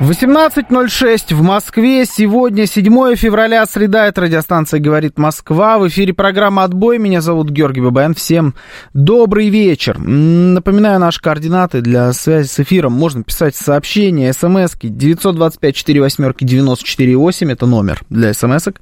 18.06 0.00 1.34
в 1.34 1.42
Москве. 1.42 2.06
Сегодня 2.06 2.64
7 2.64 3.16
февраля, 3.16 3.66
среда. 3.66 4.06
Это 4.06 4.22
радиостанция 4.22 4.80
«Говорит 4.80 5.18
Москва». 5.18 5.78
В 5.78 5.88
эфире 5.88 6.14
программа 6.14 6.64
«Отбой». 6.64 6.96
Меня 6.96 7.20
зовут 7.20 7.50
Георгий 7.50 7.82
Бабаян. 7.82 8.14
Всем 8.14 8.54
добрый 8.94 9.50
вечер. 9.50 9.98
Напоминаю 9.98 11.00
наши 11.00 11.20
координаты 11.20 11.82
для 11.82 12.14
связи 12.14 12.48
с 12.48 12.58
эфиром. 12.58 12.94
Можно 12.94 13.24
писать 13.24 13.54
сообщения, 13.54 14.32
смски 14.32 14.88
925-48-94-8. 14.88 17.52
Это 17.52 17.66
номер 17.66 18.00
для 18.08 18.32
смс-ок. 18.32 18.76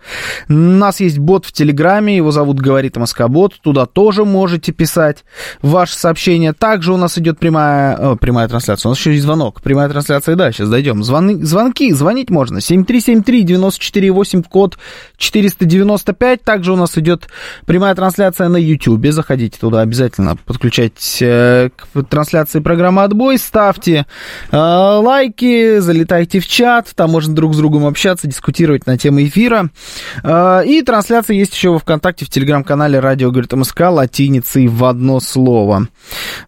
У 0.49 0.53
нас 0.53 1.01
есть 1.01 1.19
бот 1.19 1.47
в 1.47 1.53
Телеграме. 1.53 2.15
Его 2.15 2.31
зовут 2.31 2.61
«Говорит 2.61 2.97
Москобот». 2.97 3.55
Туда 3.61 3.87
тоже 3.87 4.25
можете 4.25 4.71
писать 4.71 5.25
ваши 5.63 5.99
сообщения. 5.99 6.53
Также 6.53 6.93
у 6.93 6.97
нас 6.97 7.19
идет 7.19 7.41
прямая, 7.41 7.97
о, 7.97 8.15
прямая 8.15 8.47
трансляция. 8.47 8.91
У 8.91 8.93
нас 8.93 9.01
еще 9.01 9.11
есть 9.11 9.25
звонок. 9.25 9.63
Прямая 9.63 9.89
трансляция, 9.89 10.37
да, 10.37 10.53
сейчас 10.53 10.69
дойдем. 10.69 11.08
Звоны, 11.09 11.43
звонки, 11.43 11.91
звонить 11.93 12.29
можно. 12.29 12.59
7373-94-8, 12.59 14.45
код 14.47 14.77
495. 15.17 16.43
Также 16.43 16.75
у 16.75 16.77
нас 16.77 16.99
идет 16.99 17.29
прямая 17.65 17.95
трансляция 17.95 18.49
на 18.49 18.59
YouTube. 18.59 19.07
Заходите 19.07 19.59
туда 19.59 19.81
обязательно, 19.81 20.37
подключайтесь 20.37 21.23
э, 21.23 21.71
к 21.75 22.05
трансляции 22.05 22.61
программы 22.61 23.05
«Отбой», 23.05 23.39
ставьте 23.39 24.05
э, 24.51 24.57
лайки, 24.57 25.79
залетайте 25.79 26.41
в 26.41 26.47
чат, 26.47 26.91
там 26.95 27.11
можно 27.11 27.35
друг 27.35 27.55
с 27.55 27.57
другом 27.57 27.87
общаться, 27.87 28.29
дискутировать 28.29 28.87
на 28.87 28.99
темы 28.99 29.27
эфира. 29.27 29.71
Э, 30.23 30.63
и 30.67 30.83
трансляция 30.83 31.37
есть 31.37 31.55
еще 31.55 31.71
во 31.71 31.79
ВКонтакте, 31.79 32.27
в 32.27 32.29
Телеграм-канале 32.29 33.01
«Радио 33.01 33.31
говорит 33.31 33.51
МСК» 33.55 33.81
латиницей 33.89 34.67
в 34.67 34.85
одно 34.85 35.21
слово. 35.21 35.89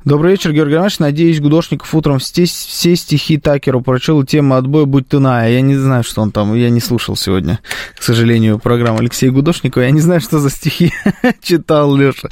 Добрый 0.05 0.33
вечер, 0.33 0.53
Георгий 0.53 0.75
Иванович. 0.75 0.99
Надеюсь, 0.99 1.41
Гудошников 1.41 1.95
утром 1.95 2.19
все, 2.19 2.45
все 2.45 2.95
стихи 2.95 3.39
Такеру 3.39 3.81
прочел, 3.81 4.23
тема 4.51 4.57
отбоя 4.57 4.85
будь 4.85 5.09
ты. 5.09 5.19
Я 5.19 5.61
не 5.61 5.77
знаю, 5.77 6.03
что 6.03 6.23
он 6.23 6.33
там, 6.33 6.55
я 6.55 6.71
не 6.71 6.81
слушал 6.81 7.17
сегодня, 7.17 7.61
к 7.97 8.03
сожалению, 8.03 8.59
программу 8.59 8.99
Алексея 8.99 9.31
Гудошникова. 9.31 9.83
Я 9.83 9.91
не 9.91 10.01
знаю, 10.01 10.21
что 10.21 10.39
за 10.39 10.51
стихи 10.51 10.93
читал 11.43 11.95
Леша 11.95 12.29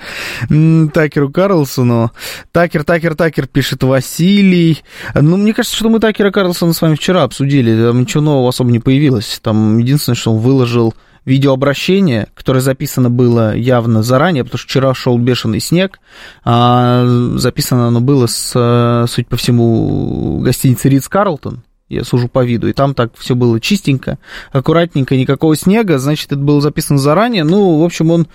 Такеру 0.93 1.31
Карлсону. 1.31 2.11
Такер, 2.53 2.85
Такер, 2.85 3.15
Такер 3.15 3.47
пишет 3.47 3.83
Василий. 3.83 4.83
Ну, 5.15 5.37
мне 5.37 5.55
кажется, 5.55 5.77
что 5.77 5.89
мы 5.89 6.01
Такера 6.01 6.31
Карлсона 6.31 6.73
с 6.73 6.83
вами 6.83 6.95
вчера 6.95 7.23
обсудили. 7.23 7.75
Там 7.77 8.01
ничего 8.01 8.23
нового 8.23 8.49
особо 8.49 8.71
не 8.71 8.81
появилось. 8.81 9.39
Там 9.43 9.79
единственное, 9.79 10.17
что 10.17 10.33
он 10.33 10.39
выложил 10.39 10.95
видеообращение, 11.25 12.29
которое 12.35 12.61
записано 12.61 13.11
было 13.11 13.55
явно 13.55 14.03
заранее, 14.03 14.45
потому 14.45 14.59
что 14.59 14.69
вчера 14.69 14.95
шел 14.95 15.19
бешеный 15.19 15.61
снег, 15.61 16.01
а 16.43 17.05
записано 17.37 17.89
оно 17.89 18.01
было 18.01 18.27
с, 18.27 19.07
судя 19.09 19.29
по 19.29 19.37
всему, 19.37 20.41
гостиницы 20.41 20.89
Ридс 20.89 21.07
Карлтон, 21.09 21.63
я 21.89 22.05
сужу 22.05 22.29
по 22.29 22.45
виду, 22.45 22.69
и 22.69 22.73
там 22.73 22.95
так 22.95 23.13
все 23.17 23.35
было 23.35 23.61
чистенько, 23.61 24.19
аккуратненько, 24.53 25.17
никакого 25.17 25.57
снега, 25.57 25.99
значит, 25.99 26.33
это 26.33 26.41
было 26.41 26.61
записано 26.61 26.99
заранее. 26.99 27.45
Ну, 27.45 27.79
в 27.79 27.85
общем, 27.85 28.11
он 28.11 28.27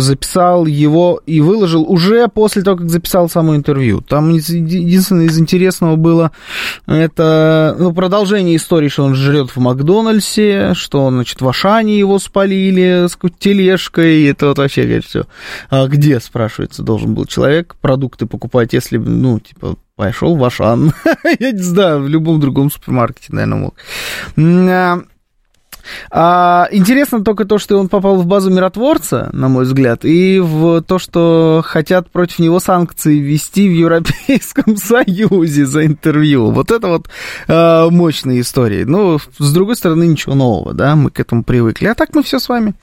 записал 0.00 0.66
его 0.66 1.20
и 1.26 1.40
выложил 1.40 1.84
уже 1.84 2.26
после 2.28 2.62
того, 2.62 2.78
как 2.78 2.90
записал 2.90 3.28
само 3.28 3.54
интервью. 3.54 4.00
Там 4.00 4.30
единственное 4.30 5.26
из 5.26 5.38
интересного 5.38 5.96
было 5.96 6.32
это 6.86 7.76
ну, 7.78 7.92
продолжение 7.92 8.56
истории, 8.56 8.88
что 8.88 9.04
он 9.04 9.14
жрет 9.14 9.50
в 9.50 9.58
Макдональдсе, 9.58 10.74
что, 10.74 11.08
значит, 11.10 11.40
в 11.40 11.48
Ашане 11.48 11.98
его 11.98 12.18
спалили 12.18 13.06
с 13.06 13.16
тележкой, 13.38 14.24
это 14.24 14.48
вот 14.48 14.58
вообще, 14.58 14.82
говорит, 14.82 15.04
все. 15.04 15.26
А 15.70 15.86
где, 15.86 16.18
спрашивается, 16.20 16.82
должен 16.82 17.14
был 17.14 17.26
человек 17.26 17.76
продукты 17.80 18.26
покупать, 18.26 18.72
если, 18.72 18.96
ну, 18.96 19.38
типа, 19.38 19.76
пошел 20.02 20.36
в 20.36 20.44
Ашан. 20.44 20.92
Я 21.38 21.52
не 21.52 21.62
знаю, 21.62 22.02
в 22.02 22.08
любом 22.08 22.40
другом 22.40 22.70
супермаркете, 22.70 23.28
наверное, 23.30 23.58
мог. 23.58 23.74
А, 26.10 26.68
интересно 26.70 27.24
только 27.24 27.44
то, 27.44 27.58
что 27.58 27.78
он 27.78 27.88
попал 27.88 28.16
в 28.16 28.26
базу 28.26 28.50
миротворца, 28.50 29.30
на 29.32 29.48
мой 29.48 29.64
взгляд, 29.64 30.04
и 30.04 30.38
в 30.40 30.82
то, 30.82 30.98
что 30.98 31.62
хотят 31.64 32.10
против 32.10 32.38
него 32.38 32.60
санкции 32.60 33.18
ввести 33.18 33.68
в 33.68 33.72
Европейском 33.72 34.76
Союзе 34.82 35.66
за 35.66 35.86
интервью. 35.86 36.50
Вот 36.50 36.70
это 36.70 36.88
вот 36.88 37.08
а, 37.48 37.90
мощные 37.90 38.40
истории. 38.40 38.84
Ну, 38.84 39.18
с 39.38 39.52
другой 39.52 39.76
стороны, 39.76 40.04
ничего 40.04 40.34
нового, 40.34 40.74
да, 40.74 40.96
мы 40.96 41.10
к 41.10 41.20
этому 41.20 41.44
привыкли. 41.44 41.86
А 41.86 41.94
так 41.94 42.14
мы 42.14 42.22
все 42.22 42.38
с 42.38 42.48
вами. 42.48 42.74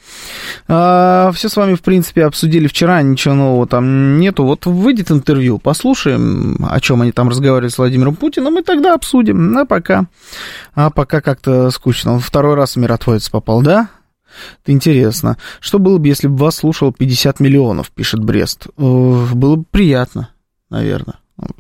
А, 0.68 1.32
все 1.34 1.50
с 1.50 1.56
вами, 1.56 1.76
в 1.76 1.82
принципе, 1.82 2.26
обсудили 2.26 2.68
вчера, 2.68 3.02
ничего 3.02 3.34
нового 3.34 3.68
там 3.68 4.20
нету. 4.20 4.44
Вот 4.44 4.66
выйдет 4.66 5.12
интервью, 5.12 5.60
послушаем, 5.60 6.66
о 6.70 6.80
чем 6.80 7.02
они 7.02 7.12
там 7.12 7.30
разговаривали 7.30 7.70
с 7.70 7.78
Владимиром 7.78 8.16
Путиным, 8.16 8.60
и 8.60 8.64
тогда 8.64 8.94
обсудим. 8.94 9.58
А 9.58 9.66
пока, 9.66 10.06
а 10.76 10.90
пока 10.90 11.22
как-то 11.22 11.70
скучно. 11.72 12.20
Второй 12.20 12.56
раз 12.56 12.76
в 12.76 12.80
миротворец 12.90 13.30
попал, 13.30 13.62
да? 13.62 13.90
Это 14.64 14.72
интересно. 14.72 15.38
Что 15.60 15.80
было 15.80 15.98
бы, 15.98 16.08
если 16.08 16.28
бы 16.28 16.38
вас 16.38 16.58
слушал 16.58 16.92
50 16.92 17.40
миллионов, 17.40 17.92
пишет 17.92 18.24
Брест? 18.24 18.68
Было 18.78 19.56
бы 19.56 19.64
приятно, 19.70 20.30
наверное, 20.70 21.16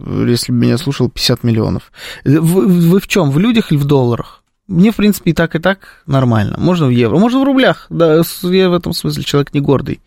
если 0.07 0.51
бы 0.51 0.59
меня 0.59 0.77
слушал 0.77 1.09
50 1.09 1.43
миллионов. 1.43 1.91
Вы, 2.23 2.39
вы 2.39 2.99
в 2.99 3.07
чем? 3.07 3.31
В 3.31 3.39
людях 3.39 3.71
или 3.71 3.79
в 3.79 3.85
долларах? 3.85 4.43
Мне, 4.67 4.91
в 4.91 4.97
принципе, 4.97 5.31
и 5.31 5.33
так, 5.33 5.55
и 5.55 5.59
так 5.59 6.03
нормально. 6.05 6.55
Можно 6.59 6.85
в 6.85 6.91
евро, 6.91 7.17
можно 7.17 7.39
в 7.39 7.43
рублях. 7.43 7.87
Да, 7.89 8.21
я 8.43 8.69
в 8.69 8.73
этом 8.73 8.93
смысле 8.93 9.23
человек 9.23 9.51
не 9.51 9.61
гордый. 9.61 9.99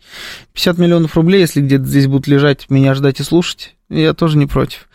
50 0.53 0.77
миллионов 0.77 1.17
рублей, 1.17 1.41
если 1.41 1.59
где-то 1.59 1.83
здесь 1.83 2.07
будут 2.07 2.27
лежать, 2.27 2.69
меня 2.69 2.93
ждать 2.93 3.19
и 3.19 3.23
слушать, 3.23 3.75
я 3.93 4.13
тоже 4.13 4.37
не 4.37 4.45
против. 4.45 4.87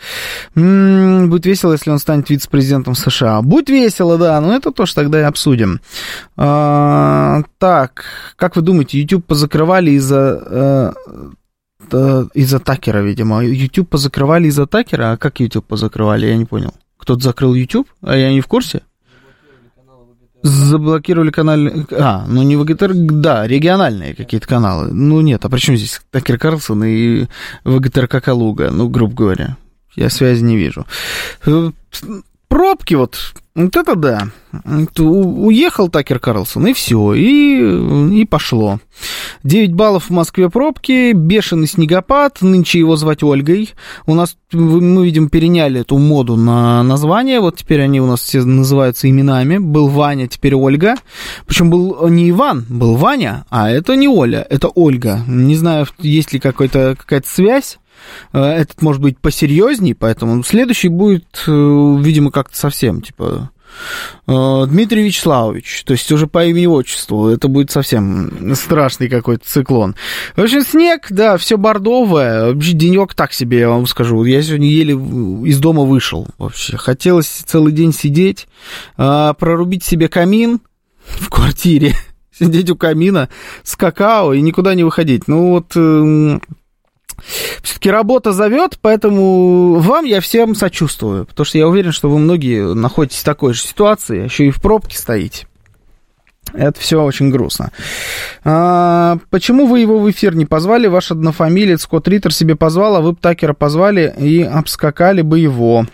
М-м, 0.55 1.31
будет 1.31 1.47
весело, 1.47 1.73
если 1.73 1.91
он 1.91 1.99
станет 1.99 2.31
вице-президентом 2.31 2.95
США. 2.95 3.43
Будет 3.43 3.71
весело, 3.71 4.19
да, 4.19 4.41
но 4.41 4.55
это 4.55 4.73
тоже 4.73 4.95
тогда 4.95 5.21
и 5.21 5.25
обсудим. 5.25 5.81
А, 6.37 7.43
так, 7.59 8.05
как 8.37 8.57
вы 8.57 8.63
думаете, 8.63 9.01
YouTube 9.01 9.25
позакрывали 9.27 9.93
из-за 9.93 10.95
э, 11.91 12.27
из-за 12.35 12.59
Такера, 12.59 12.99
видимо. 12.99 13.45
YouTube 13.45 13.89
позакрывали 13.89 14.49
из-за 14.49 14.67
Такера? 14.67 15.13
А 15.13 15.17
как 15.17 15.41
YouTube 15.41 15.67
позакрывали? 15.67 16.27
Я 16.27 16.37
не 16.37 16.45
понял. 16.45 16.75
Кто-то 16.99 17.23
закрыл 17.23 17.55
YouTube? 17.55 17.89
А 18.03 18.17
я 18.17 18.33
не 18.33 18.41
в 18.41 18.47
курсе? 18.47 18.83
Заблокировали 20.43 21.31
каналы... 21.31 21.87
А, 21.91 22.25
ну 22.29 22.43
не 22.43 22.57
ВГТР, 22.57 22.93
да, 22.95 23.47
региональные 23.47 24.15
какие-то 24.15 24.47
каналы. 24.47 24.93
Ну 24.93 25.21
нет, 25.21 25.45
а 25.45 25.49
при 25.49 25.59
чем 25.59 25.77
здесь 25.77 26.01
Такер 26.11 26.39
Карлсон 26.39 26.85
и 26.85 27.27
ВГТРК 27.65 28.23
Калуга? 28.23 28.71
Ну, 28.71 28.89
грубо 28.89 29.15
говоря, 29.15 29.57
я 29.97 30.11
связи 30.11 30.43
не 30.43 30.57
вижу. 30.57 30.87
Пробки 32.69 32.93
вот, 32.93 33.17
вот 33.55 33.77
это 33.77 33.97
да. 33.97 34.29
Уехал 34.99 35.89
Такер 35.89 36.19
Карлсон, 36.19 36.67
и 36.67 36.75
все, 36.75 37.15
и, 37.15 38.21
и 38.21 38.27
пошло. 38.27 38.79
9 39.43 39.73
баллов 39.73 40.05
в 40.05 40.11
Москве 40.11 40.51
пробки, 40.51 41.13
бешеный 41.13 41.67
снегопад, 41.67 42.43
нынче 42.43 42.79
его 42.81 42.97
звать 42.97 43.23
Ольгой. 43.23 43.71
У 44.05 44.15
нас, 44.15 44.37
мы 44.53 45.07
видим, 45.07 45.31
переняли 45.31 45.81
эту 45.81 45.97
моду 45.97 46.37
на 46.37 46.83
название, 46.83 47.41
вот 47.41 47.57
теперь 47.57 47.81
они 47.81 48.03
у 48.03 48.07
нас 48.07 48.21
все 48.21 48.45
называются 48.45 49.09
именами. 49.09 49.57
Был 49.57 49.89
Ваня, 49.89 50.29
теперь 50.29 50.55
Ольга. 50.55 50.97
Причем 51.47 51.71
был 51.71 52.07
не 52.09 52.29
Иван, 52.29 52.67
был 52.69 52.97
Ваня, 52.97 53.47
а 53.49 53.71
это 53.71 53.97
не 53.97 54.09
Оля, 54.09 54.47
это 54.51 54.69
Ольга. 54.69 55.21
Не 55.27 55.57
знаю, 55.57 55.87
есть 56.01 56.35
ли 56.35 56.39
какая-то 56.39 56.99
связь. 57.25 57.79
Этот 58.33 58.83
может 58.83 59.03
быть 59.03 59.19
посерьезней, 59.19 59.95
поэтому 59.95 60.43
следующий 60.45 60.89
будет, 60.89 61.45
видимо, 61.47 62.31
как-то 62.31 62.57
совсем, 62.57 63.03
типа, 63.03 63.51
Дмитрий 64.27 65.05
Вячеславович, 65.05 65.85
то 65.85 65.93
есть 65.93 66.11
уже 66.11 66.27
по 66.27 66.45
имени-отчеству, 66.45 67.29
это 67.29 67.49
будет 67.49 67.71
совсем 67.71 68.55
страшный 68.55 69.09
какой-то 69.09 69.45
циклон. 69.47 69.95
В 70.37 70.43
общем, 70.43 70.63
снег, 70.63 71.07
да, 71.11 71.37
все 71.37 71.57
бордовое, 71.59 72.53
вообще 72.53 72.73
денек 72.73 73.15
так 73.15 73.33
себе, 73.33 73.61
я 73.61 73.69
вам 73.69 73.87
скажу. 73.87 74.25
Я 74.25 74.43
сегодня 74.43 74.69
еле 74.69 74.95
из 74.95 75.59
дома 75.59 75.85
вышел 75.85 76.27
вообще. 76.39 76.77
Хотелось 76.77 77.27
целый 77.29 77.73
день 77.73 77.93
сидеть, 77.93 78.49
прорубить 78.97 79.85
себе 79.85 80.09
камин 80.09 80.61
в 81.05 81.31
квартире, 81.31 81.95
сидеть 82.33 82.71
у 82.71 82.77
камина 82.77 83.29
с 83.63 83.77
какао 83.77 84.33
и 84.33 84.41
никуда 84.41 84.75
не 84.75 84.85
выходить. 84.85 85.29
Ну 85.29 85.51
вот 85.51 86.41
Все-таки 87.63 87.91
работа 87.91 88.33
зовет, 88.33 88.79
поэтому 88.81 89.77
вам 89.81 90.05
я 90.05 90.21
всем 90.21 90.55
сочувствую, 90.55 91.27
потому 91.27 91.45
что 91.45 91.59
я 91.59 91.69
уверен, 91.69 91.93
что 91.93 92.09
вы 92.09 92.19
многие 92.19 92.75
находитесь 92.75 93.21
в 93.21 93.25
такой 93.25 93.55
же 93.55 93.63
ситуации, 93.63 94.25
еще 94.25 94.47
и 94.47 94.51
в 94.51 94.61
пробке 94.61 94.97
стоите. 94.97 95.47
Это 96.55 96.81
все 96.81 97.03
очень 97.03 97.31
грустно. 97.31 97.73
А, 98.43 99.19
почему 99.31 99.67
вы 99.67 99.81
его 99.81 99.99
в 99.99 100.11
эфир 100.11 100.35
не 100.35 100.47
позвали? 100.47 100.87
Ваш 100.87 101.11
однофамилец 101.11 101.83
Скотт 101.83 102.09
Риттер 102.09 102.33
себе 102.33 102.57
позвал, 102.57 102.97
а 102.97 103.01
вы 103.01 103.13
бы 103.13 103.53
позвали 103.53 104.15
и 104.19 104.43
обскакали 104.43 105.21
бы 105.21 105.39
его. 105.39 105.87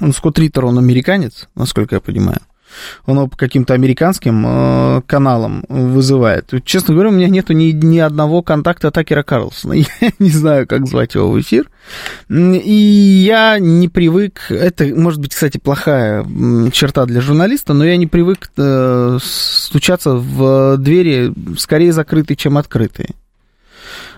Он 0.00 0.12
Скотт 0.14 0.38
Риттер, 0.38 0.64
он 0.64 0.78
американец, 0.78 1.48
насколько 1.54 1.96
я 1.96 2.00
понимаю 2.00 2.40
он 3.06 3.16
его 3.16 3.28
по 3.28 3.36
каким-то 3.36 3.74
американским 3.74 4.44
э, 4.46 5.02
каналам 5.06 5.64
вызывает. 5.68 6.50
Честно 6.64 6.94
говоря, 6.94 7.10
у 7.10 7.12
меня 7.12 7.28
нету 7.28 7.52
ни, 7.52 7.72
ни 7.72 7.98
одного 7.98 8.42
контакта 8.42 8.90
Такера 8.90 9.22
Карлсона. 9.22 9.72
Я 10.00 10.10
не 10.18 10.30
знаю, 10.30 10.66
как 10.66 10.86
звать 10.86 11.14
его 11.14 11.30
в 11.30 11.40
эфир. 11.40 11.68
И 12.28 13.24
я 13.26 13.58
не 13.58 13.88
привык... 13.88 14.46
Это, 14.50 14.84
может 14.86 15.20
быть, 15.20 15.34
кстати, 15.34 15.58
плохая 15.58 16.24
черта 16.72 17.04
для 17.06 17.20
журналиста, 17.20 17.74
но 17.74 17.84
я 17.84 17.96
не 17.96 18.06
привык 18.06 18.50
э, 18.56 19.18
стучаться 19.20 20.14
в 20.14 20.76
двери 20.78 21.32
скорее 21.58 21.92
закрытые, 21.92 22.36
чем 22.36 22.56
открытые. 22.56 23.10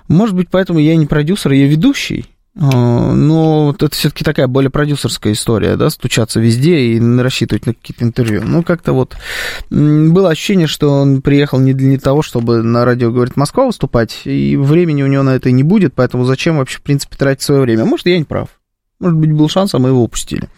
Может 0.08 0.36
быть, 0.36 0.48
поэтому 0.50 0.78
я 0.78 0.96
не 0.96 1.06
продюсер, 1.06 1.52
я 1.52 1.66
ведущий. 1.66 2.26
Но 2.56 3.74
это 3.74 3.90
все-таки 3.90 4.22
такая 4.22 4.46
более 4.46 4.70
продюсерская 4.70 5.32
история, 5.32 5.76
да, 5.76 5.90
стучаться 5.90 6.38
везде 6.38 6.78
и 6.78 7.18
рассчитывать 7.20 7.66
на 7.66 7.74
какие-то 7.74 8.04
интервью. 8.04 8.42
Ну, 8.44 8.62
как-то 8.62 8.92
вот 8.92 9.16
было 9.70 10.30
ощущение, 10.30 10.68
что 10.68 10.90
он 10.90 11.20
приехал 11.20 11.58
не 11.58 11.74
для 11.74 11.98
того, 11.98 12.22
чтобы 12.22 12.62
на 12.62 12.84
радио 12.84 13.10
«Говорит 13.10 13.36
Москва» 13.36 13.66
выступать, 13.66 14.20
и 14.24 14.56
времени 14.56 15.02
у 15.02 15.08
него 15.08 15.24
на 15.24 15.34
это 15.34 15.50
не 15.50 15.64
будет, 15.64 15.94
поэтому 15.94 16.24
зачем 16.24 16.58
вообще, 16.58 16.78
в 16.78 16.82
принципе, 16.82 17.16
тратить 17.16 17.42
свое 17.42 17.60
время? 17.60 17.84
Может, 17.86 18.06
я 18.06 18.18
не 18.18 18.24
прав. 18.24 18.48
Может 19.00 19.18
быть, 19.18 19.32
был 19.32 19.48
шанс, 19.48 19.74
а 19.74 19.80
мы 19.80 19.88
его 19.88 20.04
упустили. 20.04 20.48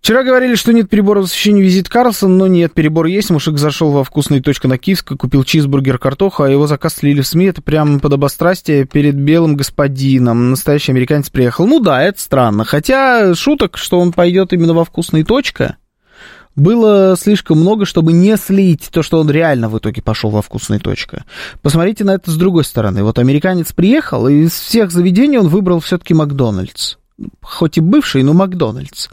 Вчера 0.00 0.22
говорили, 0.22 0.54
что 0.54 0.72
нет 0.72 0.88
перебора 0.88 1.20
в 1.20 1.24
освещении 1.24 1.62
визит 1.62 1.90
Карлсон, 1.90 2.38
но 2.38 2.46
нет, 2.46 2.72
перебор 2.72 3.04
есть. 3.04 3.28
Мужик 3.28 3.58
зашел 3.58 3.92
во 3.92 4.02
вкусную 4.02 4.42
точку 4.42 4.66
на 4.66 4.78
Киевской, 4.78 5.18
купил 5.18 5.44
чизбургер 5.44 5.98
картоха, 5.98 6.46
а 6.46 6.48
его 6.48 6.66
заказ 6.66 6.94
слили 6.94 7.20
в 7.20 7.26
СМИ. 7.26 7.46
Это 7.46 7.60
прямо 7.60 8.00
подобострастие 8.00 8.86
перед 8.86 9.14
белым 9.14 9.56
господином. 9.56 10.50
Настоящий 10.50 10.92
американец 10.92 11.28
приехал. 11.28 11.66
Ну 11.66 11.80
да, 11.80 12.02
это 12.02 12.18
странно. 12.18 12.64
Хотя 12.64 13.34
шуток, 13.34 13.76
что 13.76 14.00
он 14.00 14.12
пойдет 14.12 14.54
именно 14.54 14.72
во 14.72 14.86
вкусную 14.86 15.26
точка, 15.26 15.76
было 16.56 17.14
слишком 17.18 17.60
много, 17.60 17.84
чтобы 17.84 18.14
не 18.14 18.38
слить 18.38 18.88
то, 18.90 19.02
что 19.02 19.20
он 19.20 19.30
реально 19.30 19.68
в 19.68 19.76
итоге 19.76 20.00
пошел 20.00 20.30
во 20.30 20.40
вкусную 20.40 20.80
точка. 20.80 21.24
Посмотрите 21.60 22.04
на 22.04 22.14
это 22.14 22.30
с 22.30 22.36
другой 22.36 22.64
стороны. 22.64 23.04
Вот 23.04 23.18
американец 23.18 23.72
приехал, 23.74 24.28
и 24.28 24.44
из 24.44 24.52
всех 24.52 24.92
заведений 24.92 25.36
он 25.36 25.48
выбрал 25.48 25.80
все-таки 25.80 26.14
Макдональдс 26.14 26.96
хоть 27.42 27.78
и 27.78 27.80
бывший, 27.80 28.22
но 28.22 28.32
Макдональдс. 28.32 29.08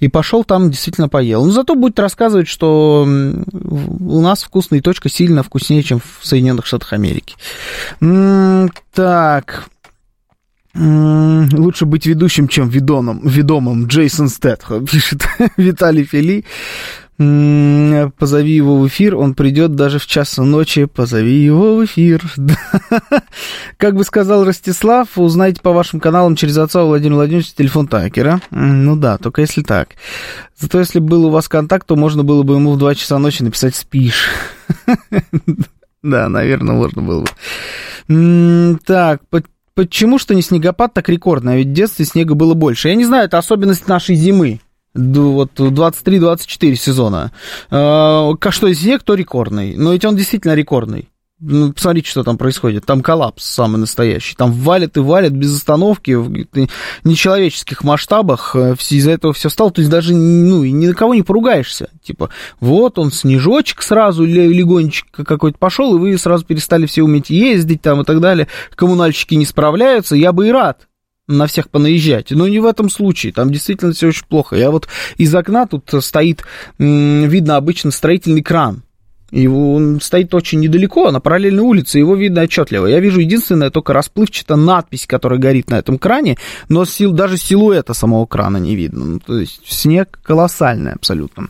И 0.00 0.08
пошел 0.08 0.44
там, 0.44 0.70
действительно 0.70 1.08
поел. 1.08 1.44
Но 1.44 1.50
зато 1.50 1.74
будет 1.74 1.98
рассказывать, 1.98 2.48
что 2.48 3.06
у 3.06 4.20
нас 4.20 4.42
вкусная 4.42 4.80
точка 4.80 5.08
сильно 5.08 5.42
вкуснее, 5.42 5.82
чем 5.82 6.00
в 6.00 6.26
Соединенных 6.26 6.66
Штатах 6.66 6.92
Америки. 6.92 7.36
Так. 8.92 9.68
Лучше 10.74 11.86
быть 11.86 12.06
ведущим, 12.06 12.46
чем 12.46 12.68
ведоном, 12.68 13.20
ведомым. 13.24 13.86
Джейсон 13.86 14.28
Стэтхо, 14.28 14.80
пишет 14.86 15.26
Виталий 15.56 16.04
Фили. 16.04 16.44
Позови 17.18 18.52
его 18.52 18.78
в 18.78 18.86
эфир, 18.86 19.16
он 19.16 19.34
придет 19.34 19.74
даже 19.74 19.98
в 19.98 20.06
час 20.06 20.36
ночи. 20.36 20.84
Позови 20.84 21.34
его 21.34 21.74
в 21.74 21.84
эфир. 21.84 22.22
Как 23.76 23.96
бы 23.96 24.04
сказал 24.04 24.44
Ростислав, 24.44 25.08
узнайте 25.16 25.60
по 25.60 25.72
вашим 25.72 25.98
каналам 25.98 26.36
через 26.36 26.56
отца 26.58 26.84
Владимира 26.84 27.16
Владимировича 27.16 27.54
телефон 27.56 27.88
Такера. 27.88 28.40
Ну 28.52 28.94
да, 28.94 29.18
только 29.18 29.40
если 29.40 29.62
так. 29.62 29.96
Зато 30.56 30.78
если 30.78 31.00
был 31.00 31.26
у 31.26 31.30
вас 31.30 31.48
контакт, 31.48 31.88
то 31.88 31.96
можно 31.96 32.22
было 32.22 32.44
бы 32.44 32.54
ему 32.54 32.74
в 32.74 32.78
2 32.78 32.94
часа 32.94 33.18
ночи 33.18 33.42
написать 33.42 33.74
«спишь». 33.74 34.28
Да, 36.00 36.28
наверное, 36.28 36.76
можно 36.76 37.02
было 37.02 37.24
бы. 37.24 38.78
Так, 38.86 39.22
почему 39.74 40.20
что 40.20 40.36
не 40.36 40.42
снегопад 40.42 40.94
так 40.94 41.08
рекордный? 41.08 41.54
А 41.54 41.56
ведь 41.56 41.66
в 41.66 41.72
детстве 41.72 42.04
снега 42.04 42.36
было 42.36 42.54
больше. 42.54 42.88
Я 42.88 42.94
не 42.94 43.04
знаю, 43.04 43.24
это 43.24 43.36
особенность 43.36 43.88
нашей 43.88 44.14
зимы 44.14 44.60
вот 44.94 45.52
23-24 45.58 46.74
сезона. 46.74 47.32
Э, 47.70 48.32
что 48.50 48.66
из 48.66 48.84
них, 48.84 49.00
кто 49.00 49.14
рекордный. 49.14 49.76
Но 49.76 49.92
ведь 49.92 50.04
он 50.04 50.16
действительно 50.16 50.54
рекордный. 50.54 51.08
Ну, 51.40 51.72
посмотрите, 51.72 52.10
что 52.10 52.24
там 52.24 52.36
происходит. 52.36 52.84
Там 52.84 53.00
коллапс 53.00 53.44
самый 53.44 53.76
настоящий. 53.76 54.34
Там 54.34 54.50
валят 54.50 54.96
и 54.96 55.00
валят 55.00 55.32
без 55.32 55.56
остановки 55.56 56.10
в 56.10 56.32
нечеловеческих 57.04 57.84
масштабах. 57.84 58.56
Э, 58.56 58.74
из-за 58.90 59.12
этого 59.12 59.32
все 59.32 59.48
стало. 59.48 59.70
То 59.70 59.80
есть 59.80 59.90
даже 59.90 60.14
ну, 60.14 60.64
ни 60.64 60.86
на 60.88 60.94
кого 60.94 61.14
не 61.14 61.22
поругаешься. 61.22 61.90
Типа, 62.02 62.30
вот 62.58 62.98
он, 62.98 63.12
снежочек 63.12 63.82
сразу 63.82 64.24
легонечко 64.24 65.24
какой-то 65.24 65.58
пошел, 65.58 65.94
и 65.94 65.98
вы 66.00 66.18
сразу 66.18 66.44
перестали 66.44 66.86
все 66.86 67.02
уметь 67.02 67.30
ездить 67.30 67.82
там 67.82 68.00
и 68.00 68.04
так 68.04 68.20
далее. 68.20 68.48
Коммунальщики 68.74 69.34
не 69.34 69.44
справляются. 69.44 70.16
Я 70.16 70.32
бы 70.32 70.48
и 70.48 70.50
рад 70.50 70.88
на 71.28 71.46
всех 71.46 71.68
понаезжать. 71.68 72.30
Но 72.30 72.48
не 72.48 72.58
в 72.58 72.66
этом 72.66 72.90
случае, 72.90 73.32
там 73.32 73.52
действительно 73.52 73.92
все 73.92 74.08
очень 74.08 74.26
плохо. 74.26 74.56
Я 74.56 74.70
вот 74.70 74.88
из 75.16 75.34
окна 75.34 75.66
тут 75.66 75.92
стоит, 76.02 76.44
видно 76.78 77.56
обычно 77.56 77.90
строительный 77.90 78.42
кран. 78.42 78.82
И 79.30 79.46
он 79.46 80.00
стоит 80.00 80.32
очень 80.32 80.60
недалеко, 80.60 81.10
на 81.10 81.20
параллельной 81.20 81.62
улице, 81.62 81.98
его 81.98 82.16
видно 82.16 82.42
отчетливо. 82.42 82.86
Я 82.86 82.98
вижу 82.98 83.20
единственное 83.20 83.70
только 83.70 83.92
расплывчатая 83.92 84.56
надпись, 84.56 85.06
которая 85.06 85.38
горит 85.38 85.68
на 85.68 85.78
этом 85.78 85.98
кране, 85.98 86.38
но 86.70 86.86
сил, 86.86 87.12
даже 87.12 87.36
силуэта 87.36 87.92
самого 87.92 88.24
крана 88.24 88.56
не 88.56 88.74
видно. 88.74 89.04
Ну, 89.04 89.20
то 89.20 89.38
есть 89.38 89.60
снег 89.66 90.18
колоссальный 90.22 90.92
абсолютно. 90.92 91.48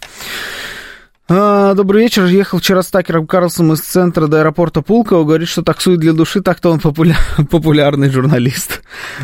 А, 1.31 1.75
добрый 1.75 2.05
вечер. 2.05 2.25
Ехал 2.25 2.59
вчера 2.59 2.83
с 2.83 2.87
Такером 2.87 3.27
Карлсом 3.27 3.75
из 3.75 3.81
центра 3.81 4.29
до 4.29 4.39
аэропорта 4.41 4.81
Пулково. 4.81 5.25
Говорит, 5.25 5.49
что 5.49 5.63
таксует 5.63 6.01
для 6.01 6.15
души, 6.15 6.41
так-то 6.41 6.71
он 6.71 6.81
популя... 6.81 7.19
популярный 7.51 8.09
журналист. 8.09 8.81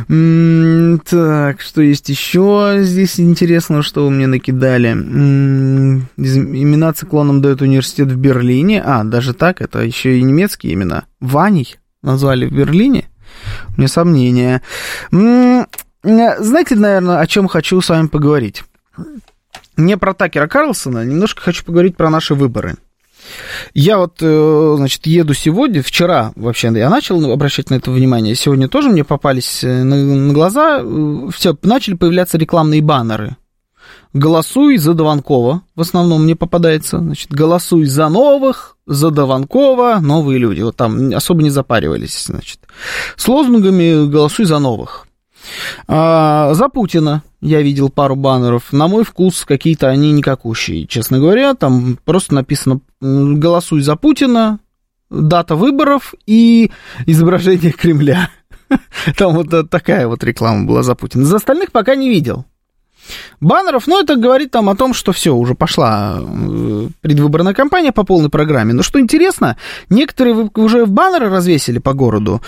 Так, 0.06 1.62
что 1.62 1.81
есть 1.81 2.11
еще 2.11 2.77
здесь 2.81 3.19
интересно, 3.19 3.83
что 3.83 4.05
вы 4.05 4.11
мне 4.11 4.27
накидали? 4.27 4.91
Имена 6.19 6.93
циклоном 6.93 7.41
дает 7.41 7.62
университет 7.62 8.09
в 8.09 8.17
Берлине. 8.17 8.83
А, 8.85 9.03
даже 9.03 9.33
так, 9.33 9.62
это 9.62 9.81
еще 9.81 10.19
и 10.19 10.23
немецкие 10.23 10.75
имена. 10.75 11.05
Ваней 11.21 11.77
назвали 12.03 12.47
в 12.47 12.53
Берлине? 12.53 13.09
У 13.75 13.79
меня 13.79 13.89
сомнения. 13.89 14.61
Знаете, 15.11 16.75
наверное, 16.75 17.21
о 17.21 17.27
чем 17.27 17.49
хочу 17.49 17.81
с 17.81 17.89
вами 17.89 18.08
поговорить? 18.08 18.63
Не 19.77 19.97
про 19.97 20.15
Такера 20.15 20.47
Карлсона, 20.47 21.05
немножко 21.05 21.43
хочу 21.43 21.65
поговорить 21.65 21.97
про 21.97 22.11
наши 22.11 22.35
выборы. 22.35 22.77
Я 23.73 23.99
вот, 23.99 24.19
э, 24.21 24.75
значит, 24.77 25.07
еду 25.07 25.35
сегодня, 25.35 25.83
вчера 25.83 26.33
вообще 26.37 26.71
я 26.75 26.91
начал 26.91 27.33
обращать 27.33 27.71
на 27.71 27.77
это 27.77 27.91
внимание, 27.91 28.35
сегодня 28.35 28.69
тоже 28.69 28.91
мне 28.91 29.05
попались 29.05 29.65
э, 29.65 29.83
на, 29.83 30.33
глаза, 30.33 30.81
э, 30.83 31.29
все, 31.33 31.57
начали 31.63 31.95
появляться 31.95 32.39
рекламные 32.39 32.83
баннеры. 32.83 33.37
Голосуй 34.13 34.77
за 34.77 34.95
Дованкова, 34.95 35.63
в 35.75 35.81
основном 35.81 36.25
мне 36.25 36.37
попадается, 36.37 36.99
значит, 36.99 37.33
голосуй 37.33 37.87
за 37.87 38.09
новых, 38.09 38.77
за 38.87 39.11
Дованкова, 39.11 39.99
новые 40.01 40.39
люди, 40.39 40.61
вот 40.61 40.77
там 40.77 41.13
особо 41.15 41.43
не 41.43 41.51
запаривались, 41.51 42.27
значит. 42.27 42.61
С 43.17 43.27
лозунгами 43.27 44.09
голосуй 44.09 44.45
за 44.45 44.59
новых. 44.59 45.09
А, 45.86 46.55
за 46.55 46.69
Путина 46.69 47.22
я 47.41 47.63
видел 47.63 47.91
пару 47.91 48.17
баннеров. 48.17 48.72
На 48.72 48.89
мой 48.89 49.05
вкус 49.05 49.44
какие-то 49.44 49.89
они 49.89 50.13
никакущие, 50.13 50.86
честно 50.86 51.19
говоря. 51.19 51.55
Там 51.55 51.98
просто 52.05 52.34
написано 52.34 52.81
«Голосуй 53.01 53.82
за 53.82 53.96
Путина», 53.96 54.58
дата 55.10 55.55
выборов 55.56 56.15
и 56.27 56.70
изображение 57.06 57.72
Кремля. 57.72 58.31
Там 59.17 59.34
вот 59.34 59.70
такая 59.70 60.08
вот 60.08 60.24
реклама 60.24 60.67
была 60.67 60.82
за 60.82 60.94
Путина. 60.94 61.24
За 61.24 61.36
остальных 61.36 61.72
пока 61.72 61.94
не 61.94 62.08
видел 62.08 62.46
баннеров, 63.41 63.87
ну, 63.87 64.01
это 64.01 64.17
говорит 64.17 64.51
там 64.51 64.69
о 64.69 64.77
том, 64.77 64.94
что 64.94 65.13
все, 65.13 65.34
уже 65.34 65.55
пошла 65.55 66.19
э, 66.20 66.89
предвыборная 67.01 67.55
кампания 67.55 67.93
по 67.93 68.05
полной 68.05 68.31
программе. 68.31 68.73
Но 68.73 68.82
что 68.82 69.01
интересно, 69.01 69.56
некоторые 69.91 70.51
уже 70.55 70.84
в 70.84 70.91
баннеры 70.91 71.29
развесили 71.29 71.79
по 71.79 71.93
городу, 71.93 72.41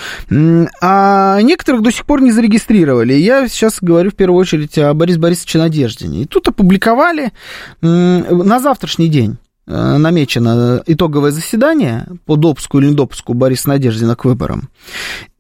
а 0.81 1.41
некоторых 1.43 1.83
до 1.83 1.93
сих 1.93 2.05
пор 2.07 2.21
не 2.23 2.33
зарегистрировали. 2.33 3.15
Я 3.15 3.49
сейчас 3.49 3.79
говорю 3.81 4.11
в 4.11 4.15
первую 4.15 4.41
очередь 4.41 4.79
о 4.79 4.95
Борисе 4.95 5.19
Борисовиче 5.19 5.59
Надеждине. 5.59 6.23
И 6.23 6.25
тут 6.27 6.49
опубликовали 6.49 7.33
на 7.81 8.61
завтрашний 8.61 9.09
день 9.09 9.37
намечено 9.67 10.83
итоговое 10.87 11.33
заседание 11.33 12.07
по 12.25 12.37
допуску 12.37 12.79
или 12.79 12.91
недопуску 12.91 13.35
Бориса 13.35 13.69
Надеждина 13.69 14.15
к 14.15 14.25
выборам. 14.25 14.69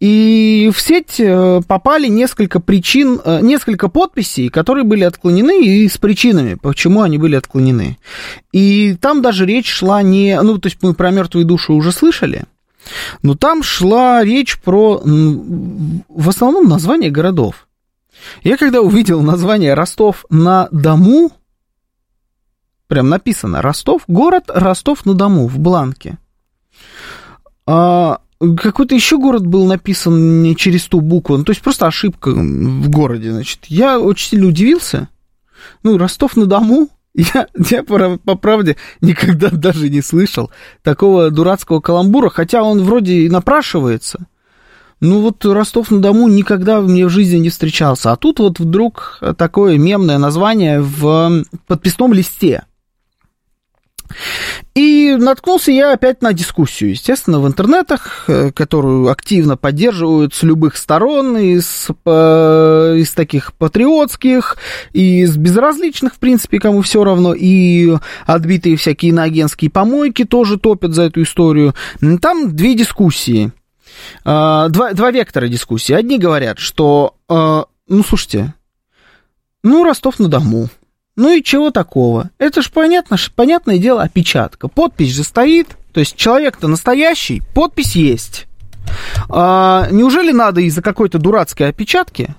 И 0.00 0.70
в 0.74 0.80
сеть 0.80 1.20
э, 1.20 1.60
попали 1.66 2.08
несколько 2.08 2.60
причин, 2.60 3.20
э, 3.24 3.40
несколько 3.40 3.88
подписей, 3.88 4.48
которые 4.48 4.84
были 4.84 5.04
отклонены, 5.04 5.64
и 5.64 5.88
с 5.88 5.96
причинами, 5.96 6.54
почему 6.54 7.02
они 7.02 7.18
были 7.18 7.36
отклонены. 7.36 7.98
И 8.52 8.96
там 9.00 9.22
даже 9.22 9.46
речь 9.46 9.70
шла 9.70 10.02
не... 10.02 10.40
Ну, 10.42 10.58
то 10.58 10.66
есть 10.66 10.78
мы 10.82 10.92
про 10.94 11.10
мертвые 11.10 11.46
души 11.46 11.72
уже 11.72 11.92
слышали, 11.92 12.44
Но 13.22 13.36
там 13.36 13.62
шла 13.62 14.22
речь 14.24 14.60
про, 14.60 15.00
в 15.04 16.28
основном, 16.28 16.68
название 16.68 17.10
городов. 17.10 17.66
Я 18.42 18.56
когда 18.56 18.80
увидел 18.80 19.22
название 19.22 19.74
Ростов 19.74 20.24
на 20.30 20.68
Дому, 20.72 21.30
прям 22.88 23.08
написано 23.08 23.62
Ростов, 23.62 24.02
город 24.08 24.44
Ростов 24.48 25.06
на 25.06 25.14
Дому 25.14 25.46
в 25.46 25.58
бланке. 25.58 26.18
А, 27.66 28.20
какой-то 28.38 28.94
еще 28.94 29.18
город 29.18 29.46
был 29.46 29.66
написан 29.66 30.42
не 30.42 30.56
через 30.56 30.84
ту 30.86 31.00
букву, 31.00 31.36
ну, 31.36 31.44
то 31.44 31.50
есть 31.50 31.62
просто 31.62 31.86
ошибка 31.86 32.30
в 32.30 32.88
городе, 32.88 33.32
значит. 33.32 33.66
Я 33.66 33.98
очень 33.98 34.28
сильно 34.28 34.46
удивился. 34.46 35.08
Ну, 35.82 35.98
Ростов 35.98 36.36
на 36.36 36.46
Дому, 36.46 36.88
я, 37.14 37.48
я 37.70 37.82
по, 37.82 38.18
по 38.18 38.34
правде 38.36 38.76
никогда 39.00 39.50
даже 39.50 39.88
не 39.88 40.02
слышал 40.02 40.50
такого 40.82 41.30
дурацкого 41.30 41.80
каламбура, 41.80 42.28
хотя 42.28 42.62
он 42.62 42.82
вроде 42.82 43.14
и 43.20 43.28
напрашивается. 43.28 44.26
Ну 45.00 45.20
вот 45.20 45.44
Ростов-на-Дому 45.44 46.26
никогда 46.28 46.80
мне 46.80 47.06
в 47.06 47.10
жизни 47.10 47.36
не 47.36 47.50
встречался. 47.50 48.12
А 48.12 48.16
тут 48.16 48.38
вот 48.38 48.58
вдруг 48.58 49.20
такое 49.36 49.76
мемное 49.76 50.16
название 50.16 50.80
в 50.80 51.44
подписном 51.66 52.14
листе. 52.14 52.64
И 54.74 55.16
наткнулся 55.18 55.72
я 55.72 55.92
опять 55.92 56.22
на 56.22 56.32
дискуссию, 56.32 56.90
естественно, 56.90 57.40
в 57.40 57.46
интернетах, 57.46 58.24
э, 58.28 58.50
которую 58.52 59.08
активно 59.08 59.56
поддерживают 59.56 60.34
с 60.34 60.42
любых 60.42 60.76
сторон, 60.76 61.36
из, 61.36 61.88
из 62.06 63.10
таких 63.14 63.52
патриотских, 63.54 64.56
из 64.92 65.36
безразличных, 65.36 66.14
в 66.14 66.18
принципе, 66.18 66.58
кому 66.58 66.82
все 66.82 67.04
равно, 67.04 67.34
и 67.34 67.96
отбитые 68.26 68.76
всякие 68.76 69.10
иноагентские 69.10 69.70
помойки 69.70 70.24
тоже 70.24 70.58
топят 70.58 70.94
за 70.94 71.04
эту 71.04 71.22
историю. 71.22 71.74
Там 72.20 72.54
две 72.54 72.74
дискуссии, 72.74 73.52
а, 74.24 74.68
два, 74.68 74.92
два 74.92 75.10
вектора 75.10 75.48
дискуссии. 75.48 75.92
Одни 75.92 76.18
говорят, 76.18 76.58
что, 76.58 77.16
а, 77.28 77.66
ну, 77.88 78.02
слушайте, 78.02 78.54
ну, 79.62 79.84
Ростов-на-Дому, 79.84 80.68
ну 81.16 81.34
и 81.34 81.42
чего 81.42 81.70
такого? 81.70 82.30
Это 82.38 82.62
ж 82.62 82.70
понятно, 82.70 83.16
понятное 83.34 83.78
дело, 83.78 84.02
опечатка. 84.02 84.68
Подпись 84.68 85.14
же 85.14 85.24
стоит, 85.24 85.76
то 85.92 86.00
есть 86.00 86.14
человек-то 86.16 86.68
настоящий, 86.68 87.42
подпись 87.54 87.96
есть. 87.96 88.46
А, 89.28 89.88
неужели 89.90 90.32
надо 90.32 90.60
из-за 90.60 90.82
какой-то 90.82 91.18
дурацкой 91.18 91.68
опечатки 91.68 92.34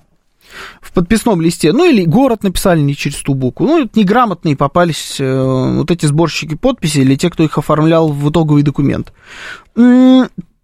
в 0.81 0.91
подписном 0.93 1.41
листе, 1.41 1.74
ну 1.74 1.86
или 1.86 2.05
город 2.05 2.43
написали 2.43 2.79
не 2.79 2.96
через 2.96 3.17
ту 3.17 3.34
букву, 3.34 3.65
ну 3.65 3.89
неграмотные 3.96 4.55
попались 4.55 5.17
э, 5.19 5.75
вот 5.77 5.91
эти 5.91 6.05
сборщики 6.05 6.55
подписей 6.55 7.01
или 7.01 7.15
те, 7.15 7.29
кто 7.29 7.43
их 7.43 7.57
оформлял 7.57 8.10
в 8.10 8.29
итоговый 8.29 8.63
документ 8.63 9.12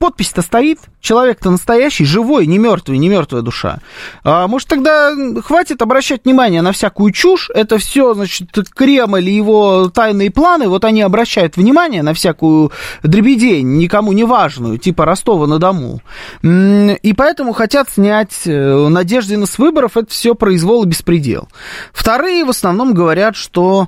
подпись-то 0.03 0.41
стоит, 0.41 0.79
человек-то 0.99 1.49
настоящий, 1.49 2.03
живой, 2.03 2.45
не 2.45 2.57
мертвый, 2.57 2.97
не 2.97 3.07
мертвая 3.07 3.41
душа. 3.41 3.79
А, 4.25 4.49
может, 4.49 4.67
тогда 4.67 5.13
хватит 5.41 5.81
обращать 5.81 6.25
внимание 6.25 6.61
на 6.61 6.73
всякую 6.73 7.13
чушь, 7.13 7.49
это 7.55 7.77
все, 7.77 8.13
значит, 8.13 8.49
Кремль 8.75 9.29
и 9.29 9.33
его 9.33 9.87
тайные 9.87 10.29
планы, 10.29 10.67
вот 10.67 10.83
они 10.83 11.01
обращают 11.01 11.55
внимание 11.55 12.03
на 12.03 12.13
всякую 12.13 12.73
дребедень, 13.01 13.77
никому 13.77 14.11
не 14.11 14.25
важную, 14.25 14.77
типа 14.77 15.05
Ростова-на-Дому. 15.05 16.01
И 16.43 17.13
поэтому 17.15 17.53
хотят 17.53 17.89
снять 17.89 18.41
э, 18.45 18.87
надежды 18.89 19.41
с 19.45 19.57
выборов, 19.57 19.95
это 19.95 20.09
все 20.09 20.35
произвол 20.35 20.83
и 20.83 20.87
беспредел. 20.87 21.47
Вторые 21.93 22.43
в 22.43 22.49
основном 22.49 22.93
говорят, 22.93 23.37
что 23.37 23.87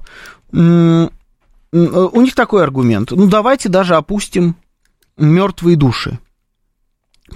у 0.53 2.22
них 2.22 2.36
такой 2.36 2.63
аргумент. 2.63 3.12
Ну, 3.12 3.27
давайте 3.27 3.67
даже 3.67 3.98
опустим 3.98 4.55
мертвые 5.17 5.75
души. 5.75 6.19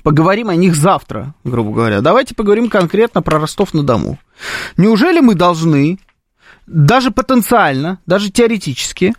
Поговорим 0.04 0.50
о 0.50 0.56
них 0.56 0.76
завтра, 0.76 1.34
грубо 1.44 1.72
говоря. 1.72 2.02
Давайте 2.02 2.36
поговорим 2.36 2.70
конкретно 2.70 3.22
про 3.22 3.40
Ростов-на-Дому. 3.40 4.20
Неужели 4.78 5.20
мы 5.20 5.36
должны, 5.36 6.00
даже 6.68 7.12
потенциально, 7.12 8.00
даже 8.06 8.30
теоретически, 8.30 9.16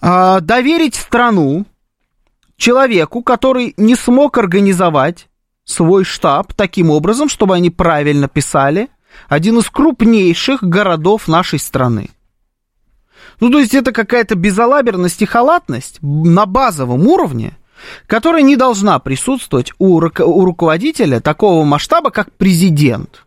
а, 0.00 0.40
доверить 0.40 0.96
страну 0.96 1.64
человеку, 2.56 3.22
который 3.22 3.74
не 3.76 3.94
смог 3.94 4.36
организовать 4.36 5.28
свой 5.64 6.04
штаб 6.04 6.52
таким 6.54 6.90
образом, 6.90 7.28
чтобы 7.28 7.54
они 7.54 7.70
правильно 7.70 8.28
писали 8.28 8.88
один 9.28 9.58
из 9.58 9.70
крупнейших 9.70 10.62
городов 10.62 11.28
нашей 11.28 11.58
страны. 11.58 12.10
Ну, 13.38 13.50
то 13.50 13.58
есть 13.58 13.74
это 13.74 13.92
какая-то 13.92 14.34
безалаберность 14.34 15.22
и 15.22 15.26
халатность 15.26 15.98
на 16.02 16.46
базовом 16.46 17.06
уровне, 17.06 17.56
которая 18.06 18.42
не 18.42 18.56
должна 18.56 18.98
присутствовать 18.98 19.72
у, 19.78 19.96
у 19.96 20.44
руководителя 20.44 21.20
такого 21.20 21.64
масштаба, 21.64 22.10
как 22.10 22.32
президент. 22.32 23.24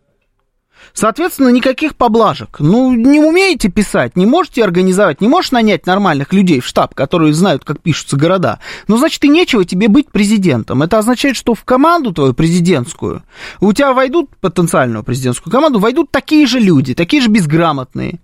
Соответственно, 0.94 1.48
никаких 1.48 1.96
поблажек. 1.96 2.60
Ну, 2.60 2.92
не 2.92 3.18
умеете 3.18 3.68
писать, 3.68 4.16
не 4.16 4.26
можете 4.26 4.62
организовать, 4.62 5.20
не 5.20 5.26
можешь 5.26 5.50
нанять 5.50 5.86
нормальных 5.86 6.32
людей 6.32 6.60
в 6.60 6.66
штаб, 6.66 6.94
которые 6.94 7.34
знают, 7.34 7.64
как 7.64 7.80
пишутся 7.80 8.16
города. 8.16 8.60
Ну, 8.86 8.96
значит, 8.96 9.24
и 9.24 9.28
нечего 9.28 9.64
тебе 9.64 9.88
быть 9.88 10.12
президентом. 10.12 10.84
Это 10.84 10.98
означает, 10.98 11.34
что 11.34 11.54
в 11.54 11.64
команду 11.64 12.12
твою 12.12 12.32
президентскую, 12.32 13.24
у 13.60 13.72
тебя 13.72 13.92
войдут, 13.92 14.30
потенциальную 14.40 15.02
президентскую 15.02 15.52
команду, 15.52 15.80
войдут 15.80 16.12
такие 16.12 16.46
же 16.46 16.60
люди, 16.60 16.94
такие 16.94 17.20
же 17.20 17.28
безграмотные, 17.28 18.20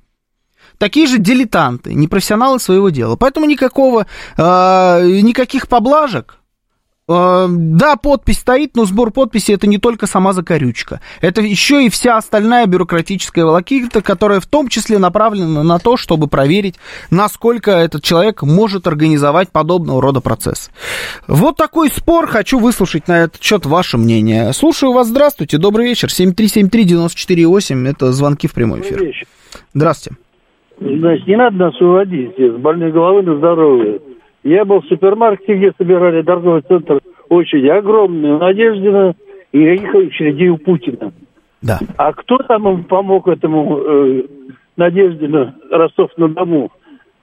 такие 0.80 1.06
же 1.06 1.18
дилетанты, 1.18 1.94
непрофессионалы 1.94 2.58
своего 2.58 2.88
дела. 2.88 3.14
Поэтому 3.14 3.46
никакого, 3.46 4.06
э, 4.36 4.42
никаких 5.22 5.68
поблажек. 5.68 6.38
Э, 7.06 7.48
да, 7.50 7.96
подпись 7.96 8.38
стоит, 8.38 8.76
но 8.76 8.86
сбор 8.86 9.10
подписи 9.10 9.52
это 9.52 9.66
не 9.66 9.76
только 9.76 10.06
сама 10.06 10.32
закорючка. 10.32 11.00
Это 11.20 11.42
еще 11.42 11.84
и 11.84 11.90
вся 11.90 12.16
остальная 12.16 12.64
бюрократическая 12.64 13.44
волокита, 13.44 14.00
которая 14.00 14.40
в 14.40 14.46
том 14.46 14.68
числе 14.68 14.98
направлена 14.98 15.62
на 15.62 15.78
то, 15.78 15.98
чтобы 15.98 16.28
проверить, 16.28 16.76
насколько 17.10 17.72
этот 17.72 18.02
человек 18.02 18.42
может 18.42 18.86
организовать 18.86 19.50
подобного 19.50 20.00
рода 20.00 20.20
процесс. 20.20 20.70
Вот 21.26 21.56
такой 21.56 21.90
спор. 21.90 22.26
Хочу 22.26 22.58
выслушать 22.58 23.06
на 23.06 23.24
этот 23.24 23.42
счет 23.42 23.66
ваше 23.66 23.98
мнение. 23.98 24.54
Слушаю 24.54 24.92
вас. 24.92 25.08
Здравствуйте. 25.08 25.58
Добрый 25.58 25.88
вечер. 25.88 26.08
7373-94-8. 26.08 27.86
Это 27.86 28.12
звонки 28.12 28.48
в 28.48 28.54
прямой 28.54 28.80
эфир. 28.80 29.26
Здравствуйте. 29.74 30.16
Значит, 30.80 31.26
не 31.26 31.36
надо 31.36 31.56
нас 31.56 31.80
уводить 31.80 32.38
с 32.38 32.56
больной 32.56 32.90
головы 32.90 33.22
на 33.22 33.36
здоровье. 33.36 34.00
Я 34.42 34.64
был 34.64 34.80
в 34.80 34.86
супермаркете, 34.86 35.54
где 35.54 35.72
собирали 35.76 36.22
торговый 36.22 36.62
центр, 36.62 37.00
очереди 37.28 37.66
огромные, 37.66 38.36
у 38.36 38.38
Надеждина 38.38 39.14
и 39.52 39.58
никаких 39.58 39.94
очередей 39.94 40.48
у 40.48 40.56
Путина. 40.56 41.12
Да. 41.60 41.78
А 41.98 42.12
кто 42.14 42.38
там 42.38 42.84
помог 42.84 43.28
этому 43.28 43.78
э, 43.78 44.22
Надеждину 44.78 45.52
Ростов-на-Дому? 45.70 46.70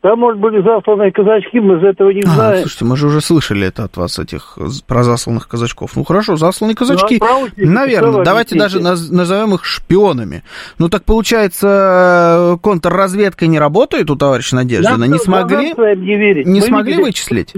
Там, 0.08 0.20
может, 0.20 0.40
были 0.40 0.62
засланные 0.62 1.12
казачки, 1.12 1.60
мы 1.60 1.80
из 1.80 1.84
этого 1.84 2.12
не 2.12 2.22
а, 2.22 2.30
знаем. 2.30 2.62
Слушайте, 2.62 2.86
мы 2.86 2.96
же 2.96 3.08
уже 3.08 3.20
слышали 3.20 3.68
это 3.68 3.84
от 3.84 3.98
вас, 3.98 4.18
этих, 4.18 4.58
про 4.88 5.04
засланных 5.04 5.50
казачков. 5.50 5.98
Ну, 5.98 6.06
хорошо, 6.06 6.38
засланные 6.38 6.78
ну, 6.80 6.88
казачки, 6.88 7.20
ну, 7.22 7.50
наверное, 7.58 8.24
давайте 8.24 8.58
даже 8.58 8.80
наз, 8.80 9.10
назовем 9.10 9.56
их 9.56 9.66
шпионами. 9.66 10.44
Ну, 10.80 10.88
так 10.88 11.04
получается, 11.04 12.58
контрразведка 12.64 13.48
не 13.48 13.60
работает 13.60 14.10
у 14.10 14.16
товарища 14.16 14.56
Надеждина? 14.56 15.04
Не 15.04 15.20
смогли, 15.20 15.74
не, 15.74 16.44
не 16.46 16.62
смогли 16.62 17.04
вычислить? 17.04 17.54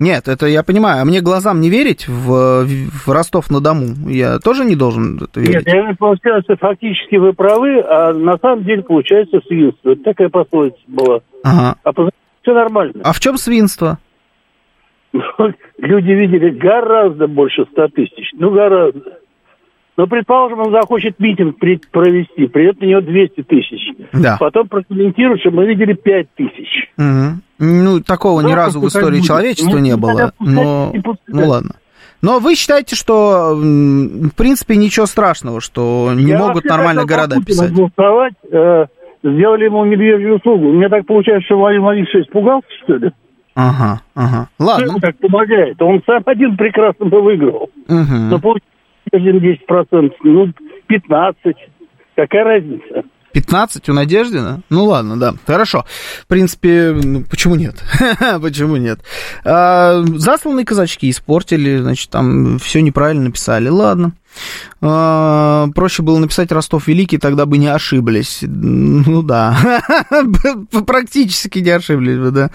Нет, 0.00 0.28
это 0.28 0.46
я 0.46 0.62
понимаю. 0.62 1.02
А 1.02 1.04
мне 1.04 1.20
глазам 1.20 1.60
не 1.60 1.68
верить 1.68 2.08
в, 2.08 2.64
в 2.64 3.06
Ростов-на-Дому? 3.06 4.08
Я 4.08 4.38
тоже 4.38 4.64
не 4.64 4.74
должен 4.74 5.18
это 5.22 5.38
верить? 5.38 5.66
Нет, 5.66 5.74
я 5.74 5.94
получается, 5.98 6.56
фактически 6.56 7.16
вы 7.16 7.34
правы, 7.34 7.80
а 7.82 8.14
на 8.14 8.38
самом 8.38 8.64
деле 8.64 8.82
получается 8.82 9.40
свинство. 9.46 9.90
Это 9.90 10.02
такая 10.02 10.30
пословица 10.30 10.78
была. 10.86 11.20
Ага. 11.44 11.76
А 11.84 11.92
все 11.92 12.54
нормально. 12.54 12.94
А 13.04 13.12
в 13.12 13.20
чем 13.20 13.36
свинство? 13.36 13.98
Люди 15.12 16.10
видели 16.12 16.48
гораздо 16.48 17.26
больше 17.26 17.66
ста 17.70 17.88
тысяч. 17.88 18.30
Ну, 18.32 18.52
гораздо. 18.52 19.19
Но, 20.00 20.06
предположим, 20.06 20.60
он 20.60 20.72
захочет 20.72 21.20
митинг 21.20 21.58
провести, 21.58 22.46
придет 22.46 22.80
на 22.80 22.86
него 22.86 23.02
200 23.02 23.42
тысяч. 23.42 23.80
Да. 24.14 24.38
Потом 24.40 24.66
прокомментирует, 24.66 25.40
что 25.40 25.50
мы 25.50 25.66
видели 25.66 25.92
5 25.92 26.26
тысяч. 26.36 26.88
Угу. 26.96 27.40
Ну, 27.58 28.00
такого 28.00 28.40
ни 28.40 28.50
разу 28.50 28.80
в 28.80 28.88
истории 28.88 29.20
человечества 29.20 29.76
не 29.76 29.94
было. 29.98 30.32
Но, 30.40 30.90
ну 31.28 31.46
ладно. 31.46 31.74
Но 32.22 32.38
вы 32.38 32.54
считаете, 32.54 32.96
что, 32.96 33.54
в 33.54 34.30
принципе, 34.38 34.76
ничего 34.76 35.04
страшного, 35.04 35.60
что 35.60 36.12
не 36.14 36.30
Я 36.30 36.38
могут 36.38 36.64
нормально 36.64 37.04
города 37.04 37.36
писать? 37.44 37.70
Голосовать, 37.70 38.32
э, 38.50 38.86
сделали 39.22 39.64
ему 39.66 39.84
медвежью 39.84 40.36
услугу. 40.36 40.72
Мне 40.72 40.88
так 40.88 41.04
получается, 41.04 41.44
что 41.44 41.58
Владимир 41.58 41.82
Владимирович 41.82 42.26
испугался, 42.26 42.68
что 42.84 42.94
ли? 42.94 43.10
Ага, 43.54 44.00
ага. 44.14 44.48
Ладно. 44.58 44.86
Что 44.86 45.00
так 45.00 45.18
помогает? 45.18 45.82
Он 45.82 46.02
сам 46.06 46.22
один 46.24 46.56
прекрасно 46.56 47.04
бы 47.04 47.20
выиграл. 47.20 47.68
Угу. 47.86 48.14
Но 48.30 48.38
получается 48.38 48.79
10%, 49.12 50.12
ну, 50.24 50.52
15%. 50.88 51.54
Какая 52.16 52.44
разница? 52.44 53.04
15 53.32 53.88
у 53.88 53.92
Надеждина? 53.92 54.62
Ну 54.70 54.84
ладно, 54.84 55.18
да, 55.18 55.34
хорошо. 55.46 55.84
В 56.22 56.26
принципе, 56.26 56.92
ну, 56.92 57.24
почему 57.24 57.54
нет? 57.54 57.82
почему 58.42 58.76
нет? 58.76 59.00
А, 59.44 60.02
засланные 60.16 60.66
казачки 60.66 61.08
испортили, 61.08 61.78
значит, 61.78 62.10
там 62.10 62.58
все 62.58 62.82
неправильно 62.82 63.24
написали. 63.24 63.68
Ладно. 63.68 64.12
А, 64.80 65.68
проще 65.74 66.02
было 66.02 66.18
написать 66.18 66.52
Ростов 66.52 66.88
Великий, 66.88 67.18
тогда 67.18 67.46
бы 67.46 67.58
не 67.58 67.68
ошиблись. 67.68 68.40
Ну 68.42 69.22
да, 69.22 69.56
практически 70.86 71.60
не 71.60 71.70
ошиблись 71.70 72.18
бы, 72.18 72.30
да. 72.30 72.50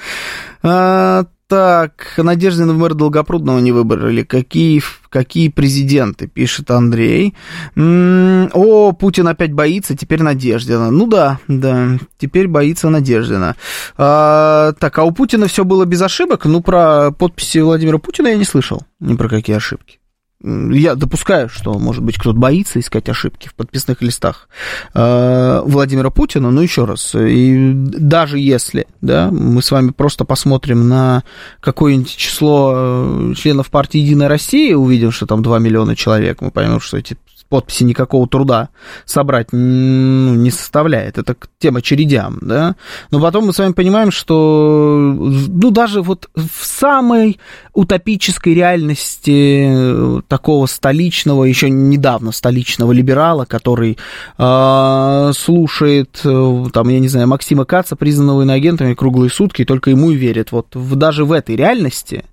А, 0.63 1.25
так, 1.47 2.13
Надеждина 2.17 2.73
в 2.73 2.77
мэр 2.77 2.93
Долгопрудного 2.93 3.59
не 3.59 3.71
выбрали. 3.71 4.23
Какие, 4.23 4.81
какие 5.09 5.49
президенты, 5.49 6.27
пишет 6.27 6.71
Андрей. 6.71 7.35
М-м, 7.75 8.49
о, 8.53 8.91
Путин 8.93 9.27
опять 9.27 9.53
боится, 9.53 9.95
теперь 9.95 10.23
Надеждина. 10.23 10.89
Ну 10.89 11.07
да, 11.07 11.39
да, 11.47 11.97
теперь 12.17 12.47
боится 12.47 12.89
Надеждина. 12.89 13.55
А, 13.97 14.73
так, 14.79 14.97
а 14.97 15.03
у 15.03 15.11
Путина 15.11 15.47
все 15.47 15.63
было 15.63 15.85
без 15.85 16.01
ошибок? 16.01 16.45
Ну, 16.45 16.61
про 16.61 17.11
подписи 17.11 17.59
Владимира 17.59 17.99
Путина 17.99 18.29
я 18.29 18.37
не 18.37 18.45
слышал. 18.45 18.83
Ни 18.99 19.15
про 19.15 19.29
какие 19.29 19.55
ошибки 19.55 19.99
я 20.43 20.95
допускаю, 20.95 21.49
что, 21.49 21.79
может 21.79 22.03
быть, 22.03 22.17
кто-то 22.17 22.37
боится 22.37 22.79
искать 22.79 23.09
ошибки 23.09 23.47
в 23.47 23.55
подписных 23.55 24.01
листах 24.01 24.49
э, 24.93 25.61
Владимира 25.65 26.09
Путина, 26.09 26.51
но 26.51 26.61
еще 26.61 26.85
раз, 26.85 27.15
и 27.15 27.71
даже 27.73 28.37
если 28.37 28.87
да, 29.01 29.29
мы 29.31 29.61
с 29.61 29.71
вами 29.71 29.91
просто 29.91 30.25
посмотрим 30.25 30.87
на 30.89 31.23
какое-нибудь 31.61 32.15
число 32.15 32.73
э, 32.75 33.33
членов 33.35 33.71
партии 33.71 33.99
«Единая 33.99 34.27
Россия», 34.27 34.75
увидим, 34.75 35.11
что 35.11 35.25
там 35.25 35.41
2 35.41 35.59
миллиона 35.59 35.95
человек, 35.95 36.41
мы 36.41 36.51
поймем, 36.51 36.79
что 36.79 36.97
эти 36.97 37.17
подписи 37.49 37.83
никакого 37.83 38.27
труда 38.27 38.69
собрать 39.05 39.49
ну, 39.51 40.33
не 40.35 40.51
составляет. 40.51 41.17
Это 41.17 41.35
тема 41.59 41.81
чередям, 41.81 42.39
да. 42.41 42.75
Но 43.11 43.21
потом 43.21 43.45
мы 43.47 43.53
с 43.53 43.59
вами 43.59 43.73
понимаем, 43.73 44.11
что 44.11 45.13
ну, 45.17 45.71
даже 45.71 46.01
вот 46.01 46.29
в 46.35 46.65
самой 46.65 47.39
утопической 47.73 48.53
реальности 48.53 49.65
э, 49.67 50.21
такого 50.27 50.65
столичного, 50.65 51.43
еще 51.45 51.69
недавно 51.69 52.31
столичного 52.31 52.91
либерала, 52.91 53.45
который 53.45 53.97
э, 54.37 55.31
слушает, 55.35 56.19
там, 56.21 56.89
я 56.89 56.99
не 56.99 57.07
знаю, 57.07 57.27
Максима 57.27 57.65
Каца, 57.65 57.95
признанного 57.95 58.43
иноагентами, 58.43 58.93
круглые 58.93 59.29
сутки, 59.29 59.61
и 59.61 59.65
только 59.65 59.89
ему 59.89 60.11
и 60.11 60.15
верит. 60.15 60.51
Вот 60.51 60.75
в, 60.75 60.95
даже 60.95 61.25
в 61.25 61.31
этой 61.31 61.55
реальности 61.55 62.25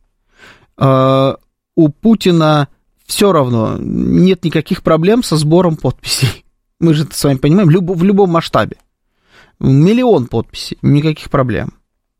э, 0.79 1.35
у 1.75 1.89
Путина 1.89 2.69
все 3.13 3.31
равно 3.31 3.77
нет 3.79 4.43
никаких 4.43 4.83
проблем 4.83 5.23
со 5.23 5.37
сбором 5.37 5.77
подписей. 5.77 6.47
Мы 6.81 6.95
же 6.95 7.05
это 7.05 7.15
с 7.15 7.23
вами 7.23 7.37
понимаем, 7.37 7.69
в 7.69 8.03
любом 8.03 8.31
масштабе. 8.31 8.79
Миллион 9.61 10.29
подписей, 10.29 10.79
никаких 10.81 11.29
проблем. 11.31 11.75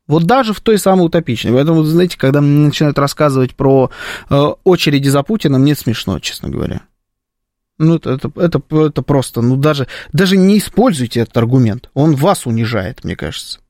Вот 0.07 0.25
даже 0.25 0.53
в 0.53 0.61
той 0.61 0.79
самой 0.79 1.07
утопичной. 1.07 1.53
Поэтому, 1.53 1.83
знаете, 1.83 2.19
когда 2.19 2.43
мне 2.43 2.67
начинают 2.67 2.99
рассказывать 2.99 3.57
про 3.57 3.91
э, 4.29 4.49
очереди 4.65 5.09
за 5.09 5.23
Путиным, 5.23 5.63
мне 5.63 5.75
смешно, 5.75 6.19
честно 6.19 6.51
говоря. 6.51 6.83
Ну, 7.79 7.97
это, 7.97 8.11
это, 8.11 8.31
это, 8.37 8.63
это 8.71 9.03
просто, 9.03 9.41
ну, 9.41 9.57
даже, 9.57 9.89
даже 10.13 10.37
не 10.37 10.59
используйте 10.59 11.21
этот 11.21 11.37
аргумент. 11.39 11.91
Он 11.95 12.15
вас 12.15 12.45
унижает, 12.45 13.03
мне 13.03 13.17
кажется 13.17 13.61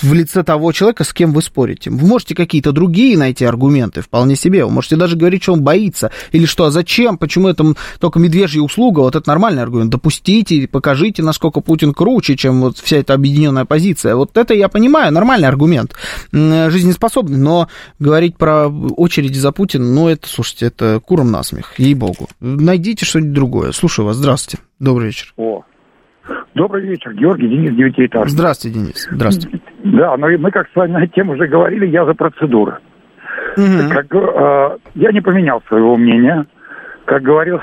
в 0.00 0.12
лице 0.14 0.42
того 0.42 0.72
человека, 0.72 1.04
с 1.04 1.12
кем 1.12 1.32
вы 1.32 1.42
спорите. 1.42 1.90
Вы 1.90 2.06
можете 2.06 2.34
какие-то 2.34 2.72
другие 2.72 3.18
найти 3.18 3.44
аргументы, 3.44 4.00
вполне 4.00 4.36
себе. 4.36 4.64
Вы 4.64 4.70
можете 4.70 4.96
даже 4.96 5.16
говорить, 5.16 5.42
что 5.42 5.52
он 5.52 5.62
боится. 5.62 6.10
Или 6.32 6.46
что, 6.46 6.64
а 6.64 6.70
зачем, 6.70 7.18
почему 7.18 7.48
это 7.48 7.74
только 7.98 8.18
медвежья 8.18 8.62
услуга, 8.62 9.00
вот 9.00 9.14
это 9.14 9.28
нормальный 9.28 9.62
аргумент. 9.62 9.90
Допустите, 9.90 10.66
покажите, 10.68 11.22
насколько 11.22 11.60
Путин 11.60 11.92
круче, 11.92 12.36
чем 12.36 12.62
вот 12.62 12.78
вся 12.78 12.96
эта 12.96 13.14
объединенная 13.14 13.66
позиция. 13.66 14.16
Вот 14.16 14.36
это 14.36 14.54
я 14.54 14.68
понимаю, 14.68 15.12
нормальный 15.12 15.48
аргумент, 15.48 15.94
жизнеспособный. 16.32 17.38
Но 17.38 17.68
говорить 17.98 18.36
про 18.36 18.68
очереди 18.68 19.38
за 19.38 19.52
Путина, 19.52 19.84
ну 19.84 20.08
это, 20.08 20.28
слушайте, 20.28 20.66
это 20.66 21.00
куром 21.04 21.30
насмех, 21.30 21.78
ей-богу. 21.78 22.28
Найдите 22.40 23.04
что-нибудь 23.04 23.32
другое. 23.32 23.72
Слушаю 23.72 24.06
вас, 24.06 24.16
здравствуйте. 24.16 24.62
Добрый 24.78 25.08
вечер. 25.08 25.32
О, 25.36 25.62
Добрый 26.54 26.86
вечер, 26.86 27.12
Георгий, 27.14 27.48
Денис, 27.48 27.74
девятиэтажный. 27.74 28.30
Здравствуйте, 28.30 28.78
Денис. 28.78 29.08
Здравствуйте. 29.10 29.60
Да, 29.82 30.16
но 30.16 30.28
мы 30.38 30.50
как 30.52 30.68
с 30.72 30.76
вами 30.76 30.92
на 30.92 31.06
тему 31.08 31.32
уже 31.32 31.48
говорили, 31.48 31.86
я 31.86 32.04
за 32.04 32.14
процедуры. 32.14 32.78
Угу. 33.56 33.90
Как, 33.90 34.14
э, 34.14 34.78
я 34.94 35.12
не 35.12 35.20
поменял 35.20 35.62
своего 35.68 35.96
мнения. 35.96 36.46
Как 37.06 37.22
говорил 37.22 37.60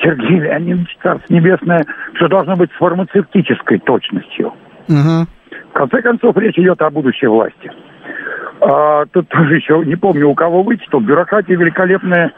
Сергей 0.00 0.40
Леонидович, 0.40 0.96
Царство 1.02 1.32
Небесное, 1.32 1.84
что 2.14 2.28
должно 2.28 2.56
быть 2.56 2.70
с 2.72 2.76
фармацевтической 2.76 3.80
точностью. 3.80 4.48
Угу. 4.88 5.26
В 5.70 5.72
конце 5.72 6.00
концов, 6.00 6.36
речь 6.36 6.58
идет 6.58 6.80
о 6.82 6.90
будущей 6.90 7.26
власти. 7.26 7.70
А, 8.60 9.06
тут 9.06 9.28
тоже 9.28 9.56
еще 9.56 9.82
не 9.84 9.96
помню, 9.96 10.28
у 10.28 10.34
кого 10.34 10.62
вычитал. 10.62 11.00
Бюрократия 11.00 11.56
великолепная 11.56 12.32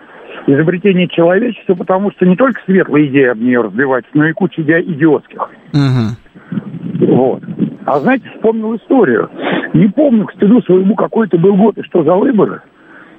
изобретение 0.46 1.09
человечества, 1.09 1.74
потому 1.74 2.11
что 2.12 2.26
не 2.26 2.37
только 2.37 2.61
светлые 2.64 3.09
идеи 3.09 3.26
об 3.26 3.38
нее 3.38 3.61
разбиваются, 3.61 4.11
но 4.14 4.26
и 4.26 4.33
куча 4.33 4.62
идиотских. 4.62 5.48
Угу. 5.72 7.07
Вот. 7.07 7.42
А 7.87 8.00
знаете, 8.00 8.31
вспомнил 8.35 8.76
историю. 8.76 9.31
Не 9.72 9.88
помню, 9.88 10.26
к 10.26 10.33
стыду 10.35 10.62
своему, 10.62 10.94
какой 10.94 11.26
это 11.26 11.38
был 11.38 11.57
год 11.57 11.78
и 11.78 11.83
что 11.83 12.05
за 12.05 12.14
выборы. 12.14 12.62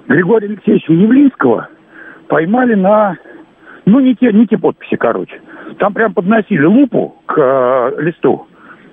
Григория 0.07 0.47
Алексеевича 0.47 0.93
Явлинского 0.93 1.69
поймали 2.27 2.75
на... 2.75 3.17
Ну, 3.85 3.99
не 3.99 4.15
те, 4.15 4.31
не 4.31 4.47
те 4.47 4.57
подписи, 4.57 4.95
короче. 4.95 5.41
Там 5.79 5.93
прям 5.93 6.13
подносили 6.13 6.63
лупу 6.63 7.15
к 7.25 7.37
э, 7.37 8.01
листу, 8.01 8.47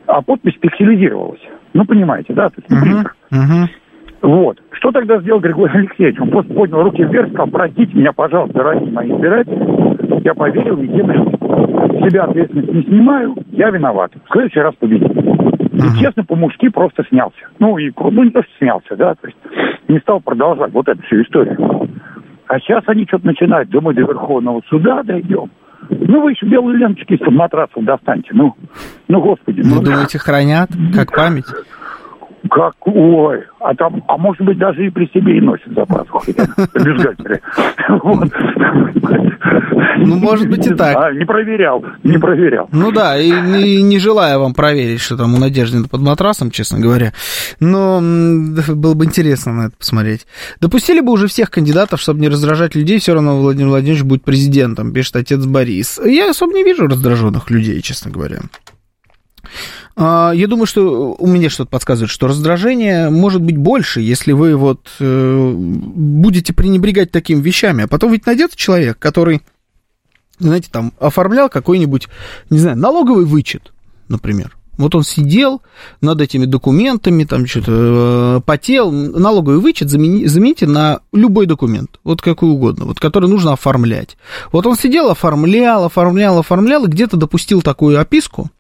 а 0.07 0.21
подпись 0.23 0.57
пикселизировалась. 0.61 1.41
Ну, 1.73 1.85
понимаете, 1.85 2.33
да? 2.33 2.49
То 2.49 2.57
есть, 2.57 2.71
uh-huh. 2.71 3.07
Uh-huh. 3.31 3.69
Вот. 4.23 4.59
Что 4.73 4.93
тогда 4.93 5.19
сделал 5.21 5.41
Григорий 5.41 5.79
Алексеевич? 5.79 6.21
Он 6.21 6.31
просто 6.31 6.53
поднял 6.53 6.83
руки 6.83 7.03
вверх, 7.03 7.29
сказал, 7.29 7.49
простите 7.49 7.97
меня, 7.97 8.13
пожалуйста, 8.13 8.59
дорогие 8.59 8.93
мои 8.93 9.11
избиратели, 9.11 10.25
я 10.25 10.35
поверил, 10.35 10.77
не 10.77 10.89
тем 10.89 11.09
себя 12.09 12.25
ответственность 12.25 12.73
не 12.73 12.83
снимаю, 12.83 13.37
я 13.53 13.71
виноват. 13.71 14.13
В 14.29 14.33
следующий 14.33 14.61
раз 14.61 14.75
победим. 14.79 15.11
И 15.73 15.99
честно, 16.01 16.25
по-мужски 16.25 16.69
просто 16.69 17.05
снялся. 17.09 17.39
Ну, 17.59 17.79
и, 17.79 17.91
ну, 17.97 18.23
не 18.23 18.31
то, 18.31 18.43
что 18.43 18.51
снялся, 18.59 18.97
да, 18.97 19.15
то 19.15 19.27
есть 19.27 19.39
не 19.89 19.99
стал 20.01 20.21
продолжать 20.21 20.73
вот 20.73 20.89
эту 20.89 21.03
всю 21.03 21.23
историю. 21.23 21.89
А 22.47 22.59
сейчас 22.59 22.83
они 22.87 23.07
что-то 23.07 23.27
начинают, 23.27 23.71
думаю, 23.71 23.95
до 23.95 24.03
Верховного 24.03 24.61
суда 24.69 25.03
дойдем. 25.03 25.51
Ну, 25.89 26.23
вы 26.23 26.33
еще 26.33 26.47
белые 26.47 26.79
ленточки 26.79 27.15
из-под 27.15 27.33
матрасов 27.33 27.85
достаньте. 27.85 28.31
Ну, 28.33 28.55
ну, 29.09 29.21
господи. 29.21 29.63
Вы 29.63 29.77
ну, 29.77 29.83
думаете, 29.83 30.19
хранят, 30.19 30.69
как 30.95 31.13
память? 31.15 31.47
Как, 32.49 32.75
ой, 32.87 33.45
а 33.61 33.75
там, 33.75 34.03
а 34.09 34.17
может 34.17 34.41
быть, 34.43 34.57
даже 34.59 34.87
и 34.87 34.91
при 34.91 35.07
себе 35.13 35.37
и 35.37 35.41
носит 35.41 35.73
за 35.75 35.85
пазухой. 35.85 36.35
Ну, 39.99 40.17
может 40.17 40.49
быть, 40.49 40.67
и 40.67 40.75
так. 40.75 41.15
Не 41.15 41.25
проверял, 41.25 41.85
не 42.03 42.19
проверял. 42.19 42.69
Ну 42.73 42.91
да, 42.93 43.19
и 43.19 43.83
не 43.83 43.99
желаю 43.99 44.41
вам 44.41 44.55
проверить, 44.55 45.01
что 45.01 45.17
там 45.17 45.35
у 45.35 45.39
Надежды 45.39 45.87
под 45.89 46.01
матрасом, 46.01 46.51
честно 46.51 46.81
говоря. 46.81 47.13
Но 47.61 48.01
было 48.01 48.95
бы 48.95 49.05
интересно 49.05 49.53
на 49.53 49.67
это 49.67 49.77
посмотреть. 49.77 50.27
Допустили 50.61 51.01
бы 51.01 51.13
уже 51.13 51.27
всех 51.27 51.51
кандидатов, 51.51 52.01
чтобы 52.01 52.21
не 52.21 52.29
раздражать 52.29 52.75
людей, 52.75 52.99
все 52.99 53.15
равно 53.15 53.39
Владимир 53.39 53.69
Владимирович 53.69 54.05
будет 54.05 54.25
президентом, 54.25 54.93
пишет 54.93 55.17
отец 55.17 55.45
Борис. 55.45 56.01
Я 56.05 56.31
особо 56.31 56.55
не 56.55 56.65
вижу 56.65 56.87
раздраженных 56.87 57.51
людей, 57.51 57.81
честно 57.83 58.11
говоря. 58.11 58.39
А, 59.97 60.33
я 60.35 60.47
думаю, 60.47 60.67
что 60.67 61.15
у 61.19 61.27
меня 61.27 61.51
что-то 61.51 61.71
подсказывает, 61.71 62.11
что 62.11 62.27
раздражение 62.27 63.11
может 63.11 63.43
быть 63.43 63.57
больше, 63.57 64.01
если 64.01 64.33
вы 64.33 64.57
вот 64.57 64.89
э, 65.01 65.53
будете 65.55 66.53
пренебрегать 66.53 67.11
такими 67.11 67.41
вещами. 67.41 67.85
А 67.85 67.89
потом 67.89 68.13
ведь 68.13 68.27
найдется 68.27 68.57
человек, 68.57 68.99
который, 68.99 69.43
знаете, 70.39 70.69
там 70.71 70.93
оформлял 70.99 71.49
какой-нибудь, 71.49 72.09
не 72.49 72.59
знаю, 72.59 72.79
налоговый 72.79 73.25
вычет, 73.25 73.73
например. 74.09 74.57
Вот 74.81 74.95
он 74.95 75.03
сидел 75.03 75.61
над 76.01 76.23
этими 76.23 76.47
документами, 76.47 77.25
там 77.25 77.47
что-то 77.47 78.39
э, 78.39 78.41
потел. 78.47 78.91
Налоговый 78.91 79.59
вычет 79.59 79.91
замени, 79.91 80.25
замените 80.25 80.67
на 80.67 81.01
любой 81.13 81.45
документ, 81.45 82.01
вот 82.03 82.23
какой 82.23 82.49
угодно, 82.49 82.87
вот 82.87 82.99
который 82.99 83.29
нужно 83.29 83.53
оформлять. 83.53 84.17
Вот 84.53 84.67
он 84.67 84.77
сидел, 84.77 85.11
оформлял, 85.11 85.85
оформлял, 85.85 86.39
оформлял, 86.39 86.87
и 86.87 86.89
где-то 86.89 87.19
допустил 87.19 87.61
такую 87.61 88.01
описку, 88.01 88.51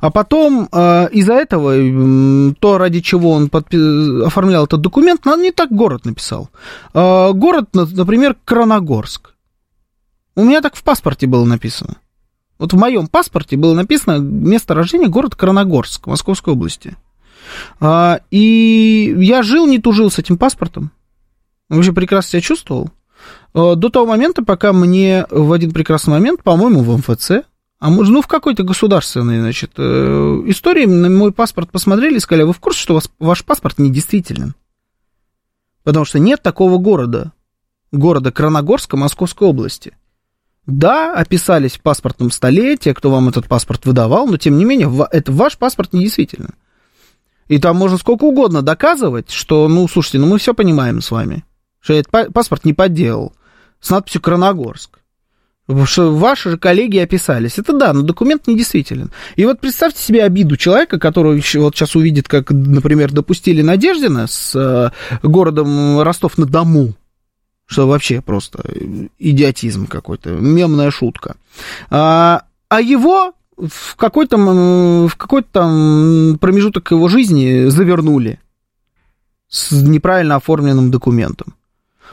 а 0.00 0.10
потом 0.10 0.68
э, 0.70 1.08
из-за 1.12 1.34
этого, 1.34 1.76
э, 1.76 2.54
то, 2.58 2.78
ради 2.78 3.00
чего 3.00 3.32
он 3.32 3.46
подпи- 3.46 4.24
оформлял 4.24 4.64
этот 4.64 4.80
документ, 4.80 5.26
он 5.26 5.42
не 5.42 5.52
так 5.52 5.70
город 5.70 6.04
написал. 6.04 6.50
Э, 6.94 7.32
город, 7.32 7.70
например, 7.72 8.36
Краногорск. 8.44 9.34
У 10.34 10.44
меня 10.44 10.60
так 10.60 10.76
в 10.76 10.82
паспорте 10.82 11.26
было 11.26 11.44
написано. 11.44 11.96
Вот 12.58 12.72
в 12.72 12.76
моем 12.76 13.06
паспорте 13.06 13.56
было 13.56 13.74
написано 13.74 14.18
место 14.18 14.74
рождения 14.74 15.08
город 15.08 15.34
Краногорск, 15.34 16.06
Московской 16.06 16.54
области. 16.54 16.96
А, 17.80 18.20
и 18.30 19.14
я 19.18 19.42
жил, 19.42 19.66
не 19.66 19.78
тужил 19.78 20.10
с 20.10 20.18
этим 20.18 20.38
паспортом. 20.38 20.90
Вообще 21.68 21.92
прекрасно 21.92 22.30
себя 22.30 22.42
чувствовал. 22.42 22.90
А, 23.54 23.74
до 23.74 23.88
того 23.88 24.06
момента, 24.06 24.42
пока 24.42 24.72
мне 24.72 25.26
в 25.30 25.52
один 25.52 25.72
прекрасный 25.72 26.12
момент, 26.12 26.42
по-моему, 26.42 26.80
в 26.80 26.96
МФЦ, 26.98 27.46
А 27.78 27.90
мы, 27.90 28.04
ну, 28.04 28.22
в 28.22 28.26
какой-то 28.26 28.62
государственной, 28.62 29.40
значит, 29.40 29.72
э, 29.76 30.42
истории 30.46 30.86
на 30.86 31.10
мой 31.10 31.32
паспорт 31.32 31.70
посмотрели 31.70 32.16
и 32.16 32.20
сказали, 32.20 32.44
вы 32.44 32.54
в 32.54 32.60
курсе, 32.60 32.80
что 32.80 32.94
вас, 32.94 33.10
ваш 33.18 33.44
паспорт 33.44 33.78
недействителен? 33.78 34.54
Потому 35.84 36.06
что 36.06 36.18
нет 36.18 36.42
такого 36.42 36.78
города, 36.78 37.32
города 37.92 38.32
Краногорска 38.32 38.96
Московской 38.96 39.46
области. 39.46 39.96
Да, 40.66 41.14
описались 41.14 41.76
в 41.76 41.82
паспортном 41.82 42.30
столе 42.30 42.76
те, 42.76 42.92
кто 42.94 43.10
вам 43.10 43.28
этот 43.28 43.46
паспорт 43.46 43.84
выдавал, 43.84 44.26
но 44.26 44.36
тем 44.36 44.56
не 44.58 44.64
менее, 44.64 44.90
это 45.12 45.30
ваш 45.30 45.58
паспорт 45.58 45.92
недействителен. 45.92 46.54
И 47.46 47.58
там 47.58 47.76
можно 47.76 47.98
сколько 47.98 48.24
угодно 48.24 48.62
доказывать, 48.62 49.30
что, 49.30 49.68
ну, 49.68 49.86
слушайте, 49.86 50.18
ну 50.18 50.26
мы 50.26 50.38
все 50.38 50.54
понимаем 50.54 51.00
с 51.00 51.10
вами, 51.10 51.44
что 51.78 51.92
этот 51.92 52.32
паспорт 52.32 52.64
не 52.64 52.72
подделал 52.72 53.32
с 53.80 53.90
надписью 53.90 54.22
Краногорск. 54.22 54.98
Ваши 55.66 56.50
же 56.50 56.58
коллеги 56.58 56.98
описались. 56.98 57.58
Это 57.58 57.72
да, 57.72 57.92
но 57.92 58.02
документ 58.02 58.46
недействителен. 58.46 59.10
И 59.34 59.44
вот 59.44 59.60
представьте 59.60 60.00
себе 60.00 60.22
обиду 60.22 60.56
человека, 60.56 60.98
который 61.00 61.42
вот 61.56 61.74
сейчас 61.74 61.96
увидит, 61.96 62.28
как, 62.28 62.50
например, 62.50 63.12
допустили 63.12 63.62
Надеждина 63.62 64.28
с 64.28 64.54
э, 64.54 64.90
городом 65.26 66.00
Ростов-на-Дому. 66.00 66.94
Что 67.66 67.88
вообще 67.88 68.20
просто 68.20 68.62
идиотизм 69.18 69.88
какой-то, 69.88 70.30
мемная 70.30 70.92
шутка. 70.92 71.34
А, 71.90 72.44
а 72.68 72.80
его 72.80 73.32
в 73.56 73.96
какой-то, 73.96 74.36
в 74.36 75.16
какой-то 75.16 75.48
там 75.50 76.38
промежуток 76.38 76.92
его 76.92 77.08
жизни 77.08 77.68
завернули 77.68 78.38
с 79.48 79.72
неправильно 79.72 80.36
оформленным 80.36 80.92
документом. 80.92 81.54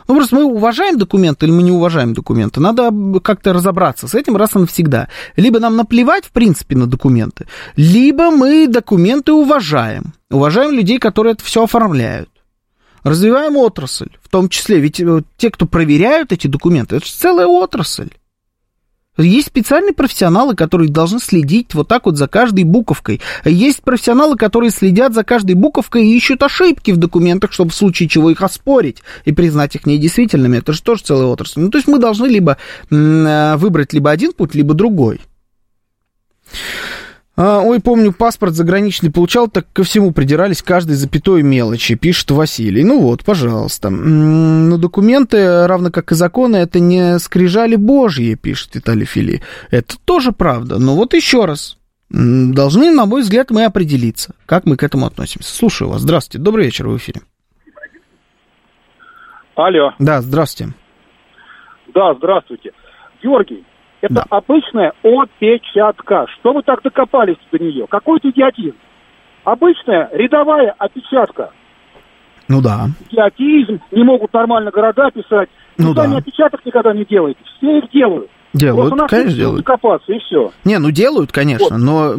Ну, 0.08 0.16
просто 0.16 0.36
мы 0.36 0.44
уважаем 0.46 0.98
документы 0.98 1.46
или 1.46 1.54
мы 1.54 1.63
не 1.63 1.72
уважаем 1.72 2.13
документы. 2.13 2.60
Надо 2.60 2.92
как-то 3.24 3.54
разобраться 3.54 4.08
с 4.08 4.16
этим 4.16 4.36
раз 4.38 4.56
и 4.56 4.60
навсегда. 4.60 5.08
Либо 5.36 5.60
нам 5.60 5.76
наплевать, 5.76 6.26
в 6.26 6.32
принципе, 6.32 6.76
на 6.76 6.88
документы, 6.88 7.48
либо 7.76 8.32
мы 8.32 8.68
документы 8.68 9.32
уважаем. 9.32 10.13
Уважаем 10.30 10.72
людей, 10.72 11.00
которые 11.00 11.34
это 11.34 11.44
все 11.44 11.63
оформляют. 11.63 12.30
Развиваем 13.04 13.58
отрасль, 13.58 14.10
в 14.22 14.30
том 14.30 14.50
числе. 14.50 14.80
Ведь 14.80 15.00
э, 15.00 15.24
те, 15.38 15.52
кто 15.52 15.66
проверяют 15.66 16.32
эти 16.32 16.48
документы, 16.48 16.96
это 16.96 17.06
же 17.06 17.12
целая 17.12 17.48
отрасль. 17.48 18.10
Есть 19.17 19.47
специальные 19.47 19.93
профессионалы, 19.93 20.56
которые 20.56 20.89
должны 20.89 21.19
следить 21.19 21.76
вот 21.76 21.88
так 21.88 22.06
вот 22.06 22.17
за 22.17 22.28
каждой 22.28 22.63
буковкой. 22.63 23.21
Есть 23.45 23.84
профессионалы, 23.84 24.38
которые 24.38 24.71
следят 24.71 25.13
за 25.13 25.23
каждой 25.23 25.54
буковкой 25.54 26.08
и 26.08 26.17
ищут 26.17 26.41
ошибки 26.41 26.91
в 26.91 26.97
документах, 26.97 27.54
чтобы 27.54 27.71
в 27.71 27.76
случае 27.76 28.10
чего 28.10 28.32
их 28.32 28.41
оспорить 28.41 29.04
и 29.26 29.32
признать 29.32 29.76
их 29.76 29.86
недействительными. 29.86 30.58
Это 30.58 30.73
же 30.73 30.82
тоже 30.82 31.04
целая 31.04 31.28
отрасль. 31.28 31.60
Ну, 31.62 31.69
то 31.69 31.78
есть 31.78 31.88
мы 31.88 31.99
должны 31.99 32.26
либо 32.26 32.58
э, 32.89 33.56
выбрать 33.58 33.93
либо 33.93 34.10
один 34.10 34.34
путь, 34.34 34.56
либо 34.56 34.73
другой. 34.73 35.21
А, 37.36 37.62
ой, 37.62 37.80
помню, 37.80 38.13
паспорт 38.13 38.54
заграничный 38.54 39.12
получал, 39.12 39.48
так 39.48 39.65
ко 39.74 39.84
всему 39.84 40.12
придирались 40.12 40.62
каждой 40.62 40.96
запятой 40.96 41.41
мелочи, 41.41 41.96
пишет 41.96 42.30
Василий. 42.30 42.84
Ну 42.84 43.02
вот, 43.02 43.24
пожалуйста. 43.24 43.89
Но 43.89 44.78
документы, 44.78 45.65
равно 45.65 45.89
как 45.89 46.12
и 46.12 46.15
законы, 46.15 46.58
это 46.58 46.80
не 46.80 47.17
скрижали 47.17 47.76
божьи, 47.76 48.36
пишет 48.36 48.76
Виталий 48.76 49.06
Фили. 49.06 49.41
Это 49.72 49.96
тоже 50.06 50.32
правда. 50.32 50.78
Но 50.78 50.96
вот 50.96 51.15
еще 51.15 51.46
раз. 51.46 51.78
Должны, 52.10 52.91
на 52.91 53.08
мой 53.08 53.24
взгляд, 53.24 53.50
мы 53.50 53.65
определиться, 53.65 54.36
как 54.46 54.67
мы 54.67 54.78
к 54.78 54.84
этому 54.84 55.08
относимся. 55.08 55.52
Слушаю 55.52 55.89
вас. 55.89 56.02
Здравствуйте. 56.02 56.43
Добрый 56.43 56.65
вечер, 56.65 56.88
в 56.88 56.96
эфире. 56.98 57.22
Алло. 59.56 59.93
Да, 59.98 60.22
здравствуйте. 60.22 60.74
Да, 61.96 62.13
здравствуйте. 62.13 62.72
Георгий, 63.24 63.65
это 64.04 64.16
да. 64.16 64.26
обычная 64.30 64.92
опечатка. 65.02 66.26
Что 66.34 66.52
вы 66.52 66.62
так 66.62 66.82
докопались 66.84 67.38
до 67.54 67.58
нее? 67.58 67.88
Какой-то 67.88 68.30
идиотизм. 68.30 68.76
Обычная 69.46 70.10
рядовая 70.12 70.76
опечатка. 70.78 71.52
Ну 72.50 72.62
да. 72.62 72.88
Идиотизм, 73.10 73.80
не 73.92 74.04
могут 74.04 74.34
нормально 74.34 74.72
города 74.72 75.10
писать. 75.10 75.48
Ну 75.78 75.89
Вы 75.89 75.96
да. 75.96 76.04
сами 76.04 76.18
опечаток 76.18 76.66
никогда 76.66 76.94
не 76.94 77.06
делаете. 77.06 77.39
Все 77.58 77.78
их 77.78 77.89
делают. 77.92 78.30
Делают, 78.52 78.94
конечно, 79.10 79.38
делают. 79.38 79.66
Докопаться, 79.66 80.12
и 80.12 80.20
все. 80.20 80.52
Не, 80.66 80.80
ну 80.80 80.92
делают, 80.92 81.32
конечно, 81.32 81.70
вот. 81.70 81.78
но 81.78 82.12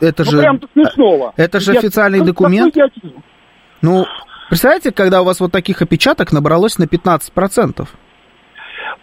это 0.00 0.24
ну, 0.24 0.30
же... 0.30 0.38
прям 0.38 0.60
смешного. 0.72 1.34
Это 1.36 1.60
же 1.60 1.72
официальный 1.72 2.18
как, 2.20 2.28
документ. 2.28 2.74
Ну, 3.82 4.06
представляете, 4.48 4.92
когда 4.92 5.20
у 5.20 5.24
вас 5.24 5.40
вот 5.40 5.52
таких 5.52 5.82
опечаток 5.82 6.32
набралось 6.32 6.78
на 6.78 6.84
15%? 6.84 7.86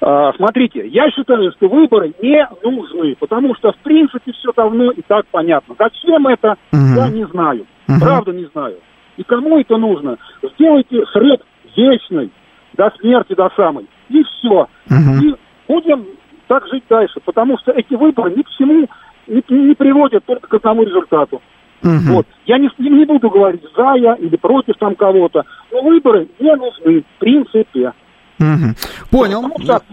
А, 0.01 0.31
смотрите, 0.33 0.87
я 0.87 1.09
считаю, 1.11 1.51
что 1.51 1.67
выборы 1.67 2.13
не 2.21 2.47
нужны, 2.63 3.15
потому 3.19 3.55
что, 3.55 3.71
в 3.71 3.77
принципе, 3.77 4.31
все 4.31 4.51
давно 4.55 4.91
и 4.91 5.01
так 5.01 5.25
понятно. 5.27 5.75
Зачем 5.77 6.25
это, 6.27 6.55
угу. 6.71 6.95
я 6.95 7.09
не 7.09 7.25
знаю. 7.27 7.65
Угу. 7.87 7.99
Правда 7.99 8.31
не 8.31 8.45
знаю. 8.53 8.77
И 9.17 9.23
кому 9.23 9.59
это 9.59 9.77
нужно? 9.77 10.17
Сделайте 10.41 11.03
сред 11.11 11.41
вечный, 11.75 12.31
до 12.73 12.91
смерти, 12.99 13.33
до 13.35 13.49
самой. 13.55 13.87
И 14.09 14.23
все. 14.23 14.67
Угу. 14.89 15.25
И 15.25 15.35
будем 15.67 16.05
так 16.47 16.65
жить 16.67 16.83
дальше, 16.89 17.19
потому 17.25 17.57
что 17.59 17.71
эти 17.71 17.93
выборы 17.93 18.33
ни 18.35 18.41
к 18.41 18.49
чему 18.57 18.87
не, 19.27 19.43
не 19.49 19.75
приводят 19.75 20.23
только 20.25 20.47
к 20.47 20.53
одному 20.53 20.83
результату. 20.83 21.41
Угу. 21.83 22.13
Вот. 22.13 22.27
Я 22.45 22.57
не, 22.57 22.69
не 22.77 23.05
буду 23.05 23.29
говорить 23.29 23.63
за 23.75 23.95
я 23.95 24.15
или 24.15 24.35
против 24.37 24.75
там 24.77 24.95
кого-то, 24.95 25.43
но 25.71 25.81
выборы 25.81 26.27
не 26.39 26.55
нужны 26.55 27.01
в 27.01 27.19
принципе. 27.19 27.93
Угу. 28.39 28.75
Понял. 29.11 29.43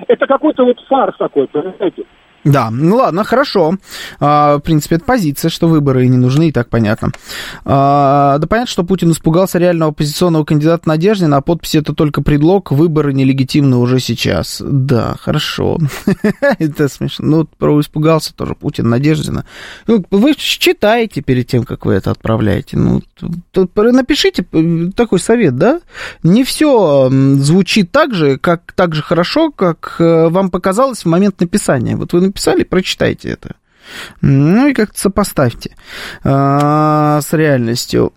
Это 0.09 0.27
какой-то 0.27 0.65
вот 0.65 0.79
фарс 0.89 1.17
такой, 1.19 1.49
понимаете? 1.49 2.05
Да, 2.47 2.71
ну 2.71 2.97
ладно, 2.97 3.25
хорошо. 3.25 3.75
А, 4.21 4.59
в 4.59 4.61
принципе, 4.61 4.97
это 4.97 5.05
позиция, 5.05 5.49
что 5.49 5.67
выборы 5.67 6.07
не 6.07 6.17
нужны, 6.17 6.49
и 6.49 6.53
так 6.53 6.69
понятно. 6.69 7.11
А, 7.65 8.39
да 8.39 8.47
понятно, 8.47 8.71
что 8.71 8.85
Путин 8.85 9.11
испугался 9.11 9.59
реального 9.59 9.91
оппозиционного 9.91 10.45
кандидата 10.45 10.89
Надеждина, 10.89 11.39
а 11.39 11.41
подпись 11.41 11.75
это 11.75 11.93
только 11.93 12.23
предлог, 12.23 12.71
выборы 12.71 13.13
нелегитимны 13.13 13.77
уже 13.77 13.99
сейчас. 13.99 14.63
Да, 14.65 15.17
хорошо. 15.21 15.79
это 16.61 16.89
смешно. 16.89 17.27
Ну, 17.27 17.49
про 17.59 17.81
испугался 17.81 18.33
тоже 18.33 18.55
Путин 18.55 18.89
Надеждина. 18.91 19.45
Ну, 19.89 20.05
вы 20.13 20.35
читаете 20.37 21.23
перед 21.23 21.49
тем, 21.49 21.65
как 21.65 21.85
вы 21.85 21.95
это 21.95 22.13
отправляете. 22.13 22.77
Ну, 22.77 23.03
напишите 23.75 24.47
такой 24.95 25.19
совет, 25.19 25.57
да? 25.57 25.81
Не 26.23 26.45
все 26.45 27.11
звучит 27.11 27.91
так 27.91 28.15
же, 28.15 28.39
как 28.39 28.73
так 28.77 28.95
же 28.95 29.03
хорошо, 29.03 29.51
как 29.51 29.97
э, 29.99 30.29
вам 30.29 30.51
показалось 30.51 31.05
в 31.05 31.09
момент 31.09 31.41
написания. 31.41 31.97
Вот 31.97 32.13
вы 32.13 32.36
написали, 32.37 32.65
прочитайте 32.65 33.31
это. 33.31 33.57
Ну 34.21 34.67
и 34.67 34.75
как-то 34.75 34.99
сопоставьте 34.99 35.77
а, 36.25 37.21
с 37.21 37.33
реальностью. 37.33 38.13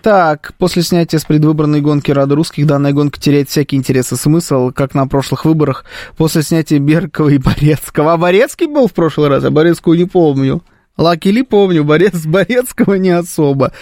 Так, 0.00 0.52
после 0.58 0.82
снятия 0.82 1.18
с 1.18 1.24
предвыборной 1.24 1.80
гонки 1.80 2.12
Рады 2.12 2.36
Русских 2.36 2.66
данная 2.66 2.92
гонка 2.92 3.20
теряет 3.20 3.50
всякий 3.50 3.76
интерес 3.76 4.12
и 4.12 4.16
смысл, 4.16 4.70
как 4.70 4.94
на 4.94 5.08
прошлых 5.08 5.44
выборах 5.44 5.84
после 6.16 6.42
снятия 6.42 6.78
Беркова 6.78 7.30
и 7.30 7.38
Борецкого. 7.38 8.12
А 8.12 8.16
Борецкий 8.16 8.68
был 8.68 8.86
в 8.86 8.92
прошлый 8.92 9.28
раз, 9.28 9.44
а 9.44 9.50
Борецкого 9.50 9.94
не 9.94 10.04
помню. 10.04 10.62
Лакили 10.96 11.42
помню, 11.42 11.84
Борец 11.84 12.14
Борецкого 12.26 12.94
не 12.94 13.10
особо. 13.10 13.72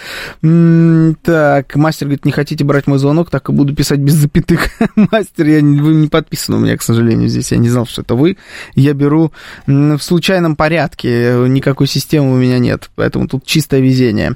М-м, 0.41 1.15
так, 1.23 1.75
мастер 1.75 2.07
говорит, 2.07 2.25
не 2.25 2.31
хотите 2.31 2.63
брать 2.63 2.87
мой 2.87 2.99
звонок, 2.99 3.29
так 3.29 3.49
и 3.49 3.53
буду 3.53 3.73
писать 3.73 3.99
без 3.99 4.13
запятых. 4.13 4.69
мастер, 4.95 5.45
я, 5.47 5.59
вы 5.59 5.93
не 5.95 6.07
подписан 6.07 6.55
у 6.55 6.59
меня, 6.59 6.77
к 6.77 6.81
сожалению, 6.81 7.29
здесь. 7.29 7.51
Я 7.51 7.57
не 7.57 7.69
знал, 7.69 7.85
что 7.85 8.01
это 8.01 8.15
вы. 8.15 8.37
Я 8.75 8.93
беру 8.93 9.31
в 9.65 9.99
случайном 9.99 10.55
порядке. 10.55 11.35
Никакой 11.47 11.87
системы 11.87 12.33
у 12.33 12.37
меня 12.37 12.59
нет, 12.59 12.89
поэтому 12.95 13.27
тут 13.27 13.45
чистое 13.45 13.79
везение. 13.79 14.35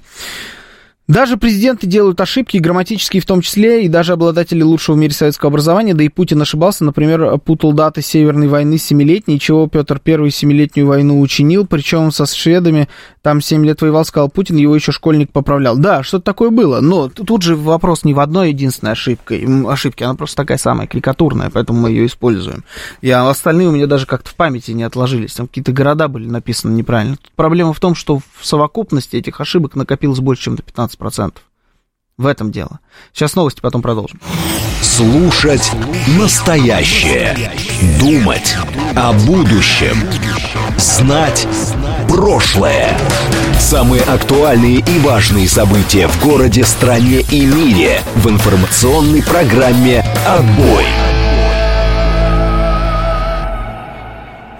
Даже 1.09 1.37
президенты 1.37 1.87
делают 1.87 2.21
ошибки, 2.21 2.57
грамматические 2.57 3.19
в 3.19 3.25
том 3.25 3.41
числе, 3.41 3.83
и 3.83 3.87
даже 3.87 4.13
обладатели 4.13 4.61
лучшего 4.61 4.93
в 4.95 4.99
мире 4.99 5.11
советского 5.11 5.49
образования, 5.49 5.95
да 5.95 6.03
и 6.03 6.07
Путин 6.07 6.39
ошибался, 6.39 6.85
например, 6.85 7.39
путал 7.39 7.73
даты 7.73 8.03
Северной 8.03 8.47
войны 8.47 8.77
семилетней, 8.77 9.39
чего 9.39 9.65
Петр 9.67 9.99
I 10.05 10.29
семилетнюю 10.29 10.85
войну 10.85 11.19
учинил, 11.19 11.65
причем 11.65 12.11
со 12.11 12.27
шведами 12.27 12.89
там 13.23 13.41
7 13.41 13.65
лет 13.65 13.81
воевал, 13.81 14.05
сказал 14.05 14.29
Путин, 14.29 14.57
его 14.57 14.75
еще 14.75 14.91
школьник 14.91 15.31
поправлял. 15.31 15.79
Да, 15.79 16.03
что-то 16.03 16.25
такое 16.25 16.51
было, 16.51 16.79
но 16.79 17.09
тут 17.09 17.41
же 17.41 17.55
вопрос 17.55 18.03
не 18.03 18.13
в 18.13 18.19
одной 18.19 18.49
единственной 18.49 18.91
ошибке, 18.91 19.47
ошибке, 19.67 20.05
она 20.05 20.13
просто 20.13 20.37
такая 20.37 20.59
самая 20.59 20.85
кликатурная, 20.85 21.49
поэтому 21.49 21.79
мы 21.79 21.89
ее 21.89 22.05
используем. 22.05 22.63
И 23.01 23.09
а 23.09 23.27
остальные 23.27 23.69
у 23.69 23.71
меня 23.71 23.87
даже 23.87 24.05
как-то 24.05 24.29
в 24.29 24.35
памяти 24.35 24.71
не 24.71 24.83
отложились, 24.83 25.33
там 25.33 25.47
какие-то 25.47 25.71
города 25.71 26.07
были 26.07 26.27
написаны 26.27 26.75
неправильно. 26.75 27.15
Тут 27.15 27.31
проблема 27.35 27.73
в 27.73 27.79
том, 27.79 27.95
что 27.95 28.19
в 28.19 28.45
совокупности 28.45 29.15
этих 29.15 29.41
ошибок 29.41 29.73
накопилось 29.73 30.19
больше, 30.19 30.43
чем 30.43 30.55
до 30.55 30.61
15%. 30.61 30.98
В 32.17 32.25
этом 32.25 32.51
дело. 32.51 32.79
Сейчас 33.13 33.35
новости, 33.35 33.61
потом 33.61 33.81
продолжим. 33.81 34.19
Слушать 34.81 35.71
настоящее. 36.19 37.51
Думать 37.99 38.57
о 38.95 39.13
будущем. 39.13 39.97
Знать 40.77 41.47
прошлое. 42.09 42.97
Самые 43.57 44.03
актуальные 44.03 44.79
и 44.79 44.99
важные 44.99 45.47
события 45.47 46.07
в 46.07 46.21
городе, 46.21 46.65
стране 46.65 47.21
и 47.21 47.45
мире 47.45 48.01
в 48.15 48.29
информационной 48.29 49.23
программе 49.23 50.01
«Отбой». 50.27 50.85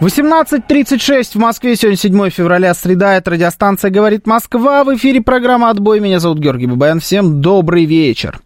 18.36 0.01 1.33
в 1.33 1.35
Москве, 1.35 1.75
сегодня 1.75 1.97
7 1.97 2.29
февраля, 2.29 2.73
среда, 2.73 3.15
это 3.15 3.31
радиостанция 3.31 3.91
«Говорит 3.91 4.25
Москва», 4.25 4.85
в 4.85 4.95
эфире 4.95 5.21
программа 5.21 5.69
«Отбой», 5.69 5.99
меня 5.99 6.21
зовут 6.21 6.39
Георгий 6.39 6.67
Бабаян, 6.67 7.01
всем 7.01 7.41
добрый 7.41 7.83
вечер. 7.83 8.39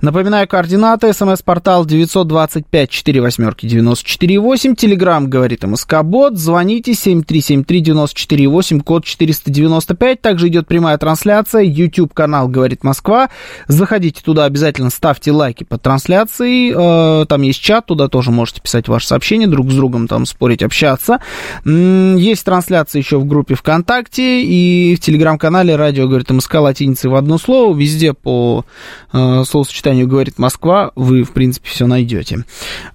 Напоминаю, 0.00 0.48
координаты, 0.48 1.12
смс-портал 1.12 1.84
925-48-94-8, 1.86 4.76
телеграмм 4.76 5.28
«Говорит 5.28 5.64
МСК-бот», 5.64 6.38
звоните 6.38 6.92
7373-94-8, 6.92 8.82
код 8.82 9.04
495, 9.04 10.20
также 10.20 10.48
идет 10.48 10.66
прямая 10.66 10.98
трансляция, 10.98 11.62
YouTube-канал 11.62 12.48
«Говорит 12.48 12.82
Москва», 12.84 13.30
заходите 13.68 14.22
туда, 14.22 14.44
обязательно 14.44 14.90
ставьте 14.90 15.32
лайки 15.32 15.64
под 15.64 15.82
трансляцией, 15.82 16.72
э, 16.74 17.26
там 17.26 17.42
есть 17.42 17.60
чат, 17.60 17.86
туда 17.86 18.08
тоже 18.08 18.30
можете 18.30 18.60
писать 18.60 18.88
ваши 18.88 19.06
сообщения, 19.06 19.46
друг 19.46 19.70
с 19.70 19.74
другом 19.74 20.08
там 20.08 20.26
спорить, 20.26 20.62
общаться. 20.62 21.20
Есть 21.64 22.44
трансляция 22.44 23.00
еще 23.00 23.18
в 23.18 23.24
группе 23.24 23.54
ВКонтакте 23.54 24.42
и 24.42 24.96
в 24.96 25.00
телеграм-канале 25.00 25.76
радио 25.76 26.06
говорит 26.06 26.30
МСК 26.30 26.56
латиницей 26.56 27.10
в 27.10 27.14
одно 27.14 27.38
слово. 27.38 27.76
Везде 27.76 28.12
по 28.12 28.64
э, 29.12 29.44
словосочетанию 29.52 30.08
говорит 30.08 30.38
Москва 30.38 30.92
вы, 30.96 31.22
в 31.22 31.32
принципе, 31.32 31.68
все 31.68 31.86
найдете. 31.86 32.44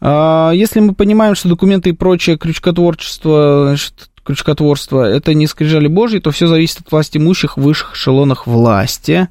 Э, 0.01 0.51
если 0.53 0.79
мы 0.79 0.93
понимаем, 0.93 1.35
что 1.35 1.49
документы 1.49 1.89
и 1.89 1.93
прочее 1.93 2.37
крючкотворчество, 2.37 3.67
значит, 3.67 4.09
крючкотворство, 4.27 5.03
это 5.03 5.33
не 5.33 5.47
скрижали 5.47 5.87
Божьи, 5.87 6.19
то 6.19 6.31
все 6.31 6.47
зависит 6.47 6.81
от 6.81 6.91
власти 6.91 7.17
имущих 7.17 7.55
в 7.55 7.61
высших 7.61 7.93
эшелонах 7.93 8.45
власти. 8.45 9.29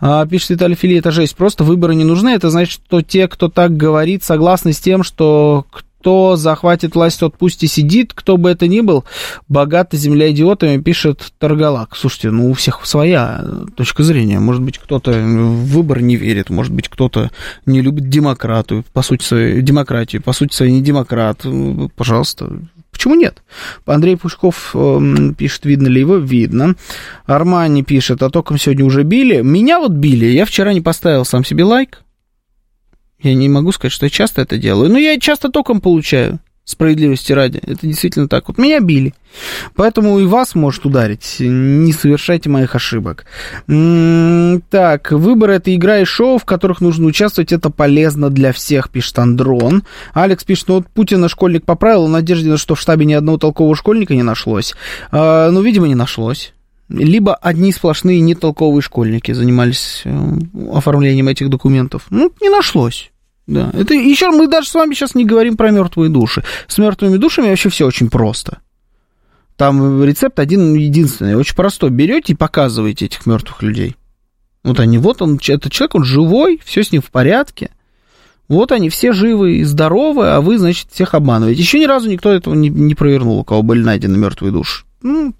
А, 0.00 0.26
пишет 0.26 0.50
Виталий 0.50 0.76
Фили, 0.76 0.98
это 0.98 1.10
жесть. 1.10 1.34
Просто 1.34 1.64
выборы 1.64 1.94
не 1.94 2.04
нужны. 2.04 2.28
Это 2.28 2.50
значит, 2.50 2.82
что 2.86 3.00
те, 3.00 3.26
кто 3.26 3.48
так 3.48 3.74
говорит, 3.74 4.22
согласны 4.22 4.74
с 4.74 4.80
тем, 4.80 5.02
что 5.02 5.64
кто 6.04 6.36
захватит 6.36 6.94
власть, 6.94 7.18
тот 7.18 7.38
пусть 7.38 7.62
и 7.62 7.66
сидит, 7.66 8.12
кто 8.12 8.36
бы 8.36 8.50
это 8.50 8.68
ни 8.68 8.82
был, 8.82 9.06
богата 9.48 9.96
земля 9.96 10.30
идиотами, 10.30 10.78
пишет 10.82 11.32
Таргалак. 11.38 11.96
Слушайте, 11.96 12.30
ну 12.30 12.50
у 12.50 12.52
всех 12.52 12.84
своя 12.84 13.42
точка 13.74 14.02
зрения. 14.02 14.38
Может 14.38 14.60
быть, 14.60 14.76
кто-то 14.76 15.12
в 15.12 15.64
выбор 15.64 16.02
не 16.02 16.16
верит, 16.16 16.50
может 16.50 16.74
быть, 16.74 16.90
кто-то 16.90 17.30
не 17.64 17.80
любит 17.80 18.10
демократию, 18.10 18.84
по 18.92 19.00
сути 19.00 19.24
своей, 19.24 19.62
демократию, 19.62 20.22
по 20.22 20.34
сути 20.34 20.54
своей 20.54 20.72
не 20.72 20.82
демократ. 20.82 21.46
Пожалуйста, 21.96 22.60
Почему 22.92 23.14
нет? 23.14 23.42
Андрей 23.86 24.16
Пушков 24.16 24.70
э, 24.72 25.00
пишет, 25.36 25.64
видно 25.64 25.88
ли 25.88 26.00
его? 26.00 26.16
Видно. 26.16 26.76
Армани 27.26 27.82
пишет, 27.82 28.22
а 28.22 28.30
током 28.30 28.56
сегодня 28.56 28.84
уже 28.84 29.02
били. 29.02 29.40
Меня 29.40 29.80
вот 29.80 29.92
били. 29.92 30.26
Я 30.26 30.44
вчера 30.44 30.72
не 30.72 30.80
поставил 30.80 31.24
сам 31.24 31.44
себе 31.44 31.64
лайк. 31.64 32.04
Я 33.20 33.34
не 33.34 33.48
могу 33.48 33.72
сказать, 33.72 33.92
что 33.92 34.06
я 34.06 34.10
часто 34.10 34.42
это 34.42 34.58
делаю, 34.58 34.90
но 34.90 34.98
я 34.98 35.18
часто 35.18 35.48
током 35.48 35.80
получаю. 35.80 36.40
Справедливости 36.66 37.30
ради. 37.30 37.58
Это 37.58 37.86
действительно 37.86 38.26
так. 38.26 38.48
Вот 38.48 38.56
меня 38.56 38.80
били. 38.80 39.12
Поэтому 39.74 40.18
и 40.18 40.24
вас 40.24 40.54
может 40.54 40.86
ударить. 40.86 41.36
Не 41.38 41.92
совершайте 41.92 42.48
моих 42.48 42.74
ошибок. 42.74 43.26
М-м- 43.68 44.62
так, 44.70 45.12
выбор 45.12 45.50
это 45.50 45.74
игра 45.74 45.98
и 45.98 46.06
шоу, 46.06 46.38
в 46.38 46.46
которых 46.46 46.80
нужно 46.80 47.04
участвовать. 47.04 47.52
Это 47.52 47.68
полезно 47.68 48.30
для 48.30 48.54
всех, 48.54 48.88
пишет 48.88 49.18
Андрон. 49.18 49.82
Алекс 50.14 50.42
пишет, 50.44 50.68
ну 50.68 50.76
вот 50.76 50.86
Путина 50.88 51.28
школьник 51.28 51.66
поправил, 51.66 52.06
в 52.06 52.10
надежде, 52.10 52.56
что 52.56 52.74
в 52.74 52.80
штабе 52.80 53.04
ни 53.04 53.12
одного 53.12 53.36
толкового 53.36 53.76
школьника 53.76 54.14
не 54.14 54.22
нашлось. 54.22 54.74
А, 55.10 55.50
ну, 55.50 55.60
видимо, 55.60 55.86
не 55.86 55.94
нашлось. 55.94 56.54
Либо 56.88 57.34
одни 57.34 57.72
сплошные 57.72 58.20
нетолковые 58.20 58.82
школьники 58.82 59.32
занимались 59.32 60.02
э, 60.04 60.38
оформлением 60.72 61.28
этих 61.28 61.48
документов. 61.48 62.06
Ну, 62.10 62.30
не 62.42 62.50
нашлось. 62.50 63.10
Да, 63.46 63.70
это 63.74 63.94
еще 63.94 64.30
мы 64.30 64.48
даже 64.48 64.68
с 64.68 64.74
вами 64.74 64.94
сейчас 64.94 65.14
не 65.14 65.24
говорим 65.24 65.56
про 65.56 65.70
мертвые 65.70 66.10
души. 66.10 66.44
С 66.66 66.78
мертвыми 66.78 67.16
душами 67.16 67.48
вообще 67.48 67.68
все 67.68 67.86
очень 67.86 68.08
просто. 68.08 68.58
Там 69.56 70.02
рецепт 70.02 70.38
один 70.38 70.74
единственный, 70.74 71.36
очень 71.36 71.54
простой. 71.54 71.90
Берете 71.90 72.32
и 72.32 72.36
показываете 72.36 73.06
этих 73.06 73.26
мертвых 73.26 73.62
людей. 73.62 73.96
Вот 74.62 74.80
они, 74.80 74.98
вот 74.98 75.20
он, 75.20 75.38
этот 75.46 75.70
человек, 75.70 75.94
он 75.94 76.04
живой, 76.04 76.60
все 76.64 76.82
с 76.82 76.90
ним 76.90 77.02
в 77.02 77.10
порядке. 77.10 77.70
Вот 78.48 78.72
они 78.72 78.88
все 78.88 79.12
живы 79.12 79.56
и 79.56 79.64
здоровы, 79.64 80.28
а 80.28 80.40
вы, 80.40 80.58
значит, 80.58 80.88
всех 80.90 81.14
обманываете. 81.14 81.60
Еще 81.60 81.78
ни 81.78 81.84
разу 81.84 82.10
никто 82.10 82.30
этого 82.30 82.54
не, 82.54 82.68
не 82.68 82.94
провернул, 82.94 83.38
у 83.38 83.44
кого 83.44 83.62
были 83.62 83.82
найдены 83.82 84.16
мертвые 84.18 84.52
души. 84.52 84.84
Ну. 85.02 85.34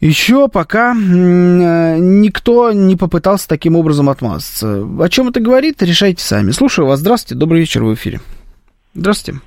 Еще 0.00 0.48
пока 0.48 0.94
никто 0.94 2.72
не 2.72 2.94
попытался 2.94 3.48
таким 3.48 3.74
образом 3.74 4.08
отмазаться. 4.08 4.86
О 5.00 5.08
чем 5.08 5.28
это 5.28 5.40
говорит, 5.40 5.82
решайте 5.82 6.22
сами. 6.22 6.50
Слушаю 6.50 6.86
вас. 6.86 7.00
Здравствуйте, 7.00 7.38
добрый 7.38 7.60
вечер 7.60 7.82
в 7.82 7.92
эфире. 7.94 8.18
Здравствуйте. 8.94 9.40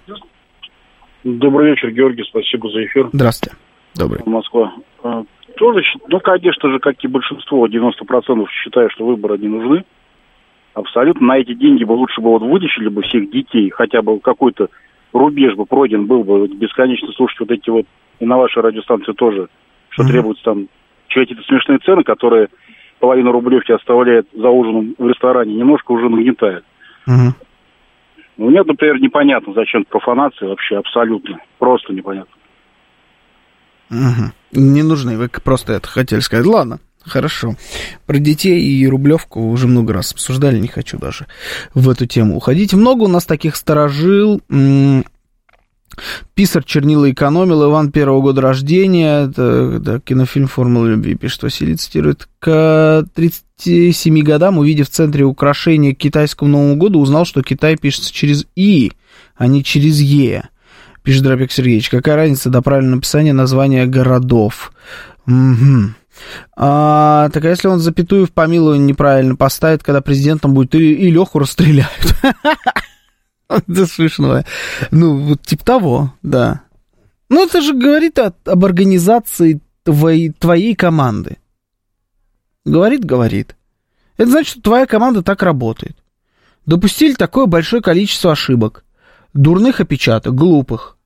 Добрый 1.23 1.71
вечер, 1.71 1.91
Георгий, 1.91 2.23
спасибо 2.23 2.69
за 2.69 2.85
эфир. 2.85 3.09
Здравствуйте. 3.13 3.55
Добрый. 3.95 4.21
Москва. 4.25 4.73
А, 5.03 5.23
тоже, 5.55 5.81
ну, 6.07 6.19
конечно 6.19 6.69
же, 6.69 6.79
как 6.79 6.95
и 7.03 7.07
большинство, 7.07 7.67
90% 7.67 8.45
считаю, 8.63 8.89
что 8.89 9.05
выборы 9.05 9.37
не 9.37 9.47
нужны. 9.47 9.85
Абсолютно. 10.73 11.27
На 11.27 11.37
эти 11.37 11.53
деньги 11.53 11.83
бы 11.83 11.93
лучше 11.93 12.21
бы 12.21 12.29
вот 12.29 12.41
вытащили 12.41 12.89
бы 12.89 13.03
всех 13.03 13.29
детей, 13.29 13.69
хотя 13.69 14.01
бы 14.01 14.19
какой-то 14.19 14.69
рубеж 15.13 15.55
бы 15.55 15.65
пройден 15.65 16.07
был 16.07 16.23
бы, 16.23 16.47
бесконечно 16.47 17.11
слушать 17.13 17.39
вот 17.41 17.51
эти 17.51 17.69
вот, 17.69 17.85
и 18.19 18.25
на 18.25 18.37
вашей 18.37 18.61
радиостанции 18.61 19.13
тоже 19.13 19.47
что 19.91 20.03
mm-hmm. 20.03 20.07
требуется 20.07 20.43
там 20.43 20.67
какие-то 21.07 21.41
смешные 21.43 21.79
цены, 21.79 22.03
которые 22.03 22.47
половину 22.99 23.31
рублевки 23.31 23.71
оставляет 23.71 24.27
за 24.33 24.49
ужином 24.49 24.95
в 24.97 25.07
ресторане, 25.07 25.53
немножко 25.53 25.91
уже 25.91 26.09
нагнетает. 26.09 26.63
Mm-hmm. 27.07 27.33
Мне, 28.37 28.63
например, 28.63 28.99
непонятно, 28.99 29.53
зачем 29.53 29.85
профанация 29.85 30.49
вообще 30.49 30.77
абсолютно. 30.77 31.37
Просто 31.59 31.93
непонятно. 31.93 32.33
Угу. 33.91 34.31
Не 34.53 34.83
нужны, 34.83 35.17
вы 35.17 35.29
просто 35.29 35.73
это 35.73 35.87
хотели 35.87 36.21
сказать. 36.21 36.45
Ладно, 36.45 36.79
хорошо. 37.03 37.51
Про 38.07 38.17
детей 38.17 38.59
и 38.59 38.87
рублевку 38.87 39.41
уже 39.41 39.67
много 39.67 39.93
раз 39.93 40.13
обсуждали, 40.13 40.57
не 40.57 40.69
хочу 40.69 40.97
даже 40.97 41.27
в 41.75 41.89
эту 41.89 42.07
тему 42.07 42.37
уходить. 42.37 42.73
Много 42.73 43.03
у 43.03 43.07
нас 43.07 43.25
таких 43.25 43.55
сторожил. 43.55 44.41
Писар 46.33 46.63
чернила 46.63 47.11
экономил, 47.11 47.69
Иван 47.69 47.91
первого 47.91 48.21
года 48.21 48.41
рождения, 48.41 49.27
это 49.27 49.79
да, 49.79 49.99
кинофильм 49.99 50.47
«Формула 50.47 50.87
любви», 50.87 51.15
пишет 51.15 51.43
Василий, 51.43 51.75
цитирует. 51.75 52.27
К 52.39 53.05
37 53.15 54.21
годам, 54.21 54.57
увидев 54.57 54.87
в 54.87 54.91
центре 54.91 55.25
украшения 55.25 55.93
к 55.93 55.99
китайскому 55.99 56.51
Новому 56.51 56.75
году, 56.75 56.99
узнал, 56.99 57.25
что 57.25 57.43
Китай 57.43 57.77
пишется 57.77 58.13
через 58.13 58.45
«и», 58.55 58.91
а 59.35 59.47
не 59.47 59.63
через 59.63 59.99
«е», 59.99 60.49
пишет 61.03 61.23
Дробек 61.23 61.51
Сергеевич. 61.51 61.89
Какая 61.89 62.15
разница 62.15 62.49
до 62.49 62.61
правильного 62.61 62.95
написания 62.95 63.33
названия 63.33 63.85
городов? 63.85 64.71
Угу. 65.27 65.93
А, 66.55 67.29
так 67.29 67.45
а 67.45 67.49
если 67.49 67.67
он 67.67 67.79
запятую 67.79 68.27
в 68.27 68.31
помилование 68.31 68.85
неправильно 68.85 69.35
поставит, 69.35 69.83
когда 69.83 70.01
президентом 70.01 70.53
будет, 70.53 70.75
и, 70.75 70.93
и 70.93 71.11
Леху 71.11 71.39
расстреляют. 71.39 72.15
Это 73.67 73.85
смешное. 73.85 74.45
Ну, 74.91 75.17
вот 75.17 75.41
типа 75.41 75.65
того, 75.65 76.13
да. 76.21 76.61
Ну, 77.29 77.45
это 77.45 77.61
же 77.61 77.73
говорит 77.73 78.19
о, 78.19 78.33
об 78.45 78.65
организации 78.65 79.61
твоей, 79.83 80.31
твоей 80.31 80.75
команды. 80.75 81.37
Говорит, 82.65 83.05
говорит. 83.05 83.55
Это 84.17 84.31
значит, 84.31 84.51
что 84.51 84.61
твоя 84.61 84.85
команда 84.85 85.23
так 85.23 85.41
работает. 85.41 85.95
Допустили 86.65 87.13
такое 87.13 87.45
большое 87.45 87.81
количество 87.81 88.33
ошибок, 88.33 88.83
дурных 89.33 89.79
опечаток, 89.79 90.35
глупых. 90.35 90.97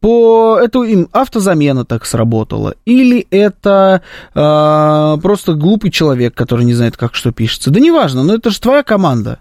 По 0.00 0.58
это 0.62 0.82
им 0.82 1.08
автозамена 1.12 1.84
так 1.84 2.04
сработала, 2.04 2.74
или 2.84 3.26
это 3.30 4.02
э, 4.34 5.16
просто 5.22 5.54
глупый 5.54 5.90
человек, 5.90 6.34
который 6.34 6.66
не 6.66 6.74
знает, 6.74 6.96
как 6.96 7.14
что 7.14 7.32
пишется. 7.32 7.70
Да 7.70 7.80
неважно, 7.80 8.22
но 8.22 8.34
это 8.34 8.50
же 8.50 8.60
твоя 8.60 8.82
команда. 8.82 9.40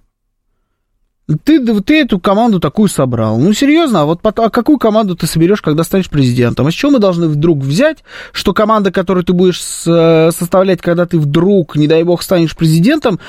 Ты, 1.43 1.81
ты 1.81 2.01
эту 2.01 2.19
команду 2.19 2.59
такую 2.59 2.87
собрал. 2.87 3.39
Ну, 3.39 3.51
серьезно, 3.53 4.01
а 4.01 4.05
вот 4.05 4.19
а 4.23 4.49
какую 4.49 4.77
команду 4.77 5.15
ты 5.15 5.25
соберешь, 5.25 5.61
когда 5.61 5.83
станешь 5.83 6.09
президентом? 6.09 6.67
А 6.67 6.71
с 6.71 6.75
чего 6.75 6.91
мы 6.91 6.99
должны 6.99 7.27
вдруг 7.27 7.59
взять, 7.59 8.03
что 8.31 8.53
команда, 8.53 8.91
которую 8.91 9.23
ты 9.23 9.33
будешь 9.33 9.59
составлять, 9.59 10.81
когда 10.81 11.07
ты 11.07 11.17
вдруг, 11.17 11.77
не 11.77 11.87
дай 11.87 12.03
бог, 12.03 12.21
станешь 12.21 12.55
президентом, 12.55 13.19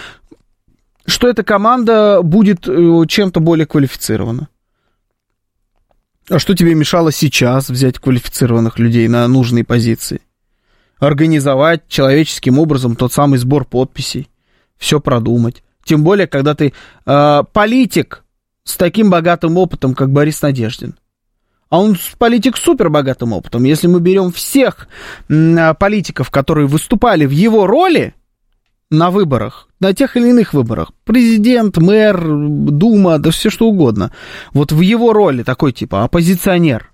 что 1.07 1.29
эта 1.29 1.43
команда 1.43 2.21
будет 2.23 2.69
э, 2.69 3.05
чем-то 3.09 3.41
более 3.41 3.65
квалифицирована? 3.65 4.49
А 6.29 6.39
что 6.39 6.55
тебе 6.55 6.75
мешало 6.75 7.13
сейчас 7.13 7.71
взять 7.71 7.99
квалифицированных 7.99 8.79
людей 8.79 9.07
на 9.07 9.27
нужные 9.29 9.65
позиции? 9.65 10.21
Организовать 10.99 11.87
человеческим 11.89 12.59
образом 12.59 12.97
тот 12.97 13.13
самый 13.13 13.39
сбор 13.39 13.65
подписей, 13.65 14.29
все 14.77 15.01
продумать. 15.01 15.63
Тем 15.87 16.03
более, 16.03 16.27
когда 16.27 16.57
ты 16.57 16.73
э, 17.07 17.43
политик 17.53 18.25
с 18.65 18.77
таким 18.77 19.09
богатым 19.09 19.57
опытом, 19.57 19.95
как 19.95 20.11
Борис 20.11 20.43
Надеждин. 20.43 20.97
А 21.71 21.81
он 21.81 21.97
политик 22.19 22.57
с 22.57 22.61
супер 22.61 22.91
богатым 22.91 23.33
опытом. 23.33 23.63
Если 23.63 23.87
мы 23.87 24.01
берем 24.01 24.33
всех 24.33 24.89
э, 25.29 25.75
политиков, 25.75 26.31
которые 26.33 26.67
выступали 26.67 27.25
в 27.25 27.31
его 27.31 27.69
роли 27.69 28.15
на 28.91 29.13
выборах, 29.13 29.69
на 29.79 29.95
тех 29.95 30.17
или 30.17 30.31
иных 30.31 30.55
выборах, 30.55 30.91
президент, 31.05 31.77
мэр, 31.77 32.21
дума, 32.21 33.21
да 33.21 33.31
все 33.31 33.49
что 33.49 33.69
угодно, 33.69 34.11
вот 34.53 34.73
в 34.73 34.81
его 34.81 35.13
роли 35.13 35.45
такой 35.45 35.73
типа 35.73 36.03
оппозиционер, 36.03 36.93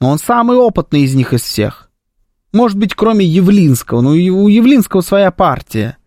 он 0.00 0.18
самый 0.18 0.56
опытный 0.56 1.02
из 1.02 1.14
них 1.14 1.34
из 1.34 1.42
всех. 1.42 1.90
Может 2.54 2.78
быть, 2.78 2.94
кроме 2.94 3.26
Явлинского. 3.26 4.00
Ну, 4.00 4.10
у 4.12 4.48
Явлинского 4.48 5.02
своя 5.02 5.30
партия. 5.30 5.98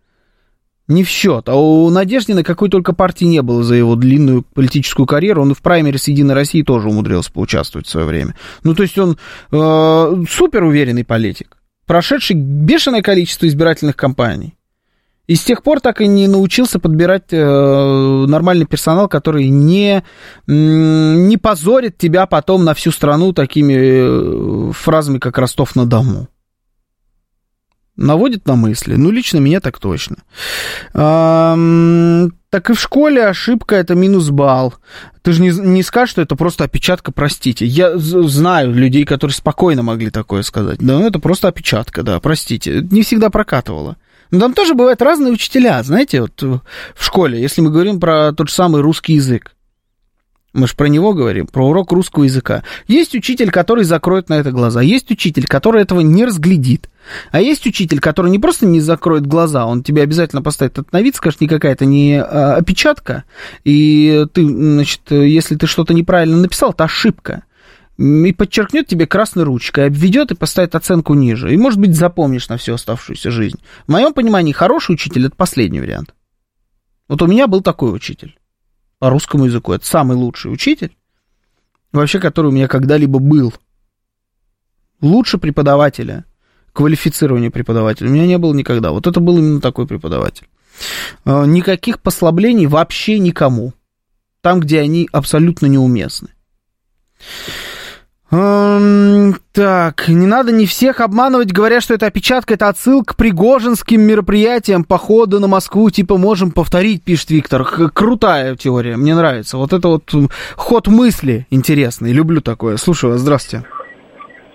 Не 0.86 1.02
в 1.02 1.08
счет. 1.08 1.48
А 1.48 1.54
у 1.54 1.88
Надеждина 1.88 2.44
какой 2.44 2.68
только 2.68 2.92
партии 2.92 3.24
не 3.24 3.40
было 3.40 3.64
за 3.64 3.74
его 3.74 3.96
длинную 3.96 4.42
политическую 4.42 5.06
карьеру. 5.06 5.42
Он 5.42 5.52
и 5.52 5.54
в 5.54 5.62
праймере 5.62 5.98
с 5.98 6.08
Единой 6.08 6.34
России 6.34 6.62
тоже 6.62 6.88
умудрился 6.88 7.32
поучаствовать 7.32 7.86
в 7.86 7.90
свое 7.90 8.06
время. 8.06 8.34
Ну, 8.64 8.74
то 8.74 8.82
есть 8.82 8.98
он 8.98 9.16
э, 9.50 10.24
супер 10.28 10.62
уверенный 10.62 11.04
политик, 11.04 11.56
прошедший 11.86 12.36
бешеное 12.36 13.00
количество 13.00 13.46
избирательных 13.46 13.96
кампаний. 13.96 14.56
И 15.26 15.36
с 15.36 15.44
тех 15.44 15.62
пор 15.62 15.80
так 15.80 16.02
и 16.02 16.06
не 16.06 16.28
научился 16.28 16.78
подбирать 16.78 17.32
э, 17.32 18.24
нормальный 18.28 18.66
персонал, 18.66 19.08
который 19.08 19.48
не, 19.48 20.04
не 20.46 21.38
позорит 21.38 21.96
тебя 21.96 22.26
потом 22.26 22.64
на 22.64 22.74
всю 22.74 22.90
страну 22.90 23.32
такими 23.32 23.74
э, 24.68 24.72
фразами, 24.72 25.18
как 25.18 25.38
Ростов-на-Дому 25.38 26.28
наводит 27.96 28.46
на 28.46 28.56
мысли. 28.56 28.94
Ну, 28.94 29.10
лично 29.10 29.38
меня 29.38 29.60
так 29.60 29.78
точно. 29.78 30.16
А, 30.92 31.56
так 32.50 32.70
и 32.70 32.74
в 32.74 32.80
школе 32.80 33.26
ошибка 33.26 33.76
это 33.76 33.94
минус 33.94 34.30
балл. 34.30 34.74
Ты 35.22 35.32
же 35.32 35.42
не, 35.42 35.50
не 35.50 35.82
скажешь, 35.82 36.10
что 36.10 36.22
это 36.22 36.36
просто 36.36 36.64
опечатка, 36.64 37.12
простите. 37.12 37.66
Я 37.66 37.96
знаю 37.96 38.72
людей, 38.72 39.04
которые 39.04 39.34
спокойно 39.34 39.82
могли 39.82 40.10
такое 40.10 40.42
сказать. 40.42 40.78
Да, 40.78 40.98
ну, 40.98 41.06
это 41.06 41.18
просто 41.18 41.48
опечатка, 41.48 42.02
да, 42.02 42.20
простите. 42.20 42.86
Не 42.90 43.02
всегда 43.02 43.30
прокатывало. 43.30 43.96
Но 44.30 44.40
там 44.40 44.54
тоже 44.54 44.74
бывают 44.74 45.00
разные 45.02 45.32
учителя, 45.32 45.82
знаете, 45.82 46.22
вот 46.22 46.42
в 46.42 47.04
школе, 47.04 47.40
если 47.40 47.60
мы 47.60 47.70
говорим 47.70 48.00
про 48.00 48.32
тот 48.32 48.48
же 48.48 48.54
самый 48.54 48.80
русский 48.80 49.14
язык. 49.14 49.53
Мы 50.54 50.68
же 50.68 50.76
про 50.76 50.86
него 50.86 51.14
говорим, 51.14 51.48
про 51.48 51.68
урок 51.68 51.90
русского 51.90 52.24
языка. 52.24 52.62
Есть 52.86 53.16
учитель, 53.16 53.50
который 53.50 53.82
закроет 53.82 54.28
на 54.28 54.34
это 54.34 54.52
глаза. 54.52 54.80
Есть 54.82 55.10
учитель, 55.10 55.48
который 55.48 55.82
этого 55.82 56.00
не 56.00 56.24
разглядит. 56.24 56.88
А 57.32 57.40
есть 57.40 57.66
учитель, 57.66 57.98
который 57.98 58.30
не 58.30 58.38
просто 58.38 58.64
не 58.64 58.80
закроет 58.80 59.26
глаза, 59.26 59.66
он 59.66 59.82
тебе 59.82 60.02
обязательно 60.02 60.42
поставит 60.42 60.78
этот 60.78 60.92
на 60.92 61.02
вид, 61.02 61.16
скажет, 61.16 61.40
никакая 61.40 61.72
это 61.72 61.84
не 61.84 62.22
опечатка, 62.22 63.24
и 63.64 64.24
ты, 64.32 64.46
значит, 64.46 65.02
если 65.10 65.56
ты 65.56 65.66
что-то 65.66 65.92
неправильно 65.92 66.38
написал, 66.38 66.70
это 66.70 66.84
ошибка. 66.84 67.42
И 67.98 68.32
подчеркнет 68.32 68.86
тебе 68.86 69.06
красной 69.06 69.42
ручкой, 69.42 69.86
обведет 69.86 70.30
и 70.30 70.36
поставит 70.36 70.76
оценку 70.76 71.14
ниже. 71.14 71.52
И, 71.52 71.56
может 71.56 71.80
быть, 71.80 71.96
запомнишь 71.96 72.48
на 72.48 72.56
всю 72.56 72.74
оставшуюся 72.74 73.30
жизнь. 73.30 73.58
В 73.86 73.92
моем 73.92 74.12
понимании, 74.12 74.52
хороший 74.52 74.92
учитель– 74.92 75.26
это 75.26 75.36
последний 75.36 75.80
вариант. 75.80 76.14
Вот 77.08 77.20
у 77.22 77.26
меня 77.26 77.48
был 77.48 77.60
такой 77.60 77.94
учитель 77.94 78.36
русскому 79.10 79.46
языку. 79.46 79.72
Это 79.72 79.86
самый 79.86 80.16
лучший 80.16 80.52
учитель, 80.52 80.96
вообще, 81.92 82.20
который 82.20 82.48
у 82.48 82.52
меня 82.52 82.68
когда-либо 82.68 83.18
был. 83.18 83.52
Лучше 85.00 85.38
преподавателя, 85.38 86.24
квалифицирования 86.72 87.50
преподавателя 87.50 88.08
у 88.08 88.12
меня 88.12 88.26
не 88.26 88.38
было 88.38 88.54
никогда. 88.54 88.90
Вот 88.92 89.06
это 89.06 89.20
был 89.20 89.38
именно 89.38 89.60
такой 89.60 89.86
преподаватель. 89.86 90.48
А, 91.24 91.44
никаких 91.44 92.00
послаблений 92.00 92.66
вообще 92.66 93.18
никому. 93.18 93.72
Там, 94.40 94.60
где 94.60 94.80
они 94.80 95.08
абсолютно 95.12 95.66
неуместны. 95.66 96.28
Так, 98.30 100.08
не 100.08 100.26
надо 100.26 100.50
не 100.50 100.66
всех 100.66 101.00
обманывать, 101.00 101.52
говоря, 101.52 101.80
что 101.80 101.94
это 101.94 102.06
опечатка, 102.06 102.54
это 102.54 102.68
отсылка 102.68 103.14
к 103.14 103.16
пригожинским 103.16 104.00
мероприятиям, 104.00 104.82
походы 104.82 105.38
на 105.38 105.46
Москву, 105.46 105.90
типа 105.90 106.16
можем 106.16 106.50
повторить, 106.50 107.04
пишет 107.04 107.30
Виктор. 107.30 107.64
Крутая 107.64 108.56
теория, 108.56 108.96
мне 108.96 109.14
нравится. 109.14 109.56
Вот 109.56 109.72
это 109.72 109.88
вот 109.88 110.12
ход 110.56 110.88
мысли 110.88 111.46
интересный, 111.50 112.12
люблю 112.12 112.40
такое. 112.40 112.76
Слушаю 112.76 113.12
вас, 113.12 113.20
здравствуйте. 113.20 113.66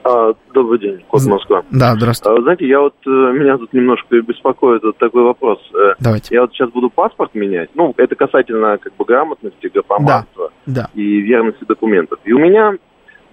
А, 0.04 0.34
добрый 0.54 0.80
день, 0.80 1.04
Код 1.08 1.24
Москва. 1.26 1.64
Да, 1.72 1.94
здравствуйте. 1.94 2.40
А, 2.40 2.42
знаете, 2.42 2.68
я 2.68 2.80
вот, 2.80 2.96
э, 3.06 3.10
меня 3.10 3.58
тут 3.58 3.74
немножко 3.74 4.20
беспокоит 4.22 4.82
вот 4.82 4.98
такой 4.98 5.24
вопрос. 5.24 5.60
Э, 5.74 5.94
Давайте. 6.00 6.34
Я 6.34 6.42
вот 6.42 6.54
сейчас 6.54 6.70
буду 6.72 6.90
паспорт 6.90 7.36
менять. 7.36 7.70
Ну, 7.76 7.94
это 7.98 8.16
касательно 8.16 8.78
как 8.78 8.96
бы 8.96 9.06
грамотности, 9.06 9.68
грамотства 9.68 10.52
да, 10.66 10.84
да. 10.84 10.90
и 10.96 11.22
верности 11.22 11.64
документов. 11.68 12.20
И 12.24 12.34
у 12.34 12.40
меня 12.40 12.74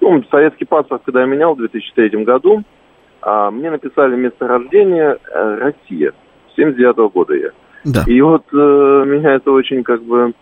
ну, 0.01 0.23
советский 0.31 0.65
паспорт, 0.65 1.03
когда 1.05 1.21
я 1.21 1.27
менял 1.27 1.55
в 1.55 1.59
2003 1.59 2.25
году, 2.25 2.63
а, 3.23 3.51
мне 3.51 3.71
написали 3.71 4.17
место 4.17 4.47
рождения 4.47 5.19
э, 5.33 5.59
Россия. 5.61 6.13
79 6.57 6.97
-го 6.97 7.11
года 7.11 7.35
я. 7.35 7.51
Да. 7.85 8.05
И 8.07 8.21
вот 8.21 8.45
э, 8.53 8.57
меня 8.57 9.35
это 9.35 9.51
очень 9.51 9.83
как 9.83 10.03
бы 10.03 10.33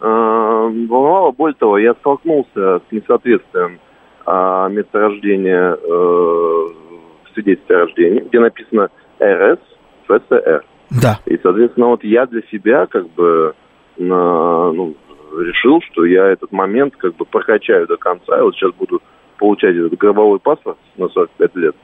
э, 0.00 0.06
волновало. 0.06 1.32
Более 1.32 1.56
того, 1.56 1.78
я 1.78 1.94
столкнулся 1.94 2.80
с 2.80 2.92
несоответствием 2.92 3.78
э, 4.26 4.68
места 4.70 4.98
рождения 4.98 5.76
э, 5.76 5.86
в 5.86 7.34
свидетельстве 7.34 7.76
о 7.76 7.80
рождении, 7.80 8.20
где 8.20 8.40
написано 8.40 8.88
РС, 9.22 9.58
ФСР. 10.06 10.64
Да. 11.02 11.20
И, 11.26 11.38
соответственно, 11.42 11.86
вот 11.86 12.02
я 12.04 12.26
для 12.26 12.42
себя 12.50 12.86
как 12.86 13.08
бы 13.10 13.54
на, 13.96 14.72
ну, 14.72 14.94
решил, 15.38 15.80
что 15.90 16.04
я 16.04 16.28
этот 16.28 16.52
момент 16.52 16.96
как 16.96 17.16
бы 17.16 17.24
прокачаю 17.24 17.86
до 17.86 17.96
конца. 17.96 18.36
Я 18.36 18.44
вот 18.44 18.54
сейчас 18.54 18.72
буду 18.74 19.02
получать 19.38 19.76
этот 19.76 19.96
гробовой 19.96 20.38
паспорт 20.38 20.78
на 20.96 21.08
45 21.08 21.56
лет 21.56 21.76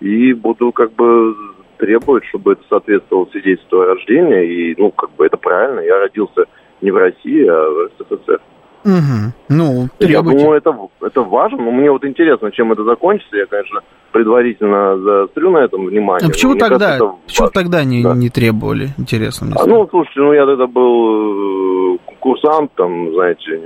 и 0.00 0.32
буду 0.32 0.72
как 0.72 0.92
бы 0.92 1.34
требовать, 1.78 2.24
чтобы 2.26 2.52
это 2.52 2.62
соответствовало 2.68 3.26
свидетельству 3.26 3.80
о 3.80 3.86
рождении. 3.86 4.70
И, 4.70 4.74
ну, 4.78 4.90
как 4.90 5.10
бы 5.12 5.26
это 5.26 5.36
правильно. 5.36 5.80
Я 5.80 5.98
родился 5.98 6.44
не 6.80 6.90
в 6.90 6.96
России, 6.96 7.46
а 7.46 7.70
в 7.70 7.90
СССР. 7.98 8.40
Угу. 8.84 9.32
Ну, 9.48 9.88
требуйте. 9.98 10.12
Я 10.12 10.22
думаю, 10.22 10.58
это, 10.58 10.76
это 11.00 11.22
важно. 11.22 11.58
Но 11.58 11.70
мне 11.70 11.90
вот 11.90 12.04
интересно, 12.04 12.50
чем 12.52 12.72
это 12.72 12.84
закончится. 12.84 13.36
Я, 13.36 13.46
конечно, 13.46 13.80
предварительно 14.12 14.98
заострю 14.98 15.50
на 15.50 15.64
этом 15.64 15.86
внимание. 15.86 16.28
А 16.28 16.30
почему 16.30 16.54
тогда, 16.54 16.98
почему 17.26 17.48
тогда 17.48 17.82
не, 17.84 18.02
да. 18.02 18.14
не 18.14 18.28
требовали? 18.28 18.90
Интересно 18.98 19.46
мне. 19.46 19.56
А, 19.58 19.66
ну, 19.66 19.88
слушайте, 19.90 20.20
ну 20.20 20.32
я 20.32 20.46
тогда 20.46 20.66
был 20.66 21.94
э, 21.94 21.98
курсант, 22.20 22.72
там, 22.74 23.12
знаете, 23.12 23.60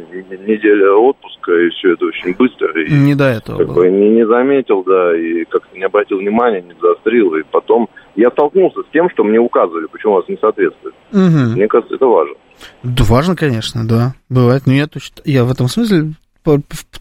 неделя 0.46 0.94
отпуска, 0.94 1.52
и 1.52 1.68
все 1.70 1.92
это 1.92 2.06
очень 2.06 2.34
быстро. 2.34 2.68
И, 2.80 2.92
не 2.92 3.14
до 3.14 3.24
этого 3.24 3.58
как 3.58 3.72
бы, 3.72 3.90
не, 3.90 4.10
не 4.10 4.26
заметил, 4.26 4.82
да, 4.84 5.16
и 5.16 5.44
как-то 5.44 5.76
не 5.76 5.84
обратил 5.84 6.18
внимания, 6.18 6.62
не 6.62 6.74
заострил. 6.80 7.34
И 7.34 7.42
потом 7.50 7.88
я 8.16 8.30
столкнулся 8.30 8.80
с 8.82 8.92
тем, 8.92 9.10
что 9.10 9.24
мне 9.24 9.38
указывали, 9.38 9.86
почему 9.86 10.14
у 10.14 10.16
вас 10.16 10.28
не 10.28 10.36
соответствует. 10.38 10.94
Угу. 11.12 11.56
Мне 11.56 11.68
кажется, 11.68 11.94
это 11.96 12.06
важно. 12.06 12.34
Да, 12.82 13.04
важно, 13.04 13.36
конечно, 13.36 13.86
да. 13.86 14.14
Бывает. 14.28 14.66
Но 14.66 14.72
я 14.72 14.86
точно. 14.86 15.22
Я 15.24 15.44
в 15.44 15.50
этом 15.50 15.68
смысле 15.68 16.14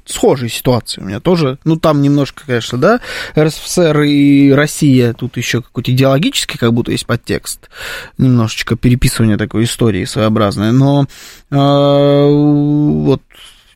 схожие 0.05 0.49
ситуации 0.49 1.01
у 1.01 1.05
меня 1.05 1.19
тоже. 1.19 1.57
Ну, 1.63 1.77
там 1.77 2.01
немножко, 2.01 2.43
конечно, 2.45 2.77
да, 2.77 2.99
РСФСР 3.37 4.01
и 4.01 4.51
Россия, 4.51 5.13
тут 5.13 5.37
еще 5.37 5.61
какой-то 5.61 5.91
идеологический 5.91 6.57
как 6.57 6.73
будто 6.73 6.91
есть 6.91 7.05
подтекст. 7.05 7.69
Немножечко 8.17 8.75
переписывание 8.75 9.37
такой 9.37 9.63
истории 9.63 10.05
своеобразное. 10.05 10.71
Но 10.71 11.07
э, 11.49 11.55
вот 11.55 13.21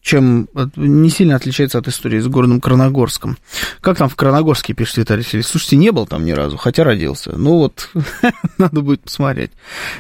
чем 0.02 0.50
не 0.76 1.10
сильно 1.10 1.36
отличается 1.36 1.78
от 1.78 1.88
истории 1.88 2.20
с 2.20 2.28
городом 2.28 2.60
Краногорском. 2.60 3.38
Как 3.82 3.98
там 3.98 4.10
в 4.10 4.16
Краногорске, 4.16 4.74
пишет 4.74 4.98
Виталий 4.98 5.24
Васильевич? 5.24 5.48
Слушайте, 5.48 5.76
не 5.76 5.92
был 5.92 6.08
там 6.08 6.26
ни 6.26 6.32
разу, 6.32 6.58
хотя 6.58 6.84
родился. 6.84 7.38
Ну 7.38 7.58
вот, 7.58 7.90
надо 8.58 8.82
будет 8.82 9.04
посмотреть. 9.04 9.52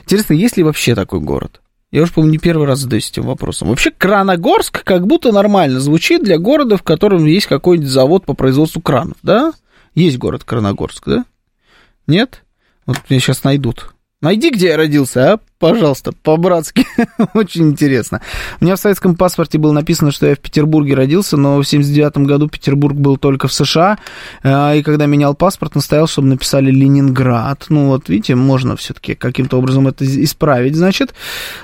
Интересно, 0.03 0.33
есть 0.33 0.57
ли 0.57 0.63
вообще 0.63 0.95
такой 0.95 1.19
город? 1.19 1.61
Я 1.91 2.03
уже, 2.03 2.13
по-моему, 2.13 2.31
не 2.31 2.37
первый 2.37 2.67
раз 2.67 2.79
задаюсь 2.79 3.09
этим 3.09 3.23
вопросом. 3.23 3.67
Вообще, 3.67 3.91
Краногорск 3.91 4.83
как 4.83 5.05
будто 5.05 5.31
нормально 5.33 5.81
звучит 5.81 6.23
для 6.23 6.37
города, 6.37 6.77
в 6.77 6.83
котором 6.83 7.25
есть 7.25 7.47
какой-нибудь 7.47 7.89
завод 7.89 8.25
по 8.25 8.33
производству 8.33 8.81
кранов, 8.81 9.17
да? 9.23 9.51
Есть 9.93 10.17
город 10.17 10.45
Краногорск, 10.45 11.03
да? 11.05 11.25
Нет? 12.07 12.43
Вот 12.85 12.97
меня 13.09 13.19
сейчас 13.19 13.43
найдут. 13.43 13.93
Найди, 14.21 14.51
где 14.51 14.67
я 14.67 14.77
родился, 14.77 15.33
а? 15.33 15.39
Пожалуйста, 15.57 16.11
по-братски. 16.11 16.85
Очень 17.33 17.69
интересно. 17.69 18.21
У 18.59 18.65
меня 18.65 18.75
в 18.75 18.79
советском 18.79 19.15
паспорте 19.15 19.57
было 19.57 19.71
написано, 19.71 20.11
что 20.11 20.27
я 20.27 20.35
в 20.35 20.39
Петербурге 20.39 20.93
родился, 20.93 21.37
но 21.37 21.57
в 21.57 21.63
79 21.63 22.17
году 22.27 22.47
Петербург 22.47 22.95
был 22.95 23.17
только 23.17 23.47
в 23.47 23.53
США. 23.53 23.97
А, 24.43 24.75
и 24.75 24.83
когда 24.83 25.07
менял 25.07 25.33
паспорт, 25.33 25.73
настоял, 25.73 26.05
чтобы 26.05 26.27
написали 26.27 26.69
Ленинград. 26.69 27.65
Ну, 27.69 27.87
вот, 27.87 28.09
видите, 28.09 28.35
можно 28.35 28.75
все-таки 28.75 29.15
каким-то 29.15 29.57
образом 29.57 29.87
это 29.87 30.05
исправить, 30.05 30.75
значит. 30.75 31.15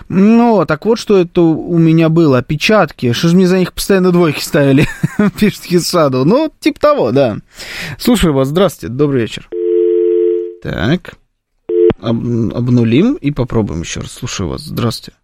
Ну, 0.10 0.66
так 0.68 0.84
вот, 0.88 0.98
что 0.98 1.20
это 1.20 1.42
у 1.42 1.78
меня 1.78 2.10
было. 2.10 2.40
Опечатки. 2.40 3.12
Что 3.12 3.28
же 3.28 3.36
мне 3.36 3.48
за 3.48 3.60
них 3.60 3.72
постоянно 3.72 4.12
двойки 4.12 4.42
ставили? 4.42 4.88
Пишет 5.40 5.66
Хисаду. 5.66 6.26
Ну, 6.26 6.52
типа 6.60 6.80
того, 6.80 7.12
да. 7.12 7.38
Слушаю 8.00 8.34
вас. 8.34 8.48
Здравствуйте. 8.48 8.92
Добрый 8.92 9.22
вечер. 9.22 9.48
Так 10.64 11.18
об, 12.02 12.18
обнулим 12.54 13.16
и 13.16 13.32
попробуем 13.32 13.82
еще 13.82 14.02
раз. 14.02 14.14
Слушаю 14.14 14.50
вас. 14.50 14.62
Здравствуйте. 14.62 15.18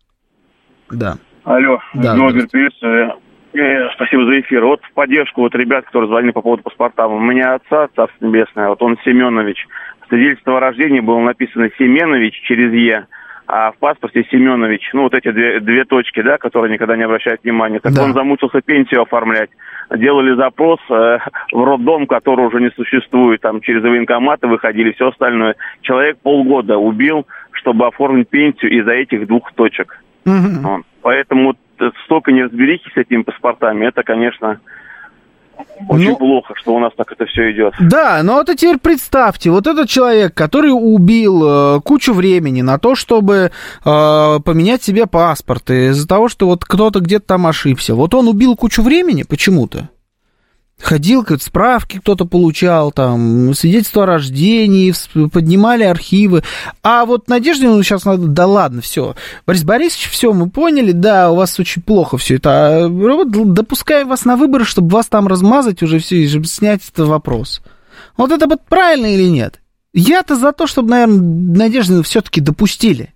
Да. 0.91 1.17
Алло, 1.43 1.80
да, 1.93 2.15
Нобер, 2.15 2.47
приветствую. 2.47 3.13
Э, 3.53 3.89
спасибо 3.95 4.26
за 4.26 4.39
эфир. 4.41 4.63
Вот 4.65 4.82
в 4.84 4.93
поддержку 4.93 5.41
вот 5.41 5.53
ребят, 5.55 5.86
которые 5.86 6.09
звонили 6.09 6.32
по 6.32 6.41
поводу 6.41 6.63
паспорта. 6.63 7.07
У 7.07 7.19
меня 7.19 7.55
отца, 7.55 7.88
Царство 7.95 8.26
Небесное, 8.26 8.69
вот 8.69 8.82
он 8.82 8.97
Семенович. 9.03 9.67
Свидетельство 10.09 10.57
о 10.57 10.59
рождении 10.59 11.01
было 11.01 11.19
написано 11.19 11.69
Семенович 11.78 12.41
через 12.43 12.71
Е. 12.74 13.07
а 13.47 13.71
в 13.71 13.77
паспорте 13.77 14.25
Семенович, 14.31 14.89
ну 14.93 15.03
вот 15.03 15.13
эти 15.13 15.31
две, 15.31 15.59
две 15.59 15.83
точки, 15.85 16.21
да, 16.21 16.37
которые 16.37 16.73
никогда 16.73 16.95
не 16.95 17.03
обращают 17.03 17.43
внимания, 17.43 17.79
так 17.79 17.93
да. 17.93 18.03
он 18.03 18.13
замучился 18.13 18.61
пенсию 18.61 19.01
оформлять. 19.01 19.49
Делали 19.93 20.35
запрос 20.35 20.79
э, 20.89 21.19
в 21.51 21.63
роддом, 21.63 22.07
который 22.07 22.47
уже 22.47 22.61
не 22.61 22.71
существует, 22.71 23.41
там 23.41 23.61
через 23.61 23.83
военкоматы 23.83 24.47
выходили, 24.47 24.93
все 24.93 25.09
остальное. 25.09 25.55
Человек 25.81 26.17
полгода 26.19 26.77
убил, 26.77 27.27
чтобы 27.51 27.87
оформить 27.87 28.29
пенсию 28.29 28.71
из-за 28.79 28.91
этих 28.91 29.27
двух 29.27 29.51
точек. 29.53 30.01
Угу. 30.25 30.61
Вот. 30.61 30.81
Поэтому 31.01 31.55
столько 32.05 32.31
неразберихи 32.31 32.89
с 32.93 32.97
этими 32.97 33.23
паспортами, 33.23 33.85
это, 33.85 34.03
конечно, 34.03 34.59
очень 35.89 36.10
ну, 36.10 36.16
плохо, 36.16 36.54
что 36.56 36.76
у 36.76 36.80
нас 36.80 36.91
так 36.95 37.12
это 37.12 37.26
все 37.26 37.51
идет. 37.51 37.74
Да, 37.80 38.22
но 38.24 38.36
вот 38.36 38.47
теперь 38.56 38.78
представьте, 38.78 39.49
вот 39.49 39.68
этот 39.68 39.89
человек, 39.89 40.34
который 40.34 40.72
убил 40.72 41.43
э, 41.78 41.82
кучу 41.82 42.14
времени 42.14 42.62
на 42.62 42.78
то, 42.80 42.95
чтобы 42.95 43.51
э, 43.86 44.39
поменять 44.45 44.84
себе 44.84 45.06
паспорт, 45.08 45.70
из-за 45.70 46.08
того, 46.08 46.30
что 46.30 46.47
вот 46.47 46.66
кто-то 46.66 46.99
где-то 46.99 47.26
там 47.26 47.47
ошибся. 47.47 47.95
Вот 47.95 48.14
он 48.14 48.28
убил 48.28 48.56
кучу 48.56 48.82
времени 48.82 49.24
почему-то. 49.24 49.89
Ходил, 50.82 51.24
как 51.24 51.41
справки 51.41 51.99
кто-то 51.99 52.26
получал, 52.26 52.91
там, 52.91 53.53
свидетельство 53.53 54.03
о 54.03 54.05
рождении, 54.05 54.93
поднимали 55.30 55.84
архивы. 55.84 56.43
А 56.82 57.05
вот 57.05 57.30
Надежде, 57.30 57.67
ну, 57.69 57.82
сейчас 57.84 58.03
надо, 58.03 58.28
да 58.28 58.47
ладно, 58.47 58.82
все. 58.82 59.15
Борис 59.47 59.63
Борисович, 59.63 60.09
все, 60.09 60.34
мы 60.34 60.49
поняли, 60.49 60.91
да, 60.91 61.32
у 61.32 61.36
вас 61.36 61.57
очень 61.59 61.82
плохо 61.82 62.17
все 62.17 62.36
это. 62.36 62.86
А, 62.86 62.89
допускаем 62.89 64.09
вас 64.09 64.26
на 64.26 64.36
выборы, 64.36 64.65
чтобы 64.65 64.89
вас 64.89 65.07
там 65.07 65.28
размазать 65.28 65.82
уже 65.84 65.99
все, 65.99 66.17
и 66.17 66.43
снять 66.45 66.82
этот 66.91 67.07
вопрос. 67.07 67.61
Вот 68.17 68.32
это 68.32 68.47
вот 68.47 68.65
правильно 68.67 69.05
или 69.05 69.30
нет? 69.30 69.61
Я-то 69.93 70.36
за 70.36 70.51
то, 70.51 70.67
чтобы, 70.67 70.89
наверное, 70.89 71.19
Надежды 71.19 72.03
все-таки 72.03 72.41
допустили. 72.41 73.13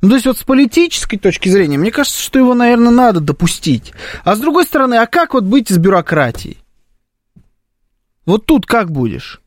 Ну, 0.00 0.10
то 0.10 0.14
есть 0.14 0.26
вот 0.26 0.38
с 0.38 0.42
политической 0.42 1.16
точки 1.16 1.48
зрения, 1.48 1.76
мне 1.76 1.90
кажется, 1.90 2.20
что 2.20 2.38
его, 2.38 2.54
наверное, 2.54 2.90
надо 2.90 3.20
допустить. 3.20 3.92
А 4.24 4.36
с 4.36 4.40
другой 4.40 4.64
стороны, 4.64 4.94
а 4.94 5.06
как 5.06 5.34
вот 5.34 5.44
быть 5.44 5.68
с 5.68 5.76
бюрократией? 5.76 6.58
Вот 8.28 8.44
тут 8.44 8.66
как 8.66 8.90
будешь? 8.90 9.40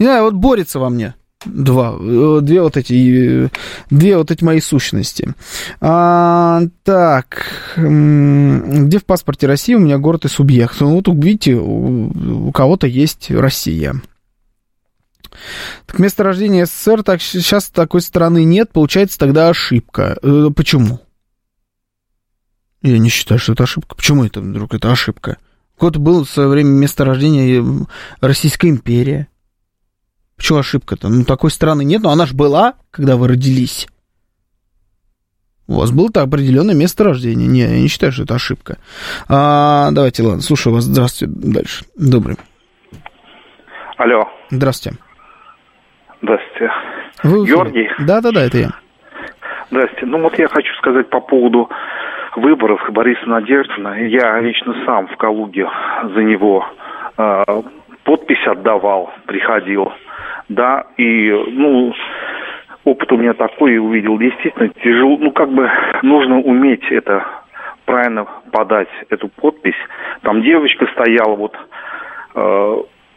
Не 0.00 0.06
знаю, 0.06 0.24
вот 0.24 0.34
борется 0.34 0.80
во 0.80 0.90
мне 0.90 1.14
два, 1.44 1.94
э, 1.96 2.40
две 2.42 2.60
вот 2.60 2.76
эти, 2.76 3.44
э, 3.44 3.48
две 3.88 4.16
вот 4.16 4.32
эти 4.32 4.42
мои 4.42 4.58
сущности. 4.58 5.32
А, 5.80 6.62
так, 6.82 7.46
где 7.76 8.98
в 8.98 9.04
паспорте 9.04 9.46
России 9.46 9.74
у 9.74 9.78
меня 9.78 9.98
город 9.98 10.24
и 10.24 10.28
субъект? 10.28 10.80
Ну, 10.80 10.96
вот 10.96 11.06
видите, 11.06 11.54
у, 11.54 12.48
у 12.48 12.50
кого-то 12.50 12.88
есть 12.88 13.30
Россия. 13.30 13.94
Так 15.86 16.00
место 16.00 16.24
рождения 16.24 16.66
СССР, 16.66 17.04
так, 17.04 17.22
сейчас 17.22 17.68
такой 17.68 18.00
страны 18.00 18.42
нет, 18.42 18.72
получается 18.72 19.20
тогда 19.20 19.48
ошибка. 19.48 20.18
Э, 20.20 20.48
почему? 20.52 20.98
Я 22.82 22.98
не 22.98 23.08
считаю, 23.08 23.38
что 23.38 23.52
это 23.52 23.62
ошибка. 23.62 23.94
Почему 23.94 24.24
это 24.24 24.40
вдруг 24.40 24.74
это 24.74 24.90
ошибка? 24.90 25.36
Вот 25.78 25.96
было 25.96 26.24
в 26.24 26.30
свое 26.30 26.48
время 26.48 26.70
место 26.70 27.04
рождения 27.04 27.86
Российская 28.20 28.68
империя. 28.68 29.28
Почему 30.36 30.58
ошибка-то? 30.58 31.08
Ну, 31.08 31.24
такой 31.24 31.50
страны 31.50 31.84
нет, 31.84 32.02
но 32.02 32.10
она 32.10 32.26
же 32.26 32.34
была, 32.34 32.74
когда 32.90 33.16
вы 33.16 33.28
родились. 33.28 33.88
У 35.68 35.80
вас 35.80 35.90
было-то 35.90 36.22
определенное 36.22 36.74
место 36.74 37.04
рождения. 37.04 37.46
Не, 37.46 37.60
я 37.60 37.80
не 37.80 37.88
считаю, 37.88 38.12
что 38.12 38.22
это 38.22 38.34
ошибка. 38.36 38.78
А, 39.28 39.90
давайте, 39.90 40.22
ладно, 40.22 40.40
слушаю 40.40 40.74
вас. 40.74 40.84
Здравствуйте. 40.84 41.34
Дальше. 41.36 41.84
Добрый. 41.96 42.36
Алло. 43.96 44.28
Здравствуйте. 44.50 44.98
Здравствуйте. 46.22 46.70
Вы 47.24 47.46
Георгий? 47.46 47.88
Да-да-да, 47.98 48.44
это 48.44 48.58
я. 48.58 48.70
Здравствуйте. 49.70 50.06
Ну 50.06 50.22
вот 50.22 50.38
я 50.38 50.48
хочу 50.48 50.72
сказать 50.78 51.10
по 51.10 51.20
поводу 51.20 51.68
выборов 52.36 52.80
Бориса 52.90 53.26
Надеждина. 53.26 54.00
Я 54.06 54.38
лично 54.40 54.74
сам 54.84 55.08
в 55.08 55.16
Калуге 55.16 55.68
за 56.14 56.22
него 56.22 56.66
э, 57.16 57.44
подпись 58.04 58.46
отдавал, 58.46 59.12
приходил. 59.26 59.92
Да, 60.48 60.84
и, 60.96 61.30
ну, 61.48 61.92
опыт 62.84 63.10
у 63.10 63.16
меня 63.16 63.32
такой, 63.32 63.78
увидел, 63.78 64.16
действительно 64.18 64.68
тяжело, 64.68 65.16
ну, 65.18 65.32
как 65.32 65.50
бы 65.50 65.68
нужно 66.02 66.40
уметь 66.40 66.84
это 66.90 67.26
правильно 67.84 68.26
подать, 68.52 68.88
эту 69.10 69.28
подпись. 69.28 69.74
Там 70.22 70.42
девочка 70.42 70.86
стояла, 70.92 71.34
вот, 71.34 71.56
э, 72.34 72.76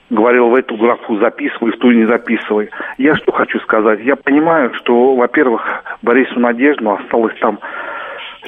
говорила, 0.10 0.48
в 0.48 0.56
эту 0.56 0.76
графу 0.76 1.18
записывай, 1.18 1.72
в 1.72 1.78
ту 1.78 1.92
не 1.92 2.06
записывай. 2.06 2.70
Я 2.98 3.16
что 3.16 3.32
хочу 3.32 3.60
сказать? 3.60 4.00
Я 4.02 4.16
понимаю, 4.16 4.74
что, 4.76 5.16
во-первых, 5.16 5.84
Борису 6.02 6.40
Надеждину 6.40 6.96
осталось 6.96 7.36
там 7.40 7.60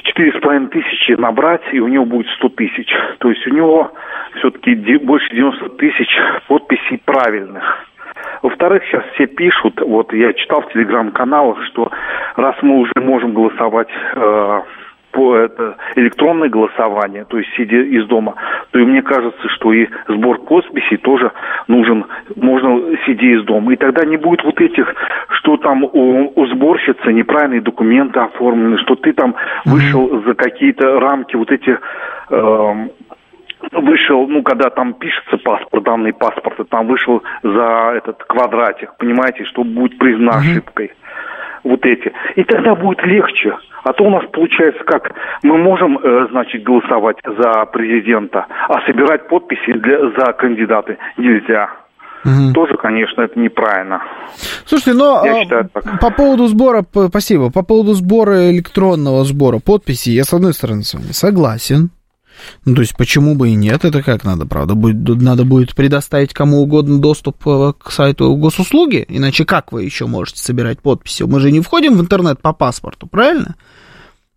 четыре 0.02 0.32
с 0.32 0.40
половиной 0.40 0.68
тысячи 0.68 1.12
набрать, 1.12 1.62
и 1.72 1.80
у 1.80 1.88
него 1.88 2.04
будет 2.04 2.26
сто 2.36 2.48
тысяч. 2.48 2.92
То 3.18 3.30
есть 3.30 3.46
у 3.46 3.50
него 3.50 3.92
все-таки 4.38 4.74
больше 4.98 5.28
90 5.34 5.68
тысяч 5.70 6.08
подписей 6.48 7.00
правильных. 7.04 7.86
Во-вторых, 8.42 8.82
сейчас 8.84 9.04
все 9.14 9.26
пишут, 9.26 9.80
вот 9.80 10.12
я 10.12 10.32
читал 10.32 10.62
в 10.62 10.72
телеграм-каналах, 10.72 11.62
что 11.66 11.90
раз 12.36 12.56
мы 12.62 12.78
уже 12.78 12.92
можем 12.96 13.34
голосовать 13.34 13.88
э, 14.14 14.60
по 15.12 15.36
это 15.36 15.76
электронное 15.94 16.48
голосование, 16.48 17.24
то 17.24 17.38
есть 17.38 17.50
сидя 17.56 17.82
из 17.82 18.06
дома, 18.06 18.34
то 18.70 18.78
и 18.78 18.84
мне 18.84 19.02
кажется, 19.02 19.48
что 19.50 19.72
и 19.72 19.86
сбор 20.08 20.38
подписей 20.40 20.96
тоже 20.96 21.30
нужен, 21.68 22.04
можно 22.36 22.96
сидя 23.06 23.26
из 23.26 23.44
дома. 23.44 23.72
И 23.72 23.76
тогда 23.76 24.04
не 24.04 24.16
будет 24.16 24.44
вот 24.44 24.60
этих, 24.60 24.92
что 25.28 25.56
там 25.58 25.84
у, 25.84 26.32
у 26.34 26.46
сборщицы 26.46 27.12
неправильные 27.12 27.60
документы 27.60 28.20
оформлены, 28.20 28.78
что 28.78 28.96
ты 28.96 29.12
там 29.12 29.34
вышел 29.64 30.22
за 30.26 30.34
какие-то 30.34 30.98
рамки 30.98 31.36
вот 31.36 31.50
эти 31.50 31.78
э, 32.30 32.74
вышел, 33.70 34.26
ну, 34.26 34.42
когда 34.42 34.70
там 34.70 34.94
пишется 34.94 35.36
паспорт, 35.38 35.84
данные 35.84 36.12
паспорта, 36.12 36.64
там 36.64 36.86
вышел 36.86 37.22
за 37.42 37.92
этот 37.96 38.22
квадратик, 38.24 38.96
понимаете, 38.98 39.44
что 39.44 39.64
будет 39.64 39.98
признана 39.98 40.38
ошибкой 40.38 40.92
вот 41.64 41.84
эти. 41.86 42.12
И 42.36 42.44
тогда 42.44 42.74
будет 42.74 43.04
легче. 43.04 43.56
А 43.84 43.92
то 43.92 44.04
у 44.04 44.10
нас 44.10 44.24
получается 44.32 44.82
как, 44.84 45.12
мы 45.42 45.58
можем, 45.58 45.98
э, 45.98 46.28
значит, 46.30 46.62
голосовать 46.62 47.16
за 47.24 47.64
президента, 47.66 48.46
а 48.68 48.80
собирать 48.86 49.28
подписи 49.28 49.72
для, 49.72 49.98
за 50.10 50.32
кандидаты 50.34 50.98
нельзя. 51.16 51.68
Угу. 52.24 52.52
Тоже, 52.54 52.76
конечно, 52.76 53.22
это 53.22 53.38
неправильно. 53.38 54.00
Слушайте, 54.64 54.96
но 54.96 55.22
я 55.24 55.32
а, 55.32 55.42
считаю, 55.42 55.68
так. 55.72 56.00
по 56.00 56.10
поводу 56.12 56.46
сбора, 56.46 56.84
спасибо, 57.08 57.50
по 57.50 57.64
поводу 57.64 57.94
сбора 57.94 58.50
электронного 58.52 59.24
сбора 59.24 59.58
подписей, 59.58 60.12
я 60.14 60.22
с 60.22 60.32
одной 60.32 60.52
стороны 60.52 60.82
с 60.84 60.94
вами 60.94 61.10
согласен. 61.10 61.90
Ну, 62.64 62.74
то 62.74 62.80
есть, 62.82 62.96
почему 62.96 63.34
бы 63.34 63.50
и 63.50 63.54
нет, 63.54 63.84
это 63.84 64.02
как 64.02 64.24
надо, 64.24 64.46
правда? 64.46 64.74
Будет, 64.74 65.20
надо 65.20 65.44
будет 65.44 65.74
предоставить 65.74 66.32
кому 66.32 66.60
угодно 66.60 67.00
доступ 67.00 67.46
э, 67.46 67.72
к 67.78 67.90
сайту 67.90 68.34
госуслуги, 68.36 69.04
иначе 69.08 69.44
как 69.44 69.72
вы 69.72 69.84
еще 69.84 70.06
можете 70.06 70.40
собирать 70.40 70.80
подписи? 70.80 71.24
Мы 71.24 71.40
же 71.40 71.50
не 71.50 71.60
входим 71.60 71.96
в 71.96 72.00
интернет 72.00 72.40
по 72.40 72.52
паспорту, 72.52 73.06
правильно? 73.06 73.56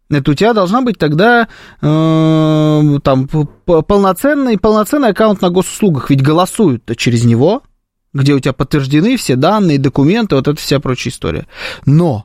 Это 0.09 0.31
у 0.31 0.33
тебя 0.35 0.53
должна 0.53 0.81
быть 0.81 0.99
тогда 0.99 1.47
э, 1.81 2.99
там 3.03 3.27
полноценный, 3.27 4.57
полноценный 4.57 5.09
аккаунт 5.09 5.41
на 5.41 5.49
госуслугах, 5.49 6.11
ведь 6.11 6.21
голосуют-то 6.21 6.95
через 6.95 7.25
него, 7.25 7.63
где 8.13 8.33
у 8.33 8.39
тебя 8.39 8.53
подтверждены 8.53 9.17
все 9.17 9.35
данные, 9.35 9.79
документы, 9.79 10.35
вот 10.35 10.47
эта 10.47 10.59
вся 10.59 10.79
прочая 10.79 11.11
история. 11.11 11.47
Но 11.85 12.24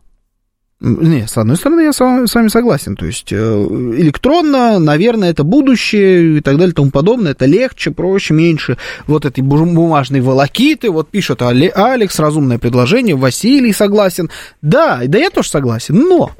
не, 0.80 1.26
с 1.26 1.36
одной 1.36 1.56
стороны, 1.56 1.82
я 1.82 1.92
с 1.92 2.00
вами 2.00 2.48
согласен. 2.48 2.96
То 2.96 3.04
есть 3.04 3.30
э, 3.32 3.36
электронно, 3.36 4.78
наверное, 4.78 5.30
это 5.30 5.44
будущее 5.44 6.38
и 6.38 6.40
так 6.40 6.56
далее 6.56 6.72
и 6.72 6.74
тому 6.74 6.90
подобное. 6.90 7.32
Это 7.32 7.44
легче, 7.44 7.90
проще, 7.90 8.32
меньше 8.32 8.78
вот 9.06 9.26
этой 9.26 9.42
бумажной 9.42 10.22
волокиты. 10.22 10.90
Вот 10.90 11.10
пишет 11.10 11.42
Алекс, 11.42 12.18
разумное 12.18 12.58
предложение, 12.58 13.14
Василий 13.14 13.74
согласен. 13.74 14.30
Да, 14.62 15.02
да 15.06 15.18
я 15.18 15.28
тоже 15.28 15.50
согласен. 15.50 15.96
Но 15.96 16.30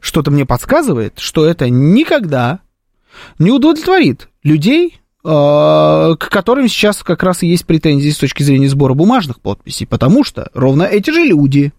что-то 0.00 0.32
мне 0.32 0.44
подсказывает, 0.44 1.20
что 1.20 1.46
это 1.46 1.70
никогда 1.70 2.58
не 3.38 3.52
удовлетворит 3.52 4.28
людей, 4.42 4.98
э, 5.24 5.28
к 5.28 6.28
которым 6.30 6.66
сейчас 6.66 7.04
как 7.04 7.22
раз 7.22 7.44
и 7.44 7.46
есть 7.46 7.64
претензии 7.64 8.10
с 8.10 8.18
точки 8.18 8.42
зрения 8.42 8.68
сбора 8.68 8.94
бумажных 8.94 9.40
подписей. 9.40 9.86
Потому 9.86 10.24
что 10.24 10.50
ровно 10.52 10.82
эти 10.82 11.10
же 11.10 11.22
люди 11.22 11.72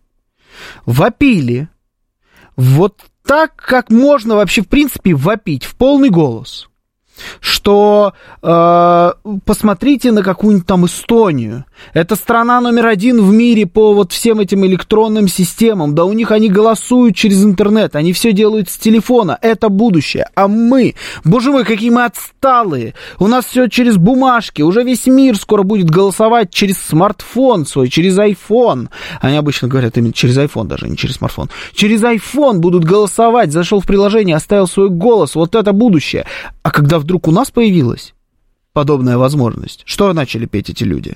вопили 0.85 1.69
вот 2.55 3.05
так, 3.25 3.55
как 3.55 3.89
можно 3.89 4.35
вообще, 4.35 4.61
в 4.61 4.67
принципе, 4.67 5.13
вопить 5.13 5.65
в 5.65 5.75
полный 5.75 6.09
голос. 6.09 6.69
Что 7.39 8.13
э, 8.41 9.11
посмотрите 9.45 10.11
на 10.11 10.23
какую-нибудь 10.23 10.67
там 10.67 10.85
Эстонию. 10.85 11.65
Это 11.93 12.15
страна 12.15 12.61
номер 12.61 12.87
один 12.87 13.21
в 13.21 13.31
мире 13.31 13.65
по 13.65 13.93
вот 13.93 14.11
всем 14.11 14.39
этим 14.39 14.65
электронным 14.65 15.27
системам. 15.27 15.95
Да 15.95 16.05
у 16.05 16.13
них 16.13 16.31
они 16.31 16.49
голосуют 16.49 17.15
через 17.15 17.43
интернет, 17.43 17.95
они 17.95 18.13
все 18.13 18.33
делают 18.33 18.69
с 18.69 18.77
телефона. 18.77 19.37
Это 19.41 19.69
будущее. 19.69 20.27
А 20.35 20.47
мы, 20.47 20.95
боже 21.23 21.51
мой, 21.51 21.65
какие 21.65 21.89
мы 21.89 22.05
отсталые. 22.05 22.93
У 23.19 23.27
нас 23.27 23.45
все 23.45 23.67
через 23.67 23.97
бумажки. 23.97 24.61
Уже 24.61 24.83
весь 24.83 25.07
мир 25.07 25.37
скоро 25.37 25.63
будет 25.63 25.89
голосовать 25.89 26.51
через 26.51 26.77
смартфон 26.79 27.65
свой, 27.65 27.89
через 27.89 28.17
iPhone. 28.17 28.89
Они 29.21 29.37
обычно 29.37 29.67
говорят 29.67 29.97
именно 29.97 30.13
через 30.13 30.37
iPhone 30.37 30.65
даже, 30.65 30.87
не 30.87 30.97
через 30.97 31.15
смартфон. 31.15 31.49
Через 31.73 32.03
iPhone 32.03 32.57
будут 32.57 32.83
голосовать. 32.83 33.51
Зашел 33.51 33.81
в 33.81 33.85
приложение, 33.85 34.35
оставил 34.35 34.67
свой 34.67 34.89
голос. 34.89 35.35
Вот 35.35 35.55
это 35.55 35.73
будущее. 35.73 36.25
А 36.63 36.71
когда 36.71 36.99
вдруг 37.07 37.29
у 37.29 37.31
нас 37.31 37.51
появилась 37.51 38.13
подобная 38.73 39.17
возможность, 39.17 39.83
что 39.85 40.11
начали 40.11 40.45
петь 40.45 40.69
эти 40.69 40.83
люди? 40.83 41.15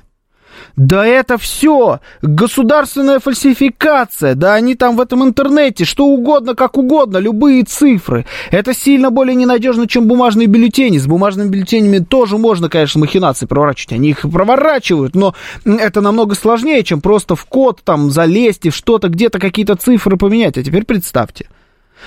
Да 0.78 1.06
это 1.06 1.38
все 1.38 2.00
государственная 2.22 3.20
фальсификация, 3.20 4.36
да 4.36 4.54
они 4.54 4.76
там 4.76 4.96
в 4.96 5.02
этом 5.02 5.24
интернете, 5.24 5.84
что 5.84 6.06
угодно, 6.06 6.56
как 6.56 6.78
угодно, 6.78 7.18
любые 7.18 7.64
цифры. 7.64 8.26
Это 8.52 8.74
сильно 8.74 9.10
более 9.10 9.36
ненадежно, 9.36 9.86
чем 9.86 10.08
бумажные 10.08 10.48
бюллетени. 10.48 10.98
С 10.98 11.08
бумажными 11.08 11.50
бюллетенями 11.50 12.00
тоже 12.00 12.38
можно, 12.38 12.70
конечно, 12.70 13.02
махинации 13.02 13.48
проворачивать, 13.48 13.94
они 13.94 14.12
их 14.12 14.22
проворачивают, 14.22 15.14
но 15.14 15.36
это 15.66 16.00
намного 16.00 16.36
сложнее, 16.36 16.84
чем 16.86 17.02
просто 17.02 17.36
в 17.36 17.44
код 17.44 17.82
там 17.84 18.12
залезть 18.12 18.66
и 18.66 18.70
что-то, 18.70 19.10
где-то 19.10 19.40
какие-то 19.40 19.76
цифры 19.76 20.16
поменять. 20.16 20.58
А 20.58 20.64
теперь 20.64 20.86
представьте, 20.86 21.50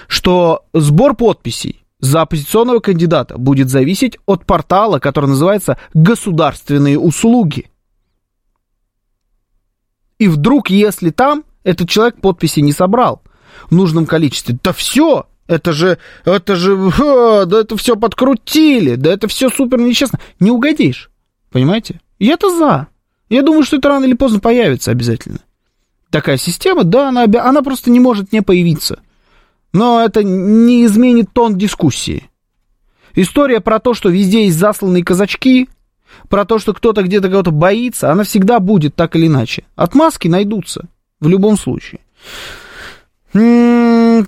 что 0.08 0.64
сбор 0.72 1.14
подписей 1.14 1.83
за 2.04 2.20
оппозиционного 2.20 2.80
кандидата 2.80 3.38
будет 3.38 3.70
зависеть 3.70 4.18
от 4.26 4.44
портала, 4.44 4.98
который 4.98 5.30
называется 5.30 5.78
«Государственные 5.94 6.98
услуги». 6.98 7.70
И 10.18 10.28
вдруг, 10.28 10.68
если 10.68 11.08
там 11.10 11.44
этот 11.62 11.88
человек 11.88 12.20
подписи 12.20 12.60
не 12.60 12.72
собрал 12.72 13.22
в 13.70 13.74
нужном 13.74 14.04
количестве, 14.04 14.58
да 14.62 14.74
все, 14.74 15.26
это 15.46 15.72
же, 15.72 15.96
это 16.26 16.56
же, 16.56 16.76
да 17.46 17.60
это 17.60 17.76
все 17.78 17.96
подкрутили, 17.96 18.96
да 18.96 19.10
это 19.10 19.26
все 19.26 19.48
супер 19.48 19.78
нечестно. 19.78 20.20
Не 20.40 20.50
угодишь, 20.50 21.10
понимаете? 21.50 22.00
И 22.18 22.26
это 22.26 22.50
за. 22.50 22.88
Я 23.30 23.40
думаю, 23.40 23.62
что 23.62 23.78
это 23.78 23.88
рано 23.88 24.04
или 24.04 24.14
поздно 24.14 24.40
появится 24.40 24.90
обязательно. 24.90 25.40
Такая 26.10 26.36
система, 26.36 26.84
да, 26.84 27.08
она, 27.08 27.24
она 27.24 27.62
просто 27.62 27.90
не 27.90 27.98
может 27.98 28.30
не 28.30 28.42
появиться. 28.42 29.00
Но 29.74 30.00
это 30.00 30.22
не 30.22 30.86
изменит 30.86 31.32
тон 31.32 31.58
дискуссии. 31.58 32.30
История 33.14 33.60
про 33.60 33.80
то, 33.80 33.92
что 33.92 34.08
везде 34.08 34.44
есть 34.44 34.56
засланные 34.56 35.04
казачки, 35.04 35.68
про 36.28 36.44
то, 36.44 36.60
что 36.60 36.72
кто-то 36.72 37.02
где-то 37.02 37.28
кого-то 37.28 37.50
боится, 37.50 38.10
она 38.12 38.22
всегда 38.22 38.60
будет 38.60 38.94
так 38.94 39.16
или 39.16 39.26
иначе. 39.26 39.64
Отмазки 39.74 40.28
найдутся 40.28 40.88
в 41.20 41.28
любом 41.28 41.58
случае. 41.58 42.00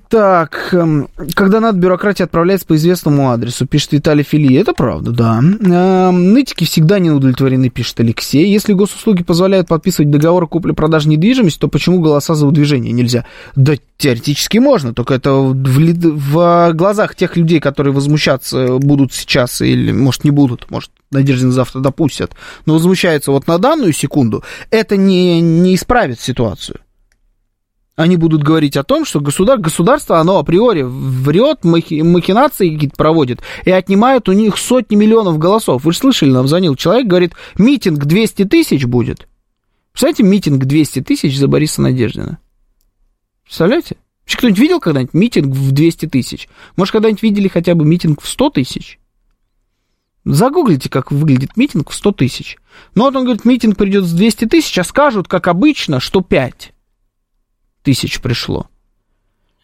Так, 0.08 0.70
эм, 0.72 1.08
когда 1.34 1.60
надо, 1.60 1.78
бюрократия 1.78 2.24
отправляется 2.24 2.66
по 2.66 2.76
известному 2.76 3.30
адресу, 3.30 3.66
пишет 3.66 3.92
Виталий 3.92 4.24
Фили. 4.24 4.56
Это 4.56 4.72
правда, 4.72 5.10
да. 5.10 5.38
Эм, 5.38 6.32
нытики 6.32 6.64
всегда 6.64 6.98
не 6.98 7.10
удовлетворены, 7.10 7.68
пишет 7.70 8.00
Алексей. 8.00 8.50
Если 8.50 8.72
госуслуги 8.72 9.22
позволяют 9.22 9.68
подписывать 9.68 10.10
договор 10.10 10.48
купли-продажи 10.48 11.08
недвижимости, 11.08 11.58
то 11.58 11.68
почему 11.68 12.00
голоса 12.00 12.34
за 12.34 12.46
удвижение 12.46 12.92
нельзя? 12.92 13.24
Да 13.54 13.74
теоретически 13.98 14.58
можно, 14.58 14.92
только 14.92 15.14
это 15.14 15.32
в, 15.32 15.54
в 15.54 16.72
глазах 16.74 17.14
тех 17.14 17.36
людей, 17.36 17.60
которые 17.60 17.94
возмущаться 17.94 18.78
будут 18.78 19.12
сейчас 19.12 19.62
или, 19.62 19.90
может, 19.92 20.24
не 20.24 20.30
будут, 20.30 20.70
может, 20.70 20.90
Надеждин 21.10 21.52
завтра 21.52 21.80
допустят, 21.80 22.32
но 22.66 22.74
возмущаются 22.74 23.30
вот 23.30 23.46
на 23.46 23.58
данную 23.58 23.92
секунду, 23.92 24.44
это 24.70 24.96
не, 24.96 25.40
не 25.40 25.74
исправит 25.74 26.20
ситуацию 26.20 26.80
они 27.96 28.18
будут 28.18 28.42
говорить 28.42 28.76
о 28.76 28.84
том, 28.84 29.06
что 29.06 29.20
государ, 29.20 29.58
государство, 29.58 30.20
оно 30.20 30.38
априори 30.38 30.82
врет, 30.82 31.64
махи, 31.64 32.02
махинации 32.02 32.74
какие-то 32.74 32.96
проводит 32.96 33.40
и 33.64 33.70
отнимает 33.70 34.28
у 34.28 34.32
них 34.32 34.58
сотни 34.58 34.96
миллионов 34.96 35.38
голосов. 35.38 35.84
Вы 35.84 35.92
же 35.92 35.98
слышали, 35.98 36.30
нам 36.30 36.46
звонил 36.46 36.76
человек, 36.76 37.06
говорит, 37.06 37.32
митинг 37.56 38.04
200 38.04 38.44
тысяч 38.44 38.84
будет. 38.84 39.26
Представляете, 39.92 40.24
митинг 40.24 40.64
200 40.66 41.00
тысяч 41.00 41.38
за 41.38 41.48
Бориса 41.48 41.80
Надеждина? 41.80 42.38
Представляете? 43.44 43.96
Вообще 44.24 44.38
кто-нибудь 44.38 44.60
видел 44.60 44.80
когда-нибудь 44.80 45.14
митинг 45.14 45.54
в 45.54 45.72
200 45.72 46.06
тысяч? 46.06 46.48
Может, 46.76 46.92
когда-нибудь 46.92 47.22
видели 47.22 47.48
хотя 47.48 47.74
бы 47.74 47.86
митинг 47.86 48.20
в 48.20 48.28
100 48.28 48.50
тысяч? 48.50 48.98
Загуглите, 50.26 50.90
как 50.90 51.12
выглядит 51.12 51.56
митинг 51.56 51.88
в 51.88 51.94
100 51.94 52.12
тысяч. 52.12 52.58
Ну 52.94 53.04
вот 53.04 53.16
он 53.16 53.22
говорит, 53.22 53.46
митинг 53.46 53.78
придет 53.78 54.04
с 54.04 54.12
200 54.12 54.46
тысяч, 54.46 54.76
а 54.76 54.84
скажут, 54.84 55.28
как 55.28 55.48
обычно, 55.48 55.98
что 55.98 56.20
5 56.20 56.74
тысяч 57.86 58.20
пришло. 58.20 58.66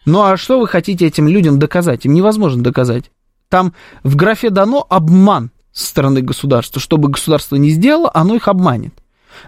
Ну 0.05 0.21
а 0.21 0.37
что 0.37 0.57
вы 0.61 0.67
хотите 0.67 1.05
этим 1.05 1.27
людям 1.27 1.59
доказать? 1.59 2.05
Им 2.05 2.13
невозможно 2.13 2.63
доказать. 2.63 3.11
Там 3.49 3.73
в 4.01 4.15
графе 4.15 4.49
дано 4.49 4.85
обман 4.89 5.51
со 5.73 5.87
стороны 5.87 6.21
государства. 6.21 6.79
Что 6.79 6.95
бы 6.95 7.09
государство 7.09 7.57
не 7.57 7.69
сделало, 7.69 8.09
оно 8.13 8.35
их 8.35 8.47
обманет. 8.47 8.93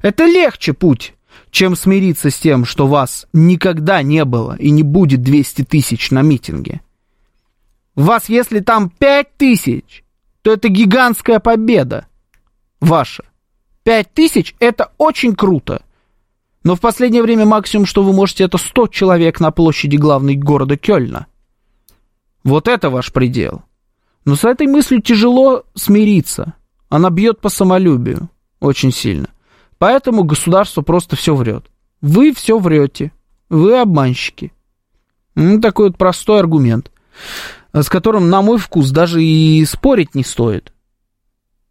Это 0.01 0.25
легче 0.25 0.73
путь, 0.73 1.13
чем 1.51 1.77
смириться 1.77 2.29
с 2.29 2.37
тем, 2.37 2.65
что 2.65 2.85
вас 2.85 3.27
никогда 3.31 4.03
не 4.03 4.25
было 4.25 4.57
и 4.59 4.71
не 4.71 4.83
будет 4.83 5.21
200 5.21 5.63
тысяч 5.63 6.11
на 6.11 6.21
митинге. 6.21 6.81
Вас, 7.95 8.27
если 8.27 8.59
там 8.59 8.89
5 8.89 9.37
тысяч, 9.37 10.03
то 10.41 10.51
это 10.51 10.67
гигантская 10.67 11.39
победа 11.39 12.07
ваша. 12.81 13.23
5 13.83 14.13
тысяч– 14.13 14.53
это 14.59 14.91
очень 14.97 15.33
круто. 15.33 15.81
Но 16.65 16.75
в 16.75 16.81
последнее 16.81 17.21
время 17.21 17.45
максимум, 17.45 17.85
что 17.85 18.01
вы 18.01 18.11
можете, 18.11 18.43
это 18.43 18.57
100 18.57 18.87
человек 18.87 19.39
на 19.39 19.51
площади 19.51 19.97
главной 19.97 20.35
города 20.35 20.75
Кёльна. 20.75 21.27
Вот 22.43 22.67
это 22.67 22.89
ваш 22.89 23.13
предел. 23.13 23.61
Но 24.25 24.35
с 24.35 24.43
этой 24.43 24.65
мыслью 24.65 24.99
тяжело 24.99 25.63
смириться. 25.75 26.55
Она 26.89 27.11
бьет 27.11 27.39
по 27.39 27.49
самолюбию 27.49 28.29
очень 28.59 28.91
сильно. 28.91 29.29
Поэтому 29.77 30.23
государство 30.23 30.81
просто 30.81 31.15
все 31.15 31.35
врет. 31.35 31.65
Вы 32.01 32.33
все 32.33 32.57
врете. 32.57 33.11
Вы 33.47 33.79
обманщики. 33.79 34.51
Ну, 35.35 35.61
такой 35.61 35.89
вот 35.89 35.99
простой 35.99 36.39
аргумент, 36.39 36.91
с 37.73 37.89
которым, 37.89 38.31
на 38.31 38.41
мой 38.41 38.57
вкус, 38.57 38.89
даже 38.89 39.23
и 39.23 39.63
спорить 39.65 40.15
не 40.15 40.23
стоит. 40.23 40.73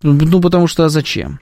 Ну, 0.03 0.41
потому 0.41 0.69
что 0.69 0.85
а 0.85 0.89
зачем? 0.89 1.41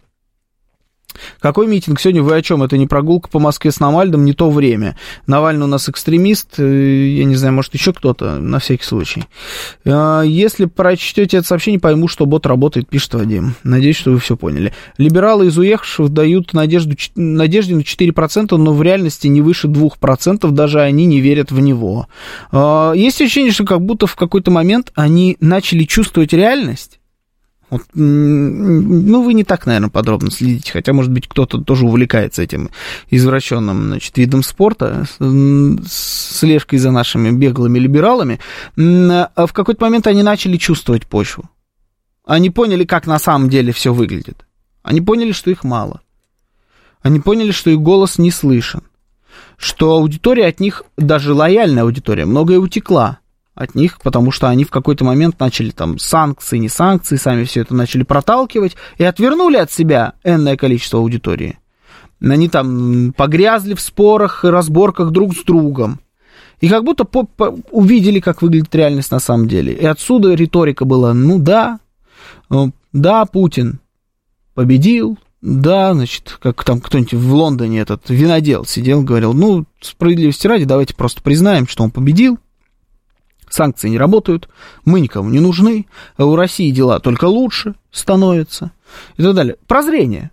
Какой 1.40 1.66
митинг 1.66 2.00
сегодня? 2.00 2.22
Вы 2.22 2.36
о 2.36 2.42
чем? 2.42 2.62
Это 2.62 2.78
не 2.78 2.86
прогулка 2.86 3.28
по 3.28 3.38
Москве 3.38 3.70
с 3.70 3.80
Навальным, 3.80 4.24
не 4.24 4.32
то 4.32 4.50
время. 4.50 4.96
Навальный 5.26 5.64
у 5.64 5.68
нас 5.68 5.88
экстремист, 5.88 6.58
э, 6.58 7.06
я 7.08 7.24
не 7.24 7.34
знаю, 7.34 7.54
может, 7.54 7.74
еще 7.74 7.92
кто-то, 7.92 8.38
на 8.38 8.58
всякий 8.58 8.84
случай. 8.84 9.24
Э, 9.84 10.22
если 10.24 10.66
прочтете 10.66 11.38
это 11.38 11.46
сообщение, 11.46 11.80
пойму, 11.80 12.08
что 12.08 12.26
бот 12.26 12.46
работает, 12.46 12.88
пишет 12.88 13.14
Вадим. 13.14 13.54
Надеюсь, 13.62 13.96
что 13.96 14.10
вы 14.10 14.18
все 14.18 14.36
поняли. 14.36 14.72
Либералы 14.98 15.46
из 15.46 15.58
уехавших 15.58 16.08
дают 16.10 16.52
надежду, 16.52 16.96
надежде 17.16 17.74
на 17.74 17.80
4%, 17.80 18.56
но 18.56 18.72
в 18.72 18.82
реальности 18.82 19.26
не 19.26 19.40
выше 19.40 19.68
2%, 19.68 20.50
даже 20.50 20.80
они 20.80 21.06
не 21.06 21.20
верят 21.20 21.50
в 21.50 21.60
него. 21.60 22.08
Э, 22.52 22.92
есть 22.94 23.20
ощущение, 23.20 23.52
что 23.52 23.64
как 23.64 23.80
будто 23.80 24.06
в 24.06 24.16
какой-то 24.16 24.50
момент 24.50 24.92
они 24.94 25.36
начали 25.40 25.84
чувствовать 25.84 26.32
реальность, 26.32 26.98
вот, 27.72 27.84
ну, 27.94 29.22
вы 29.22 29.32
не 29.32 29.44
так, 29.44 29.64
наверное, 29.64 29.88
подробно 29.88 30.30
следите, 30.30 30.70
хотя, 30.72 30.92
может 30.92 31.10
быть, 31.10 31.26
кто-то 31.26 31.56
тоже 31.56 31.86
увлекается 31.86 32.42
этим 32.42 32.68
извращенным 33.08 33.86
значит, 33.86 34.18
видом 34.18 34.42
спорта, 34.42 35.06
слежкой 35.88 36.78
за 36.78 36.90
нашими 36.90 37.30
беглыми 37.30 37.78
либералами. 37.78 38.40
А 38.76 39.46
в 39.46 39.54
какой-то 39.54 39.82
момент 39.82 40.06
они 40.06 40.22
начали 40.22 40.58
чувствовать 40.58 41.06
почву. 41.06 41.48
Они 42.26 42.50
поняли, 42.50 42.84
как 42.84 43.06
на 43.06 43.18
самом 43.18 43.48
деле 43.48 43.72
все 43.72 43.94
выглядит. 43.94 44.44
Они 44.82 45.00
поняли, 45.00 45.32
что 45.32 45.50
их 45.50 45.64
мало. 45.64 46.02
Они 47.00 47.20
поняли, 47.20 47.52
что 47.52 47.70
их 47.70 47.80
голос 47.80 48.18
не 48.18 48.30
слышен. 48.30 48.82
Что 49.56 49.92
аудитория 49.92 50.44
от 50.44 50.60
них, 50.60 50.82
даже 50.98 51.32
лояльная 51.32 51.84
аудитория, 51.84 52.26
многое 52.26 52.58
утекла 52.58 53.20
от 53.54 53.74
них, 53.74 54.00
потому 54.00 54.30
что 54.30 54.48
они 54.48 54.64
в 54.64 54.70
какой-то 54.70 55.04
момент 55.04 55.38
начали 55.38 55.70
там 55.70 55.98
санкции, 55.98 56.58
не 56.58 56.68
санкции, 56.68 57.16
сами 57.16 57.44
все 57.44 57.60
это 57.60 57.74
начали 57.74 58.02
проталкивать 58.02 58.76
и 58.98 59.04
отвернули 59.04 59.56
от 59.56 59.70
себя 59.70 60.14
энное 60.24 60.56
количество 60.56 61.00
аудитории. 61.00 61.58
Они 62.20 62.48
там 62.48 63.12
погрязли 63.16 63.74
в 63.74 63.80
спорах 63.80 64.44
и 64.44 64.48
разборках 64.48 65.10
друг 65.10 65.34
с 65.34 65.44
другом. 65.44 66.00
И 66.60 66.68
как 66.68 66.84
будто 66.84 67.04
по, 67.04 67.24
по, 67.24 67.58
увидели, 67.72 68.20
как 68.20 68.40
выглядит 68.40 68.74
реальность 68.74 69.10
на 69.10 69.18
самом 69.18 69.48
деле. 69.48 69.72
И 69.72 69.84
отсюда 69.84 70.32
риторика 70.34 70.84
была, 70.84 71.12
ну 71.12 71.40
да, 71.40 71.80
э, 72.50 72.66
да, 72.92 73.24
Путин 73.24 73.80
победил, 74.54 75.18
да, 75.40 75.92
значит, 75.92 76.38
как 76.40 76.62
там 76.62 76.80
кто-нибудь 76.80 77.14
в 77.14 77.34
Лондоне 77.34 77.80
этот 77.80 78.08
винодел 78.08 78.64
сидел, 78.64 79.02
говорил, 79.02 79.34
ну, 79.34 79.64
справедливости 79.80 80.46
ради, 80.46 80.64
давайте 80.64 80.94
просто 80.94 81.20
признаем, 81.20 81.66
что 81.66 81.82
он 81.82 81.90
победил, 81.90 82.38
санкции 83.52 83.88
не 83.88 83.98
работают, 83.98 84.48
мы 84.84 85.00
никому 85.00 85.30
не 85.30 85.40
нужны, 85.40 85.86
а 86.16 86.24
у 86.24 86.36
России 86.36 86.70
дела 86.70 87.00
только 87.00 87.26
лучше 87.26 87.74
становятся 87.90 88.72
и 89.16 89.22
так 89.22 89.34
далее. 89.34 89.56
Прозрение. 89.66 90.30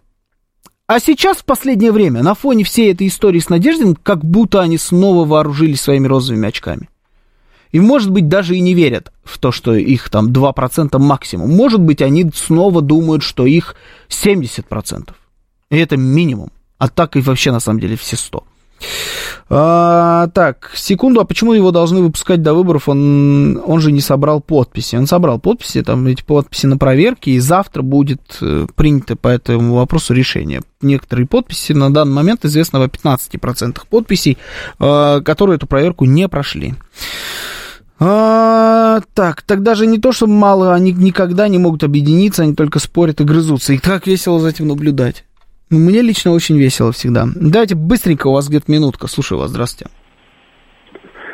А 0.88 1.00
сейчас, 1.00 1.38
в 1.38 1.46
последнее 1.46 1.92
время, 1.92 2.24
на 2.24 2.34
фоне 2.34 2.64
всей 2.64 2.92
этой 2.92 3.08
истории 3.08 3.40
с 3.40 3.50
Надеждиным, 3.50 3.96
как 3.96 4.26
будто 4.26 4.62
они 4.62 4.78
снова 4.78 5.24
вооружились 5.24 5.82
своими 5.82 6.08
розовыми 6.08 6.48
очками. 6.48 6.90
И, 7.72 7.80
может 7.80 8.10
быть, 8.10 8.28
даже 8.28 8.56
и 8.56 8.60
не 8.60 8.74
верят 8.74 9.12
в 9.24 9.38
то, 9.38 9.52
что 9.52 9.76
их 9.76 10.10
там 10.10 10.32
2% 10.32 10.98
максимум. 10.98 11.52
Может 11.52 11.82
быть, 11.82 12.02
они 12.02 12.32
снова 12.34 12.82
думают, 12.82 13.22
что 13.22 13.46
их 13.46 13.76
70%. 14.10 15.14
И 15.70 15.78
это 15.78 15.96
минимум. 15.96 16.52
А 16.80 16.88
так 16.88 17.16
и 17.16 17.22
вообще, 17.22 17.52
на 17.52 17.60
самом 17.60 17.80
деле, 17.80 17.96
все 17.96 18.18
100. 18.18 18.44
А, 19.52 20.28
так, 20.28 20.72
секунду, 20.76 21.22
а 21.22 21.26
почему 21.26 21.54
его 21.54 21.72
должны 21.72 22.02
выпускать 22.02 22.44
до 22.44 22.54
выборов? 22.54 22.88
Он, 22.88 23.60
он 23.66 23.80
же 23.82 23.92
не 23.92 24.00
собрал 24.02 24.42
подписи. 24.42 24.96
Он 24.96 25.08
собрал 25.08 25.40
подписи, 25.40 25.82
там 25.82 26.06
эти 26.06 26.24
подписи 26.24 26.68
на 26.68 26.78
проверке, 26.78 27.32
и 27.32 27.40
завтра 27.40 27.82
будет 27.82 28.38
э, 28.42 28.68
принято 28.76 29.16
по 29.16 29.28
этому 29.28 29.76
вопросу 29.76 30.14
решение. 30.14 30.62
Некоторые 30.82 31.26
подписи 31.26 31.74
на 31.74 31.92
данный 31.92 32.14
момент 32.14 32.46
известно 32.46 32.84
о 32.84 32.88
15% 32.88 33.80
подписей, 33.90 34.38
э, 34.80 35.22
которые 35.26 35.56
эту 35.56 35.66
проверку 35.66 36.06
не 36.06 36.28
прошли. 36.30 36.76
А, 38.02 39.02
так, 39.14 39.42
тогда 39.42 39.74
же 39.74 39.88
не 39.88 39.98
то, 39.98 40.12
что 40.12 40.28
мало, 40.28 40.74
они 40.74 40.94
никогда 40.94 41.48
не 41.48 41.58
могут 41.58 41.84
объединиться, 41.84 42.44
они 42.44 42.54
только 42.54 42.78
спорят 42.80 43.20
и 43.20 43.26
грызутся. 43.26 43.74
И 43.74 43.80
так 43.80 44.06
весело 44.06 44.40
за 44.40 44.50
этим 44.50 44.68
наблюдать. 44.68 45.26
Ну, 45.72 45.78
мне 45.78 46.02
лично 46.02 46.32
очень 46.32 46.58
весело 46.58 46.92
всегда. 46.92 47.26
Давайте 47.36 47.76
быстренько, 47.76 48.28
у 48.28 48.34
вас 48.34 48.50
где-то 48.50 48.72
минутка. 48.72 49.08
Слушаю 49.08 49.40
вас, 49.40 49.52
здравствуйте. 49.52 49.94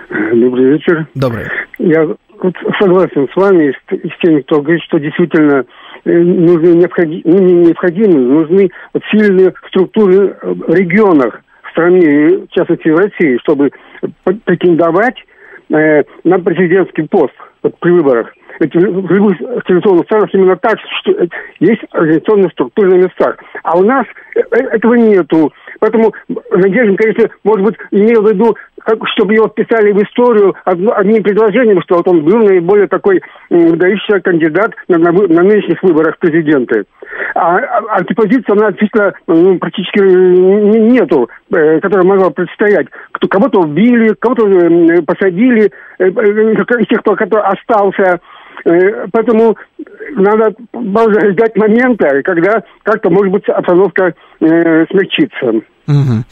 Добрый 0.09 0.73
вечер. 0.73 1.07
Добрый. 1.15 1.45
Я 1.79 2.05
согласен 2.79 3.29
с 3.31 3.35
вами, 3.35 3.71
с, 3.71 3.95
с 3.95 4.21
теми, 4.21 4.41
кто 4.41 4.61
говорит, 4.61 4.83
что 4.83 4.99
действительно 4.99 5.63
э, 6.03 6.11
нужны 6.11 6.75
необходимы, 6.75 7.21
ну, 7.23 7.39
не 7.39 7.53
необходимы, 7.53 8.19
нужны 8.19 8.69
сильные 9.09 9.53
структуры 9.69 10.37
в 10.41 10.73
регионах 10.73 11.41
в 11.63 11.71
стране, 11.71 12.39
в 12.39 12.49
частности 12.49 12.89
в 12.89 12.97
России, 12.97 13.39
чтобы 13.43 13.71
претендовать 14.43 15.15
э, 15.69 16.03
на 16.25 16.39
президентский 16.39 17.03
пост 17.03 17.33
вот, 17.63 17.79
при 17.79 17.91
выборах. 17.91 18.33
Ведь 18.59 18.73
в 18.73 19.11
любых 19.11 19.37
цивилизованных 19.65 20.05
странах 20.05 20.29
именно 20.33 20.55
так, 20.57 20.77
что 21.01 21.13
есть 21.59 21.81
организационные 21.91 22.49
структуры 22.51 22.89
на 22.89 23.03
местах. 23.05 23.37
А 23.63 23.77
у 23.77 23.83
нас 23.83 24.05
э, 24.35 24.39
этого 24.55 24.93
нету. 24.93 25.51
Поэтому 25.79 26.13
Надежда, 26.51 26.95
конечно, 26.95 27.29
может 27.43 27.65
быть, 27.65 27.75
имел 27.91 28.21
в 28.21 28.29
виду, 28.29 28.55
как, 28.85 28.99
чтобы 29.09 29.33
его 29.33 29.47
вписали 29.47 29.91
в 29.91 30.01
историю 30.03 30.55
одним 30.63 31.23
предложением, 31.23 31.81
что 31.81 31.97
вот 31.97 32.07
он 32.07 32.23
был 32.23 32.37
наиболее 32.37 32.87
такой 32.87 33.21
выдающийся 33.49 34.21
кандидат 34.21 34.71
на, 34.87 34.97
на, 34.97 35.11
на 35.11 35.43
нынешних 35.43 35.81
выборах 35.83 36.17
президента. 36.19 36.83
А, 37.33 37.57
а 37.57 37.97
антипозиция, 37.97 38.53
она 38.55 38.69
действительно 38.69 39.13
ну, 39.27 39.57
практически 39.57 39.99
нету, 39.99 41.29
э, 41.51 41.79
которая 41.79 42.05
могла 42.05 42.29
предстоять. 42.29 42.87
Кто, 43.11 43.27
кого-то 43.27 43.61
убили, 43.61 44.13
кого-то 44.19 44.47
э, 44.47 45.01
посадили, 45.01 45.71
э, 45.99 46.07
из 46.07 46.87
тех, 46.87 47.01
кто 47.01 47.13
остался. 47.43 48.19
Э, 48.65 49.07
поэтому 49.11 49.55
надо 50.15 50.55
ждать 51.31 51.55
момента, 51.55 52.21
когда 52.23 52.63
как-то, 52.83 53.09
может 53.09 53.31
быть, 53.31 53.47
обстановка 53.49 54.13
э, 54.39 54.85
смягчится. 54.87 55.61
Угу. 55.87 56.23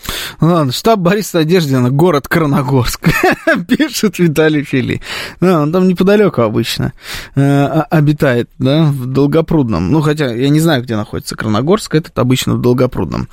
Ладно, 0.41 0.71
штаб 0.71 0.99
Бориса 0.99 1.37
Надеждина, 1.37 1.91
город 1.91 2.27
Краногорск, 2.27 3.07
пишет 3.67 4.17
Виталий 4.17 4.63
Фили. 4.63 5.01
Да, 5.39 5.61
он 5.61 5.71
там 5.71 5.87
неподалеку 5.87 6.41
обычно 6.41 6.93
э, 7.35 7.65
обитает, 7.91 8.49
да, 8.57 8.85
в 8.85 9.05
Долгопрудном. 9.05 9.91
Ну, 9.91 10.01
хотя 10.01 10.33
я 10.33 10.49
не 10.49 10.59
знаю, 10.59 10.81
где 10.81 10.95
находится 10.95 11.35
Краногорск, 11.35 11.93
этот 11.93 12.17
обычно 12.17 12.55
в 12.55 12.61
Долгопрудном. 12.61 13.27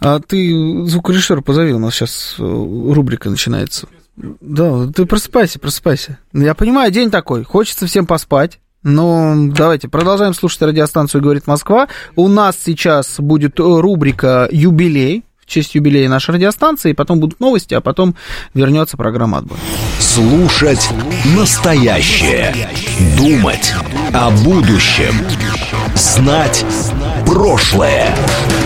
А 0.00 0.20
ты, 0.20 0.84
звукорежиссер, 0.86 1.42
позови, 1.42 1.72
у 1.72 1.78
нас 1.78 1.94
сейчас 1.94 2.36
э, 2.38 2.42
рубрика 2.42 3.28
начинается. 3.28 3.88
Да, 4.16 4.86
ты 4.94 5.06
просыпайся, 5.06 5.58
просыпайся. 5.58 6.18
Я 6.32 6.54
понимаю, 6.54 6.92
день 6.92 7.10
такой, 7.10 7.44
хочется 7.44 7.86
всем 7.86 8.06
поспать. 8.06 8.58
Ну, 8.82 9.50
давайте 9.52 9.88
продолжаем 9.88 10.34
слушать 10.34 10.60
радиостанцию 10.62 11.22
«Говорит 11.22 11.46
Москва». 11.46 11.86
У 12.16 12.26
нас 12.26 12.56
сейчас 12.62 13.20
будет 13.20 13.60
рубрика 13.60 14.48
«Юбилей», 14.50 15.24
в 15.38 15.46
честь 15.46 15.74
юбилея 15.74 16.08
нашей 16.08 16.34
радиостанции, 16.34 16.92
потом 16.92 17.20
будут 17.20 17.40
новости, 17.40 17.74
а 17.74 17.80
потом 17.80 18.16
вернется 18.54 18.96
программа 18.96 19.38
«Отбой». 19.38 19.58
Слушать 20.00 20.88
настоящее. 21.36 22.54
Думать 23.16 23.72
о 24.12 24.30
будущем. 24.30 25.14
Знать 25.94 26.64
прошлое. 27.24 28.14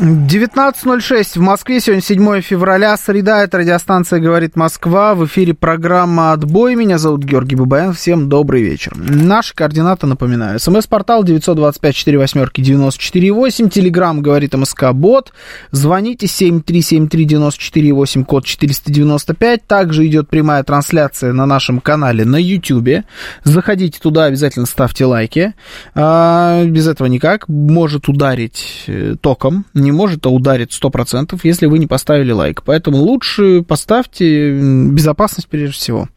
19.06 0.00 1.38
в 1.38 1.42
Москве, 1.42 1.78
сегодня 1.78 2.00
7 2.00 2.40
февраля, 2.40 2.96
среда, 2.96 3.42
это 3.42 3.58
радиостанция 3.58 4.18
«Говорит 4.18 4.56
Москва», 4.56 5.14
в 5.14 5.26
эфире 5.26 5.52
программа 5.52 6.32
«Отбой», 6.32 6.74
меня 6.74 6.96
зовут 6.96 7.22
Георгий 7.22 7.54
Бабаян, 7.54 7.92
всем 7.92 8.30
добрый 8.30 8.62
вечер. 8.62 8.94
Наши 8.96 9.54
координаты, 9.54 10.06
напоминаю, 10.06 10.58
смс-портал 10.58 11.22
925-48-94-8, 11.24 13.68
телеграмм 13.68 14.22
«Говорит 14.22 14.54
МСК 14.54 14.92
Бот», 14.94 15.34
звоните 15.70 16.24
7373-94-8, 16.24 18.24
код 18.24 18.46
495, 18.46 19.66
также 19.66 20.06
идет 20.06 20.30
прямая 20.30 20.62
трансляция 20.62 21.34
на 21.34 21.44
нашем 21.44 21.78
канале 21.78 22.24
на 22.24 22.36
YouTube, 22.36 23.04
заходите 23.44 24.00
туда, 24.00 24.24
обязательно 24.24 24.64
ставьте 24.64 25.04
лайки, 25.04 25.52
а, 25.94 26.64
без 26.64 26.88
этого 26.88 27.06
никак, 27.06 27.50
может 27.50 28.08
ударить 28.08 28.84
э, 28.86 29.16
током, 29.20 29.66
не 29.74 29.89
не 29.90 29.96
может 29.96 30.24
а 30.26 30.30
ударить 30.30 30.70
100%, 30.70 31.38
если 31.42 31.66
вы 31.66 31.78
не 31.78 31.86
поставили 31.86 32.32
лайк. 32.32 32.62
Поэтому 32.64 32.98
лучше 32.98 33.62
поставьте 33.62 34.52
безопасность 34.52 35.48
прежде 35.48 35.72
всего. 35.74 36.08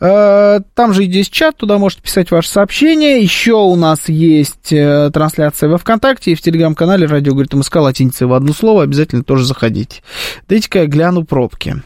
Э, 0.00 0.60
там 0.74 0.94
же 0.94 1.02
есть 1.02 1.32
чат, 1.32 1.56
туда 1.56 1.78
можете 1.78 2.02
писать 2.02 2.30
ваши 2.30 2.48
сообщения. 2.48 3.20
Еще 3.20 3.54
у 3.54 3.76
нас 3.76 4.08
есть 4.08 4.72
э, 4.72 5.10
трансляция 5.12 5.68
во 5.68 5.78
ВКонтакте 5.78 6.32
и 6.32 6.34
в 6.34 6.40
Телеграм-канале 6.40 7.06
«Радио 7.06 7.32
говорит 7.32 7.52
МСК» 7.52 7.76
латиницей 7.76 8.26
в 8.26 8.32
одно 8.32 8.52
слово. 8.52 8.84
Обязательно 8.84 9.24
тоже 9.24 9.44
заходите. 9.44 10.02
Дайте-ка 10.48 10.80
я 10.80 10.86
гляну 10.86 11.24
пробки 11.24 11.82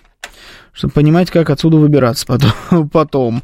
чтобы 0.75 0.93
понимать, 0.93 1.31
как 1.31 1.51
отсюда 1.51 1.77
выбираться 1.77 2.27
потом. 2.27 2.89
потом. 2.93 3.43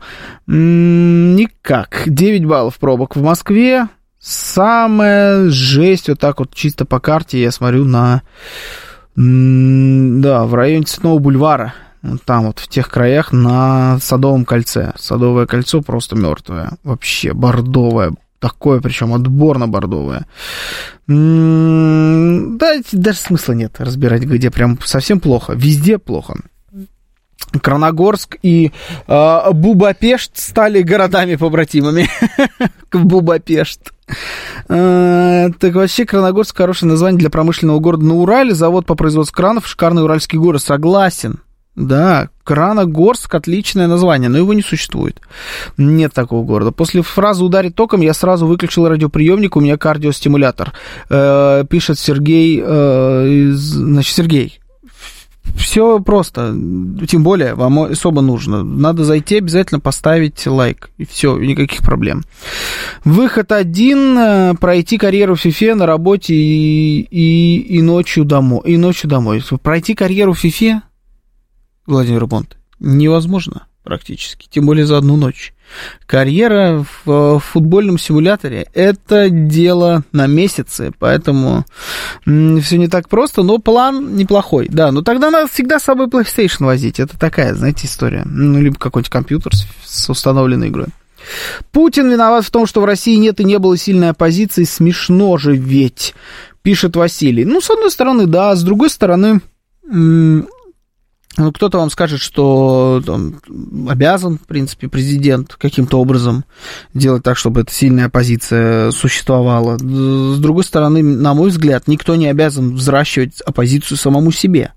Никак. 0.48 2.02
9 2.06 2.44
баллов 2.44 2.76
пробок 2.78 3.14
в 3.16 3.22
Москве, 3.22 3.86
Самая 4.20 5.48
жесть, 5.48 6.08
вот 6.08 6.20
так 6.20 6.40
вот 6.40 6.54
чисто 6.54 6.84
по 6.84 7.00
карте 7.00 7.40
я 7.40 7.50
смотрю 7.50 7.86
на... 7.86 8.22
Да, 9.16 10.44
в 10.44 10.54
районе 10.54 10.84
Цветного 10.84 11.18
бульвара. 11.18 11.74
Там 12.26 12.46
вот 12.46 12.58
в 12.58 12.68
тех 12.68 12.88
краях 12.88 13.32
на 13.32 13.98
Садовом 14.00 14.44
кольце. 14.44 14.92
Садовое 14.96 15.46
кольцо 15.46 15.80
просто 15.80 16.16
мертвое. 16.16 16.72
Вообще 16.84 17.32
бордовое. 17.32 18.12
Такое, 18.40 18.80
причем 18.80 19.12
отборно 19.14 19.68
бордовое. 19.68 20.26
Да, 21.06 22.74
даже 22.92 23.18
смысла 23.18 23.52
нет 23.54 23.76
разбирать, 23.78 24.22
где 24.22 24.50
прям 24.50 24.78
совсем 24.82 25.20
плохо. 25.20 25.54
Везде 25.54 25.98
плохо. 25.98 26.36
Краногорск 27.62 28.36
и 28.42 28.72
э, 29.08 29.52
Бубапешт 29.52 30.38
стали 30.38 30.82
городами-побратимами. 30.82 32.08
Бубапешт. 32.92 33.92
Э, 34.68 35.50
так 35.58 35.74
вообще 35.74 36.04
Краногорск 36.04 36.56
хорошее 36.56 36.90
название 36.90 37.18
для 37.18 37.30
промышленного 37.30 37.78
города 37.80 38.04
на 38.04 38.14
Урале. 38.14 38.54
Завод 38.54 38.86
по 38.86 38.94
производству 38.94 39.36
кранов, 39.36 39.66
шикарный 39.66 40.02
уральский 40.02 40.38
город. 40.38 40.62
Согласен. 40.62 41.40
Да, 41.76 42.28
Краногорск 42.44 43.34
отличное 43.34 43.86
название, 43.86 44.28
но 44.28 44.38
его 44.38 44.52
не 44.52 44.62
существует. 44.62 45.20
Нет 45.76 46.12
такого 46.12 46.44
города. 46.44 46.72
После 46.72 47.00
фразы 47.00 47.44
«ударить 47.44 47.76
током» 47.76 48.00
я 48.00 48.12
сразу 48.12 48.46
выключил 48.46 48.88
радиоприемник, 48.88 49.56
у 49.56 49.60
меня 49.60 49.76
кардиостимулятор. 49.76 50.72
Э, 51.08 51.64
пишет 51.68 51.98
Сергей, 51.98 52.60
э, 52.62 53.50
значит, 53.52 54.14
Сергей 54.14 54.60
все 55.56 56.00
просто. 56.00 56.54
Тем 57.08 57.22
более, 57.22 57.54
вам 57.54 57.78
особо 57.80 58.20
нужно. 58.20 58.62
Надо 58.62 59.04
зайти, 59.04 59.38
обязательно 59.38 59.80
поставить 59.80 60.46
лайк. 60.46 60.90
И 60.98 61.04
все, 61.04 61.36
никаких 61.38 61.82
проблем. 61.82 62.22
Выход 63.04 63.52
один. 63.52 64.18
Э, 64.18 64.54
пройти 64.54 64.98
карьеру 64.98 65.34
в 65.34 65.44
FIFA 65.44 65.74
на 65.74 65.86
работе 65.86 66.34
и, 66.34 67.00
и, 67.00 67.58
и, 67.60 67.82
ночью, 67.82 68.24
домой, 68.24 68.62
и 68.64 68.76
ночью 68.76 69.08
домой. 69.08 69.42
Пройти 69.62 69.94
карьеру 69.94 70.32
в 70.32 70.44
FIFA, 70.44 70.82
Владимир 71.86 72.26
Бонт, 72.26 72.56
невозможно 72.78 73.66
практически. 73.82 74.48
Тем 74.48 74.66
более 74.66 74.86
за 74.86 74.98
одну 74.98 75.16
ночь. 75.16 75.52
Карьера 76.06 76.84
в 77.04 77.40
футбольном 77.40 77.98
симуляторе– 77.98 78.66
это 78.74 79.30
дело 79.30 80.02
на 80.12 80.26
месяцы, 80.26 80.92
поэтому 80.98 81.64
все 82.24 82.78
не 82.78 82.88
так 82.88 83.08
просто, 83.08 83.42
но 83.42 83.58
план 83.58 84.16
неплохой, 84.16 84.68
да. 84.68 84.92
Но 84.92 85.02
тогда 85.02 85.30
надо 85.30 85.48
всегда 85.48 85.78
с 85.78 85.84
собой 85.84 86.08
PlayStation 86.08 86.66
возить, 86.66 87.00
это 87.00 87.18
такая, 87.18 87.54
знаете, 87.54 87.86
история. 87.86 88.22
Ну, 88.24 88.60
либо 88.60 88.76
какой-нибудь 88.76 89.10
компьютер 89.10 89.52
с 89.84 90.10
установленной 90.10 90.68
игрой. 90.68 90.88
Путин 91.70 92.10
виноват 92.10 92.44
в 92.44 92.50
том, 92.50 92.66
что 92.66 92.80
в 92.80 92.84
России 92.84 93.16
нет 93.16 93.40
и 93.40 93.44
не 93.44 93.58
было 93.58 93.76
сильной 93.76 94.10
оппозиции. 94.10 94.64
Смешно 94.64 95.36
же 95.36 95.54
ведь, 95.54 96.14
пишет 96.62 96.96
Василий. 96.96 97.44
Ну, 97.44 97.60
с 97.60 97.70
одной 97.70 97.90
стороны, 97.90 98.26
да, 98.26 98.56
с 98.56 98.62
другой 98.62 98.88
стороны, 98.90 99.40
ну, 101.36 101.52
кто-то 101.52 101.78
вам 101.78 101.90
скажет, 101.90 102.20
что 102.20 103.02
там, 103.06 103.40
обязан, 103.88 104.38
в 104.38 104.46
принципе, 104.46 104.88
президент 104.88 105.54
каким-то 105.54 106.00
образом 106.00 106.44
делать 106.92 107.22
так, 107.22 107.36
чтобы 107.36 107.60
эта 107.60 107.72
сильная 107.72 108.06
оппозиция 108.06 108.90
существовала. 108.90 109.78
С 109.78 110.38
другой 110.38 110.64
стороны, 110.64 111.02
на 111.02 111.34
мой 111.34 111.50
взгляд, 111.50 111.86
никто 111.86 112.16
не 112.16 112.26
обязан 112.26 112.74
взращивать 112.74 113.40
оппозицию 113.42 113.96
самому 113.96 114.32
себе. 114.32 114.72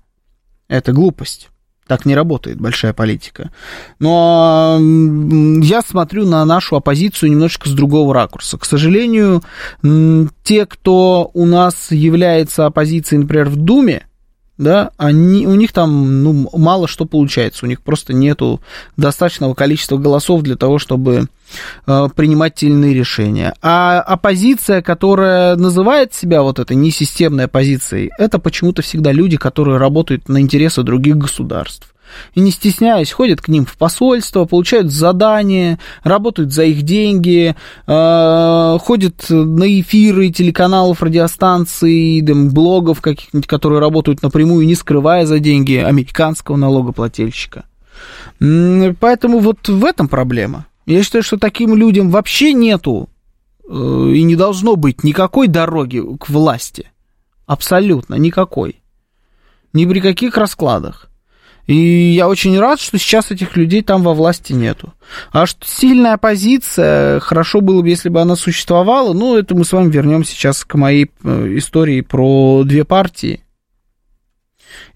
Это 0.68 0.92
глупость. 0.92 1.50
Так 1.86 2.06
не 2.06 2.14
работает 2.14 2.58
большая 2.58 2.94
политика. 2.94 3.50
Но 3.98 4.78
я 4.80 5.82
смотрю 5.82 6.24
на 6.24 6.42
нашу 6.46 6.76
оппозицию 6.76 7.32
немножечко 7.32 7.68
с 7.68 7.72
другого 7.72 8.14
ракурса. 8.14 8.56
К 8.56 8.64
сожалению, 8.64 9.42
те, 10.42 10.64
кто 10.64 11.30
у 11.34 11.44
нас 11.44 11.90
является 11.90 12.64
оппозицией, 12.64 13.20
например, 13.20 13.50
в 13.50 13.56
Думе, 13.56 14.06
да, 14.56 14.90
они, 14.96 15.46
у 15.46 15.54
них 15.54 15.72
там 15.72 16.22
ну, 16.22 16.48
мало 16.52 16.86
что 16.86 17.06
получается, 17.06 17.64
у 17.64 17.68
них 17.68 17.80
просто 17.80 18.12
нету 18.12 18.60
достаточного 18.96 19.54
количества 19.54 19.96
голосов 19.96 20.42
для 20.42 20.56
того, 20.56 20.78
чтобы 20.78 21.26
э, 21.86 22.08
принимать 22.14 22.54
те 22.54 22.68
решения. 22.68 23.54
А 23.62 24.00
оппозиция, 24.00 24.82
которая 24.82 25.56
называет 25.56 26.14
себя 26.14 26.42
вот 26.42 26.58
этой 26.58 26.76
несистемной 26.76 27.44
оппозицией, 27.44 28.10
это 28.18 28.38
почему-то 28.38 28.82
всегда 28.82 29.12
люди, 29.12 29.36
которые 29.36 29.78
работают 29.78 30.28
на 30.28 30.40
интересы 30.40 30.82
других 30.82 31.16
государств 31.16 31.93
и 32.34 32.40
не 32.40 32.50
стесняясь 32.50 33.12
ходят 33.12 33.40
к 33.40 33.48
ним 33.48 33.66
в 33.66 33.76
посольство, 33.76 34.44
получают 34.44 34.90
задания, 34.90 35.78
работают 36.02 36.52
за 36.52 36.64
их 36.64 36.82
деньги, 36.82 37.54
э, 37.86 38.78
ходят 38.80 39.26
на 39.28 39.80
эфиры 39.80 40.30
телеканалов, 40.30 41.02
радиостанций, 41.02 42.22
там, 42.26 42.50
блогов 42.50 43.00
каких-нибудь, 43.00 43.46
которые 43.46 43.80
работают 43.80 44.22
напрямую, 44.22 44.66
не 44.66 44.74
скрывая 44.74 45.26
за 45.26 45.38
деньги 45.38 45.74
американского 45.74 46.56
налогоплательщика. 46.56 47.64
Поэтому 48.38 49.38
вот 49.38 49.68
в 49.68 49.84
этом 49.84 50.08
проблема. 50.08 50.66
Я 50.86 51.02
считаю, 51.02 51.22
что 51.22 51.38
таким 51.38 51.74
людям 51.74 52.10
вообще 52.10 52.52
нету 52.52 53.08
э, 53.66 53.72
и 53.72 54.22
не 54.22 54.36
должно 54.36 54.76
быть 54.76 55.02
никакой 55.02 55.48
дороги 55.48 56.02
к 56.18 56.28
власти. 56.28 56.90
Абсолютно 57.46 58.16
никакой. 58.16 58.82
Ни 59.72 59.86
при 59.86 60.00
каких 60.00 60.36
раскладах. 60.36 61.08
И 61.66 61.74
я 61.74 62.28
очень 62.28 62.58
рад, 62.58 62.78
что 62.78 62.98
сейчас 62.98 63.30
этих 63.30 63.56
людей 63.56 63.82
там 63.82 64.02
во 64.02 64.12
власти 64.12 64.52
нету. 64.52 64.92
А 65.32 65.46
что 65.46 65.66
сильная 65.66 66.14
оппозиция, 66.14 67.20
хорошо 67.20 67.60
было 67.60 67.80
бы, 67.80 67.88
если 67.88 68.10
бы 68.10 68.20
она 68.20 68.36
существовала. 68.36 69.14
Ну, 69.14 69.36
это 69.36 69.54
мы 69.54 69.64
с 69.64 69.72
вами 69.72 69.90
вернем 69.90 70.24
сейчас 70.24 70.64
к 70.64 70.74
моей 70.74 71.10
э, 71.22 71.56
истории 71.56 72.02
про 72.02 72.64
две 72.64 72.84
партии. 72.84 73.42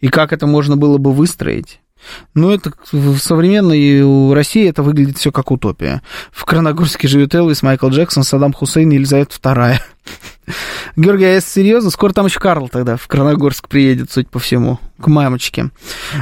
И 0.00 0.08
как 0.08 0.32
это 0.32 0.46
можно 0.46 0.76
было 0.76 0.98
бы 0.98 1.12
выстроить. 1.12 1.80
Ну, 2.34 2.50
это 2.50 2.72
в 2.92 3.18
современной 3.18 4.32
России 4.34 4.68
это 4.68 4.82
выглядит 4.82 5.18
все 5.18 5.32
как 5.32 5.50
утопия. 5.50 6.02
В 6.30 6.44
Краногорске 6.44 7.08
живет 7.08 7.34
Элвис, 7.34 7.62
Майкл 7.62 7.88
Джексон, 7.88 8.22
Саддам 8.22 8.52
Хусейн 8.52 8.90
Елизавета 8.90 9.36
II. 9.36 9.78
Георгий, 10.96 11.24
а 11.24 11.34
если 11.34 11.60
серьезно, 11.60 11.90
скоро 11.90 12.12
там 12.12 12.26
еще 12.26 12.40
Карл 12.40 12.68
тогда 12.68 12.96
в 12.96 13.08
Краногорск 13.08 13.68
приедет, 13.68 14.10
судя 14.12 14.28
по 14.28 14.38
всему 14.38 14.78
к 15.00 15.06
мамочке. 15.06 15.70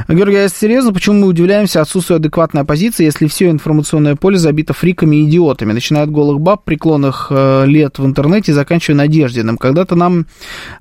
Георгий, 0.07 0.37
а 0.37 0.43
если 0.43 0.57
серьезно, 0.57 0.93
почему 0.93 1.21
мы 1.21 1.27
удивляемся 1.27 1.81
отсутствию 1.81 2.17
адекватной 2.17 2.61
оппозиции, 2.61 3.05
если 3.05 3.27
все 3.27 3.49
информационное 3.49 4.15
поле 4.15 4.37
забито 4.37 4.73
фриками 4.73 5.17
и 5.17 5.25
идиотами, 5.25 5.73
начиная 5.73 6.03
от 6.03 6.11
голых 6.11 6.39
баб, 6.39 6.63
преклонных 6.63 7.27
э, 7.29 7.65
лет 7.65 7.99
в 7.99 8.05
интернете, 8.05 8.53
заканчивая 8.53 8.97
Надеждиным. 8.97 9.57
Когда-то 9.57 9.95
нам 9.95 10.27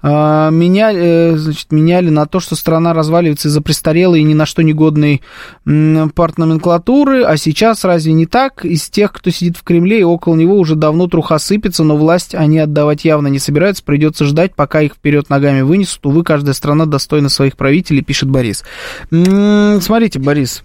э, 0.02 0.50
меняли, 0.52 1.00
э, 1.02 1.36
значит, 1.36 1.72
меняли 1.72 2.10
на 2.10 2.26
то, 2.26 2.40
что 2.40 2.54
страна 2.54 2.92
разваливается 2.92 3.48
из-за 3.48 3.60
престарелой 3.60 4.20
и 4.20 4.24
ни 4.24 4.34
на 4.34 4.46
что 4.46 4.62
негодной 4.62 5.22
э, 5.64 6.08
партноменклатуры, 6.14 7.24
а 7.24 7.36
сейчас 7.36 7.84
разве 7.84 8.12
не 8.12 8.26
так? 8.26 8.64
Из 8.64 8.88
тех, 8.90 9.12
кто 9.12 9.30
сидит 9.30 9.56
в 9.56 9.62
Кремле 9.62 10.00
и 10.00 10.04
около 10.04 10.34
него 10.34 10.58
уже 10.58 10.74
давно 10.74 11.06
труха 11.06 11.38
сыпется, 11.38 11.82
но 11.82 11.96
власть 11.96 12.34
они 12.34 12.58
отдавать 12.58 13.04
явно 13.04 13.28
не 13.28 13.38
собираются, 13.38 13.82
придется 13.82 14.24
ждать, 14.24 14.54
пока 14.54 14.82
их 14.82 14.94
вперед 14.94 15.30
ногами 15.30 15.62
вынесут. 15.62 16.04
Увы, 16.04 16.24
каждая 16.24 16.54
страна 16.54 16.86
достойна 16.86 17.28
своих 17.28 17.56
правителей 17.56 17.85
потребителей, 17.86 18.02
пишет 18.02 18.28
Борис. 18.30 18.64
Смотрите, 19.10 20.18
Борис, 20.18 20.62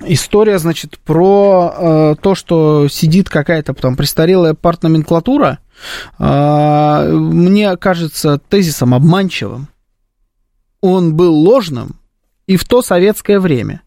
история, 0.00 0.58
значит, 0.58 0.98
про 0.98 1.74
э, 1.76 2.14
то, 2.20 2.34
что 2.34 2.88
сидит 2.88 3.28
какая-то 3.28 3.74
там 3.74 3.96
престарелая 3.96 4.54
партноменклатура, 4.54 5.58
э, 6.18 7.12
мне 7.12 7.76
кажется 7.76 8.38
тезисом 8.48 8.94
обманчивым. 8.94 9.68
Он 10.80 11.14
был 11.14 11.34
ложным 11.34 11.96
и 12.46 12.56
в 12.56 12.64
то 12.64 12.82
советское 12.82 13.40
время. 13.40 13.82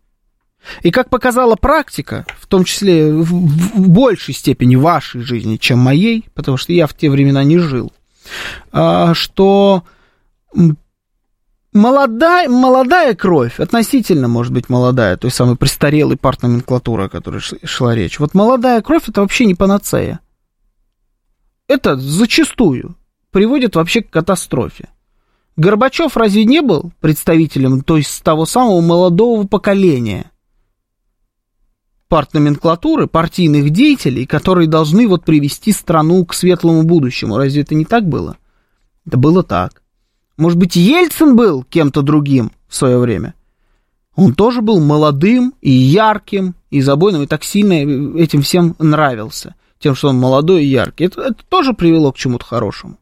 И 0.81 0.91
как 0.91 1.09
показала 1.09 1.55
практика, 1.55 2.25
в 2.39 2.47
том 2.47 2.63
числе 2.63 3.13
в, 3.13 3.23
в 3.23 3.89
большей 3.89 4.33
степени 4.33 4.75
вашей 4.75 5.21
жизни, 5.21 5.57
чем 5.57 5.79
моей, 5.79 6.25
потому 6.33 6.57
что 6.57 6.73
я 6.73 6.87
в 6.87 6.93
те 6.93 7.09
времена 7.09 7.43
не 7.43 7.57
жил, 7.59 7.93
э, 8.73 9.13
что 9.13 9.83
молодая, 11.77 12.49
молодая 12.49 13.15
кровь, 13.15 13.59
относительно, 13.59 14.27
может 14.27 14.51
быть, 14.51 14.69
молодая, 14.69 15.15
той 15.17 15.31
самой 15.31 15.55
престарелой 15.55 16.17
партноменклатуры, 16.17 17.05
о 17.05 17.09
которой 17.09 17.39
шла 17.39 17.95
речь. 17.95 18.19
Вот 18.19 18.33
молодая 18.33 18.81
кровь 18.81 19.07
это 19.07 19.21
вообще 19.21 19.45
не 19.45 19.55
панацея. 19.55 20.19
Это 21.67 21.95
зачастую 21.97 22.95
приводит 23.31 23.75
вообще 23.75 24.01
к 24.01 24.09
катастрофе. 24.09 24.89
Горбачев 25.57 26.17
разве 26.17 26.45
не 26.45 26.61
был 26.61 26.91
представителем, 27.01 27.81
то 27.81 27.97
есть 27.97 28.23
того 28.23 28.45
самого 28.45 28.81
молодого 28.81 29.45
поколения 29.47 30.31
партноменклатуры, 32.07 33.07
партийных 33.07 33.71
деятелей, 33.71 34.25
которые 34.25 34.67
должны 34.67 35.07
вот 35.07 35.25
привести 35.25 35.71
страну 35.71 36.25
к 36.25 36.33
светлому 36.33 36.83
будущему? 36.83 37.37
Разве 37.37 37.63
это 37.63 37.75
не 37.75 37.85
так 37.85 38.07
было? 38.07 38.37
Это 39.05 39.17
было 39.17 39.43
так. 39.43 39.81
Может 40.37 40.59
быть, 40.59 40.75
Ельцин 40.75 41.35
был 41.35 41.63
кем-то 41.63 42.01
другим 42.01 42.51
в 42.67 42.75
свое 42.75 42.99
время? 42.99 43.33
Он 44.15 44.33
тоже 44.33 44.61
был 44.61 44.79
молодым 44.79 45.53
и 45.61 45.71
ярким, 45.71 46.55
и 46.71 46.81
забойным, 46.81 47.23
и 47.23 47.27
так 47.27 47.43
сильно 47.43 47.73
этим 48.19 48.41
всем 48.41 48.75
нравился. 48.79 49.55
Тем, 49.79 49.95
что 49.95 50.09
он 50.09 50.17
молодой 50.17 50.63
и 50.63 50.67
яркий. 50.67 51.05
Это, 51.05 51.21
это 51.21 51.43
тоже 51.49 51.73
привело 51.73 52.11
к 52.11 52.17
чему-то 52.17 52.45
хорошему. 52.45 52.97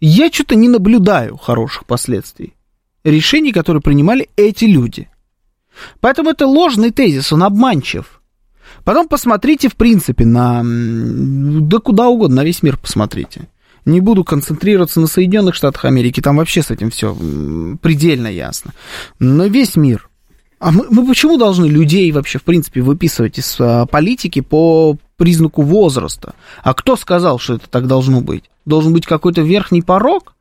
Я 0.00 0.30
что-то 0.30 0.54
не 0.54 0.68
наблюдаю 0.68 1.36
хороших 1.36 1.86
последствий. 1.86 2.54
Решений, 3.04 3.52
которые 3.52 3.82
принимали 3.82 4.28
эти 4.36 4.64
люди. 4.64 5.08
Поэтому 6.00 6.30
это 6.30 6.46
ложный 6.46 6.90
тезис, 6.90 7.32
он 7.32 7.42
обманчив. 7.42 8.20
Потом 8.84 9.08
посмотрите, 9.08 9.68
в 9.68 9.76
принципе, 9.76 10.24
на... 10.24 10.62
Да 10.64 11.78
куда 11.78 12.08
угодно, 12.08 12.36
на 12.36 12.44
весь 12.44 12.62
мир 12.62 12.76
посмотрите. 12.76 13.48
Не 13.84 14.00
буду 14.00 14.24
концентрироваться 14.24 15.00
на 15.00 15.06
Соединенных 15.06 15.54
Штатах 15.54 15.84
Америки, 15.84 16.20
там 16.20 16.36
вообще 16.36 16.62
с 16.62 16.70
этим 16.70 16.90
все 16.90 17.16
предельно 17.82 18.28
ясно. 18.28 18.72
Но 19.18 19.46
весь 19.46 19.76
мир. 19.76 20.08
А 20.60 20.70
мы, 20.70 20.86
мы 20.90 21.04
почему 21.04 21.38
должны 21.38 21.66
людей 21.66 22.12
вообще, 22.12 22.38
в 22.38 22.44
принципе, 22.44 22.82
выписывать 22.82 23.36
из 23.36 23.56
а, 23.58 23.84
политики 23.86 24.40
по 24.40 24.96
признаку 25.16 25.62
возраста? 25.62 26.34
А 26.62 26.72
кто 26.72 26.94
сказал, 26.94 27.40
что 27.40 27.54
это 27.54 27.68
так 27.68 27.88
должно 27.88 28.20
быть? 28.20 28.44
Должен 28.64 28.92
быть 28.92 29.04
какой-то 29.04 29.40
верхний 29.40 29.82
порог? 29.82 30.34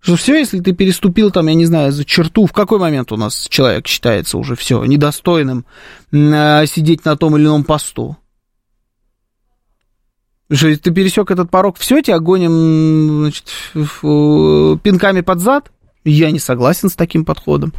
Что 0.00 0.16
все, 0.16 0.38
если 0.38 0.60
ты 0.60 0.72
переступил 0.72 1.30
там, 1.30 1.48
я 1.48 1.54
не 1.54 1.66
знаю, 1.66 1.92
за 1.92 2.06
черту, 2.06 2.46
в 2.46 2.52
какой 2.52 2.78
момент 2.78 3.12
у 3.12 3.16
нас 3.16 3.46
человек 3.50 3.86
считается 3.86 4.38
уже 4.38 4.56
все 4.56 4.82
недостойным 4.84 5.66
э, 6.12 6.64
сидеть 6.66 7.04
на 7.04 7.16
том 7.16 7.36
или 7.36 7.44
ином 7.44 7.64
посту? 7.64 8.16
Что, 10.50 10.74
ты 10.78 10.90
пересек 10.90 11.30
этот 11.30 11.50
порог, 11.50 11.76
все, 11.78 12.00
тебя 12.00 12.18
гоним 12.20 13.20
значит, 13.20 13.44
пинками 14.82 15.20
под 15.20 15.40
зад? 15.40 15.70
Я 16.04 16.30
не 16.30 16.38
согласен 16.38 16.88
с 16.88 16.94
таким 16.96 17.24
подходом. 17.24 17.74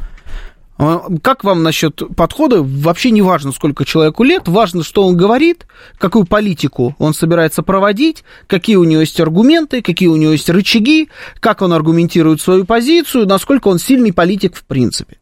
А, 0.82 1.08
как 1.22 1.44
вам 1.44 1.62
насчет 1.62 2.02
подхода? 2.16 2.64
Вообще 2.64 3.12
не 3.12 3.22
важно, 3.22 3.52
сколько 3.52 3.84
человеку 3.84 4.24
лет, 4.24 4.48
важно, 4.48 4.84
что 4.84 5.06
он 5.06 5.18
говорит, 5.18 5.68
какую 5.98 6.26
политику 6.26 6.96
он 7.00 7.14
собирается 7.14 7.64
проводить, 7.64 8.24
какие 8.48 8.78
у 8.78 8.86
него 8.86 9.02
есть 9.02 9.20
аргументы, 9.20 9.82
какие 9.82 10.08
у 10.08 10.16
него 10.16 10.32
есть 10.32 10.50
рычаги, 10.50 11.10
как 11.42 11.62
он 11.62 11.74
аргументирует 11.74 12.40
свою 12.40 12.66
позицию, 12.66 13.28
насколько 13.28 13.68
он 13.68 13.78
сильный 13.78 14.14
политик 14.14 14.56
в 14.56 14.64
принципе. 14.64 15.18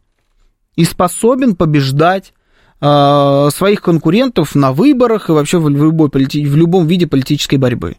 И 0.76 0.84
способен 0.84 1.56
побеждать 1.56 2.34
э, 2.80 3.48
своих 3.52 3.82
конкурентов 3.82 4.54
на 4.54 4.72
выборах 4.72 5.28
и 5.28 5.32
вообще 5.32 5.58
в, 5.58 5.68
любой 5.68 6.08
полити... 6.08 6.44
в 6.46 6.56
любом 6.56 6.86
виде 6.86 7.06
политической 7.06 7.56
борьбы. 7.56 7.96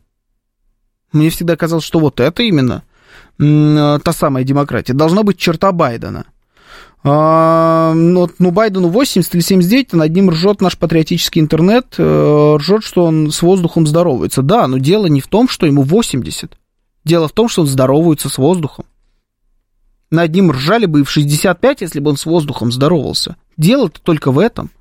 Мне 1.12 1.30
всегда 1.30 1.56
казалось, 1.56 1.84
что 1.86 2.00
вот 2.00 2.20
это 2.20 2.44
именно 2.44 2.84
э, 3.40 4.00
та 4.04 4.14
самая 4.14 4.44
демократия. 4.44 4.94
Должна 4.94 5.24
быть 5.24 5.38
черта 5.38 5.72
Байдена– 5.72 6.26
а, 7.02 7.94
ну, 7.94 8.30
ну, 8.40 8.52
Байдену 8.52 8.90
80 8.90 9.34
или 9.34 9.42
79, 9.42 9.94
над 9.94 10.12
ним 10.12 10.30
ржет 10.32 10.60
наш 10.60 10.78
патриотический 10.78 11.42
интернет, 11.42 11.96
э, 11.98 12.56
ржет, 12.58 12.84
что 12.84 13.06
он 13.06 13.32
с 13.32 13.42
воздухом 13.42 13.88
здоровается. 13.88 14.42
Да, 14.42 14.68
но 14.68 14.78
дело 14.78 15.06
не 15.08 15.22
в 15.22 15.28
том, 15.28 15.48
что 15.48 15.66
ему 15.66 15.84
80. 15.84 16.58
Дело 17.06 17.30
в 17.30 17.32
том, 17.32 17.48
что 17.48 17.62
он 17.62 17.68
здоровается 17.68 18.28
с 18.28 18.38
воздухом. 18.38 18.86
Над 20.12 20.34
ним 20.34 20.52
ржали 20.52 20.88
бы 20.88 21.02
и 21.02 21.04
в 21.04 21.10
65, 21.10 21.82
если 21.82 22.00
бы 22.02 22.10
он 22.10 22.18
с 22.18 22.26
воздухом 22.26 22.72
здоровался. 22.72 23.38
Дело-то 23.60 24.00
только 24.02 24.32
в 24.32 24.40
этом. 24.40 24.72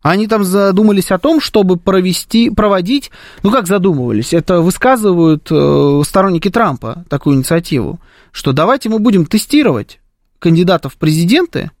Они 0.00 0.28
там 0.28 0.44
задумались 0.44 1.10
о 1.10 1.18
том, 1.18 1.40
чтобы 1.40 1.76
провести, 1.76 2.50
проводить, 2.50 3.10
ну 3.42 3.50
как 3.50 3.66
задумывались, 3.66 4.32
это 4.32 4.60
высказывают 4.60 5.48
э, 5.50 6.02
сторонники 6.06 6.48
Трампа 6.48 7.04
такую 7.08 7.34
инициативу, 7.34 7.98
что 8.30 8.52
давайте 8.52 8.88
мы 8.88 9.00
будем 9.00 9.26
тестировать 9.26 9.98
кандидатов 10.38 10.94
в 10.94 10.98
президенты 10.98 11.72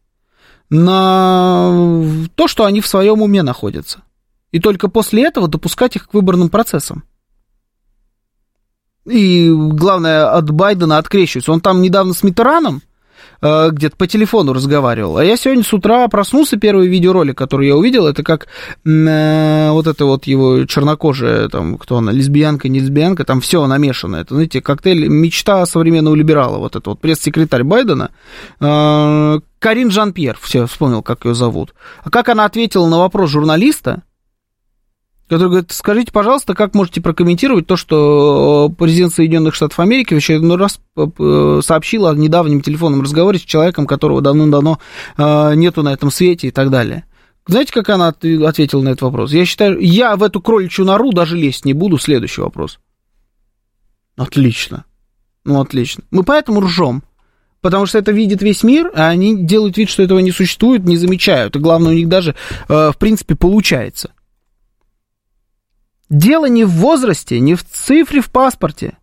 на 0.68 1.94
то, 2.34 2.48
что 2.48 2.64
они 2.64 2.80
в 2.80 2.88
своем 2.88 3.22
уме 3.22 3.44
находятся. 3.44 4.00
И 4.50 4.58
только 4.58 4.88
после 4.88 5.24
этого 5.24 5.46
допускать 5.46 5.94
их 5.94 6.08
к 6.08 6.14
выборным 6.14 6.48
процессам. 6.48 7.04
И 9.04 9.48
главное, 9.48 10.32
от 10.32 10.50
Байдена 10.50 10.98
открещиваются. 10.98 11.52
Он 11.52 11.60
там 11.60 11.80
недавно 11.80 12.14
с 12.14 12.24
Митераном 12.24 12.82
Э, 13.42 13.70
где-то 13.70 13.96
по 13.96 14.06
телефону 14.06 14.52
разговаривал. 14.52 15.18
А 15.18 15.24
я 15.24 15.36
сегодня 15.36 15.62
с 15.62 15.72
утра 15.72 16.06
проснулся, 16.08 16.56
первый 16.56 16.88
видеоролик, 16.88 17.36
который 17.36 17.68
я 17.68 17.76
увидел, 17.76 18.06
это 18.06 18.22
как 18.22 18.46
э, 18.84 19.70
вот 19.70 19.86
это 19.86 20.04
вот 20.04 20.24
его 20.24 20.64
чернокожая, 20.64 21.48
там, 21.48 21.76
кто 21.76 21.98
она, 21.98 22.12
лесбиянка, 22.12 22.68
не 22.68 22.80
лесбиянка, 22.80 23.24
там 23.24 23.40
все 23.40 23.66
намешано. 23.66 24.16
Это, 24.16 24.34
знаете, 24.34 24.60
коктейль 24.60 25.08
«Мечта 25.08 25.64
современного 25.66 26.14
либерала», 26.14 26.58
вот 26.58 26.76
это 26.76 26.90
вот 26.90 27.00
пресс-секретарь 27.00 27.62
Байдена, 27.62 28.10
э, 28.60 29.40
Карин 29.58 29.90
Жан-Пьер, 29.90 30.38
все, 30.40 30.66
вспомнил, 30.66 31.02
как 31.02 31.24
ее 31.24 31.34
зовут. 31.34 31.74
А 32.04 32.10
как 32.10 32.28
она 32.28 32.44
ответила 32.44 32.86
на 32.86 32.98
вопрос 32.98 33.30
журналиста, 33.30 34.02
который 35.28 35.48
говорит, 35.48 35.72
скажите, 35.72 36.12
пожалуйста, 36.12 36.54
как 36.54 36.74
можете 36.74 37.00
прокомментировать 37.00 37.66
то, 37.66 37.76
что 37.76 38.72
президент 38.78 39.12
Соединенных 39.12 39.54
Штатов 39.54 39.80
Америки 39.80 40.14
в 40.14 40.18
очередной 40.18 40.56
раз 40.56 40.80
э, 40.96 41.60
сообщил 41.64 42.06
о 42.06 42.14
недавнем 42.14 42.60
телефонном 42.60 43.02
разговоре 43.02 43.38
с 43.38 43.42
человеком, 43.42 43.86
которого 43.86 44.22
давно-давно 44.22 44.78
э, 45.16 45.54
нету 45.56 45.82
на 45.82 45.92
этом 45.92 46.10
свете 46.10 46.48
и 46.48 46.50
так 46.50 46.70
далее. 46.70 47.04
Знаете, 47.48 47.72
как 47.72 47.88
она 47.90 48.08
ответила 48.08 48.82
на 48.82 48.90
этот 48.90 49.02
вопрос? 49.02 49.32
Я 49.32 49.44
считаю, 49.46 49.80
я 49.80 50.16
в 50.16 50.22
эту 50.22 50.40
кроличью 50.40 50.84
нору 50.84 51.12
даже 51.12 51.36
лезть 51.36 51.64
не 51.64 51.72
буду. 51.72 51.98
Следующий 51.98 52.40
вопрос. 52.40 52.78
Отлично. 54.16 54.84
Ну, 55.44 55.60
отлично. 55.60 56.02
Мы 56.10 56.24
поэтому 56.24 56.60
ржем. 56.60 57.02
Потому 57.60 57.86
что 57.86 57.98
это 57.98 58.12
видит 58.12 58.42
весь 58.42 58.62
мир, 58.62 58.92
а 58.94 59.08
они 59.08 59.44
делают 59.44 59.76
вид, 59.76 59.88
что 59.88 60.02
этого 60.02 60.18
не 60.18 60.30
существует, 60.30 60.84
не 60.84 60.96
замечают. 60.96 61.56
И 61.56 61.58
главное, 61.58 61.92
у 61.92 61.94
них 61.94 62.08
даже, 62.08 62.36
э, 62.68 62.90
в 62.92 62.96
принципе, 62.98 63.34
получается. 63.34 64.12
Дело 66.08 66.46
не 66.46 66.64
в 66.64 66.70
возрасте, 66.70 67.40
не 67.40 67.54
в 67.54 67.64
цифре 67.64 68.20
в 68.20 68.30
паспорте. 68.30 68.96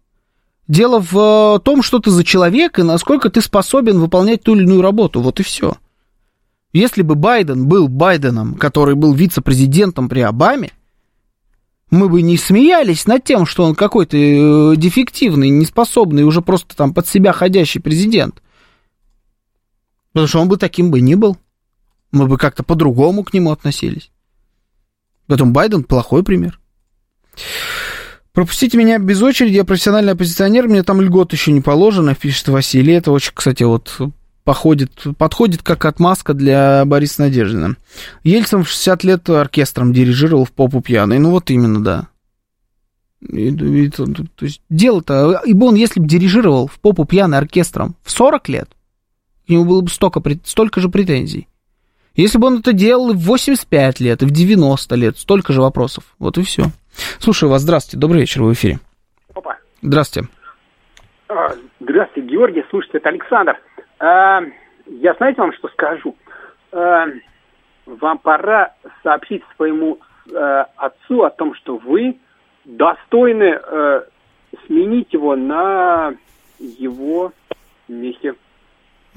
Дело 0.68 1.02
в 1.02 1.58
э, 1.58 1.60
том, 1.60 1.84
что 1.84 2.00
ты 2.00 2.10
за 2.10 2.24
человек 2.24 2.80
и 2.80 2.84
насколько 2.84 3.30
ты 3.30 3.42
способен 3.42 4.00
выполнять 4.00 4.44
ту 4.44 4.56
или 4.56 4.64
иную 4.64 4.82
работу. 4.82 5.22
Вот 5.22 5.40
и 5.42 5.44
все. 5.44 5.76
Если 6.72 7.02
бы 7.02 7.16
Байден 7.16 7.68
был 7.68 7.90
Байденом, 7.90 8.56
который 8.56 8.96
был 8.96 9.14
вице-президентом 9.14 10.08
при 10.08 10.22
Обаме, 10.22 10.72
мы 11.92 12.10
бы 12.10 12.22
не 12.22 12.38
смеялись 12.38 13.06
над 13.06 13.24
тем, 13.26 13.46
что 13.46 13.66
он 13.66 13.76
какой-то 13.76 14.18
э, 14.18 14.76
дефективный, 14.78 15.50
неспособный, 15.50 16.24
уже 16.24 16.42
просто 16.42 16.76
там 16.76 16.94
под 16.94 17.08
себя 17.08 17.34
ходящий 17.34 17.82
президент. 17.82 18.42
Потому 20.14 20.28
что 20.28 20.40
он 20.40 20.48
бы 20.48 20.58
таким 20.58 20.90
бы 20.90 21.02
не 21.02 21.16
был. 21.16 21.38
Мы 22.12 22.28
бы 22.28 22.38
как-то 22.38 22.64
по-другому 22.64 23.24
к 23.24 23.34
нему 23.34 23.52
относились. 23.52 24.12
Поэтому 25.28 25.52
Байден 25.52 25.84
плохой 25.84 26.24
пример. 26.24 26.60
Пропустите 28.34 28.78
меня 28.78 28.98
без 28.98 29.22
очереди, 29.22 29.54
я 29.54 29.64
профессиональный 29.64 30.14
оппозиционер, 30.14 30.68
мне 30.68 30.82
там 30.82 31.02
льгот 31.02 31.34
еще 31.34 31.52
не 31.52 31.62
положено, 31.62 32.16
пишет 32.16 32.48
Василий. 32.48 32.94
Это 32.94 33.12
очень, 33.12 33.32
кстати, 33.34 33.62
вот 33.62 34.00
походит, 34.44 35.06
подходит 35.18 35.62
как 35.62 35.86
отмазка 35.86 36.34
для 36.34 36.84
Бориса 36.86 37.22
Надеждина. 37.22 37.78
Ельцин 38.24 38.64
в 38.64 38.70
60 38.70 39.04
лет 39.04 39.30
оркестром 39.30 39.94
дирижировал 39.94 40.46
в 40.46 40.52
попу 40.52 40.82
пьяный. 40.82 41.20
Ну 41.20 41.30
вот 41.30 41.52
именно, 41.52 41.84
да. 41.84 42.08
И, 43.22 43.50
и, 43.50 43.90
то, 43.90 44.06
то 44.06 44.46
есть 44.46 44.62
дело-то, 44.70 45.42
ибо 45.46 45.66
он, 45.66 45.76
если 45.76 46.00
бы 46.00 46.08
дирижировал 46.08 46.68
в 46.68 46.80
попу 46.80 47.06
пьяный 47.06 47.38
оркестром 47.38 47.96
в 48.04 48.12
40 48.12 48.50
лет, 48.50 48.70
у 49.48 49.54
него 49.54 49.66
было 49.66 49.82
бы 49.82 49.90
столько, 49.90 50.22
столько 50.44 50.82
же 50.82 50.90
претензий. 50.90 51.48
Если 52.16 52.38
бы 52.38 52.48
он 52.48 52.60
это 52.60 52.74
делал 52.74 53.12
и 53.12 53.16
в 53.16 53.22
85 53.22 54.00
лет, 54.00 54.22
и 54.22 54.26
в 54.26 54.32
90 54.32 54.96
лет, 54.96 55.18
столько 55.18 55.54
же 55.54 55.62
вопросов. 55.62 56.16
Вот 56.20 56.38
и 56.38 56.44
все. 56.44 56.72
Слушаю 57.20 57.50
вас. 57.50 57.62
Здравствуйте. 57.62 57.98
Добрый 57.98 58.22
вечер. 58.22 58.44
В 58.44 58.54
эфире. 58.54 58.80
Опа. 59.34 59.58
Здравствуйте. 59.82 60.30
А, 61.28 61.54
здравствуйте, 61.80 62.30
Георгий. 62.30 62.64
Слушайте, 62.70 62.98
это 63.00 63.10
Александр. 63.10 63.60
А, 64.00 64.42
я 64.88 65.14
знаете 65.16 65.42
вам, 65.42 65.54
что 65.54 65.68
скажу? 65.70 66.16
А, 66.72 67.06
вам 67.86 68.18
пора 68.20 68.74
сообщить 69.04 69.44
своему 69.56 70.00
отцу 70.78 71.24
о 71.24 71.30
том, 71.30 71.54
что 71.56 71.76
вы 71.78 72.18
достойны 72.64 73.60
сменить 74.66 75.12
его 75.12 75.36
на 75.36 76.14
его 76.58 77.34
месте. 77.90 78.34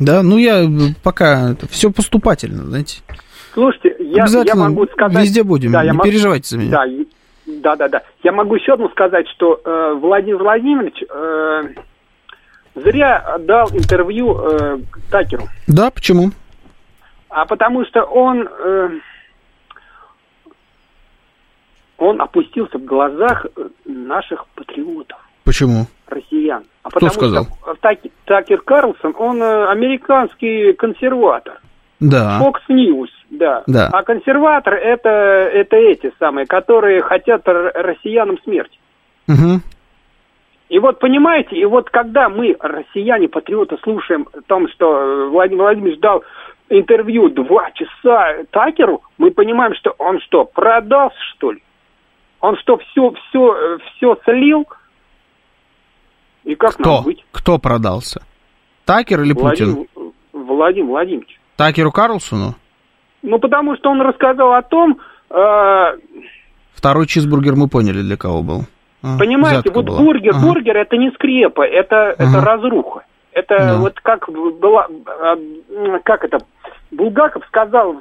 Да, 0.00 0.24
ну 0.24 0.36
я 0.36 0.66
пока 1.04 1.54
все 1.70 1.92
поступательно, 1.92 2.64
знаете. 2.64 3.02
Слушайте, 3.54 3.94
я, 4.00 4.26
я 4.44 4.54
могу 4.56 4.86
сказать... 4.88 5.22
Везде 5.22 5.44
будем, 5.44 5.70
да, 5.70 5.82
не 5.82 5.96
я 5.96 5.98
переживайте 6.02 6.48
за 6.48 6.58
меня. 6.58 6.70
Да, 6.72 6.86
да, 7.66 7.74
да, 7.74 7.88
да. 7.88 8.02
Я 8.22 8.30
могу 8.30 8.54
еще 8.54 8.74
одну 8.74 8.88
сказать, 8.90 9.26
что 9.30 9.60
э, 9.64 9.94
Владимир 9.94 10.38
Владимирович 10.38 11.02
э, 11.02 11.62
зря 12.76 13.38
дал 13.40 13.68
интервью 13.70 14.38
э, 14.38 14.78
Такеру. 15.10 15.48
Да, 15.66 15.90
почему? 15.90 16.30
А 17.28 17.44
потому 17.44 17.84
что 17.86 18.04
он... 18.04 18.46
Э, 18.48 18.90
он 21.98 22.20
опустился 22.20 22.78
в 22.78 22.84
глазах 22.84 23.46
наших 23.86 24.46
патриотов. 24.48 25.18
Почему? 25.44 25.86
Россиян. 26.06 26.62
А 26.82 26.90
Кто 26.90 27.08
сказал? 27.08 27.46
Что 27.46 27.96
Такер 28.26 28.60
Карлсон, 28.60 29.14
он 29.18 29.42
э, 29.42 29.70
американский 29.70 30.74
консерватор. 30.74 31.60
Да. 32.00 32.40
Fox 32.42 32.60
News, 32.68 33.08
да. 33.30 33.62
да. 33.66 33.88
А 33.92 34.02
консерватор 34.02 34.74
это, 34.74 35.08
это 35.08 35.76
эти 35.76 36.12
самые, 36.18 36.46
которые 36.46 37.02
хотят 37.02 37.42
россиянам 37.46 38.38
смерти. 38.42 38.78
Угу. 39.28 39.60
И 40.68 40.78
вот 40.78 40.98
понимаете, 40.98 41.56
и 41.56 41.64
вот 41.64 41.90
когда 41.90 42.28
мы, 42.28 42.56
россияне, 42.58 43.28
патриоты, 43.28 43.76
слушаем 43.82 44.26
о 44.32 44.40
том, 44.42 44.68
что 44.68 45.28
Владимир 45.30 45.62
Владимирович 45.62 46.00
дал 46.00 46.24
интервью 46.68 47.30
два 47.30 47.70
часа 47.72 48.44
Такеру, 48.50 49.02
мы 49.16 49.30
понимаем, 49.30 49.74
что 49.76 49.94
он 49.98 50.20
что, 50.20 50.44
продался, 50.44 51.16
что 51.36 51.52
ли? 51.52 51.62
Он 52.40 52.56
что, 52.58 52.78
все, 52.78 53.12
все, 53.28 53.78
все 53.96 54.18
слил? 54.24 54.66
И 56.44 56.54
как 56.54 56.74
Кто? 56.74 56.96
нам 56.96 57.04
быть? 57.04 57.24
Кто 57.32 57.58
продался? 57.58 58.22
Такер 58.84 59.22
или 59.22 59.32
Путин? 59.32 59.86
Владимир 60.32 60.88
Владимирович. 60.88 61.40
Такеру 61.56 61.92
Карлсону? 61.92 62.54
Ну, 63.22 63.38
потому 63.38 63.76
что 63.76 63.90
он 63.90 64.00
рассказал 64.00 64.52
о 64.52 64.62
том... 64.62 64.98
Э... 65.30 65.96
Второй 66.74 67.06
чизбургер 67.06 67.56
мы 67.56 67.68
поняли, 67.68 68.02
для 68.02 68.16
кого 68.16 68.42
был. 68.42 68.60
А, 69.02 69.18
Понимаете, 69.18 69.70
вот 69.72 69.86
была. 69.86 69.98
бургер, 69.98 70.34
ага. 70.34 70.46
бургер 70.46 70.76
это 70.76 70.96
не 70.96 71.10
скрепа, 71.12 71.62
это, 71.62 72.10
ага. 72.10 72.24
это 72.24 72.40
разруха. 72.40 73.04
Это 73.32 73.58
да. 73.58 73.76
вот 73.78 74.00
как 74.00 74.28
была, 74.30 74.86
а, 75.06 75.36
как 76.04 76.24
это, 76.24 76.38
Булгаков 76.90 77.44
сказал 77.48 77.96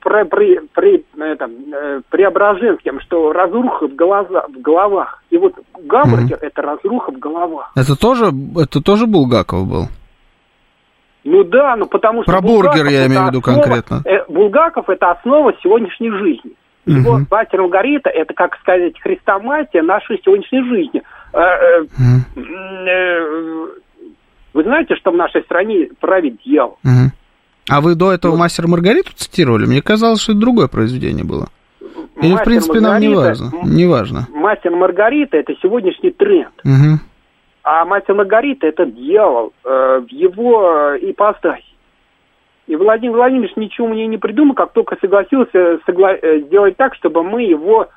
про, 0.00 0.24
при, 0.24 0.60
при, 0.74 1.04
это, 1.20 1.44
э, 1.44 2.00
Преображенским, 2.08 3.00
что 3.00 3.32
разруха 3.32 3.88
в, 3.88 3.94
глаза, 3.94 4.46
в 4.48 4.60
головах. 4.60 5.22
И 5.30 5.36
вот 5.36 5.54
гамбургер 5.82 6.36
угу. 6.36 6.46
это 6.46 6.62
разруха 6.62 7.12
в 7.12 7.18
головах. 7.18 7.72
Это 7.74 7.96
тоже, 7.96 8.32
это 8.56 8.82
тоже 8.82 9.06
Булгаков 9.06 9.68
был? 9.68 9.88
Ну 11.24 11.44
да, 11.44 11.76
ну 11.76 11.86
потому 11.86 12.22
что... 12.22 12.32
Про 12.32 12.40
бургер 12.40 12.86
я 12.86 13.06
имею 13.06 13.24
в 13.24 13.26
виду 13.28 13.40
основа, 13.40 13.60
конкретно. 13.60 14.02
Э, 14.04 14.24
Булгаков 14.28 14.88
это 14.88 15.10
основа 15.10 15.52
сегодняшней 15.62 16.10
жизни. 16.10 16.52
Его 16.86 17.18
Мгм. 17.18 17.26
«Мастер 17.30 17.60
Маргарита» 17.60 18.08
это, 18.08 18.32
как 18.32 18.56
сказать, 18.60 18.98
хрестоматия 19.00 19.82
нашей 19.82 20.20
сегодняшней 20.24 20.62
жизни. 20.62 21.02
Э, 21.34 21.38
э, 21.38 21.84
э, 22.86 23.66
Вы 24.54 24.62
знаете, 24.62 24.96
что 24.96 25.10
в 25.10 25.16
нашей 25.16 25.42
стране 25.42 25.88
правит 26.00 26.38
дьявол? 26.44 26.78
А 27.70 27.82
вы 27.82 27.94
до 27.94 28.12
этого 28.12 28.36
«Мастер 28.36 28.64
и 28.64 28.68
Маргариту» 28.68 29.12
цитировали? 29.14 29.66
Мне 29.66 29.82
казалось, 29.82 30.22
что 30.22 30.32
это 30.32 30.40
другое 30.40 30.68
произведение 30.68 31.24
было. 31.24 31.48
Или, 32.22 32.30
в 32.30 32.32
«Мастер 32.32 32.44
принципе, 32.46 32.80
нам 32.80 32.98
не 33.00 33.08
Маргарита», 33.08 33.44
важно. 33.44 33.68
Не 33.68 33.86
важно. 33.86 34.26
Мастер 34.32 34.70
Маргарита 34.70 35.36
это 35.36 35.52
сегодняшний 35.60 36.10
тренд. 36.10 36.54
А 37.70 37.84
мастер 37.84 38.14
Маргарита 38.14 38.66
это 38.66 38.86
дьявол 38.86 39.52
э, 39.62 40.00
в 40.00 40.10
его 40.10 40.94
э, 40.94 40.98
ипостаси. 41.02 41.62
И 42.66 42.74
Владимир 42.74 43.16
Владимирович 43.16 43.56
ничего 43.56 43.88
мне 43.88 44.06
не 44.06 44.16
придумал, 44.16 44.54
как 44.54 44.72
только 44.72 44.96
согласился 45.02 45.78
согла- 45.86 46.18
э, 46.18 46.40
сделать 46.46 46.78
так, 46.78 46.94
чтобы 46.94 47.22
мы 47.22 47.42
его 47.42 47.88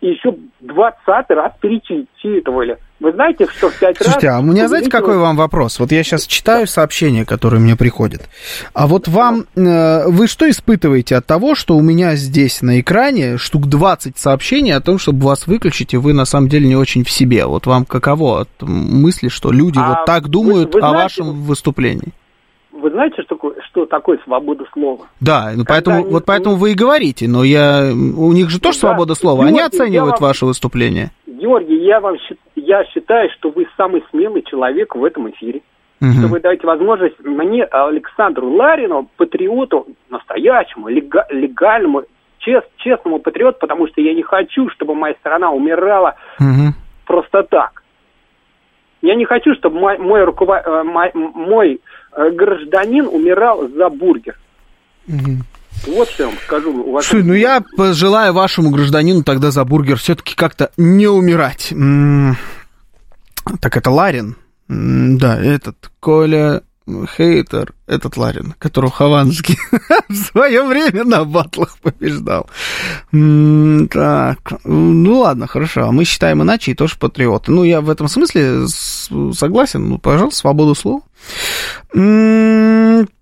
еще 0.00 0.36
двадцатый 0.60 1.36
раз 1.36 1.52
перечитывали. 1.60 2.78
Вы 3.00 3.12
знаете, 3.12 3.46
что 3.50 3.68
в 3.68 3.78
пять 3.78 3.98
раз... 3.98 4.04
Слушайте, 4.04 4.28
а 4.28 4.38
у 4.38 4.42
меня, 4.42 4.68
знаете, 4.68 4.88
какой 4.88 5.18
вам 5.18 5.36
вопрос? 5.36 5.80
Вот 5.80 5.90
я 5.90 6.04
сейчас 6.04 6.24
читаю 6.26 6.68
сообщения, 6.68 7.24
которые 7.24 7.60
мне 7.60 7.74
приходят. 7.74 8.28
А 8.74 8.86
вот 8.86 9.08
вам, 9.08 9.46
э, 9.56 10.06
вы 10.06 10.28
что 10.28 10.48
испытываете 10.48 11.16
от 11.16 11.26
того, 11.26 11.56
что 11.56 11.76
у 11.76 11.82
меня 11.82 12.14
здесь 12.14 12.62
на 12.62 12.80
экране 12.80 13.38
штук 13.38 13.66
20 13.66 14.18
сообщений 14.18 14.72
о 14.72 14.80
том, 14.80 14.98
чтобы 14.98 15.26
вас 15.26 15.48
выключить, 15.48 15.94
и 15.94 15.96
вы 15.96 16.12
на 16.12 16.24
самом 16.24 16.48
деле 16.48 16.68
не 16.68 16.76
очень 16.76 17.02
в 17.04 17.10
себе? 17.10 17.44
Вот 17.46 17.66
вам 17.66 17.84
каково 17.84 18.42
от 18.42 18.48
мысли, 18.60 19.28
что 19.28 19.50
люди 19.50 19.78
А 19.78 19.88
вот 19.88 20.04
так 20.06 20.24
вы- 20.24 20.28
думают 20.28 20.74
вы 20.74 20.80
о 20.80 20.88
знаете, 20.90 21.02
вашем 21.02 21.42
выступлении? 21.42 22.12
Вы 22.82 22.90
знаете, 22.90 23.22
что 23.22 23.36
такое, 23.36 23.54
что 23.70 23.86
такое 23.86 24.18
свобода 24.24 24.64
слова? 24.72 25.06
Да, 25.20 25.52
ну 25.56 25.64
поэтому, 25.66 25.98
они- 25.98 26.10
вот 26.10 26.24
поэтому 26.26 26.56
вы 26.56 26.72
и 26.72 26.74
говорите, 26.74 27.28
но 27.28 27.44
я, 27.44 27.90
у 27.92 28.32
них 28.32 28.50
же 28.50 28.60
тоже 28.60 28.80
Да. 28.80 28.88
свобода 28.88 29.14
слова, 29.14 29.44
они 29.44 29.52
Георгий, 29.58 29.76
я 29.76 29.84
оценивают 29.84 30.20
вам- 30.20 30.28
ваше 30.28 30.46
выступление. 30.46 31.10
Георгий, 31.26 31.76
я 31.84 32.00
вам 32.00 32.16
я 32.56 32.84
считаю, 32.86 33.30
что 33.38 33.50
вы 33.50 33.66
самый 33.76 34.04
смелый 34.10 34.42
человек 34.42 34.94
в 34.96 35.04
этом 35.04 35.30
эфире. 35.30 35.62
Мгм. 36.00 36.12
Что 36.14 36.26
вы 36.26 36.40
даете 36.40 36.66
возможность 36.66 37.14
мне, 37.20 37.62
Александру 37.64 38.50
Ларину, 38.50 39.08
патриоту, 39.16 39.86
настоящему, 40.10 40.88
лега- 40.88 41.26
легальному, 41.30 42.02
чест- 42.40 42.66
честному 42.78 43.20
патриоту, 43.20 43.58
потому 43.60 43.86
что 43.86 44.00
я 44.00 44.12
не 44.12 44.22
хочу, 44.24 44.68
чтобы 44.70 44.96
моя 44.96 45.14
страна 45.20 45.52
умирала 45.52 46.16
Мгм. 46.40 46.74
просто 47.06 47.44
так. 47.44 47.82
Я 49.00 49.16
не 49.16 49.24
хочу, 49.24 49.54
чтобы 49.54 49.78
мой, 49.80 49.98
мой, 49.98 50.20
э, 50.22 50.82
мой, 50.84 51.10
мой, 51.14 51.74
э, 51.74 51.78
гражданин 52.16 53.06
умирал 53.06 53.68
за 53.68 53.88
бургер. 53.88 54.38
Мгм. 55.06 55.44
Вот 55.86 56.08
что 56.10 56.24
я 56.24 56.28
вам 56.28 56.38
скажу. 56.44 56.70
уважаемый. 56.70 57.02
Слушай, 57.02 57.22
ну 57.24 57.32
я 57.34 57.62
пожелаю 57.76 58.32
вашему 58.32 58.70
гражданину 58.70 59.22
тогда 59.24 59.50
за 59.50 59.64
бургер 59.64 59.96
все-таки 59.96 60.34
как-то 60.36 60.70
не 60.76 61.06
умирать. 61.08 61.72
М, 61.72 62.36
Так 63.60 63.76
это 63.76 63.90
Ларин. 63.90 64.36
М, 64.68 65.18
Да, 65.18 65.40
этот 65.42 65.90
Коля 65.98 66.62
Хейтер, 67.16 67.72
этот 67.86 68.16
Ларин, 68.16 68.54
которого 68.58 68.90
Хованский 68.92 69.56
в 70.08 70.14
свое 70.14 70.62
время 70.64 71.04
на 71.04 71.24
батлах 71.24 71.76
побеждал. 71.78 72.48
М, 73.12 73.88
Так, 73.88 74.38
ну 74.64 75.20
ладно, 75.20 75.46
хорошо. 75.46 75.86
А 75.88 75.92
мы 75.92 76.04
считаем 76.04 76.42
иначе 76.42 76.72
и 76.72 76.74
тоже 76.74 76.96
патриоты. 76.98 77.50
Ну, 77.50 77.64
я 77.64 77.80
в 77.80 77.88
этом 77.90 78.08
смысле 78.08 78.66
согласен. 78.68 79.88
Ну, 79.88 79.98
пожалуйста, 79.98 80.40
свободу 80.40 80.74
слова. 80.74 81.00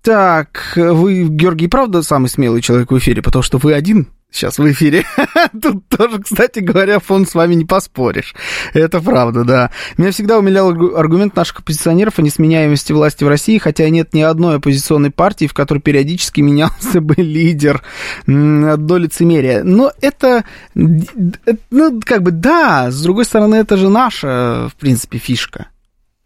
Так, 0.01 0.73
вы, 0.75 1.23
Георгий, 1.23 1.67
правда 1.67 2.01
самый 2.03 2.27
смелый 2.27 2.61
человек 2.61 2.91
в 2.91 2.97
эфире, 2.97 3.21
потому 3.21 3.43
что 3.43 3.57
вы 3.57 3.73
один 3.73 4.07
сейчас 4.31 4.57
в 4.59 4.71
эфире. 4.71 5.03
Тут 5.61 5.87
тоже, 5.89 6.21
кстати 6.21 6.59
говоря, 6.59 6.99
фон 6.99 7.27
с 7.27 7.35
вами 7.35 7.53
не 7.55 7.65
поспоришь. 7.65 8.33
Это 8.73 9.01
правда, 9.01 9.43
да. 9.43 9.71
Меня 9.97 10.11
всегда 10.11 10.37
умилял 10.39 10.71
аргу- 10.71 10.95
аргумент 10.95 11.35
наших 11.35 11.59
оппозиционеров 11.59 12.17
о 12.17 12.21
несменяемости 12.21 12.93
власти 12.93 13.25
в 13.25 13.27
России, 13.27 13.57
хотя 13.57 13.87
нет 13.89 14.13
ни 14.13 14.21
одной 14.21 14.55
оппозиционной 14.55 15.11
партии, 15.11 15.47
в 15.47 15.53
которой 15.53 15.79
периодически 15.79 16.39
менялся 16.39 17.01
бы 17.01 17.15
лидер. 17.17 17.83
М, 18.25 18.69
Одно 18.71 18.97
лицемерие. 18.97 19.63
Но 19.63 19.91
это, 20.01 20.45
э, 20.75 20.79
ну, 21.69 21.99
как 22.03 22.23
бы, 22.23 22.31
да, 22.31 22.89
с 22.89 23.01
другой 23.03 23.25
стороны, 23.25 23.55
это 23.55 23.75
же 23.75 23.89
наша, 23.89 24.69
в 24.69 24.75
принципе, 24.79 25.17
фишка. 25.17 25.67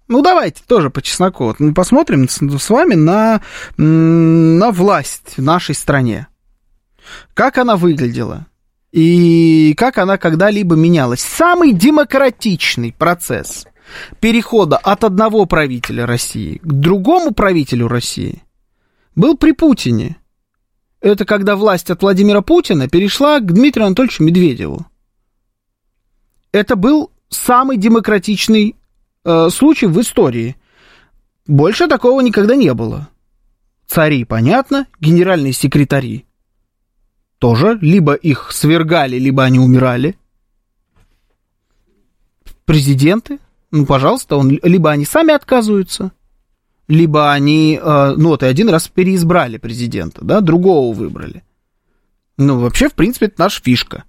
Ну, 0.08 0.22
давайте 0.22 0.62
тоже 0.68 0.90
по 0.90 1.02
чесноку. 1.02 1.46
Вот 1.46 1.60
мы 1.60 1.74
посмотрим 1.74 2.30
с, 2.30 2.70
вами 2.70 2.94
на, 2.94 3.42
на 3.78 4.72
власть 4.72 5.38
в 5.38 5.42
нашей 5.42 5.74
стране. 5.74 6.28
Как 7.34 7.58
она 7.58 7.76
выглядела 7.76 8.46
и 8.92 9.74
как 9.76 9.98
она 9.98 10.18
когда-либо 10.18 10.76
менялась. 10.76 11.22
Самый 11.22 11.74
демократичный 11.74 12.94
процесс 12.94 13.66
перехода 14.20 14.78
от 14.78 15.04
одного 15.04 15.46
правителя 15.46 16.06
России 16.06 16.60
к 16.64 16.66
другому 16.66 17.32
правителю 17.32 17.88
России 17.88 18.44
был 19.16 19.38
при 19.38 19.52
Путине. 19.52 20.18
Это 21.02 21.26
когда 21.26 21.56
власть 21.56 21.90
от 21.90 22.02
Владимира 22.02 22.42
Путина 22.42 22.88
перешла 22.88 23.40
к 23.40 23.52
Дмитрию 23.52 23.88
Анатольевичу 23.88 24.24
Медведеву. 24.24 24.86
Это 26.52 26.76
был 26.76 27.12
самый 27.30 27.78
демократичный 27.78 28.76
э, 29.26 29.50
случай 29.50 29.88
в 29.88 30.00
истории. 30.00 30.56
Больше 31.48 31.88
такого 31.88 32.22
никогда 32.22 32.56
не 32.56 32.74
было. 32.74 33.10
Цари, 33.88 34.24
понятно, 34.24 34.88
генеральные 35.00 35.54
секретари 35.54 36.26
тоже, 37.40 37.78
либо 37.82 38.14
их 38.14 38.52
свергали, 38.52 39.18
либо 39.18 39.44
они 39.44 39.60
умирали. 39.60 40.18
Президенты, 42.66 43.40
ну, 43.70 43.86
пожалуйста, 43.86 44.38
он, 44.38 44.50
либо 44.64 44.90
они 44.90 45.06
сами 45.06 45.34
отказываются, 45.34 46.12
либо 46.88 47.32
они, 47.32 47.80
э, 47.82 48.14
ну, 48.18 48.30
вот 48.30 48.42
и 48.42 48.48
один 48.48 48.70
раз 48.70 48.88
переизбрали 48.88 49.58
президента, 49.58 50.24
да, 50.24 50.42
другого 50.42 50.96
выбрали. 50.96 51.44
Ну, 52.38 52.60
вообще, 52.60 52.90
в 52.90 52.94
принципе, 52.94 53.28
это 53.28 53.36
наша 53.38 53.62
фишка. 53.62 54.06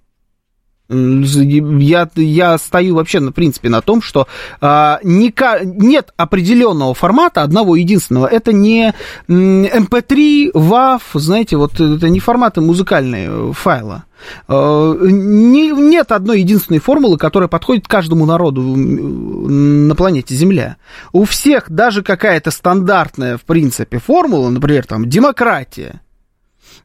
Я, 0.89 2.09
я 2.15 2.57
стою 2.57 2.95
вообще, 2.95 3.19
на 3.19 3.33
принципе, 3.33 3.67
на 3.67 3.81
том, 3.81 4.01
что 4.01 4.27
а, 4.61 4.99
не, 5.03 5.33
нет 5.65 6.13
определенного 6.15 6.93
формата, 6.93 7.43
одного 7.43 7.75
единственного. 7.75 8.27
Это 8.27 8.53
не 8.53 8.93
MP3, 9.27 10.53
WAV, 10.53 11.01
знаете, 11.15 11.57
вот 11.57 11.73
это 11.79 12.07
не 12.07 12.21
форматы 12.21 12.61
музыкальные 12.61 13.51
файла. 13.51 14.05
А, 14.47 14.95
не, 15.01 15.71
нет 15.71 16.13
одной 16.13 16.39
единственной 16.39 16.79
формулы, 16.79 17.17
которая 17.17 17.49
подходит 17.49 17.87
каждому 17.87 18.25
народу 18.25 18.61
на 18.61 19.93
планете 19.93 20.35
Земля. 20.35 20.77
У 21.11 21.25
всех 21.25 21.69
даже 21.69 22.01
какая-то 22.01 22.49
стандартная, 22.49 23.37
в 23.37 23.41
принципе, 23.41 23.99
формула, 23.99 24.49
например, 24.49 24.85
там, 24.85 25.09
демократия, 25.09 25.99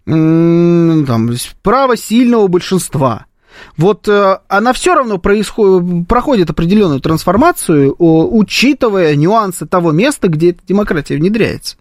там, 0.06 1.30
право 1.62 1.96
сильного 1.96 2.48
большинства– 2.48 3.26
вот 3.76 4.08
э, 4.08 4.38
она 4.48 4.72
все 4.72 4.94
равно 4.94 5.18
происходит, 5.18 6.08
проходит 6.08 6.50
определенную 6.50 7.00
трансформацию, 7.00 7.94
о, 7.98 8.26
учитывая 8.26 9.14
нюансы 9.16 9.66
того 9.66 9.92
места, 9.92 10.28
где 10.28 10.50
эта 10.50 10.60
демократия 10.66 11.16
внедряется. 11.16 11.76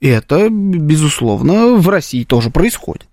И 0.00 0.08
это, 0.08 0.48
безусловно, 0.50 1.74
в 1.76 1.88
России 1.88 2.24
тоже 2.24 2.50
происходит. 2.50 3.08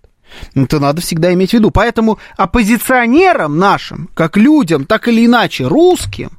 Это 0.54 0.80
надо 0.80 1.00
всегда 1.00 1.32
иметь 1.32 1.50
в 1.50 1.54
виду. 1.54 1.70
Поэтому 1.70 2.18
оппозиционерам 2.36 3.58
нашим, 3.58 4.08
как 4.14 4.36
людям, 4.36 4.84
так 4.84 5.08
или 5.08 5.26
иначе 5.26 5.66
русским, 5.66 6.30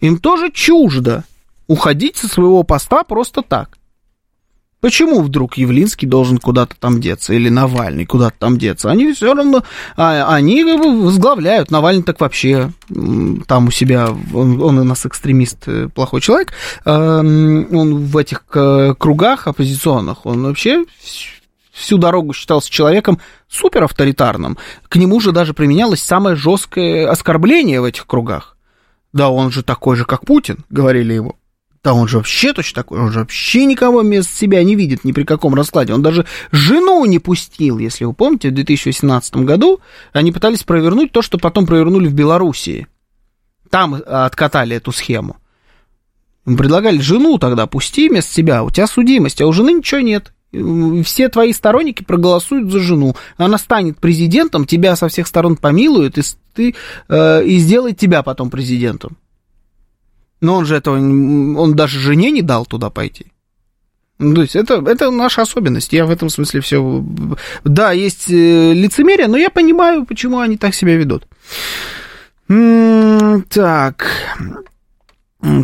им 0.00 0.18
тоже 0.18 0.50
чуждо 0.50 1.24
уходить 1.66 2.16
со 2.16 2.28
своего 2.28 2.62
поста 2.62 3.04
просто 3.04 3.42
так. 3.42 3.78
Почему 4.82 5.22
вдруг 5.22 5.54
Явлинский 5.54 6.06
должен 6.06 6.38
куда-то 6.38 6.74
там 6.76 7.00
деться, 7.00 7.32
или 7.32 7.48
Навальный 7.48 8.04
куда-то 8.04 8.34
там 8.36 8.58
деться? 8.58 8.90
Они 8.90 9.12
все 9.12 9.32
равно, 9.32 9.62
а, 9.96 10.34
они 10.34 10.64
возглавляют. 10.64 11.70
Навальный 11.70 12.02
так 12.02 12.20
вообще 12.20 12.72
там 13.46 13.68
у 13.68 13.70
себя, 13.70 14.08
он, 14.34 14.60
он 14.60 14.78
у 14.80 14.84
нас 14.84 15.06
экстремист, 15.06 15.68
плохой 15.94 16.20
человек, 16.20 16.52
он 16.84 18.06
в 18.06 18.16
этих 18.16 18.44
кругах 18.44 19.46
оппозиционных, 19.46 20.26
он 20.26 20.42
вообще 20.42 20.84
всю 21.70 21.96
дорогу 21.96 22.32
считался 22.32 22.68
человеком 22.68 23.20
супер 23.48 23.84
авторитарным. 23.84 24.58
К 24.88 24.96
нему 24.96 25.20
же 25.20 25.30
даже 25.30 25.54
применялось 25.54 26.02
самое 26.02 26.34
жесткое 26.34 27.08
оскорбление 27.08 27.80
в 27.80 27.84
этих 27.84 28.04
кругах. 28.08 28.56
Да, 29.12 29.30
он 29.30 29.52
же 29.52 29.62
такой 29.62 29.94
же, 29.94 30.04
как 30.04 30.26
Путин, 30.26 30.64
говорили 30.70 31.14
ему. 31.14 31.36
Да 31.84 31.94
он 31.94 32.06
же 32.06 32.18
вообще 32.18 32.52
точно 32.52 32.82
такой, 32.82 33.00
он 33.00 33.10
же 33.10 33.20
вообще 33.20 33.64
никого 33.64 34.00
вместо 34.00 34.32
себя 34.32 34.62
не 34.62 34.76
видит 34.76 35.04
ни 35.04 35.10
при 35.10 35.24
каком 35.24 35.54
раскладе. 35.54 35.92
Он 35.92 36.02
даже 36.02 36.26
жену 36.52 37.04
не 37.06 37.18
пустил, 37.18 37.78
если 37.78 38.04
вы 38.04 38.12
помните, 38.12 38.50
в 38.50 38.54
2018 38.54 39.36
году 39.38 39.80
они 40.12 40.30
пытались 40.30 40.62
провернуть 40.62 41.10
то, 41.10 41.22
что 41.22 41.38
потом 41.38 41.66
провернули 41.66 42.06
в 42.06 42.14
Белоруссии. 42.14 42.86
Там 43.68 43.94
откатали 43.94 44.76
эту 44.76 44.92
схему. 44.92 45.36
Ему 46.46 46.56
предлагали 46.56 46.98
жену 46.98 47.38
тогда, 47.38 47.66
пусти 47.66 48.08
вместо 48.08 48.32
себя, 48.32 48.62
у 48.62 48.70
тебя 48.70 48.86
судимость, 48.86 49.40
а 49.40 49.46
у 49.46 49.52
жены 49.52 49.72
ничего 49.72 50.00
нет. 50.00 50.32
Все 51.04 51.28
твои 51.28 51.52
сторонники 51.52 52.04
проголосуют 52.04 52.70
за 52.70 52.78
жену. 52.78 53.16
Она 53.38 53.58
станет 53.58 53.98
президентом, 53.98 54.66
тебя 54.66 54.94
со 54.96 55.08
всех 55.08 55.26
сторон 55.26 55.56
помилуют, 55.56 56.18
и, 56.18 56.22
ты, 56.54 56.74
э, 57.08 57.44
и 57.44 57.58
сделает 57.58 57.98
тебя 57.98 58.22
потом 58.22 58.50
президентом. 58.50 59.16
Но 60.42 60.56
он 60.56 60.66
же 60.66 60.74
этого, 60.74 60.96
он 60.96 61.74
даже 61.74 61.98
жене 62.00 62.30
не 62.32 62.42
дал 62.42 62.66
туда 62.66 62.90
пойти. 62.90 63.26
Ну, 64.18 64.34
то 64.34 64.42
есть 64.42 64.56
это, 64.56 64.82
это 64.86 65.10
наша 65.10 65.42
особенность. 65.42 65.92
Я 65.92 66.04
в 66.04 66.10
этом 66.10 66.28
смысле 66.28 66.60
все... 66.60 67.04
Да, 67.64 67.92
есть 67.92 68.28
э, 68.28 68.72
лицемерие, 68.72 69.28
но 69.28 69.36
я 69.36 69.50
понимаю, 69.50 70.04
почему 70.04 70.40
они 70.40 70.56
так 70.56 70.74
себя 70.74 70.96
ведут. 70.96 71.26
Так, 73.48 74.06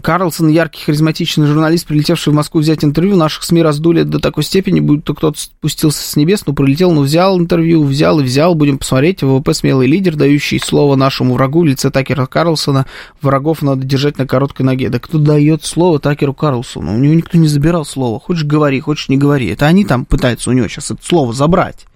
Карлсон, 0.02 0.48
яркий, 0.48 0.82
харизматичный 0.82 1.46
журналист, 1.46 1.86
прилетевший 1.86 2.32
в 2.32 2.36
Москву 2.36 2.60
взять 2.60 2.82
интервью, 2.82 3.14
наших 3.14 3.44
СМИ 3.44 3.62
раздули 3.62 4.02
до 4.02 4.18
такой 4.18 4.42
степени, 4.42 4.80
будто 4.80 5.14
кто-то 5.14 5.38
спустился 5.38 6.02
с 6.02 6.16
небес, 6.16 6.44
но 6.46 6.52
прилетел, 6.52 6.90
но 6.90 7.02
взял 7.02 7.38
интервью, 7.38 7.84
взял 7.84 8.18
и 8.18 8.24
взял, 8.24 8.56
будем 8.56 8.78
посмотреть. 8.78 9.22
ВВП 9.22 9.54
смелый 9.54 9.86
лидер, 9.86 10.16
дающий 10.16 10.58
слово 10.58 10.96
нашему 10.96 11.34
врагу, 11.34 11.62
лице 11.62 11.90
Такера 11.90 12.26
Карлсона, 12.26 12.86
врагов 13.22 13.62
надо 13.62 13.84
держать 13.84 14.18
на 14.18 14.26
короткой 14.26 14.66
ноге. 14.66 14.88
Да 14.88 14.98
кто 14.98 15.18
дает 15.18 15.64
слово 15.64 16.00
Такеру 16.00 16.34
Карлсону? 16.34 16.96
У 16.96 16.98
него 16.98 17.14
никто 17.14 17.38
не 17.38 17.46
забирал 17.46 17.84
слово. 17.84 18.18
Хочешь 18.18 18.44
говори, 18.44 18.80
хочешь 18.80 19.08
не 19.08 19.16
говори. 19.16 19.46
Это 19.46 19.66
они 19.66 19.84
там 19.84 20.04
пытаются 20.04 20.50
у 20.50 20.54
него 20.54 20.66
сейчас 20.66 20.90
это 20.90 21.00
слово 21.04 21.32
забрать. 21.32 21.86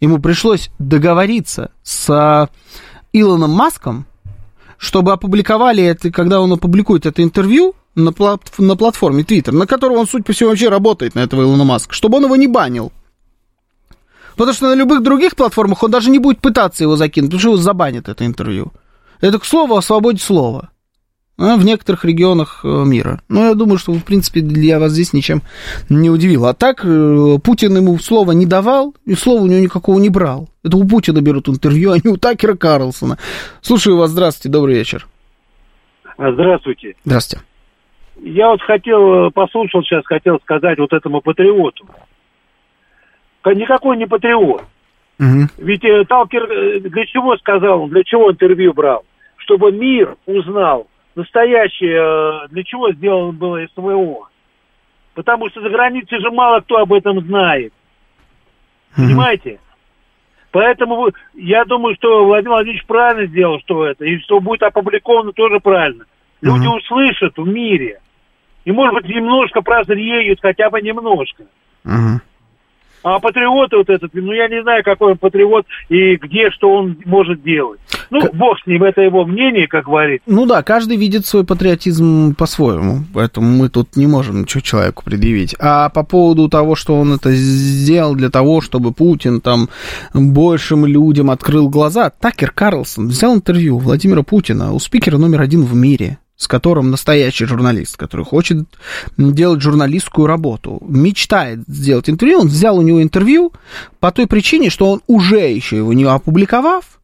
Ему 0.00 0.18
пришлось 0.18 0.70
договориться 0.78 1.72
с 1.82 2.48
Илоном 3.12 3.50
Маском, 3.50 4.06
чтобы 4.84 5.12
опубликовали 5.12 5.82
это, 5.82 6.10
когда 6.10 6.40
он 6.40 6.52
опубликует 6.52 7.06
это 7.06 7.22
интервью 7.22 7.74
на, 7.94 8.12
плат, 8.12 8.40
на 8.58 8.76
платформе 8.76 9.22
Twitter, 9.22 9.52
на 9.52 9.66
которой 9.66 9.96
он, 9.96 10.06
судя 10.06 10.24
по 10.24 10.32
всему, 10.32 10.50
вообще 10.50 10.68
работает, 10.68 11.14
на 11.14 11.20
этого 11.20 11.42
Илона 11.42 11.64
Маска, 11.64 11.94
чтобы 11.94 12.18
он 12.18 12.24
его 12.24 12.36
не 12.36 12.46
банил. 12.46 12.92
Потому 14.36 14.54
что 14.54 14.68
на 14.68 14.74
любых 14.74 15.02
других 15.02 15.36
платформах 15.36 15.82
он 15.82 15.90
даже 15.90 16.10
не 16.10 16.18
будет 16.18 16.40
пытаться 16.40 16.84
его 16.84 16.96
закинуть, 16.96 17.30
потому 17.30 17.40
что 17.40 17.48
его 17.50 17.56
забанят 17.56 18.08
это 18.08 18.26
интервью. 18.26 18.72
Это 19.20 19.38
к 19.38 19.44
слову 19.44 19.76
о 19.76 19.82
свободе 19.82 20.20
слова 20.20 20.70
в 21.36 21.64
некоторых 21.64 22.04
регионах 22.04 22.60
э, 22.64 22.68
мира. 22.68 23.20
Но 23.28 23.46
я 23.46 23.54
думаю, 23.54 23.78
что, 23.78 23.92
в 23.92 24.04
принципе, 24.04 24.40
я 24.40 24.78
вас 24.78 24.92
здесь 24.92 25.12
ничем 25.12 25.42
не 25.88 26.10
удивил. 26.10 26.46
А 26.46 26.54
так, 26.54 26.84
э, 26.84 27.38
Путин 27.42 27.76
ему 27.76 27.98
слова 27.98 28.32
не 28.32 28.46
давал, 28.46 28.94
и 29.04 29.14
слова 29.14 29.42
у 29.42 29.46
него 29.46 29.60
никакого 29.60 29.98
не 29.98 30.10
брал. 30.10 30.48
Это 30.62 30.76
у 30.76 30.86
Путина 30.86 31.20
берут 31.20 31.48
интервью, 31.48 31.92
а 31.92 31.96
не 32.02 32.10
у 32.10 32.16
Такера 32.16 32.54
Карлсона. 32.54 33.18
Слушаю 33.62 33.96
вас, 33.96 34.10
здравствуйте, 34.10 34.52
добрый 34.52 34.76
вечер. 34.76 35.06
А, 36.16 36.32
здравствуйте. 36.32 36.94
Здравствуйте. 37.04 37.44
Я 38.22 38.50
вот 38.50 38.62
хотел, 38.62 39.26
э, 39.26 39.30
послушал 39.32 39.82
сейчас, 39.82 40.06
хотел 40.06 40.38
сказать 40.40 40.78
вот 40.78 40.92
этому 40.92 41.20
патриоту. 41.20 41.84
Никакой 43.44 43.98
не 43.98 44.06
патриот. 44.06 44.62
Угу. 45.18 45.48
Ведь 45.58 45.82
Талкер 46.08 46.80
для 46.80 47.06
чего 47.06 47.36
сказал, 47.36 47.88
для 47.88 48.02
чего 48.04 48.32
интервью 48.32 48.72
брал? 48.72 49.04
Чтобы 49.36 49.70
мир 49.70 50.16
узнал, 50.26 50.88
настоящее, 51.14 52.44
э, 52.44 52.48
для 52.48 52.64
чего 52.64 52.92
сделано 52.92 53.32
было 53.32 53.66
СВО. 53.74 54.28
Потому 55.14 55.48
что 55.50 55.60
за 55.60 55.68
границей 55.68 56.20
же 56.20 56.30
мало 56.30 56.60
кто 56.60 56.78
об 56.78 56.92
этом 56.92 57.20
знает. 57.20 57.72
Понимаете? 58.96 59.60
Поэтому 60.50 61.08
я 61.34 61.64
думаю, 61.64 61.96
что 61.96 62.24
Владимир 62.24 62.52
Владимирович 62.52 62.86
правильно 62.86 63.26
сделал, 63.26 63.58
что 63.60 63.86
это, 63.86 64.04
и 64.04 64.18
что 64.20 64.38
будет 64.38 64.62
опубликовано 64.62 65.32
тоже 65.32 65.58
правильно. 65.58 66.04
Люди 66.40 66.66
uh 66.66 66.76
услышат 66.76 67.36
в 67.36 67.46
мире. 67.46 68.00
И, 68.64 68.70
может 68.70 68.94
быть, 68.94 69.08
немножко 69.08 69.62
прозреют, 69.62 70.40
хотя 70.40 70.70
бы 70.70 70.80
немножко. 70.80 71.44
uh 71.84 72.20
а 73.04 73.20
патриот 73.20 73.72
вот 73.72 73.90
этот, 73.90 74.12
ну 74.14 74.32
я 74.32 74.48
не 74.48 74.62
знаю, 74.62 74.82
какой 74.82 75.12
он 75.12 75.18
патриот 75.18 75.66
и 75.90 76.16
где, 76.16 76.50
что 76.50 76.74
он 76.74 76.96
может 77.04 77.42
делать. 77.42 77.78
Ну, 78.10 78.22
к... 78.22 78.34
бог 78.34 78.58
с 78.58 78.66
ним, 78.66 78.82
это 78.82 79.02
его 79.02 79.24
мнение, 79.24 79.68
как 79.68 79.84
говорит. 79.84 80.22
Ну 80.26 80.46
да, 80.46 80.62
каждый 80.62 80.96
видит 80.96 81.26
свой 81.26 81.44
патриотизм 81.44 82.34
по-своему, 82.34 83.00
поэтому 83.12 83.48
мы 83.48 83.68
тут 83.68 83.96
не 83.96 84.06
можем 84.06 84.42
ничего 84.42 84.62
человеку 84.62 85.04
предъявить. 85.04 85.54
А 85.58 85.90
по 85.90 86.02
поводу 86.02 86.48
того, 86.48 86.74
что 86.74 86.94
он 86.94 87.12
это 87.12 87.30
сделал 87.32 88.14
для 88.14 88.30
того, 88.30 88.62
чтобы 88.62 88.92
Путин 88.92 89.40
там 89.40 89.68
большим 90.14 90.86
людям 90.86 91.30
открыл 91.30 91.68
глаза, 91.68 92.10
Такер 92.10 92.52
Карлсон 92.52 93.08
взял 93.08 93.34
интервью 93.34 93.78
Владимира 93.78 94.22
Путина 94.22 94.72
у 94.72 94.78
спикера 94.78 95.18
номер 95.18 95.42
один 95.42 95.62
в 95.62 95.74
мире 95.74 96.18
с 96.36 96.48
которым 96.48 96.90
настоящий 96.90 97.44
журналист, 97.44 97.96
который 97.96 98.24
хочет 98.24 98.66
делать 99.16 99.60
журналистскую 99.60 100.26
работу, 100.26 100.78
мечтает 100.86 101.60
сделать 101.68 102.10
интервью, 102.10 102.40
он 102.40 102.48
взял 102.48 102.76
у 102.76 102.82
него 102.82 103.02
интервью 103.02 103.52
по 104.00 104.10
той 104.10 104.26
причине, 104.26 104.70
что 104.70 104.90
он 104.90 105.02
уже 105.06 105.40
еще 105.50 105.76
его 105.76 105.92
не 105.92 106.04
опубликовав, 106.04 107.00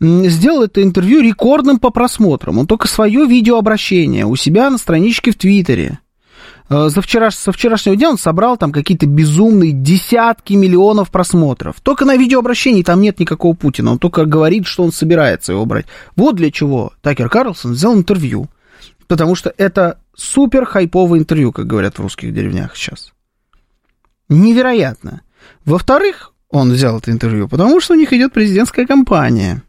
сделал 0.00 0.64
это 0.64 0.82
интервью 0.82 1.20
рекордным 1.20 1.78
по 1.78 1.90
просмотрам. 1.90 2.58
Он 2.58 2.66
только 2.66 2.88
свое 2.88 3.26
видеообращение 3.26 4.26
у 4.26 4.36
себя 4.36 4.70
на 4.70 4.78
страничке 4.78 5.30
в 5.30 5.36
Твиттере 5.36 6.00
за 6.70 7.02
вчера, 7.02 7.30
со 7.30 7.52
вчерашнего 7.52 7.96
дня 7.96 8.10
он 8.10 8.18
собрал 8.18 8.56
там 8.56 8.72
какие-то 8.72 9.06
безумные 9.06 9.72
десятки 9.72 10.54
миллионов 10.54 11.10
просмотров. 11.10 11.80
Только 11.82 12.04
на 12.04 12.16
видеообращении 12.16 12.82
там 12.82 13.00
нет 13.00 13.18
никакого 13.18 13.54
Путина. 13.54 13.92
Он 13.92 13.98
только 13.98 14.24
говорит, 14.24 14.66
что 14.66 14.84
он 14.84 14.92
собирается 14.92 15.52
его 15.52 15.66
брать. 15.66 15.86
Вот 16.16 16.36
для 16.36 16.50
чего 16.50 16.92
Такер 17.02 17.28
Карлсон 17.28 17.72
взял 17.72 17.94
интервью 17.94 18.48
потому 19.10 19.34
что 19.34 19.52
это 19.56 19.98
супер 20.14 20.64
хайповое 20.64 21.18
интервью, 21.18 21.50
как 21.50 21.66
говорят 21.66 21.98
в 21.98 22.02
русских 22.02 22.32
деревнях 22.32 22.76
сейчас. 22.76 23.12
Невероятно. 24.28 25.22
Во-вторых, 25.64 26.32
он 26.48 26.70
взял 26.70 26.98
это 26.98 27.10
интервью, 27.10 27.48
потому 27.48 27.80
что 27.80 27.94
у 27.94 27.96
них 27.96 28.12
идет 28.12 28.32
президентская 28.32 28.86
кампания. 28.86 29.64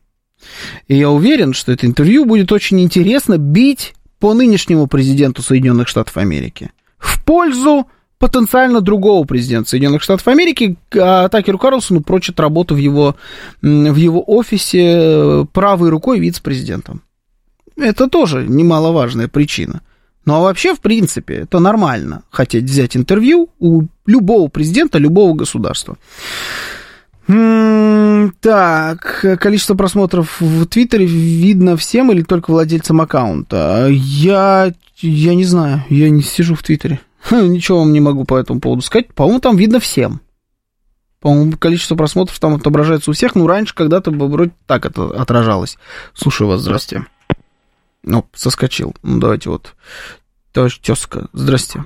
И 0.88 0.96
я 0.96 1.10
уверен, 1.10 1.54
что 1.54 1.72
это 1.72 1.88
интервью 1.88 2.26
будет 2.26 2.52
очень 2.52 2.80
интересно 2.82 3.40
бить 3.40 3.96
по 4.20 4.36
нынешнему 4.36 4.86
президенту 4.86 5.42
Соединенных 5.42 5.88
Штатов 5.88 6.18
Америки. 6.18 6.70
В 7.02 7.22
пользу 7.26 7.88
потенциально 8.20 8.82
другого 8.82 9.26
президента 9.26 9.70
Соединенных 9.70 10.04
Штатов 10.04 10.28
Америки, 10.28 10.78
а 10.96 11.28
Такеру 11.28 11.58
Карлсону 11.58 12.02
прочит 12.02 12.40
работу 12.40 12.76
в 12.76 12.78
его, 12.78 13.16
в 13.62 13.96
его 13.96 14.24
офисе 14.26 14.84
э, 14.84 15.46
правой 15.52 15.90
рукой 15.90 16.20
вице-президентом. 16.20 17.02
Это 17.76 18.08
тоже 18.08 18.46
немаловажная 18.48 19.28
причина. 19.28 19.82
Ну 20.26 20.36
а 20.36 20.40
вообще, 20.42 20.76
в 20.76 20.82
принципе, 20.82 21.34
это 21.34 21.58
нормально 21.58 22.22
хотеть 22.30 22.66
взять 22.66 22.96
интервью 22.96 23.50
у 23.60 23.86
любого 24.06 24.50
президента 24.50 25.00
любого 25.00 25.34
государства. 25.34 25.98
Так, 28.42 29.40
количество 29.40 29.76
просмотров 29.76 30.42
в 30.42 30.66
Твиттере 30.68 31.06
видно 31.06 31.78
всем 31.78 32.12
или 32.12 32.24
только 32.24 32.52
владельцам 32.52 33.00
аккаунта? 33.02 33.88
Я, 33.90 34.74
я 35.02 35.36
не 35.36 35.44
знаю, 35.44 35.84
я 35.90 36.10
не 36.10 36.22
сижу 36.22 36.56
в 36.56 36.64
Твиттере. 36.64 37.00
Ничего 37.32 37.80
вам 37.80 37.94
не 37.94 38.00
могу 38.00 38.26
по 38.26 38.38
этому 38.38 38.60
поводу 38.60 38.82
сказать. 38.82 39.14
По-моему, 39.14 39.40
там 39.40 39.56
видно 39.56 39.80
всем. 39.80 40.22
По-моему, 41.20 41.54
количество 41.58 41.96
просмотров 41.96 42.40
там 42.40 42.56
отображается 42.56 43.12
у 43.12 43.14
всех. 43.14 43.36
Ну, 43.36 43.46
раньше 43.46 43.76
когда-то 43.76 44.10
вроде 44.12 44.52
так 44.66 44.86
это 44.86 45.06
отражалось. 45.22 45.78
Слушаю 46.14 46.48
вас, 46.48 46.62
здрасте. 46.62 47.06
Ну, 48.04 48.26
соскочил. 48.34 48.96
Ну, 49.04 49.20
давайте 49.20 49.50
вот. 49.50 49.76
Товарищ 50.52 50.80
тезка, 50.80 51.28
здрасте. 51.34 51.86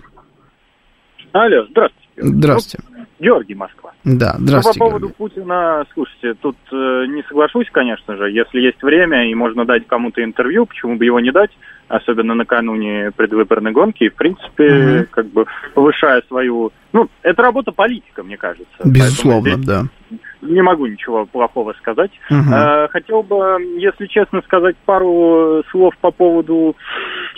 Алло, 1.34 1.66
здравствуйте. 1.70 2.08
Здравствуйте. 2.16 2.88
Ну, 2.90 3.06
Георгий, 3.20 3.56
Москва. 3.56 3.92
Да, 4.06 4.36
здравствуйте. 4.40 4.80
Ну, 4.80 4.86
по 4.86 4.90
поводу 4.90 5.08
Георгий. 5.08 5.18
Путина, 5.18 5.86
слушайте, 5.94 6.34
тут 6.36 6.56
э, 6.72 7.06
не 7.08 7.24
соглашусь, 7.28 7.68
конечно 7.72 8.16
же. 8.16 8.32
Если 8.32 8.62
есть 8.62 8.82
время 8.82 9.30
и 9.30 9.36
можно 9.36 9.66
дать 9.66 9.86
кому-то 9.86 10.24
интервью, 10.24 10.66
почему 10.66 10.96
бы 10.96 11.04
его 11.04 11.20
не 11.20 11.32
дать, 11.32 11.52
особенно 11.88 12.36
накануне 12.36 13.12
предвыборной 13.16 13.72
гонки, 13.72 14.04
и, 14.04 14.10
в 14.10 14.16
принципе, 14.16 15.00
угу. 15.00 15.08
как 15.12 15.28
бы 15.28 15.46
повышая 15.74 16.22
свою... 16.28 16.72
Ну, 16.94 17.10
это 17.22 17.42
работа 17.42 17.72
политика, 17.72 18.24
мне 18.24 18.38
кажется. 18.38 18.66
Безусловно, 18.84 19.58
да 19.58 19.84
не 20.42 20.62
могу 20.62 20.86
ничего 20.86 21.26
плохого 21.26 21.74
сказать. 21.74 22.12
Угу. 22.30 22.90
Хотел 22.92 23.24
бы, 23.24 23.36
если 23.78 24.06
честно, 24.06 24.42
сказать 24.44 24.76
пару 24.86 25.64
слов 25.72 25.94
по 26.00 26.12
поводу 26.12 26.76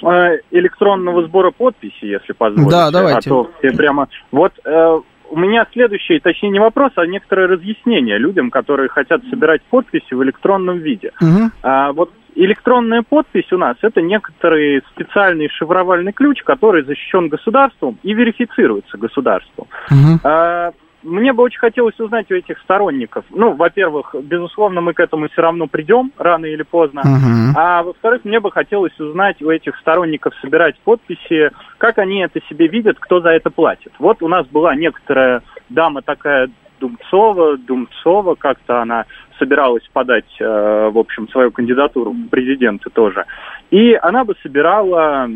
э, 0.04 0.40
электронного 0.52 1.26
сбора 1.26 1.52
подписей, 1.52 2.10
если 2.10 2.34
позволите. 2.34 2.70
Да, 2.70 2.92
давайте. 2.92 3.30
А 3.30 3.34
то 3.34 3.52
все 3.60 3.72
прямо... 3.72 4.08
Вот 4.32 4.54
э, 4.64 5.00
у 5.30 5.38
меня 5.38 5.66
следующий, 5.74 6.20
точнее 6.20 6.52
не 6.52 6.60
вопрос, 6.60 6.92
а 6.96 7.06
некоторое 7.06 7.48
разъяснение 7.48 8.18
людям, 8.18 8.50
которые 8.50 8.90
хотят 8.90 9.22
собирать 9.30 9.62
подписи 9.64 10.14
в 10.14 10.24
электронном 10.24 10.80
виде. 10.80 11.12
Угу. 11.22 11.52
А, 11.64 11.92
вот 11.94 12.12
электронная 12.38 13.02
подпись 13.02 13.52
у 13.52 13.58
нас 13.58 13.78
это 13.82 14.02
некоторый 14.02 14.84
специальный 14.92 15.50
шифровальный 15.50 16.14
ключ, 16.14 16.44
который 16.44 16.84
защищен 16.84 17.30
государством 17.30 17.98
и 18.04 18.14
верифицируется 18.14 18.98
государством. 18.98 19.68
Угу. 19.90 20.20
А, 20.24 20.72
мне 21.04 21.34
бы 21.34 21.44
очень 21.44 21.60
хотелось 21.60 22.00
узнать 22.00 22.30
у 22.32 22.36
этих 22.36 22.60
сторонников. 22.60 23.26
Ну, 23.30 23.54
во-первых, 23.54 24.16
безусловно, 24.22 24.82
мы 24.82 24.94
к 24.94 25.00
этому 25.00 25.30
все 25.30 25.42
равно 25.42 25.68
придем 25.68 26.12
рано 26.18 26.46
или 26.46 26.64
поздно. 26.64 27.02
Uh-huh. 27.02 27.54
А 27.56 27.84
во-вторых, 27.84 28.26
мне 28.26 28.40
бы 28.40 28.52
хотелось 28.52 29.00
узнать 29.00 29.42
у 29.42 29.50
этих 29.50 29.78
сторонников 29.78 30.34
собирать 30.42 30.76
подписи, 30.84 31.52
как 31.78 31.98
они 32.00 32.22
это 32.24 32.40
себе 32.50 32.68
видят, 32.68 32.98
кто 33.00 33.22
за 33.22 33.30
это 33.30 33.50
платит. 33.50 33.94
Вот 34.00 34.22
у 34.22 34.28
нас 34.28 34.46
была 34.48 34.76
некоторая 34.76 35.44
дама 35.70 36.02
такая 36.02 36.50
Думцова, 36.80 37.58
Думцова, 37.58 38.36
как-то 38.36 38.82
она 38.82 39.06
собиралась 39.40 39.88
подать, 39.94 40.26
э, 40.40 40.90
в 40.92 40.98
общем, 40.98 41.28
свою 41.30 41.52
кандидатуру 41.52 42.12
в 42.12 42.30
президенты 42.30 42.90
тоже. 42.90 43.26
И 43.72 43.94
она 44.02 44.24
бы 44.24 44.36
собирала 44.42 45.30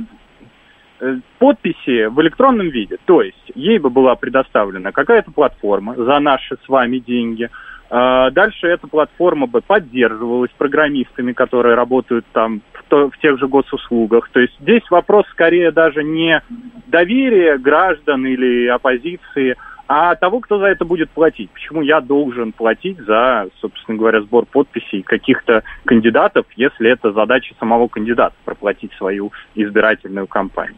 э, 1.00 1.16
подписи 1.40 2.06
в 2.08 2.22
электронном 2.22 2.70
виде. 2.70 2.98
То 3.06 3.22
есть 3.22 3.52
ей 3.56 3.80
бы 3.80 3.90
была 3.90 4.16
предоставлена 4.16 4.92
какая-то 4.92 5.32
платформа 5.32 5.96
за 5.96 6.20
наши 6.20 6.58
с 6.66 6.70
вами 6.70 6.98
деньги. 6.98 7.50
Э, 7.90 8.30
дальше 8.32 8.68
эта 8.68 8.88
платформа 8.88 9.48
бы 9.48 9.62
поддерживалась 9.62 10.52
программистами, 10.58 11.34
которые 11.34 11.76
работают 11.76 12.26
там 12.32 12.62
в, 12.74 12.84
то, 12.88 13.10
в 13.10 13.18
тех 13.20 13.38
же 13.38 13.48
госуслугах. 13.48 14.30
То 14.30 14.40
есть 14.40 14.54
здесь 14.60 14.90
вопрос 14.90 15.26
скорее 15.32 15.72
даже 15.72 16.04
не 16.04 16.42
доверия 16.88 17.58
граждан 17.58 18.26
или 18.26 18.68
оппозиции, 18.68 19.58
а 19.88 20.16
того, 20.16 20.40
кто 20.40 20.60
за 20.60 20.66
это 20.66 20.86
будет 20.86 21.10
платить. 21.10 21.50
Почему 21.52 21.82
я 21.82 22.02
должен 22.02 22.52
платить 22.52 22.98
за, 23.00 23.48
собственно 23.60 23.98
говоря, 23.98 24.22
сбор 24.22 24.46
подписей 24.46 25.02
каких-то 25.02 25.64
кандидатов, 25.86 26.46
если 26.56 26.92
это 26.92 27.12
задача 27.12 27.54
самого 27.60 27.88
кандидата, 27.88 28.36
проплатить 28.46 28.92
свою 28.94 29.32
избирательную 29.56 30.28
кампанию. 30.28 30.78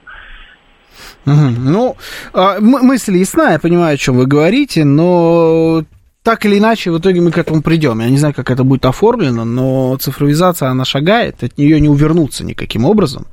Ну, 1.25 1.95
а, 2.33 2.59
мысль 2.59 3.17
ясна, 3.17 3.53
я 3.53 3.59
понимаю, 3.59 3.95
о 3.95 3.97
чем 3.97 4.17
вы 4.17 4.27
говорите, 4.27 4.83
но 4.83 5.83
так 6.23 6.45
или 6.45 6.57
иначе, 6.57 6.91
в 6.91 6.99
итоге 6.99 7.21
мы 7.21 7.31
к 7.31 7.37
этому 7.37 7.61
придем. 7.61 7.99
Я 7.99 8.09
не 8.09 8.17
знаю, 8.17 8.33
как 8.33 8.49
это 8.49 8.63
будет 8.63 8.85
оформлено, 8.85 9.43
но 9.43 9.97
цифровизация, 9.97 10.69
она 10.69 10.85
шагает, 10.85 11.43
от 11.43 11.57
нее 11.57 11.79
не 11.81 11.89
увернуться 11.89 12.45
никаким 12.45 12.85
образом. 12.85 13.27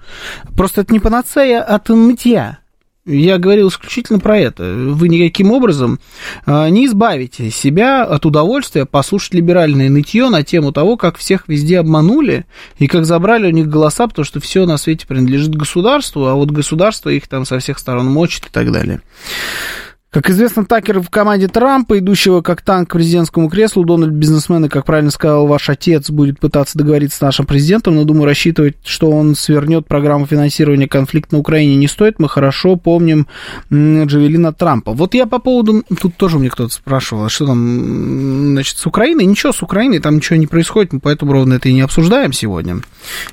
Просто 0.57 0.81
это 0.81 0.93
не 0.93 0.99
панацея 0.99 1.63
от 1.63 1.89
нытья. 1.89 2.59
Я 3.07 3.39
говорил 3.39 3.69
исключительно 3.69 4.19
про 4.19 4.39
это. 4.39 4.63
Вы 4.75 5.09
никаким 5.09 5.53
образом 5.53 5.99
а, 6.45 6.69
не 6.69 6.85
избавите 6.85 7.51
себя 7.51 8.05
от 8.05 8.27
удовольствия 8.27 8.85
послушать 8.85 9.35
либеральное 9.35 9.89
нытье 9.89 10.29
на 10.29 10.43
тему 10.43 10.71
того, 10.71 10.99
как 10.99 11.17
всех 11.17 11.49
везде 11.49 11.79
обманули 11.79 12.45
и 12.79 12.87
как 12.87 13.07
забрали 13.07 13.47
у 13.47 13.51
них 13.51 13.69
голоса, 13.69 14.07
потому 14.07 14.27
что 14.27 14.39
все 14.39 14.67
на 14.67 14.77
свете 14.77 15.07
принадлежит 15.07 15.55
государству, 15.55 16.27
а 16.27 16.35
вот 16.35 16.51
государство 16.51 17.09
их 17.09 17.27
там 17.27 17.47
со 17.47 17.59
всех 17.59 17.79
сторон 17.79 18.07
мочит 18.07 18.47
и 18.47 18.51
так 18.51 18.71
далее. 18.71 19.01
Как 20.11 20.29
известно, 20.29 20.65
Такер 20.65 20.99
в 20.99 21.09
команде 21.09 21.47
Трампа, 21.47 21.97
идущего 22.01 22.41
как 22.41 22.63
танк 22.63 22.91
к 22.91 22.93
президентскому 22.95 23.49
креслу, 23.49 23.85
Дональд 23.85 24.13
бизнесмен, 24.13 24.65
и, 24.65 24.69
как 24.69 24.85
правильно 24.85 25.13
сказал 25.13 25.47
ваш 25.47 25.71
отец, 25.71 26.11
будет 26.11 26.41
пытаться 26.41 26.77
договориться 26.77 27.19
с 27.19 27.21
нашим 27.21 27.47
президентом, 27.47 27.95
но, 27.95 28.03
думаю, 28.03 28.25
рассчитывать, 28.25 28.75
что 28.85 29.09
он 29.09 29.37
свернет 29.37 29.87
программу 29.87 30.27
финансирования 30.27 30.89
конфликта 30.89 31.37
на 31.37 31.39
Украине 31.39 31.77
не 31.77 31.87
стоит. 31.87 32.19
Мы 32.19 32.29
хорошо 32.29 32.75
помним 32.75 33.29
Джавелина 33.73 34.53
Трампа. 34.53 34.95
Вот 34.95 35.15
я 35.15 35.27
по 35.27 35.39
поводу... 35.39 35.85
Тут 36.01 36.17
тоже 36.17 36.41
мне 36.41 36.51
кто-то 36.51 36.75
спрашивал, 36.75 37.27
а 37.27 37.29
что 37.29 37.47
там, 37.47 38.51
значит, 38.55 38.79
с 38.79 38.87
Украиной? 38.87 39.27
Ничего, 39.27 39.53
с 39.53 39.63
Украиной 39.63 40.01
там 40.01 40.17
ничего 40.17 40.37
не 40.37 40.49
происходит, 40.49 40.93
мы 40.93 40.99
поэтому 40.99 41.33
ровно 41.33 41.55
это 41.55 41.69
и 41.69 41.73
не 41.73 41.83
обсуждаем 41.83 42.33
сегодня. 42.33 42.81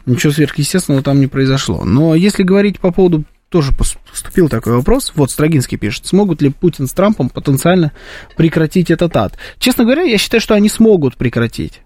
Ничего 0.05 0.31
сверхъестественного 0.31 1.03
там 1.03 1.19
не 1.19 1.27
произошло. 1.27 1.85
Но 1.85 2.13
если 2.13 2.43
говорить 2.43 2.79
по 2.79 2.91
поводу 2.91 3.23
тоже 3.49 3.71
поступил 3.71 4.49
такой 4.49 4.73
вопрос. 4.73 5.13
Вот 5.15 5.31
Строгинский 5.31 5.77
пишет, 5.77 6.05
смогут 6.05 6.41
ли 6.41 6.49
Путин 6.49 6.87
с 6.87 6.91
Трампом 6.91 7.29
потенциально 7.29 7.91
прекратить 8.35 8.91
этот 8.91 9.15
ад? 9.15 9.37
Честно 9.57 9.83
говоря, 9.85 10.03
я 10.03 10.17
считаю, 10.17 10.41
что 10.41 10.53
они 10.53 10.69
смогут 10.69 11.15
прекратить. 11.15 11.81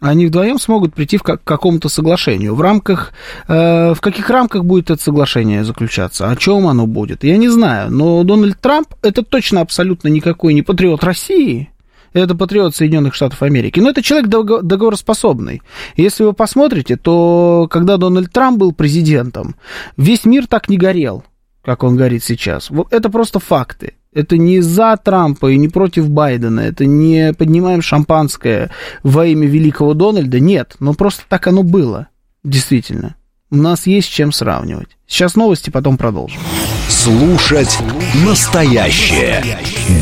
Они 0.00 0.26
вдвоем 0.26 0.58
смогут 0.58 0.94
прийти 0.94 1.18
к 1.18 1.38
какому-то 1.44 1.90
соглашению. 1.90 2.54
В 2.54 2.62
рамках, 2.62 3.12
э, 3.48 3.92
в 3.92 4.00
каких 4.00 4.30
рамках 4.30 4.64
будет 4.64 4.90
это 4.90 5.02
соглашение 5.02 5.62
заключаться? 5.62 6.30
О 6.30 6.36
чем 6.36 6.66
оно 6.66 6.86
будет? 6.86 7.22
Я 7.22 7.36
не 7.36 7.48
знаю. 7.48 7.90
Но 7.90 8.22
Дональд 8.24 8.58
Трамп 8.60 8.88
это 9.02 9.22
точно 9.22 9.60
абсолютно 9.60 10.08
никакой 10.08 10.54
не 10.54 10.62
патриот 10.62 11.04
России 11.04 11.70
это 12.12 12.34
патриот 12.34 12.74
Соединенных 12.74 13.14
Штатов 13.14 13.42
Америки. 13.42 13.80
Но 13.80 13.90
это 13.90 14.02
человек 14.02 14.28
договороспособный. 14.28 15.62
Если 15.96 16.24
вы 16.24 16.32
посмотрите, 16.32 16.96
то 16.96 17.68
когда 17.70 17.96
Дональд 17.96 18.32
Трамп 18.32 18.58
был 18.58 18.72
президентом, 18.72 19.56
весь 19.96 20.24
мир 20.24 20.46
так 20.46 20.68
не 20.68 20.76
горел, 20.76 21.24
как 21.62 21.84
он 21.84 21.96
горит 21.96 22.24
сейчас. 22.24 22.70
Вот 22.70 22.92
это 22.92 23.10
просто 23.10 23.38
факты. 23.38 23.94
Это 24.12 24.36
не 24.36 24.60
за 24.60 24.96
Трампа 24.96 25.52
и 25.52 25.56
не 25.56 25.68
против 25.68 26.10
Байдена. 26.10 26.60
Это 26.60 26.84
не 26.84 27.32
поднимаем 27.32 27.80
шампанское 27.80 28.70
во 29.04 29.26
имя 29.26 29.46
великого 29.46 29.94
Дональда. 29.94 30.40
Нет, 30.40 30.74
но 30.80 30.94
просто 30.94 31.22
так 31.28 31.46
оно 31.46 31.62
было. 31.62 32.08
Действительно. 32.42 33.14
У 33.52 33.56
нас 33.56 33.86
есть 33.86 34.10
чем 34.10 34.32
сравнивать. 34.32 34.96
Сейчас 35.06 35.36
новости, 35.36 35.70
потом 35.70 35.96
продолжим. 35.96 36.40
Слушать 36.90 37.78
настоящее. 38.26 39.58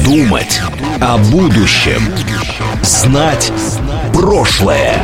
Думать 0.07 0.59
о 1.03 1.19
будущем. 1.19 2.01
Знать 2.83 3.53
прошлое. 4.15 4.95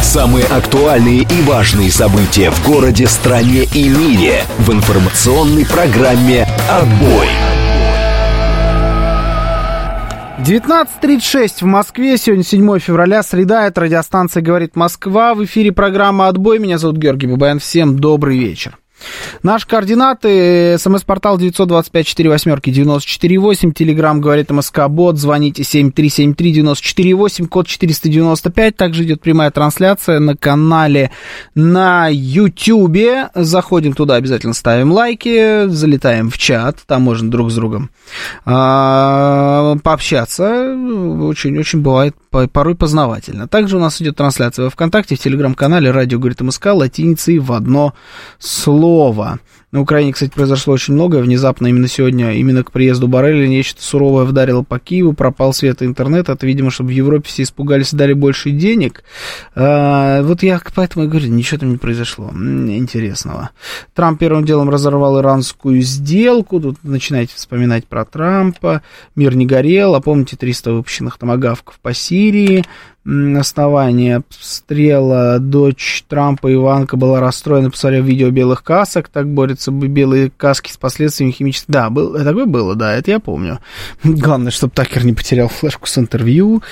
Самые 0.00 0.46
актуальные 0.46 1.22
и 1.22 1.42
важные 1.42 1.90
события 1.90 2.52
в 2.52 2.64
городе, 2.64 3.08
стране 3.08 3.64
и 3.74 3.88
мире 3.88 4.44
в 4.58 4.72
информационной 4.72 5.66
программе 5.66 6.46
«Отбой». 6.70 7.26
19.36 10.38 11.62
в 11.62 11.64
Москве. 11.64 12.18
Сегодня 12.18 12.44
7 12.44 12.78
февраля, 12.78 13.24
среда. 13.24 13.66
Это 13.66 13.80
радиостанция 13.80 14.42
«Говорит 14.42 14.76
Москва». 14.76 15.34
В 15.34 15.44
эфире 15.44 15.72
программа 15.72 16.28
«Отбой». 16.28 16.60
Меня 16.60 16.78
зовут 16.78 16.98
Георгий 16.98 17.26
Бабаян. 17.26 17.58
Всем 17.58 17.98
добрый 17.98 18.38
вечер. 18.38 18.78
Наши 19.42 19.66
координаты. 19.66 20.76
СМС-портал 20.78 21.38
925-48-94-8. 21.38 23.72
Телеграмм 23.72 24.20
говорит 24.20 24.50
МСК-бот. 24.50 25.18
Звоните 25.18 25.62
7373-94-8. 25.62 27.46
Код 27.46 27.66
495. 27.66 28.76
Также 28.76 29.04
идет 29.04 29.20
прямая 29.20 29.50
трансляция 29.50 30.20
на 30.20 30.36
канале 30.36 31.10
на 31.54 32.08
YouTube. 32.10 33.30
Заходим 33.34 33.92
туда, 33.92 34.14
обязательно 34.16 34.54
ставим 34.54 34.92
лайки. 34.92 35.66
Залетаем 35.66 36.30
в 36.30 36.38
чат. 36.38 36.78
Там 36.86 37.02
можно 37.02 37.30
друг 37.30 37.50
с 37.50 37.54
другом 37.54 37.90
а, 38.44 39.76
пообщаться. 39.82 40.74
Очень-очень 40.74 41.80
бывает 41.80 42.14
порой 42.52 42.74
познавательно. 42.74 43.48
Также 43.48 43.76
у 43.76 43.80
нас 43.80 44.00
идет 44.02 44.16
трансляция 44.16 44.64
во 44.64 44.70
ВКонтакте, 44.70 45.16
в 45.16 45.18
Телеграм-канале 45.18 45.90
«Радио 45.90 46.18
говорит 46.18 46.40
МСК» 46.40 46.66
латиницей 46.66 47.38
в 47.38 47.52
одно 47.52 47.94
слово. 48.38 48.95
На 49.72 49.80
Украине, 49.80 50.12
кстати, 50.12 50.30
произошло 50.30 50.74
очень 50.74 50.94
многое. 50.94 51.22
Внезапно 51.22 51.66
именно 51.66 51.88
сегодня, 51.88 52.34
именно 52.34 52.64
к 52.64 52.72
приезду 52.72 53.08
Барреля, 53.08 53.46
нечто 53.46 53.82
суровое 53.82 54.24
вдарило 54.24 54.62
по 54.62 54.78
Киеву, 54.78 55.12
пропал 55.12 55.52
свет 55.52 55.82
и 55.82 55.84
интернет. 55.84 56.28
Это, 56.28 56.46
видимо, 56.46 56.70
чтобы 56.70 56.90
в 56.90 56.92
Европе 56.92 57.28
все 57.28 57.42
испугались 57.42 57.92
и 57.92 57.96
дали 57.96 58.12
больше 58.12 58.52
денег. 58.52 59.04
А, 59.54 60.22
вот 60.22 60.42
я 60.42 60.60
поэтому 60.74 61.04
и 61.04 61.08
говорю, 61.08 61.28
ничего 61.28 61.58
там 61.58 61.70
не 61.70 61.76
произошло 61.76 62.30
интересного. 62.30 63.50
Трамп 63.94 64.20
первым 64.20 64.44
делом 64.44 64.70
разорвал 64.70 65.20
иранскую 65.20 65.82
сделку. 65.82 66.60
Тут 66.60 66.78
начинаете 66.82 67.34
вспоминать 67.34 67.86
про 67.86 68.04
Трампа. 68.04 68.82
Мир 69.14 69.34
не 69.34 69.46
горел. 69.46 69.94
А 69.94 70.00
помните 70.00 70.36
300 70.36 70.72
выпущенных 70.72 71.18
томогавков 71.18 71.78
по 71.80 71.92
Сирии? 71.92 72.64
Основания 73.06 74.16
обстрела 74.16 75.38
дочь 75.38 76.04
Трампа 76.08 76.52
Иванка 76.52 76.96
была 76.96 77.20
расстроена, 77.20 77.70
посмотрев 77.70 78.04
видео 78.04 78.30
белых 78.30 78.64
касок, 78.64 79.08
так 79.08 79.28
борются 79.28 79.70
белые 79.70 80.32
каски 80.36 80.72
с 80.72 80.76
последствиями 80.76 81.30
химических... 81.30 81.68
Да, 81.68 81.88
был, 81.88 82.12
такое 82.12 82.46
было, 82.46 82.74
да, 82.74 82.94
это 82.94 83.12
я 83.12 83.20
помню. 83.20 83.60
Главное, 84.04 84.50
чтобы 84.50 84.72
Такер 84.74 85.04
не 85.04 85.12
потерял 85.12 85.48
флешку 85.48 85.86
с 85.86 85.96
интервью. 85.98 86.62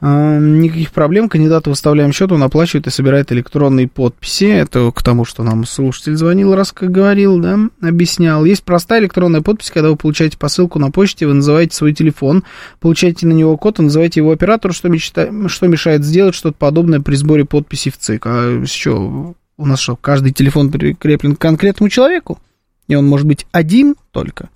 А, 0.00 0.38
никаких 0.38 0.92
проблем, 0.92 1.28
кандидату 1.28 1.70
выставляем 1.70 2.12
счет, 2.12 2.32
он 2.32 2.42
оплачивает 2.42 2.86
и 2.86 2.90
собирает 2.90 3.30
электронные 3.30 3.86
подписи. 3.86 4.44
Это 4.44 4.90
к 4.92 5.02
тому, 5.02 5.26
что 5.26 5.42
нам 5.42 5.66
слушатель 5.66 6.16
звонил, 6.16 6.54
раз 6.54 6.72
как 6.72 6.90
говорил, 6.90 7.38
да, 7.38 7.58
объяснял. 7.82 8.46
Есть 8.46 8.64
простая 8.64 9.00
электронная 9.00 9.42
подпись, 9.42 9.70
когда 9.70 9.90
вы 9.90 9.96
получаете 9.96 10.38
посылку 10.38 10.78
на 10.78 10.90
почте, 10.90 11.26
вы 11.26 11.34
называете 11.34 11.76
свой 11.76 11.92
телефон, 11.92 12.44
получаете 12.80 13.26
на 13.26 13.32
него 13.32 13.58
код, 13.58 13.78
и 13.78 13.82
называете 13.82 14.20
его 14.20 14.30
оператору, 14.30 14.72
что, 14.72 14.88
мечта... 14.88 15.28
что 15.48 15.66
мешает 15.66 15.81
мешает 15.82 16.04
сделать 16.04 16.36
что-то 16.36 16.56
подобное 16.56 17.00
при 17.00 17.16
сборе 17.16 17.44
подписей 17.44 17.90
в 17.90 17.98
ЦИК. 17.98 18.26
А 18.26 18.64
что, 18.66 19.34
у 19.56 19.66
нас 19.66 19.80
что, 19.80 19.96
каждый 19.96 20.32
телефон 20.32 20.70
прикреплен 20.70 21.34
к 21.34 21.40
конкретному 21.40 21.88
человеку? 21.88 22.38
И 22.86 22.94
он 22.94 23.06
может 23.06 23.26
быть 23.26 23.46
один 23.50 23.96
только? 24.12 24.48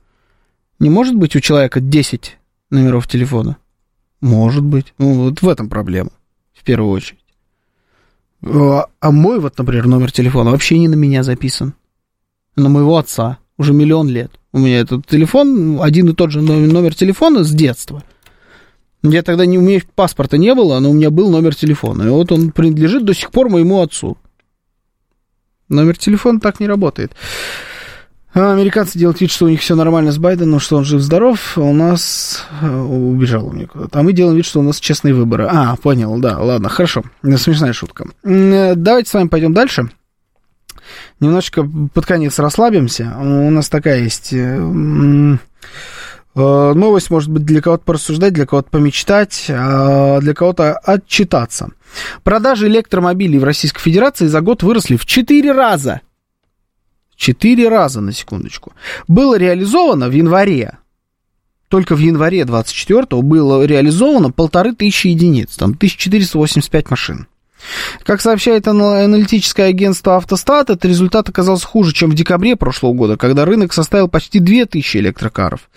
Не 0.79 0.89
может 0.89 1.17
быть 1.17 1.35
у 1.35 1.41
человека 1.41 1.81
10 1.81 2.39
номеров 2.71 3.09
телефона? 3.09 3.57
Может 4.21 4.63
быть. 4.63 4.95
Ну, 4.99 5.15
вот 5.15 5.43
в 5.43 5.49
этом 5.49 5.69
проблема, 5.69 6.11
в 6.55 6.63
первую 6.63 6.93
очередь. 6.93 7.19
А, 8.45 8.87
а 9.01 9.11
мой 9.11 9.41
вот, 9.41 9.59
например, 9.59 9.87
номер 9.87 10.13
телефона 10.13 10.53
вообще 10.53 10.79
не 10.79 10.87
на 10.87 10.95
меня 10.95 11.25
записан. 11.25 11.75
На 12.55 12.69
моего 12.69 12.99
отца. 12.99 13.39
Уже 13.59 13.73
миллион 13.73 14.09
лет. 14.09 14.31
У 14.53 14.59
меня 14.59 14.79
этот 14.81 15.07
телефон, 15.07 15.81
один 15.83 16.11
и 16.11 16.15
тот 16.15 16.31
же 16.31 16.41
номер 16.43 16.95
телефона 16.95 17.43
с 17.43 17.51
детства– 17.51 18.05
Я 19.11 19.23
тогда 19.23 19.47
не, 19.47 19.59
у 19.59 19.63
меня 19.63 19.81
паспорта 19.95 20.39
не 20.39 20.55
было, 20.55 20.79
но 20.81 20.91
у 20.91 20.95
меня 20.95 21.11
был 21.11 21.31
номер 21.31 21.55
телефона. 21.55 22.05
И 22.05 22.09
вот 22.09 22.33
он 22.33 22.51
принадлежит 22.51 23.05
до 23.05 23.15
сих 23.15 23.31
пор 23.31 23.49
моему 23.49 23.81
отцу. 23.81 24.17
Номер 25.69 25.97
телефона 25.99 26.41
так 26.41 26.61
не 26.61 26.67
работает. 26.67 27.13
А 28.35 28.53
американцы 28.53 28.99
делают 28.99 29.21
вид, 29.23 29.31
что 29.31 29.47
у 29.47 29.49
них 29.49 29.63
все 29.63 29.75
нормально 29.75 30.13
с 30.13 30.19
Байденом, 30.19 30.61
что 30.61 30.77
он 30.77 30.85
жив-здоров, 30.85 31.57
у 31.57 31.73
нас 31.73 32.45
э, 32.61 32.69
убежал 32.69 33.47
у 33.47 33.53
меня 33.53 33.67
куда-то. 33.67 33.99
А 33.99 34.03
мы 34.03 34.13
делаем 34.13 34.37
вид, 34.37 34.45
что 34.45 34.61
у 34.61 34.63
нас 34.63 34.79
честные 34.79 35.15
выборы. 35.15 35.49
А, 35.51 35.75
понял, 35.77 36.19
да, 36.19 36.39
ладно, 36.39 36.69
хорошо. 36.69 37.03
Смешная 37.23 37.73
шутка. 37.73 38.07
Э, 38.25 38.75
давайте 38.77 39.09
с 39.09 39.15
вами 39.15 39.29
пойдем 39.29 39.55
дальше. 39.55 39.89
Немножечко 41.19 41.67
под 41.95 42.05
конец 42.05 42.39
расслабимся. 42.39 43.17
У 43.19 43.51
нас 43.51 43.71
такая 43.71 44.03
есть 44.03 44.35
э, 44.35 45.39
новость, 46.37 47.11
может 47.11 47.31
быть, 47.31 47.45
для 47.45 47.61
кого-то 47.61 47.85
порассуждать, 47.85 48.35
для 48.35 48.47
кого-то 48.47 48.71
помечтать, 48.71 49.47
а 49.49 50.21
для 50.21 50.35
кого-то 50.35 50.77
отчитаться. 50.77 51.71
Продажи 52.23 52.69
электромобилей 52.69 53.39
в 53.39 53.45
Российской 53.45 53.81
Федерации 53.81 54.27
за 54.27 54.41
год 54.41 54.63
выросли 54.63 54.97
в 54.97 55.07
4 55.07 55.53
раза. 55.53 56.03
Четыре 57.17 57.69
раза, 57.69 58.03
на 58.03 58.13
секундочку. 58.13 58.75
Было 59.09 59.39
реализовано 59.39 60.09
в 60.09 60.13
январе, 60.13 60.79
только 61.69 61.97
в 61.97 61.99
январе 61.99 62.45
24 62.45 63.23
было 63.23 63.65
реализовано 63.65 64.31
полторы 64.31 64.75
тысячи 64.75 65.09
единиц, 65.09 65.57
там 65.57 65.71
1485 65.71 66.91
машин. 66.91 67.27
Как 68.05 68.21
сообщает 68.21 68.69
аналитическое 68.69 69.69
агентство 69.69 70.17
«Автостат», 70.17 70.71
этот 70.71 70.85
результат 70.85 71.29
оказался 71.29 71.67
хуже, 71.67 71.93
чем 71.93 72.11
в 72.11 72.15
декабре 72.15 72.55
прошлого 72.55 72.93
года, 72.93 73.17
когда 73.17 73.45
рынок 73.45 73.73
составил 73.73 74.09
почти 74.09 74.39
2000 74.39 74.99
электрокаров. 74.99 75.69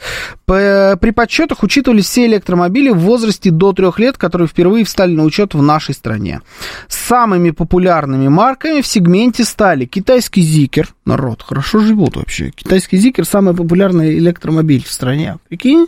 При 0.45 1.11
подсчетах 1.11 1.63
учитывались 1.63 2.05
все 2.05 2.25
электромобили 2.25 2.89
в 2.89 2.99
возрасте 2.99 3.49
до 3.49 3.73
3 3.73 3.87
лет, 3.97 4.17
которые 4.17 4.47
впервые 4.47 4.85
встали 4.85 5.15
на 5.15 5.23
учет 5.23 5.53
в 5.53 5.61
нашей 5.61 5.95
стране. 5.95 6.41
Самыми 6.87 7.51
популярными 7.51 8.27
марками 8.27 8.81
в 8.81 8.87
сегменте 8.87 9.43
стали 9.43 9.85
китайский 9.85 10.41
«Зикер», 10.41 10.89
народ, 11.05 11.41
хорошо 11.41 11.79
живут 11.79 12.17
вообще, 12.17 12.51
китайский 12.51 12.97
«Зикер» 12.97 13.25
самый 13.25 13.55
популярный 13.55 14.17
электромобиль 14.17 14.83
в 14.83 14.91
стране, 14.91 15.37
прикинь? 15.47 15.87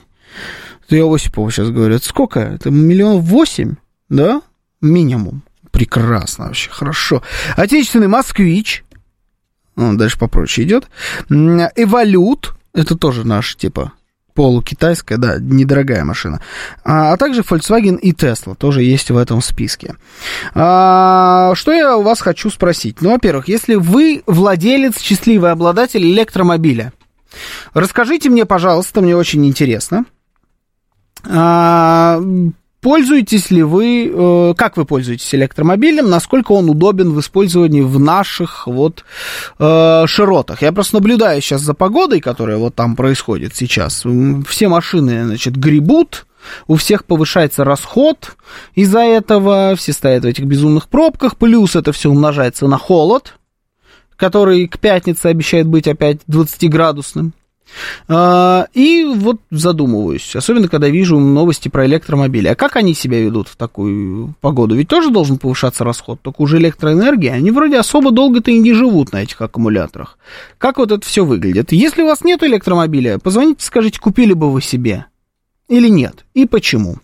Это 0.88 0.96
я 0.96 1.06
Осипову 1.06 1.52
сейчас 1.52 1.70
говорю, 1.70 1.96
это 1.96 2.06
сколько? 2.06 2.40
Это 2.40 2.72
миллионов 2.72 3.24
восемь, 3.24 3.76
да? 4.10 4.42
Минимум. 4.82 5.44
Прекрасно 5.82 6.46
вообще, 6.46 6.70
хорошо. 6.70 7.24
Отечественный 7.58 8.08
«Москвич». 8.08 8.84
Он 9.76 9.98
дальше 9.98 10.20
попроще 10.20 10.68
идет. 10.68 10.88
«Эволют». 11.28 12.54
Это 12.76 12.96
тоже 12.96 13.26
наш, 13.26 13.56
типа, 13.56 13.94
полукитайская, 14.36 15.18
да, 15.18 15.38
недорогая 15.40 16.06
машина. 16.06 16.40
А, 16.84 17.14
а 17.14 17.18
также 17.18 17.42
Volkswagen 17.42 17.98
и 17.98 18.12
Tesla 18.12 18.54
тоже 18.56 18.84
есть 18.84 19.10
в 19.10 19.18
этом 19.18 19.42
списке. 19.42 19.96
А, 20.54 21.54
что 21.56 21.72
я 21.72 21.98
у 21.98 22.04
вас 22.04 22.22
хочу 22.22 22.52
спросить? 22.52 23.02
Ну, 23.02 23.14
во-первых, 23.14 23.48
если 23.48 23.74
вы 23.74 24.22
владелец, 24.28 25.00
счастливый 25.00 25.50
обладатель 25.50 26.04
электромобиля, 26.04 26.94
расскажите 27.74 28.30
мне, 28.30 28.46
пожалуйста, 28.46 29.02
мне 29.02 29.16
очень 29.16 29.44
интересно, 29.48 30.06
а, 31.28 32.22
Пользуетесь 32.82 33.52
ли 33.52 33.62
вы, 33.62 34.12
э, 34.12 34.54
как 34.58 34.76
вы 34.76 34.86
пользуетесь 34.86 35.36
электромобилем, 35.36 36.10
насколько 36.10 36.52
он 36.52 36.68
удобен 36.68 37.12
в 37.12 37.20
использовании 37.20 37.82
в 37.82 38.00
наших 38.00 38.66
вот 38.66 39.06
э, 39.60 40.04
широтах? 40.08 40.64
Я 40.64 40.72
просто 40.72 40.96
наблюдаю 40.96 41.42
сейчас 41.42 41.62
за 41.62 41.76
погодой, 41.76 42.22
которая 42.22 42.58
вот 42.58 42.74
там 42.74 42.96
происходит 42.96 43.56
сейчас. 43.56 44.04
Все 44.48 44.68
машины, 44.68 45.26
значит, 45.26 45.56
гребут, 45.58 46.26
у 46.68 46.76
всех 46.76 47.06
повышается 47.06 47.64
расход 47.64 48.36
из-за 48.74 49.02
этого, 49.02 49.76
все 49.76 49.94
стоят 49.94 50.24
в 50.24 50.28
этих 50.28 50.46
безумных 50.46 50.88
пробках, 50.88 51.38
плюс 51.38 51.76
это 51.76 51.92
все 51.92 52.10
умножается 52.10 52.68
на 52.68 52.80
холод, 52.80 53.36
который 54.16 54.68
к 54.68 54.80
пятнице 54.80 55.28
обещает 55.28 55.68
быть 55.68 55.88
опять 55.88 56.22
20-градусным. 56.28 57.34
А, 58.08 58.68
и 58.74 59.06
вот 59.06 59.38
задумываюсь, 59.50 60.36
особенно 60.36 60.68
когда 60.68 60.90
вижу 60.90 61.20
новости 61.20 61.70
про 61.70 61.86
электромобили. 61.86 62.48
А 62.48 62.56
как 62.56 62.76
они 62.76 62.94
себя 62.94 63.22
ведут 63.22 63.48
в 63.48 63.56
такую 63.56 64.36
погоду? 64.42 64.76
Ведь 64.76 64.88
тоже 64.88 65.10
должен 65.10 65.38
повышаться 65.38 65.84
расход, 65.84 66.22
только 66.22 66.42
уже 66.42 66.58
электроэнергия. 66.58 67.34
Они 67.34 67.52
вроде 67.52 67.78
особо 67.78 68.12
долго-то 68.12 68.52
и 68.52 68.60
не 68.60 68.74
живут 68.74 69.14
на 69.14 69.24
этих 69.24 69.42
аккумуляторах. 69.42 70.18
Как 70.58 70.78
вот 70.78 70.92
это 70.92 71.06
все 71.06 71.26
выглядит? 71.26 71.72
Если 71.72 72.02
у 72.02 72.08
вас 72.08 72.24
нет 72.24 72.44
электромобиля, 72.44 73.20
позвоните, 73.20 73.66
скажите, 73.66 74.00
купили 74.00 74.34
бы 74.34 74.52
вы 74.52 74.62
себе 74.62 75.06
или 75.72 75.88
нет, 75.88 76.26
и 76.34 76.46
почему. 76.46 76.98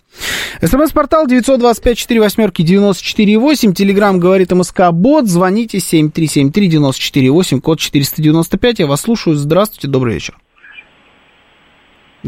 СМС-портал 0.61 1.25
925-48-94-8, 1.27 3.73
Телеграмм 3.73 4.19
говорит 4.19 4.51
МСК 4.51 4.91
Бот, 4.91 5.27
звоните 5.27 5.77
7373-94-8, 5.77 7.61
код 7.61 7.79
495, 7.79 8.79
я 8.79 8.87
вас 8.87 8.99
слушаю, 9.01 9.37
здравствуйте, 9.37 9.87
добрый 9.87 10.15
вечер. 10.15 10.37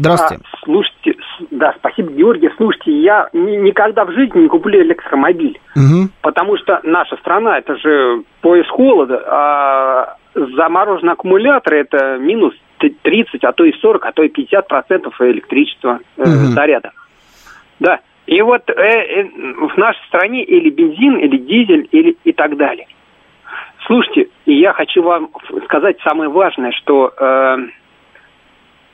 Здравствуйте. 0.00 0.44
А, 0.50 0.56
слушайте, 0.64 1.14
да, 1.50 1.74
спасибо, 1.78 2.10
Георгий. 2.12 2.50
Слушайте, 2.56 2.92
я 3.00 3.28
ни, 3.32 3.56
никогда 3.56 4.04
в 4.04 4.12
жизни 4.12 4.40
не 4.40 4.48
куплю 4.48 4.82
электромобиль, 4.82 5.60
угу. 5.76 6.08
потому 6.22 6.56
что 6.58 6.80
наша 6.82 7.16
страна, 7.16 7.58
это 7.58 7.76
же 7.76 8.22
пояс 8.40 8.66
холода, 8.68 9.22
а 9.26 10.16
замороженные 10.34 11.12
аккумуляторы 11.12 11.80
это 11.80 12.18
минус 12.18 12.54
30, 12.78 13.44
а 13.44 13.52
то 13.52 13.64
и 13.64 13.72
40, 13.72 14.04
а 14.04 14.12
то 14.12 14.22
и 14.22 14.28
50 14.28 14.68
процентов 14.68 15.20
электричества 15.20 16.00
э, 16.16 16.22
угу. 16.22 16.52
заряда. 16.54 16.92
Да, 17.78 18.00
и 18.26 18.40
вот 18.42 18.68
э, 18.68 18.72
э, 18.72 19.24
в 19.24 19.76
нашей 19.76 20.02
стране 20.08 20.44
или 20.44 20.70
бензин, 20.70 21.16
или 21.16 21.36
дизель, 21.36 21.88
или 21.90 22.16
и 22.24 22.32
так 22.32 22.56
далее. 22.56 22.86
Слушайте, 23.86 24.28
я 24.46 24.72
хочу 24.72 25.02
вам 25.02 25.30
сказать 25.64 25.98
самое 26.02 26.30
важное, 26.30 26.72
что... 26.72 27.12
Э, 27.18 27.56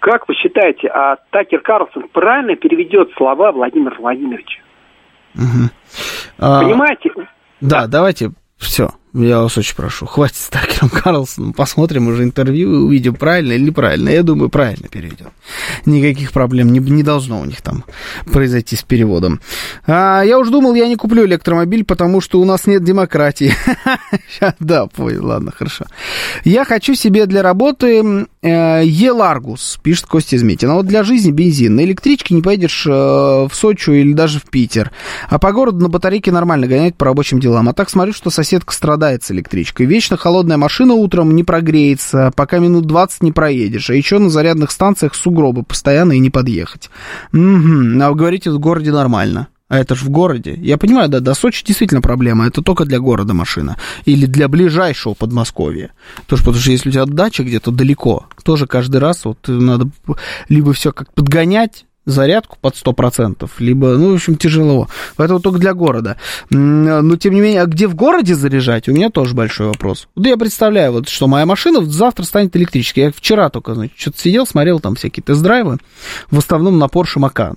как 0.00 0.28
вы 0.28 0.34
считаете, 0.34 0.88
а 0.88 1.16
Такер 1.30 1.60
Карлсон 1.60 2.08
правильно 2.12 2.56
переведет 2.56 3.10
слова 3.16 3.52
Владимира 3.52 3.96
Владимировича? 3.96 4.60
Угу. 5.34 5.70
Понимаете? 6.38 7.10
А, 7.16 7.22
да, 7.60 7.86
давайте 7.86 8.30
все. 8.58 8.90
Я 9.18 9.40
вас 9.40 9.56
очень 9.56 9.74
прошу, 9.74 10.04
хватит 10.04 10.36
с 10.36 10.48
Такером 10.50 10.90
Карлсоном, 10.90 11.54
посмотрим 11.54 12.06
уже 12.08 12.22
интервью 12.24 12.74
и 12.74 12.76
увидим, 12.76 13.14
правильно 13.14 13.52
или 13.52 13.62
неправильно. 13.62 14.10
Я 14.10 14.22
думаю, 14.22 14.50
правильно 14.50 14.88
переведем. 14.88 15.28
Никаких 15.86 16.32
проблем 16.32 16.70
не, 16.70 16.80
не 16.80 17.02
должно 17.02 17.40
у 17.40 17.46
них 17.46 17.62
там 17.62 17.84
произойти 18.30 18.76
с 18.76 18.82
переводом. 18.82 19.40
А, 19.86 20.22
я 20.22 20.38
уж 20.38 20.50
думал, 20.50 20.74
я 20.74 20.86
не 20.86 20.96
куплю 20.96 21.24
электромобиль, 21.24 21.86
потому 21.86 22.20
что 22.20 22.40
у 22.40 22.44
нас 22.44 22.66
нет 22.66 22.84
демократии. 22.84 23.52
Да, 24.60 24.86
понял, 24.86 25.26
ладно, 25.26 25.50
хорошо. 25.50 25.86
Я 26.44 26.64
хочу 26.64 26.94
себе 26.94 27.26
для 27.26 27.42
работы 27.42 28.26
Еларгус, 28.46 29.78
пишет 29.82 30.06
Костя 30.06 30.36
Изметин. 30.36 30.70
А 30.70 30.74
вот 30.74 30.86
для 30.86 31.02
жизни 31.02 31.30
бензин. 31.30 31.76
На 31.76 31.84
электричке 31.84 32.34
не 32.34 32.42
поедешь 32.42 32.86
э, 32.86 32.90
в 32.90 33.50
Сочи 33.52 33.90
или 33.90 34.12
даже 34.12 34.40
в 34.40 34.44
Питер. 34.44 34.92
А 35.28 35.38
по 35.38 35.52
городу 35.52 35.78
на 35.78 35.88
батарейке 35.88 36.32
нормально 36.32 36.66
гонять 36.66 36.96
по 36.96 37.06
рабочим 37.06 37.40
делам. 37.40 37.68
А 37.68 37.72
так 37.72 37.90
смотрю, 37.90 38.12
что 38.12 38.30
соседка 38.30 38.72
страдает 38.72 39.24
с 39.24 39.30
электричкой. 39.30 39.86
Вечно 39.86 40.16
холодная 40.16 40.56
машина 40.56 40.94
утром 40.94 41.34
не 41.34 41.44
прогреется, 41.44 42.32
пока 42.36 42.58
минут 42.58 42.86
20 42.86 43.22
не 43.22 43.32
проедешь. 43.32 43.90
А 43.90 43.94
еще 43.94 44.18
на 44.18 44.30
зарядных 44.30 44.70
станциях 44.70 45.14
сугробы 45.14 45.62
постоянно 45.62 46.12
и 46.12 46.18
не 46.18 46.30
подъехать. 46.30 46.90
Угу. 47.32 48.00
А 48.02 48.10
вы 48.10 48.14
говорите, 48.14 48.50
в 48.50 48.58
городе 48.58 48.92
нормально. 48.92 49.48
А 49.68 49.78
это 49.78 49.96
же 49.96 50.04
в 50.04 50.10
городе. 50.10 50.54
Я 50.54 50.78
понимаю, 50.78 51.08
да, 51.08 51.20
до 51.20 51.34
Сочи 51.34 51.64
действительно 51.64 52.00
проблема. 52.00 52.46
Это 52.46 52.62
только 52.62 52.84
для 52.84 53.00
города 53.00 53.34
машина. 53.34 53.76
Или 54.04 54.26
для 54.26 54.48
ближайшего 54.48 55.14
Подмосковья. 55.14 55.92
Тоже 56.26 56.42
потому 56.42 56.60
что 56.60 56.70
если 56.70 56.90
у 56.90 56.92
тебя 56.92 57.06
дача 57.06 57.42
где-то 57.42 57.72
далеко, 57.72 58.26
тоже 58.44 58.66
каждый 58.66 58.98
раз 58.98 59.24
вот 59.24 59.38
надо 59.48 59.88
либо 60.48 60.72
все 60.72 60.92
как 60.92 61.12
подгонять, 61.12 61.84
зарядку 62.04 62.56
под 62.60 62.74
100%, 62.74 63.50
либо, 63.58 63.96
ну, 63.96 64.12
в 64.12 64.14
общем, 64.14 64.36
тяжело. 64.36 64.88
Поэтому 65.16 65.40
только 65.40 65.58
для 65.58 65.74
города. 65.74 66.16
Но, 66.50 67.16
тем 67.16 67.34
не 67.34 67.40
менее, 67.40 67.62
а 67.62 67.66
где 67.66 67.88
в 67.88 67.96
городе 67.96 68.36
заряжать, 68.36 68.88
у 68.88 68.92
меня 68.92 69.10
тоже 69.10 69.34
большой 69.34 69.66
вопрос. 69.66 70.06
Вот 70.14 70.24
я 70.24 70.36
представляю, 70.36 70.92
вот, 70.92 71.08
что 71.08 71.26
моя 71.26 71.44
машина 71.44 71.84
завтра 71.84 72.22
станет 72.22 72.56
электрической. 72.56 73.04
Я 73.04 73.12
вчера 73.12 73.50
только, 73.50 73.74
значит, 73.74 73.98
что-то 73.98 74.20
сидел, 74.20 74.46
смотрел 74.46 74.78
там 74.78 74.94
всякие 74.94 75.24
тест-драйвы, 75.24 75.78
в 76.30 76.38
основном 76.38 76.78
на 76.78 76.84
Porsche 76.84 77.18
Macan 77.18 77.56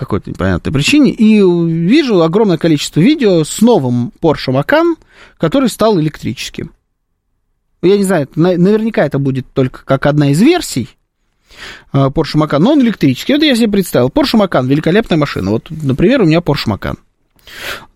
какой-то 0.00 0.30
непонятной 0.30 0.72
причине, 0.72 1.12
и 1.12 1.40
вижу 1.40 2.22
огромное 2.22 2.58
количество 2.58 3.00
видео 3.00 3.44
с 3.44 3.60
новым 3.60 4.12
Porsche 4.20 4.52
Macan, 4.52 4.96
который 5.36 5.68
стал 5.68 6.00
электрическим. 6.00 6.72
Я 7.82 7.96
не 7.96 8.04
знаю, 8.04 8.28
наверняка 8.34 9.06
это 9.06 9.18
будет 9.18 9.46
только 9.52 9.84
как 9.84 10.06
одна 10.06 10.30
из 10.30 10.40
версий, 10.40 10.88
а, 11.92 12.08
Porsche 12.08 12.36
Macan, 12.36 12.58
но 12.58 12.72
он 12.72 12.80
электрический. 12.80 13.34
Вот 13.34 13.42
я 13.42 13.54
себе 13.54 13.70
представил. 13.70 14.08
Porsche 14.08 14.38
Macan, 14.38 14.66
великолепная 14.66 15.18
машина. 15.18 15.50
Вот, 15.50 15.68
например, 15.70 16.22
у 16.22 16.26
меня 16.26 16.38
Porsche 16.38 16.68
Macan. 16.68 16.96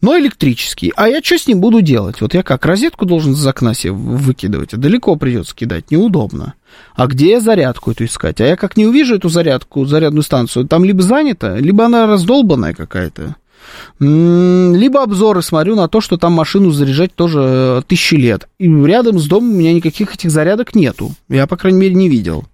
Но 0.00 0.18
электрический. 0.18 0.92
А 0.96 1.08
я 1.08 1.22
что 1.22 1.38
с 1.38 1.46
ним 1.46 1.60
буду 1.60 1.80
делать? 1.80 2.20
Вот 2.20 2.34
я 2.34 2.42
как, 2.42 2.64
розетку 2.66 3.06
должен 3.06 3.32
из 3.32 3.46
окна 3.46 3.74
себе 3.74 3.92
выкидывать, 3.92 4.74
а 4.74 4.76
далеко 4.76 5.16
придется 5.16 5.54
кидать, 5.54 5.90
неудобно. 5.90 6.54
А 6.94 7.06
где 7.06 7.32
я 7.32 7.40
зарядку 7.40 7.92
эту 7.92 8.04
искать? 8.04 8.40
А 8.40 8.46
я 8.46 8.56
как 8.56 8.76
не 8.76 8.86
увижу 8.86 9.16
эту 9.16 9.28
зарядку, 9.28 9.84
зарядную 9.84 10.22
станцию, 10.22 10.66
там 10.66 10.84
либо 10.84 11.02
занята, 11.02 11.56
либо 11.56 11.84
она 11.84 12.06
раздолбанная 12.06 12.74
какая-то. 12.74 13.36
Либо 13.98 15.02
обзоры 15.02 15.42
смотрю 15.42 15.74
на 15.74 15.88
то, 15.88 16.00
что 16.00 16.16
там 16.16 16.32
машину 16.32 16.70
заряжать 16.70 17.14
тоже 17.14 17.40
э, 17.42 17.82
тысячи 17.86 18.14
лет. 18.14 18.48
И 18.58 18.68
рядом 18.68 19.18
с 19.18 19.26
домом 19.26 19.52
у 19.52 19.54
меня 19.54 19.72
никаких 19.72 20.14
этих 20.14 20.30
зарядок 20.30 20.74
нету. 20.74 21.12
Я, 21.28 21.46
по 21.46 21.56
крайней 21.56 21.78
мере, 21.78 21.94
не 21.94 22.08
видел. 22.08 22.44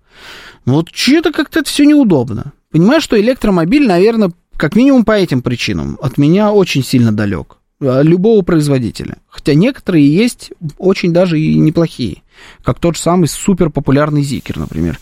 Вот 0.64 0.88
что-то 0.92 1.32
как-то 1.32 1.60
это 1.60 1.68
все 1.68 1.84
неудобно. 1.84 2.52
Понимаю, 2.70 3.00
что 3.00 3.20
электромобиль, 3.20 3.86
наверное, 3.86 4.30
как 4.60 4.76
минимум 4.76 5.06
по 5.06 5.12
этим 5.12 5.40
причинам, 5.40 5.98
от 6.02 6.18
меня 6.18 6.52
очень 6.52 6.84
сильно 6.84 7.12
далек. 7.12 7.56
Э, 7.80 8.02
любого 8.02 8.42
производителя. 8.42 9.16
Хотя 9.26 9.54
некоторые 9.54 10.14
есть 10.14 10.52
очень 10.76 11.14
даже 11.14 11.40
и 11.40 11.58
неплохие. 11.58 12.22
Как 12.62 12.78
тот 12.78 12.96
же 12.96 13.00
самый 13.00 13.26
супер 13.26 13.70
популярный 13.70 14.22
Зикер, 14.22 14.58
например. 14.58 14.98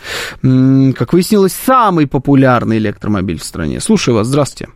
Как 0.97 1.12
выяснилось, 1.12 1.55
самый 1.55 2.06
популярный 2.06 2.78
электромобиль 2.78 3.40
в 3.40 3.44
стране. 3.44 3.80
Слушаю 3.80 4.14
вас, 4.14 4.28
здравствуйте. 4.28 4.72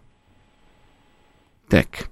Так, 1.68 2.10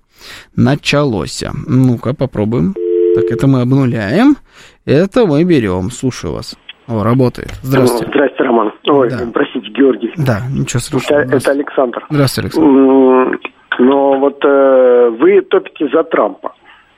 началось. 0.55 1.43
Ну-ка, 1.67 2.15
попробуем. 2.15 2.75
Так, 3.17 3.25
это 3.25 3.49
мы 3.49 3.63
обнуляем. 3.63 4.37
Это 4.85 5.27
мы 5.27 5.43
берем. 5.43 5.91
Слушаю 5.91 6.35
вас. 6.35 6.55
О, 6.87 7.03
работает. 7.03 7.53
Здравствуйте. 7.63 8.07
Здравствуйте. 8.07 8.50
Ой, 8.91 9.11
да. 9.11 9.19
простите, 9.33 9.69
Георгий. 9.71 10.13
Да, 10.17 10.41
ничего 10.51 10.81
страшного. 10.81 11.21
Это, 11.21 11.37
это 11.37 11.51
Александр. 11.51 12.07
Здравствуйте, 12.11 12.47
Александр. 12.59 13.39
Но 13.79 14.19
вот 14.19 14.45
э, 14.45 15.11
вы 15.19 15.41
топите 15.43 15.89
за 15.89 16.03
Трампа. 16.05 16.53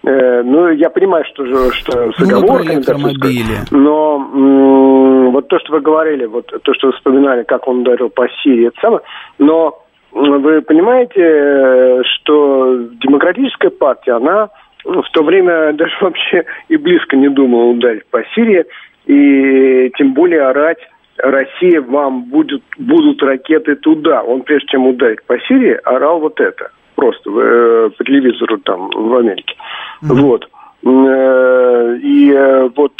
Э, 0.04 0.42
ну, 0.42 0.68
я 0.70 0.90
понимаю, 0.90 1.24
что, 1.32 1.70
что 1.72 2.12
с 2.12 2.18
ну, 2.18 2.38
оговорками, 2.38 2.74
электромобили. 2.74 3.58
но 3.70 4.16
м- 4.34 5.30
вот 5.30 5.46
то, 5.48 5.58
что 5.60 5.74
вы 5.74 5.80
говорили, 5.80 6.24
вот 6.26 6.46
то, 6.46 6.74
что 6.74 6.88
вы 6.88 6.92
вспоминали, 6.94 7.44
как 7.44 7.68
он 7.68 7.80
ударил 7.82 8.08
по 8.08 8.26
Сирии, 8.42 8.66
это 8.68 8.80
самое, 8.80 9.02
но 9.38 9.78
вы 10.10 10.60
понимаете, 10.62 11.20
э, 11.20 12.02
что 12.02 12.78
демократическая 13.00 13.70
партия, 13.70 14.12
она 14.12 14.48
в 14.84 15.08
то 15.12 15.22
время 15.22 15.72
даже 15.74 15.92
вообще 16.00 16.44
и 16.68 16.76
близко 16.76 17.16
не 17.16 17.28
думала 17.28 17.66
ударить 17.70 18.06
по 18.10 18.24
Сирии, 18.34 18.64
и 19.06 19.90
тем 19.96 20.14
более 20.14 20.42
орать 20.42 20.78
Россия, 21.18 21.80
вам 21.80 22.24
будет, 22.24 22.62
будут 22.78 23.22
ракеты 23.22 23.76
туда. 23.76 24.22
Он, 24.22 24.42
прежде 24.42 24.68
чем 24.68 24.86
ударить 24.86 25.22
по 25.24 25.38
Сирии, 25.40 25.78
орал 25.84 26.20
вот 26.20 26.40
это. 26.40 26.70
Просто 26.94 27.30
э, 27.30 27.90
по 27.96 28.04
телевизору 28.04 28.58
там 28.58 28.90
в 28.90 29.14
Америке. 29.16 29.54
Mm-hmm. 30.02 30.14
Вот. 30.14 30.48
Э, 30.84 31.96
и 32.02 32.32
э, 32.32 32.68
вот 32.74 32.92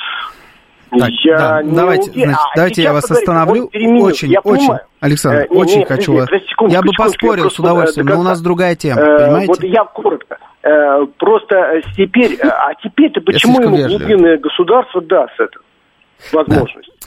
так, 0.99 1.11
я 1.25 1.39
да, 1.39 1.63
не 1.63 1.75
давайте, 1.75 2.11
уверен. 2.11 2.29
значит, 2.29 2.41
а, 2.45 2.57
давайте 2.57 2.83
я 2.83 2.93
вас 2.93 3.11
остановлю. 3.11 3.65
Очень, 3.67 4.31
я 4.31 4.41
очень, 4.41 4.61
понимаю. 4.61 4.81
Александр, 5.01 5.39
э, 5.39 5.47
очень 5.49 5.79
не, 5.79 5.85
хочу 5.87 6.15
вас. 6.15 6.29
Секунду, 6.29 6.75
я 6.75 6.83
бы 6.83 6.93
поспорил 6.97 7.51
с 7.51 7.59
удовольствием, 7.59 8.09
но 8.09 8.21
у 8.21 8.23
нас 8.23 8.43
другая 8.43 8.77
тема, 8.77 9.01
э, 9.01 9.19
понимаете? 9.25 9.49
Вот 9.49 9.65
я 9.65 9.85
коротко. 9.85 10.39
Э, 10.63 11.07
просто 11.19 11.81
теперь, 11.97 12.39
а 12.43 12.75
теперь-то 12.75 13.23
почему 13.23 13.61
ему 13.61 13.77
глубинное 13.77 14.37
государство 14.37 15.01
даст 15.01 15.33
это 15.41 15.61
возможность? 16.33 16.93
Да. 17.01 17.07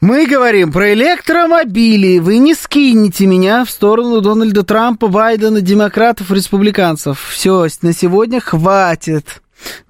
Мы 0.00 0.26
говорим 0.26 0.72
про 0.72 0.94
электромобили. 0.94 2.20
Вы 2.20 2.38
не 2.38 2.54
скинете 2.54 3.26
меня 3.26 3.66
в 3.66 3.70
сторону 3.70 4.22
Дональда 4.22 4.62
Трампа, 4.62 5.08
Байдена, 5.08 5.60
демократов, 5.60 6.30
республиканцев. 6.30 7.20
Все, 7.30 7.66
на 7.82 7.92
сегодня 7.92 8.40
хватит. 8.40 9.42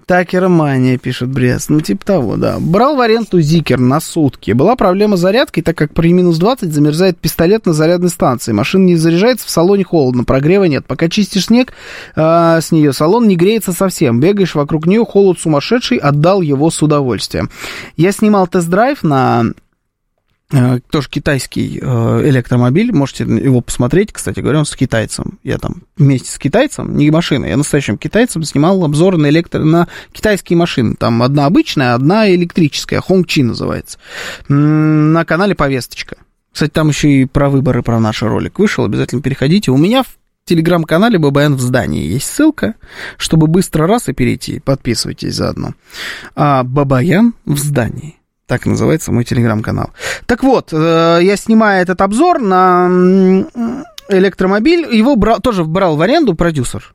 Такера 0.05 0.49
Мания, 0.49 0.97
пишет 0.97 1.29
Брест. 1.29 1.69
Ну, 1.69 1.79
типа 1.79 2.05
того, 2.05 2.35
да. 2.35 2.57
Брал 2.59 2.97
в 2.97 2.99
аренду 2.99 3.39
Зикер 3.39 3.79
на 3.79 4.01
сутки. 4.01 4.51
Была 4.51 4.75
проблема 4.75 5.15
с 5.15 5.21
зарядкой, 5.21 5.63
так 5.63 5.77
как 5.77 5.93
при 5.93 6.11
минус 6.11 6.39
20 6.39 6.73
замерзает 6.73 7.17
пистолет 7.17 7.65
на 7.65 7.71
зарядной 7.71 8.09
станции. 8.09 8.51
Машина 8.51 8.87
не 8.87 8.97
заряжается, 8.97 9.47
в 9.47 9.49
салоне 9.49 9.85
холодно, 9.85 10.25
прогрева 10.25 10.65
нет. 10.65 10.85
Пока 10.85 11.07
чистишь 11.07 11.45
снег 11.45 11.71
э, 12.17 12.59
с 12.61 12.73
нее, 12.73 12.91
салон 12.91 13.29
не 13.29 13.37
греется 13.37 13.71
совсем. 13.71 14.19
Бегаешь 14.19 14.55
вокруг 14.55 14.87
нее, 14.87 15.05
холод 15.05 15.39
сумасшедший, 15.39 15.99
отдал 15.99 16.41
его 16.41 16.69
с 16.69 16.81
удовольствием. 16.81 17.49
Я 17.95 18.11
снимал 18.11 18.47
тест-драйв 18.47 19.03
на 19.03 19.45
тоже 20.89 21.09
китайский 21.09 21.79
э, 21.81 22.29
электромобиль, 22.29 22.91
можете 22.91 23.23
его 23.23 23.61
посмотреть, 23.61 24.11
кстати 24.11 24.39
говоря, 24.41 24.59
он 24.59 24.65
с 24.65 24.75
китайцем. 24.75 25.39
Я 25.43 25.57
там 25.57 25.83
вместе 25.97 26.29
с 26.29 26.37
китайцем, 26.37 26.97
не 26.97 27.09
машина, 27.09 27.45
я 27.45 27.57
настоящим 27.57 27.97
китайцем 27.97 28.43
снимал 28.43 28.83
обзор 28.83 29.17
на, 29.17 29.29
электро... 29.29 29.63
на 29.63 29.87
китайские 30.11 30.57
машины. 30.57 30.95
Там 30.95 31.23
одна 31.23 31.45
обычная, 31.45 31.93
одна 31.93 32.29
электрическая, 32.29 33.01
Хонгчи 33.01 33.41
называется. 33.41 33.97
На 34.49 35.23
канале 35.25 35.55
Повесточка. 35.55 36.17
Кстати, 36.51 36.71
там 36.71 36.89
еще 36.89 37.09
и 37.09 37.25
про 37.25 37.49
выборы, 37.49 37.81
про 37.81 37.99
наш 37.99 38.21
ролик 38.21 38.59
вышел, 38.59 38.83
обязательно 38.83 39.21
переходите. 39.21 39.71
У 39.71 39.77
меня 39.77 40.03
в 40.03 40.17
телеграм-канале 40.45 41.17
ББН 41.17 41.55
в 41.55 41.61
здании 41.61 42.05
есть 42.05 42.27
ссылка, 42.27 42.75
чтобы 43.17 43.47
быстро 43.47 43.87
раз 43.87 44.09
и 44.09 44.13
перейти. 44.13 44.59
Подписывайтесь 44.59 45.35
заодно. 45.35 45.75
А 46.35 46.63
Бабаян 46.63 47.35
в 47.45 47.57
здании. 47.57 48.20
Так 48.51 48.65
называется 48.65 49.13
мой 49.13 49.23
телеграм-канал. 49.23 49.91
Так 50.25 50.43
вот, 50.43 50.73
э, 50.73 51.19
я 51.21 51.37
снимаю 51.37 51.81
этот 51.83 52.01
обзор 52.01 52.41
на 52.41 52.89
электромобиль. 54.09 54.93
Его 54.93 55.15
брал, 55.15 55.39
тоже 55.39 55.63
брал 55.63 55.95
в 55.95 56.01
аренду 56.01 56.35
продюсер. 56.35 56.93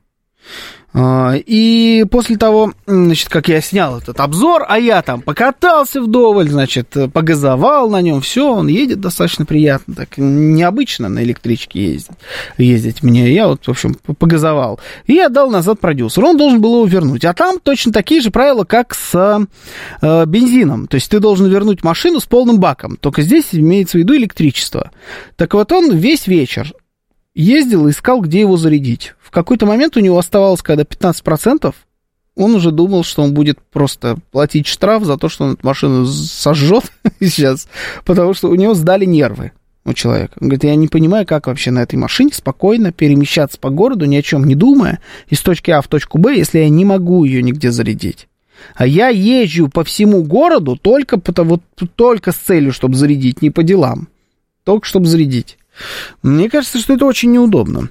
А, 0.93 1.35
и 1.35 2.05
после 2.09 2.37
того, 2.37 2.73
значит, 2.85 3.29
как 3.29 3.49
я 3.49 3.61
снял 3.61 3.97
этот 3.97 4.19
обзор, 4.19 4.65
а 4.67 4.79
я 4.79 5.01
там 5.01 5.21
покатался 5.21 6.01
вдоволь, 6.01 6.49
значит, 6.49 6.95
погазовал 7.13 7.89
на 7.89 8.01
нем, 8.01 8.21
все, 8.21 8.51
он 8.51 8.67
едет 8.67 9.01
достаточно 9.01 9.45
приятно, 9.45 9.93
так 9.95 10.17
необычно 10.17 11.09
на 11.09 11.23
электричке 11.23 11.93
ездить, 11.93 12.17
ездить 12.57 13.03
мне. 13.03 13.31
Я 13.31 13.47
вот, 13.47 13.65
в 13.65 13.69
общем, 13.69 13.95
погазовал. 14.17 14.79
И 15.05 15.19
отдал 15.19 15.49
назад 15.49 15.79
продюсеру. 15.79 16.29
Он 16.29 16.37
должен 16.37 16.61
был 16.61 16.75
его 16.77 16.85
вернуть. 16.85 17.25
А 17.25 17.33
там 17.33 17.59
точно 17.59 17.91
такие 17.91 18.21
же 18.21 18.31
правила, 18.31 18.63
как 18.63 18.95
с 18.95 19.47
э, 20.01 20.25
бензином. 20.25 20.87
То 20.87 20.95
есть 20.95 21.09
ты 21.09 21.19
должен 21.19 21.47
вернуть 21.47 21.83
машину 21.83 22.19
с 22.19 22.25
полным 22.25 22.59
баком. 22.59 22.97
Только 22.97 23.21
здесь 23.21 23.47
имеется 23.51 23.97
в 23.97 23.99
виду 23.99 24.15
электричество. 24.15 24.91
Так 25.35 25.53
вот 25.53 25.71
он 25.71 25.95
весь 25.95 26.27
вечер 26.27 26.73
ездил 27.41 27.87
и 27.87 27.91
искал, 27.91 28.21
где 28.21 28.41
его 28.41 28.57
зарядить. 28.57 29.13
В 29.19 29.31
какой-то 29.31 29.65
момент 29.65 29.95
у 29.95 29.99
него 29.99 30.17
оставалось, 30.17 30.61
когда 30.61 30.83
15%, 30.83 31.73
он 32.35 32.55
уже 32.55 32.71
думал, 32.71 33.03
что 33.03 33.23
он 33.23 33.33
будет 33.33 33.59
просто 33.61 34.17
платить 34.31 34.67
штраф 34.67 35.03
за 35.03 35.17
то, 35.17 35.29
что 35.29 35.45
он 35.45 35.53
эту 35.53 35.65
машину 35.65 36.05
сожжет 36.05 36.91
сейчас, 37.19 37.67
потому 38.05 38.33
что 38.33 38.49
у 38.49 38.55
него 38.55 38.73
сдали 38.73 39.05
нервы 39.05 39.51
у 39.85 39.93
человека. 39.93 40.33
Он 40.39 40.49
говорит, 40.49 40.63
я 40.65 40.75
не 40.75 40.87
понимаю, 40.87 41.25
как 41.25 41.47
вообще 41.47 41.71
на 41.71 41.79
этой 41.79 41.95
машине 41.95 42.31
спокойно 42.33 42.91
перемещаться 42.91 43.59
по 43.59 43.69
городу, 43.69 44.05
ни 44.05 44.15
о 44.15 44.21
чем 44.21 44.43
не 44.43 44.55
думая, 44.55 44.99
из 45.29 45.41
точки 45.41 45.71
А 45.71 45.81
в 45.81 45.87
точку 45.87 46.17
Б, 46.17 46.35
если 46.35 46.59
я 46.59 46.69
не 46.69 46.85
могу 46.85 47.23
ее 47.23 47.41
нигде 47.41 47.71
зарядить. 47.71 48.27
А 48.75 48.85
я 48.85 49.09
езжу 49.09 49.69
по 49.69 49.83
всему 49.83 50.23
городу 50.23 50.75
только, 50.75 51.21
вот, 51.37 51.61
только 51.95 52.31
с 52.31 52.35
целью, 52.35 52.73
чтобы 52.73 52.95
зарядить, 52.95 53.41
не 53.41 53.49
по 53.49 53.63
делам. 53.63 54.09
Только 54.63 54.85
чтобы 54.85 55.05
зарядить. 55.05 55.57
Мне 56.23 56.49
кажется, 56.49 56.79
что 56.79 56.93
это 56.93 57.05
очень 57.05 57.31
неудобно. 57.31 57.89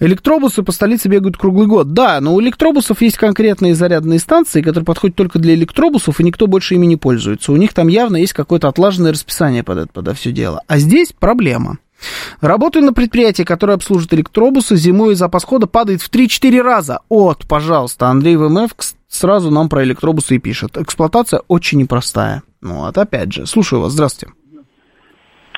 Электробусы 0.00 0.62
по 0.62 0.72
столице 0.72 1.08
бегают 1.08 1.36
круглый 1.36 1.66
год. 1.66 1.92
Да, 1.92 2.20
но 2.20 2.34
у 2.34 2.40
электробусов 2.40 3.02
есть 3.02 3.16
конкретные 3.16 3.74
зарядные 3.74 4.18
станции, 4.18 4.62
которые 4.62 4.84
подходят 4.84 5.16
только 5.16 5.38
для 5.38 5.54
электробусов, 5.54 6.20
и 6.20 6.24
никто 6.24 6.46
больше 6.46 6.74
ими 6.74 6.86
не 6.86 6.96
пользуется. 6.96 7.52
У 7.52 7.56
них 7.56 7.72
там 7.72 7.88
явно 7.88 8.16
есть 8.16 8.32
какое-то 8.32 8.68
отлаженное 8.68 9.12
расписание 9.12 9.62
под 9.62 9.78
это, 9.78 9.88
под 9.88 10.08
это 10.08 10.16
все 10.16 10.32
дело. 10.32 10.62
А 10.66 10.78
здесь 10.78 11.12
проблема. 11.12 11.78
Работаю 12.40 12.84
на 12.84 12.92
предприятии, 12.92 13.44
которое 13.44 13.74
обслуживает 13.74 14.14
электробусы, 14.14 14.76
зимой 14.76 15.14
запас 15.14 15.44
хода 15.44 15.66
падает 15.66 16.02
в 16.02 16.10
3-4 16.10 16.60
раза. 16.60 17.00
Вот, 17.08 17.46
пожалуйста, 17.48 18.08
Андрей 18.08 18.36
ВМФ 18.36 18.72
сразу 19.08 19.50
нам 19.50 19.68
про 19.68 19.84
электробусы 19.84 20.36
и 20.36 20.38
пишет. 20.38 20.76
Эксплуатация 20.76 21.42
очень 21.48 21.78
непростая. 21.78 22.42
Ну, 22.60 22.80
вот 22.80 22.98
опять 22.98 23.32
же. 23.32 23.46
Слушаю 23.46 23.80
вас, 23.80 23.92
здравствуйте. 23.92 24.34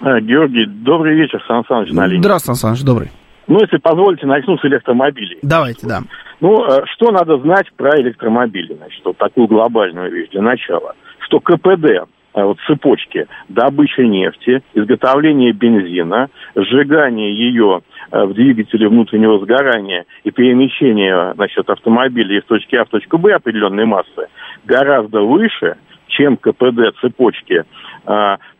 Э, 0.02 0.20
Георгий, 0.20 0.66
добрый 0.66 1.14
вечер, 1.14 1.42
Сан 1.46 1.64
Саныч 1.66 1.90
на 1.92 2.06
линии. 2.06 2.20
Здравствуйте, 2.20 2.60
Сан 2.60 2.74
Саныч, 2.74 2.84
добрый. 2.84 3.10
Ну, 3.46 3.60
если 3.60 3.78
позволите, 3.78 4.26
начну 4.26 4.58
с 4.58 4.64
электромобилей. 4.64 5.38
Давайте, 5.42 5.86
да. 5.86 6.00
Ну, 6.40 6.64
э, 6.64 6.84
что 6.94 7.10
надо 7.12 7.38
знать 7.38 7.72
про 7.76 7.98
электромобили? 8.00 8.74
Значит, 8.74 9.00
вот 9.04 9.16
такую 9.16 9.46
глобальную 9.46 10.12
вещь 10.12 10.30
для 10.30 10.42
начала. 10.42 10.94
Что 11.20 11.40
КПД, 11.40 11.84
э, 11.86 12.04
вот 12.34 12.58
цепочки 12.66 13.26
добычи 13.48 14.00
нефти, 14.00 14.62
изготовления 14.74 15.52
бензина, 15.52 16.28
сжигания 16.54 17.30
ее 17.30 17.80
в 18.12 18.34
двигателе 18.34 18.88
внутреннего 18.88 19.38
сгорания 19.40 20.04
и 20.22 20.30
перемещения 20.30 21.32
значит, 21.34 21.68
автомобиля 21.68 22.38
из 22.38 22.44
точки 22.44 22.76
А 22.76 22.84
в 22.84 22.88
точку 22.88 23.18
Б 23.18 23.34
определенной 23.34 23.84
массы 23.84 24.28
гораздо 24.64 25.22
выше, 25.22 25.76
чем 26.06 26.36
КПД 26.36 26.94
цепочки 27.00 27.64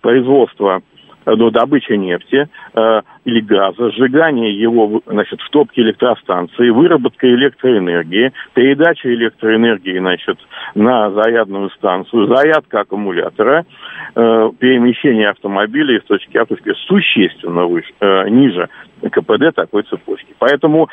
производства 0.01 0.83
до 1.35 1.51
добычи 1.51 1.93
нефти 1.93 2.49
э, 2.75 3.03
или 3.25 3.41
газа, 3.41 3.91
сжигание 3.91 4.59
его 4.59 5.03
значит, 5.07 5.41
в 5.41 5.51
топке 5.51 5.83
электростанции, 5.83 6.71
выработка 6.71 7.27
электроэнергии, 7.29 8.33
передача 8.55 9.13
электроэнергии 9.13 9.99
значит, 9.99 10.39
на 10.75 11.11
зарядную 11.11 11.71
станцию, 11.71 12.29
зарядка 12.29 12.81
аккумулятора, 12.81 13.67
э, 14.15 14.51
перемещение 14.59 15.31
автомобиля 15.31 15.99
из 15.99 16.05
точки 16.05 16.37
А 16.37 16.45
в 16.45 16.49
точку 16.49 16.75
существенно 16.87 17.67
выше, 17.67 17.93
э, 18.01 18.29
ниже 18.29 18.69
КПД 19.03 19.55
такой 19.55 19.83
цепочки. 19.83 20.35
Поэтому 20.39 20.89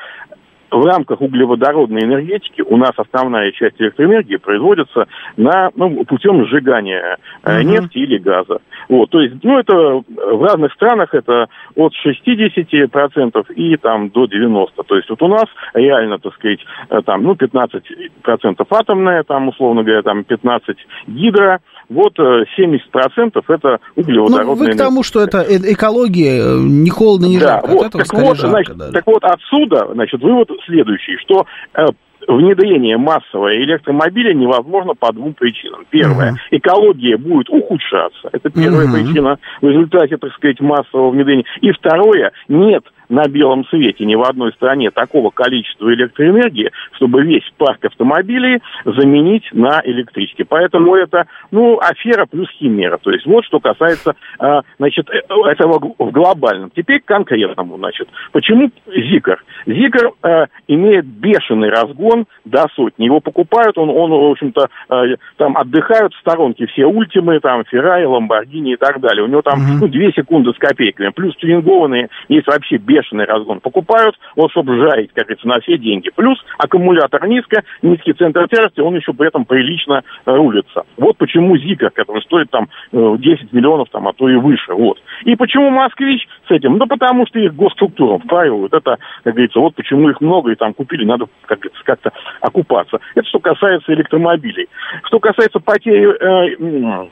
в 0.77 0.85
рамках 0.85 1.21
углеводородной 1.21 2.03
энергетики 2.03 2.61
у 2.61 2.77
нас 2.77 2.91
основная 2.97 3.51
часть 3.51 3.79
электроэнергии 3.79 4.37
производится 4.37 5.07
на, 5.37 5.71
ну, 5.75 6.03
путем 6.05 6.45
сжигания 6.45 7.17
uh-huh. 7.43 7.63
нефти 7.63 7.99
или 7.99 8.17
газа. 8.17 8.59
Вот, 8.89 9.09
то 9.09 9.21
есть, 9.21 9.35
ну, 9.43 9.59
это 9.59 9.73
в 9.73 10.43
разных 10.43 10.73
странах 10.73 11.13
это 11.13 11.47
от 11.75 11.93
60% 12.05 13.53
и 13.53 13.77
там 13.77 14.09
до 14.09 14.25
90%. 14.25 14.67
То 14.85 14.95
есть 14.95 15.09
вот 15.09 15.21
у 15.21 15.27
нас 15.27 15.45
реально, 15.73 16.19
так 16.19 16.33
сказать, 16.35 16.59
э, 16.89 17.01
там, 17.05 17.23
ну, 17.23 17.33
15% 17.33 18.67
атомная, 18.69 19.23
там, 19.23 19.49
условно 19.49 19.83
говоря, 19.83 20.01
там 20.01 20.23
15 20.23 20.77
гидро, 21.07 21.59
вот 21.93 22.17
70% 22.17 22.45
э, 22.57 23.41
это 23.47 23.79
углеводородная 23.95 24.45
Ну, 24.45 24.55
вы 24.55 24.71
к 24.71 24.77
тому, 24.77 25.03
что 25.03 25.21
это 25.21 25.45
экология, 25.49 26.57
не 26.59 26.89
холодно, 26.89 27.25
не 27.27 27.39
да, 27.39 27.61
жарко. 27.61 27.67
Вот, 27.67 27.91
так, 27.91 28.13
вот, 28.13 28.37
жарко, 28.37 28.47
значит, 28.49 28.93
так 28.93 29.07
вот, 29.07 29.23
отсюда, 29.23 29.89
значит, 29.93 30.21
вывод 30.21 30.49
следующий, 30.65 31.17
что 31.17 31.45
э, 31.75 31.85
внедрение 32.27 32.97
массового 32.97 33.55
электромобиля 33.55 34.33
невозможно 34.33 34.93
по 34.95 35.11
двум 35.11 35.33
причинам. 35.33 35.85
Первое, 35.89 36.33
uh-huh. 36.33 36.57
экология 36.57 37.17
будет 37.17 37.49
ухудшаться. 37.49 38.29
Это 38.31 38.49
первая 38.49 38.87
uh-huh. 38.87 38.93
причина 38.93 39.37
в 39.61 39.67
результате, 39.67 40.17
так 40.17 40.31
сказать, 40.33 40.59
массового 40.59 41.11
внедрения. 41.11 41.45
И 41.61 41.71
второе, 41.71 42.31
нет 42.47 42.83
на 43.09 43.27
белом 43.27 43.65
свете 43.65 44.05
ни 44.05 44.15
в 44.15 44.23
одной 44.23 44.51
стране 44.53 44.91
такого 44.91 45.29
количества 45.29 45.93
электроэнергии, 45.93 46.71
чтобы 46.93 47.23
весь 47.23 47.49
парк 47.57 47.85
автомобилей 47.85 48.61
заменить 48.85 49.47
на 49.53 49.81
электрички. 49.83 50.43
Поэтому 50.43 50.95
это, 50.95 51.27
ну, 51.51 51.79
афера 51.79 52.25
плюс 52.25 52.49
химера. 52.51 52.97
То 52.97 53.11
есть 53.11 53.25
вот 53.25 53.45
что 53.45 53.59
касается, 53.59 54.15
э, 54.39 54.61
значит, 54.77 55.09
этого 55.09 55.79
в 55.97 56.11
глобальном. 56.11 56.71
Теперь 56.75 57.01
к 57.01 57.05
конкретному, 57.05 57.77
значит. 57.77 58.07
Почему 58.31 58.71
Зикр? 58.87 59.43
Зикр 59.65 60.11
э, 60.23 60.45
имеет 60.67 61.05
бешеный 61.05 61.69
разгон 61.69 62.25
до 62.45 62.65
сотни. 62.75 63.05
Его 63.05 63.19
покупают, 63.19 63.77
он, 63.77 63.89
он 63.89 64.11
в 64.11 64.31
общем-то, 64.31 64.69
э, 64.89 65.15
там 65.37 65.57
отдыхают 65.57 66.13
в 66.13 66.19
сторонке 66.19 66.67
все 66.67 66.85
ультимы, 66.85 67.39
там, 67.39 67.63
Феррари, 67.65 68.05
Ламборгини 68.05 68.73
и 68.73 68.77
так 68.77 68.99
далее. 68.99 69.23
У 69.23 69.27
него 69.27 69.41
там, 69.41 69.59
ну, 69.79 69.87
две 69.87 70.11
секунды 70.11 70.51
с 70.53 70.57
копейками. 70.57 71.09
Плюс 71.09 71.35
тюнингованные 71.37 72.09
есть 72.29 72.47
вообще 72.47 72.77
бешеный 72.93 73.25
разгон. 73.25 73.59
Покупают, 73.59 74.15
вот, 74.35 74.51
чтобы 74.51 74.77
жарить, 74.77 75.11
как 75.13 75.25
говорится, 75.25 75.47
на 75.47 75.59
все 75.61 75.77
деньги. 75.77 76.11
Плюс 76.15 76.37
аккумулятор 76.57 77.27
низко, 77.27 77.63
низкий 77.81 78.13
центр 78.13 78.47
тяжести, 78.47 78.81
он 78.81 78.95
еще 78.95 79.13
при 79.13 79.27
этом 79.27 79.45
прилично 79.45 80.03
э, 80.25 80.31
рулится. 80.31 80.83
Вот 80.97 81.17
почему 81.17 81.57
Зика, 81.57 81.89
который 81.89 82.21
стоит 82.23 82.49
там 82.51 82.69
э, 82.91 83.15
10 83.19 83.51
миллионов, 83.53 83.89
там, 83.89 84.07
а 84.07 84.13
то 84.13 84.29
и 84.29 84.35
выше. 84.35 84.73
Вот. 84.73 85.01
И 85.25 85.35
почему 85.35 85.69
Москвич 85.69 86.27
с 86.47 86.51
этим? 86.51 86.77
Ну, 86.77 86.85
потому 86.87 87.25
что 87.27 87.39
их 87.39 87.55
госструктурам 87.55 88.19
впаривают. 88.21 88.73
Это, 88.73 88.97
как 89.23 89.33
говорится, 89.33 89.59
вот 89.59 89.75
почему 89.75 90.09
их 90.09 90.21
много 90.21 90.51
и 90.51 90.55
там 90.55 90.73
купили, 90.73 91.05
надо, 91.05 91.25
как 91.45 91.59
говорится, 91.59 91.83
как-то 91.83 92.11
окупаться. 92.41 92.99
Это 93.15 93.27
что 93.27 93.39
касается 93.39 93.93
электромобилей. 93.93 94.67
Что 95.05 95.19
касается 95.19 95.59
потери 95.59 96.13
э, 96.13 97.07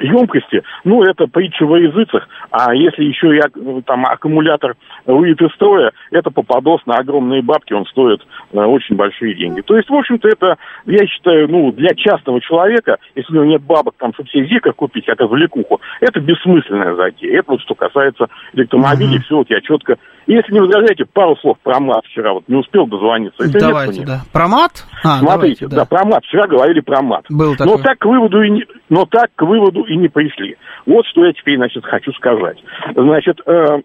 емкости, 0.00 0.62
ну, 0.84 1.02
это 1.02 1.26
притча 1.26 1.64
во 1.64 1.78
языцах, 1.78 2.28
а 2.50 2.74
если 2.74 3.04
еще 3.04 3.36
и 3.36 3.40
там 3.82 4.04
аккумулятор 4.06 4.76
выйдет 5.06 5.42
из 5.42 5.54
строя, 5.54 5.92
это 6.10 6.30
попадос 6.30 6.80
на 6.86 6.96
огромные 6.96 7.42
бабки, 7.42 7.72
он 7.72 7.86
стоит 7.86 8.20
э, 8.52 8.58
очень 8.58 8.96
большие 8.96 9.34
деньги. 9.34 9.60
То 9.60 9.76
есть, 9.76 9.88
в 9.88 9.94
общем-то, 9.94 10.28
это, 10.28 10.56
я 10.86 11.06
считаю, 11.06 11.48
ну, 11.48 11.72
для 11.72 11.94
частного 11.94 12.40
человека, 12.40 12.98
если 13.14 13.32
у 13.32 13.36
него 13.36 13.52
нет 13.52 13.62
бабок, 13.62 13.94
там, 13.98 14.12
чтобы 14.14 14.28
себе 14.30 14.46
зика 14.46 14.72
купить, 14.72 15.06
как 15.06 15.20
развлекуху, 15.20 15.80
это 16.00 16.20
бессмысленная 16.20 16.94
затея. 16.94 17.40
Это 17.40 17.52
вот 17.52 17.60
что 17.62 17.74
касается 17.74 18.28
электромобилей, 18.52 19.18
mm-hmm. 19.18 19.24
все 19.24 19.36
вот 19.36 19.50
я 19.50 19.60
четко... 19.60 19.96
Если 20.30 20.52
не 20.52 20.60
возражаете, 20.60 21.06
пару 21.06 21.36
слов 21.38 21.58
про 21.60 21.80
МАТ 21.80 22.04
вчера, 22.06 22.34
вот 22.34 22.44
не 22.46 22.54
успел 22.54 22.86
дозвониться. 22.86 23.42
Если 23.42 23.58
давайте, 23.58 24.04
да. 24.06 24.20
Про 24.32 24.46
МАТ? 24.46 24.86
А, 25.02 25.18
Смотрите, 25.18 25.66
давайте, 25.66 25.66
да. 25.66 25.76
да, 25.78 25.84
про 25.86 26.04
МАТ. 26.04 26.24
Вчера 26.24 26.46
говорили 26.46 26.78
про 26.78 27.02
МАТ. 27.02 27.24
Был 27.28 27.56
такой. 27.56 27.76
Но 27.76 27.82
так 27.82 27.98
к 27.98 28.04
выводу 28.04 28.40
и 28.40 28.50
не, 28.50 28.64
но 28.90 29.06
так 29.06 29.30
к 29.34 29.42
выводу 29.42 29.82
и 29.82 29.96
не 29.96 30.06
пришли. 30.06 30.56
Вот 30.86 31.04
что 31.06 31.24
я 31.24 31.32
теперь, 31.32 31.56
значит, 31.56 31.84
хочу 31.84 32.12
сказать. 32.12 32.58
Значит, 32.94 33.40
э, 33.44 33.80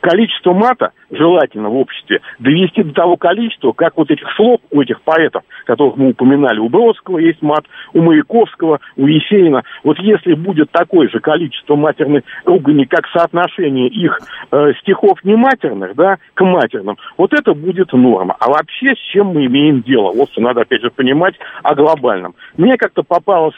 количество 0.00 0.52
мата 0.52 0.92
желательно 1.10 1.68
в 1.68 1.76
обществе 1.76 2.20
довести 2.38 2.82
до 2.82 2.92
того 2.92 3.16
количества, 3.16 3.72
как 3.72 3.96
вот 3.96 4.10
этих 4.10 4.26
слов 4.36 4.60
у 4.70 4.80
этих 4.80 5.00
поэтов, 5.02 5.42
которых 5.64 5.96
мы 5.96 6.10
упоминали, 6.10 6.58
у 6.58 6.68
Бродского 6.68 7.18
есть 7.18 7.42
мат, 7.42 7.64
у 7.92 8.00
Маяковского, 8.00 8.80
у 8.96 9.06
Есенина. 9.06 9.62
Вот 9.84 9.98
если 9.98 10.34
будет 10.34 10.70
такое 10.70 11.08
же 11.08 11.20
количество 11.20 11.76
матерных 11.76 12.24
ругани, 12.44 12.84
как 12.84 13.06
соотношение 13.08 13.88
их 13.88 14.18
э, 14.50 14.72
стихов 14.80 15.22
не 15.24 15.34
матерных, 15.34 15.94
да, 15.94 16.18
к 16.34 16.44
матерным, 16.44 16.96
вот 17.16 17.32
это 17.32 17.54
будет 17.54 17.92
норма. 17.92 18.36
А 18.40 18.48
вообще 18.48 18.94
с 18.94 19.12
чем 19.12 19.28
мы 19.28 19.46
имеем 19.46 19.82
дело? 19.82 20.12
Вот 20.12 20.30
что 20.30 20.40
надо 20.40 20.62
опять 20.62 20.82
же 20.82 20.90
понимать 20.90 21.34
о 21.62 21.74
глобальном. 21.74 22.34
Мне 22.56 22.76
как-то 22.76 23.02
попалось 23.02 23.54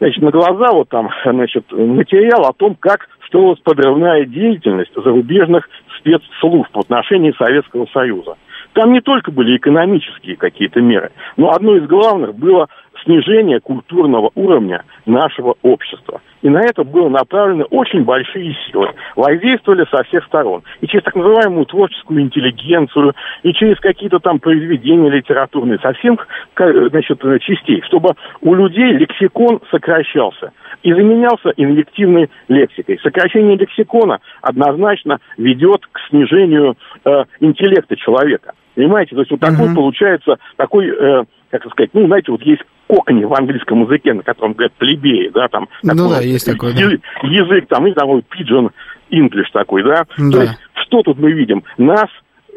значит, 0.00 0.22
на 0.22 0.30
глаза 0.30 0.72
вот 0.72 0.88
там, 0.88 1.10
значит, 1.24 1.70
материал 1.72 2.46
о 2.46 2.52
том, 2.52 2.76
как 2.78 3.08
строилась 3.26 3.60
подрывная 3.60 4.24
деятельность 4.24 4.92
зарубежных 4.94 5.68
спецслужб 5.98 6.70
в 6.74 6.80
отношении 6.80 7.34
Советского 7.38 7.86
Союза. 7.92 8.36
Там 8.72 8.92
не 8.92 9.00
только 9.00 9.30
были 9.30 9.56
экономические 9.56 10.36
какие-то 10.36 10.80
меры, 10.80 11.12
но 11.36 11.50
одно 11.50 11.76
из 11.76 11.86
главных 11.86 12.34
было 12.34 12.68
снижение 13.04 13.60
культурного 13.60 14.30
уровня 14.34 14.84
нашего 15.06 15.54
общества. 15.62 16.20
И 16.42 16.48
на 16.50 16.60
это 16.60 16.84
было 16.84 17.08
направлены 17.08 17.64
очень 17.64 18.04
большие 18.04 18.54
силы. 18.66 18.90
Воздействовали 19.16 19.86
со 19.90 20.02
всех 20.04 20.24
сторон. 20.26 20.62
И 20.82 20.86
через 20.86 21.02
так 21.04 21.14
называемую 21.14 21.64
творческую 21.64 22.20
интеллигенцию, 22.20 23.14
и 23.42 23.52
через 23.54 23.78
какие-то 23.80 24.18
там 24.18 24.38
произведения 24.40 25.08
литературные, 25.08 25.78
со 25.78 25.94
всех 25.94 26.28
значит, 26.56 27.20
частей, 27.40 27.82
чтобы 27.86 28.10
у 28.42 28.54
людей 28.54 28.92
лексикон 28.92 29.60
сокращался 29.70 30.52
и 30.82 30.92
заменялся 30.92 31.50
инвективной 31.56 32.28
лексикой. 32.48 32.98
Сокращение 33.02 33.56
лексикона 33.56 34.18
однозначно 34.42 35.18
ведет 35.38 35.86
к 35.90 35.98
снижению 36.10 36.76
э, 37.06 37.24
интеллекта 37.40 37.96
человека. 37.96 38.52
Понимаете, 38.74 39.14
то 39.14 39.20
есть 39.20 39.30
вот 39.30 39.40
uh-huh. 39.40 39.50
такой 39.50 39.74
получается, 39.74 40.36
такой, 40.56 40.88
э, 40.88 41.24
как 41.50 41.64
сказать, 41.70 41.90
ну, 41.94 42.06
знаете, 42.06 42.32
вот 42.32 42.42
есть 42.42 42.62
кокни 42.86 43.24
в 43.24 43.34
английском 43.34 43.82
языке, 43.82 44.14
на 44.14 44.22
котором 44.22 44.52
говорят 44.52 44.72
плебеи, 44.74 45.30
да, 45.32 45.48
там. 45.48 45.68
Ну 45.82 46.08
да, 46.08 46.20
есть 46.20 46.46
такой, 46.46 46.72
язык, 46.72 47.00
да. 47.22 47.28
язык 47.28 47.68
там, 47.68 47.86
и 47.86 47.92
такой 47.92 48.20
pigeon 48.20 48.70
English 49.10 49.50
такой, 49.52 49.82
да. 49.82 50.04
да. 50.18 50.30
То 50.30 50.42
есть, 50.42 50.58
что 50.86 51.02
тут 51.02 51.18
мы 51.18 51.32
видим? 51.32 51.64
Нас 51.78 52.08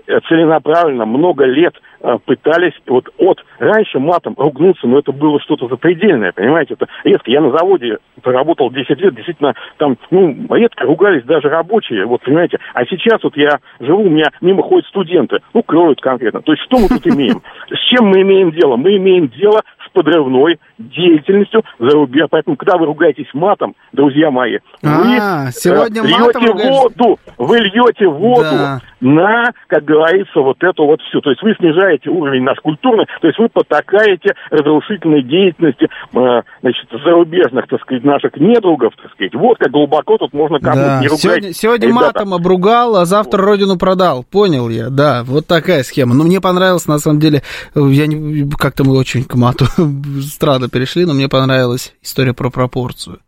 э, 0.08 0.20
целенаправленно 0.28 1.06
много 1.06 1.46
лет 1.46 1.76
Э, 2.00 2.18
пытались 2.24 2.74
вот 2.86 3.10
от 3.18 3.44
раньше 3.58 3.98
матом 3.98 4.36
ругнуться, 4.38 4.86
но 4.86 5.00
это 5.00 5.12
было 5.12 5.40
что-то 5.40 5.68
запредельное, 5.68 6.32
понимаете, 6.32 6.76
это 6.76 6.88
редко. 7.04 7.32
Я 7.32 7.42
на 7.42 7.50
заводе 7.50 7.98
проработал 8.22 8.70
10 8.70 8.90
лет, 9.02 9.16
действительно, 9.16 9.56
там, 9.78 9.98
ну, 10.12 10.36
редко 10.52 10.86
ругались 10.86 11.24
даже 11.24 11.50
рабочие, 11.50 12.06
вот, 12.06 12.22
понимаете, 12.22 12.60
а 12.76 12.86
сейчас 12.86 13.24
вот 13.24 13.36
я 13.36 13.60
живу, 13.80 14.04
у 14.04 14.10
меня 14.10 14.26
мимо 14.42 14.62
ходят 14.62 14.88
студенты, 14.88 15.40
ну, 15.56 15.64
кроют 15.64 16.00
конкретно. 16.00 16.42
То 16.44 16.52
есть 16.52 16.64
что 16.66 16.78
мы 16.78 16.88
тут 16.88 17.08
имеем? 17.08 17.42
С 17.72 17.80
чем 17.90 18.06
мы 18.06 18.22
имеем 18.22 18.52
дело? 18.52 18.76
Мы 18.76 18.98
имеем 18.98 19.30
дело 19.30 19.64
подрывной 19.98 20.60
деятельностью 20.78 21.64
за 21.80 21.90
рубеж. 21.90 22.28
Поэтому, 22.30 22.56
когда 22.56 22.78
вы 22.78 22.86
ругаетесь 22.86 23.28
матом, 23.34 23.74
друзья 23.94 24.30
мои, 24.30 24.60
вы 24.84 25.18
а, 25.20 25.50
сегодня 25.52 26.04
льете 26.04 26.54
воду, 26.54 27.20
вы 27.38 27.58
льете 27.58 28.08
воду 28.08 28.80
на, 29.00 29.52
как 29.68 29.86
говорится, 29.86 30.40
вот 30.40 30.58
эту 30.62 30.86
вот 30.86 31.02
всю. 31.02 31.22
То 31.22 31.32
есть 31.32 31.42
вы 31.42 31.56
снижаете 31.56 32.10
уровень 32.10 32.44
наш 32.44 32.60
культурный, 32.60 33.06
то 33.22 33.28
есть 33.28 33.40
вы 33.40 33.50
потакаете 33.50 34.36
разрушительной 34.52 35.24
деятельности 35.24 35.88
э, 36.14 36.42
значит, 36.62 36.88
зарубежных, 37.04 37.68
так 37.68 37.82
сказать, 37.82 38.04
наших 38.04 38.36
недругов, 38.38 38.94
так 39.02 39.12
сказать. 39.14 39.34
Вот 39.34 39.58
как 39.58 39.72
глубоко 39.72 40.18
тут 40.18 40.34
можно 40.34 40.60
кому-то 40.60 40.82
да. 40.82 41.00
не 41.02 41.08
ругать. 41.08 41.22
Сегодня, 41.22 41.54
сегодня 41.54 41.94
матом 41.94 42.34
обругал, 42.34 42.98
а 42.98 43.06
завтра 43.06 43.44
родину 43.44 43.78
продал. 43.78 44.24
Понял 44.24 44.70
я, 44.70 44.90
да, 44.90 45.24
вот 45.26 45.48
такая 45.48 45.82
схема. 45.84 46.14
Но 46.14 46.24
мне 46.24 46.40
понравилось, 46.40 46.88
на 46.88 47.00
самом 47.00 47.20
деле, 47.20 47.42
я 47.76 48.08
не, 48.08 48.50
как-то 48.50 48.84
мы 48.84 48.98
очень 48.98 49.24
к 49.24 49.36
мату 49.36 49.66
странно 50.24 50.70
перешли, 50.70 51.06
но 51.06 51.14
мне 51.14 51.28
понравилась 51.30 51.94
история 52.02 52.34
про 52.34 52.50
пропорцию. 52.50 53.20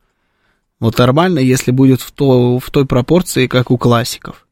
Вот 0.80 0.98
нормально, 0.98 1.40
если 1.40 1.72
будет 1.72 2.02
в, 2.02 2.12
то, 2.12 2.60
в 2.60 2.72
той 2.72 2.86
пропорции, 2.86 3.48
как 3.48 3.70
у 3.72 3.78
классиков. 3.78 4.46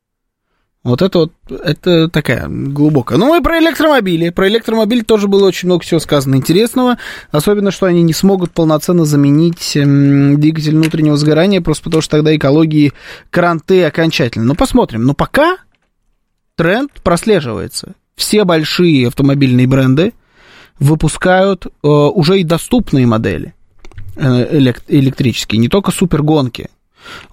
Вот 0.84 1.01
это 1.01 1.19
вот, 1.19 1.34
это 1.49 2.07
такая 2.07 2.47
глубокая. 2.47 3.17
Ну 3.17 3.38
и 3.38 3.41
про 3.43 3.59
электромобили. 3.59 4.29
Про 4.29 4.47
электромобили 4.47 5.01
тоже 5.01 5.27
было 5.27 5.47
очень 5.47 5.67
много 5.67 5.84
всего 5.84 5.99
сказано 5.99 6.35
интересного. 6.35 6.97
Особенно, 7.29 7.71
что 7.71 7.88
они 7.88 8.03
не 8.03 8.13
смогут 8.13 8.51
полноценно 8.51 9.03
заменить 9.03 9.71
двигатель 9.73 10.75
внутреннего 10.75 11.17
сгорания, 11.17 11.59
просто 11.59 11.84
потому 11.84 12.01
что 12.01 12.11
тогда 12.11 12.34
экологии 12.34 12.93
кранты 13.31 13.84
окончательно. 13.84 14.45
Ну, 14.45 14.55
посмотрим. 14.55 15.03
Но 15.03 15.13
пока 15.13 15.57
тренд 16.55 16.91
прослеживается. 17.03 17.95
Все 18.15 18.45
большие 18.45 19.07
автомобильные 19.07 19.67
бренды 19.67 20.13
выпускают 20.79 21.65
э, 21.65 21.87
уже 21.87 22.39
и 22.39 22.43
доступные 22.43 23.05
модели 23.07 23.53
э, 24.15 24.73
электрические, 24.87 25.59
не 25.59 25.69
только 25.69 25.91
супергонки 25.91 26.69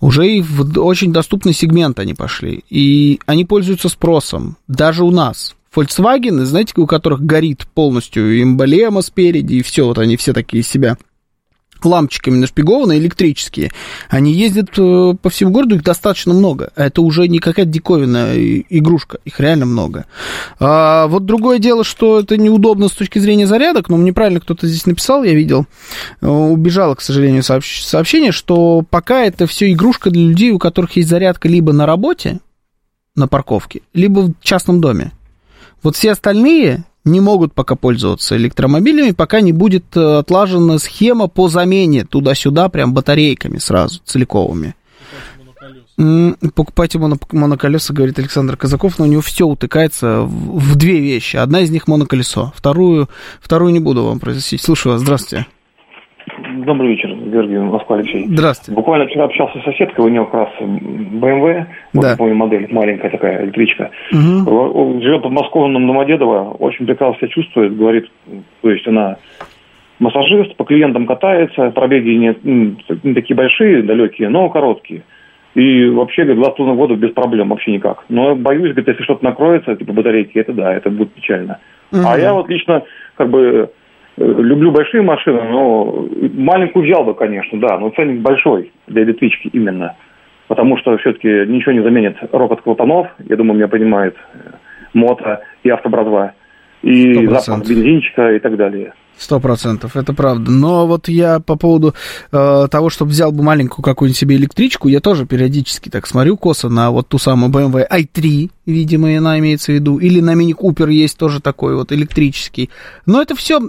уже 0.01 0.29
и 0.29 0.41
в 0.41 0.79
очень 0.79 1.13
доступный 1.13 1.53
сегмент 1.53 1.99
они 1.99 2.15
пошли. 2.15 2.65
И 2.71 3.21
они 3.27 3.45
пользуются 3.45 3.89
спросом. 3.89 4.57
Даже 4.69 5.05
у 5.05 5.11
нас. 5.11 5.55
Volkswagen, 5.75 6.45
знаете, 6.45 6.75
у 6.77 6.87
которых 6.87 7.23
горит 7.23 7.67
полностью 7.75 8.41
эмблема 8.41 9.03
спереди, 9.03 9.55
и 9.55 9.63
все, 9.63 9.85
вот 9.87 9.99
они 9.99 10.17
все 10.17 10.33
такие 10.33 10.63
себя 10.63 10.97
лампочками 11.87 12.37
нашпигованные, 12.37 12.99
электрические, 12.99 13.71
они 14.09 14.33
ездят 14.33 14.71
э, 14.79 15.15
по 15.21 15.31
всему 15.31 15.51
городу, 15.51 15.77
их 15.77 15.83
достаточно 15.83 16.35
много. 16.35 16.73
Это 16.77 17.03
уже 17.03 17.29
не 17.29 17.39
какая-то 17.39 17.71
диковинная 17.71 18.65
игрушка, 18.69 19.19
их 19.25 19.41
реально 19.41 19.67
много. 19.67 20.07
А, 20.59 21.07
вот 21.07 21.25
другое 21.27 21.59
дело, 21.59 21.85
что 21.85 22.21
это 22.21 22.37
неудобно 22.37 22.89
с 22.89 22.93
точки 22.93 23.19
зрения 23.19 23.47
зарядок, 23.47 23.89
но 23.89 23.97
мне 23.97 24.13
правильно 24.13 24.41
кто-то 24.41 24.67
здесь 24.67 24.87
написал, 24.87 25.25
я 25.25 25.35
видел, 25.35 25.67
э, 26.21 26.27
убежало, 26.27 26.95
к 26.95 27.01
сожалению, 27.01 27.43
сообщение, 27.43 28.33
что 28.33 28.83
пока 28.89 29.23
это 29.23 29.47
все 29.47 29.73
игрушка 29.73 30.11
для 30.11 30.23
людей, 30.23 30.51
у 30.51 30.59
которых 30.59 30.97
есть 30.97 31.09
зарядка 31.09 31.49
либо 31.49 31.73
на 31.73 31.87
работе, 31.87 32.41
на 33.15 33.29
парковке, 33.29 33.83
либо 33.93 34.21
в 34.21 34.35
частном 34.43 34.81
доме. 34.81 35.13
Вот 35.83 35.97
все 35.97 36.13
остальные 36.13 36.85
не 37.05 37.21
могут 37.21 37.53
пока 37.53 37.75
пользоваться 37.75 38.37
электромобилями, 38.37 39.13
пока 39.13 39.41
не 39.41 39.53
будет 39.53 39.85
э, 39.97 40.19
отлажена 40.19 40.79
схема 40.79 41.29
по 41.29 41.49
замене 41.49 42.05
туда-сюда 42.05 42.69
прям 42.69 42.95
батарейками 42.95 43.59
сразу, 43.59 44.01
целиковыми. 44.05 44.75
Покупайте 45.97 46.99
моноколеса, 46.99 47.93
говорит 47.93 48.19
Александр 48.19 48.57
Казаков, 48.57 48.99
но 48.99 49.05
у 49.05 49.09
него 49.09 49.23
все 49.23 49.47
утыкается 49.47 50.23
в, 50.23 50.59
в 50.59 50.75
две 50.77 50.99
вещи. 50.99 51.37
Одна 51.37 51.61
из 51.61 51.71
них 51.71 51.87
моноколесо, 51.87 52.53
вторую, 52.57 53.09
вторую 53.41 53.73
не 53.73 53.81
буду 53.81 54.05
вам 54.05 54.19
произносить. 54.19 54.61
Слушаю 54.61 54.95
вас, 54.95 55.03
здравствуйте. 55.03 55.47
Добрый 56.65 56.91
вечер, 56.91 57.11
Георгий 57.15 57.59
Москва 57.59 57.97
Алексей. 57.97 58.27
Здравствуйте. 58.27 58.75
Буквально 58.75 59.07
вчера 59.07 59.25
общался 59.25 59.59
с 59.59 59.65
соседкой, 59.65 60.07
у 60.07 60.09
нее 60.09 60.25
как 60.25 60.35
раз 60.35 60.49
BMW, 60.61 61.67
да. 61.93 62.09
вот, 62.11 62.19
помню, 62.19 62.35
модель, 62.35 62.67
маленькая 62.71 63.11
такая 63.11 63.45
электричка. 63.45 63.91
Угу. 64.11 65.01
Живет 65.03 65.23
под 65.23 65.33
Московным 65.33 65.87
Домодедово, 65.87 66.53
очень 66.59 66.87
прекрасно 66.87 67.19
себя 67.19 67.29
чувствует, 67.29 67.77
говорит, 67.77 68.11
то 68.63 68.71
есть 68.71 68.87
она 68.89 69.19
массажист, 69.99 70.57
по 70.57 70.65
клиентам 70.65 71.07
катается, 71.07 71.71
пробеги 71.71 72.11
не, 72.11 72.37
не 73.03 73.15
такие 73.15 73.37
большие, 73.37 73.83
далекие, 73.83 74.31
но 74.31 74.49
короткие. 74.49 75.03
И 75.55 75.87
вообще, 75.87 76.23
говорит, 76.25 76.43
20 76.43 76.57
тонн 76.57 76.77
воду 76.77 76.97
без 76.97 77.13
проблем, 77.13 77.51
вообще 77.51 77.73
никак. 77.73 78.05
Но 78.09 78.35
боюсь, 78.35 78.73
говорит, 78.73 78.89
если 78.89 79.03
что-то 79.05 79.25
накроется, 79.25 79.77
типа 79.77 79.93
батарейки, 79.93 80.39
это 80.39 80.53
да, 80.53 80.75
это 80.75 80.91
будет 80.91 81.13
печально. 81.13 81.61
Угу. 81.93 82.01
А 82.05 82.19
я 82.19 82.33
вот 82.33 82.49
лично, 82.49 82.83
как 83.15 83.31
бы, 83.31 83.71
Люблю 84.17 84.71
большие 84.71 85.03
машины, 85.03 85.43
но 85.43 86.07
маленькую 86.35 86.85
взял 86.85 87.05
бы, 87.05 87.15
конечно, 87.15 87.59
да, 87.59 87.79
но 87.79 87.91
ценник 87.91 88.21
большой 88.21 88.73
для 88.87 89.03
электрички 89.03 89.49
именно. 89.49 89.97
Потому 90.47 90.77
что 90.79 90.97
все-таки 90.99 91.29
ничего 91.29 91.73
не 91.73 91.83
заменит 91.83 92.17
робот 92.31 92.61
клапанов, 92.63 93.09
я 93.19 93.37
думаю, 93.37 93.57
меня 93.57 93.69
понимает 93.69 94.15
э, 94.35 94.51
мото 94.93 95.41
и 95.65 95.71
автобразва, 95.71 96.33
и 96.83 97.13
100%. 97.15 97.29
запах 97.31 97.69
бензинчика 97.69 98.33
и 98.35 98.39
так 98.39 98.57
далее. 98.57 98.93
Сто 99.17 99.41
процентов, 99.41 99.97
это 99.97 100.13
правда. 100.13 100.51
Но 100.51 100.87
вот 100.87 101.09
я 101.09 101.41
по 101.41 101.57
поводу 101.57 101.95
э, 102.33 102.67
того, 102.71 102.91
чтобы 102.91 103.13
взял 103.13 103.33
бы 103.33 103.43
маленькую 103.43 103.83
какую-нибудь 103.83 104.19
себе 104.19 104.37
электричку, 104.37 104.89
я 104.89 105.01
тоже 105.01 105.25
периодически 105.25 105.89
так 105.89 106.07
смотрю 106.07 106.37
косо 106.37 106.69
на 106.69 106.91
вот 106.91 107.09
ту 107.09 107.19
самую 107.19 107.53
BMW 107.53 107.89
i3, 107.89 108.51
видимо, 108.67 109.17
она 109.17 109.39
имеется 109.39 109.73
в 109.73 109.75
виду, 109.77 109.99
или 109.99 110.21
на 110.21 110.35
Mini 110.35 110.53
Cooper 110.53 110.91
есть 110.91 111.17
тоже 111.17 111.41
такой 111.41 111.77
вот 111.77 111.93
электрический. 111.93 112.71
Но 113.07 113.23
это 113.23 113.35
все 113.37 113.61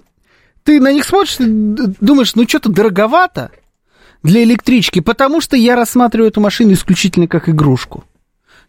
ты 0.65 0.81
на 0.81 0.91
них 0.91 1.05
смотришь, 1.05 1.37
думаешь, 1.39 2.33
ну 2.35 2.47
что-то 2.47 2.69
дороговато 2.69 3.51
для 4.23 4.43
электрички, 4.43 4.99
потому 4.99 5.39
что 5.39 5.55
я 5.55 5.75
рассматриваю 5.75 6.29
эту 6.29 6.41
машину 6.41 6.73
исключительно 6.73 7.27
как 7.27 7.47
игрушку. 7.47 8.03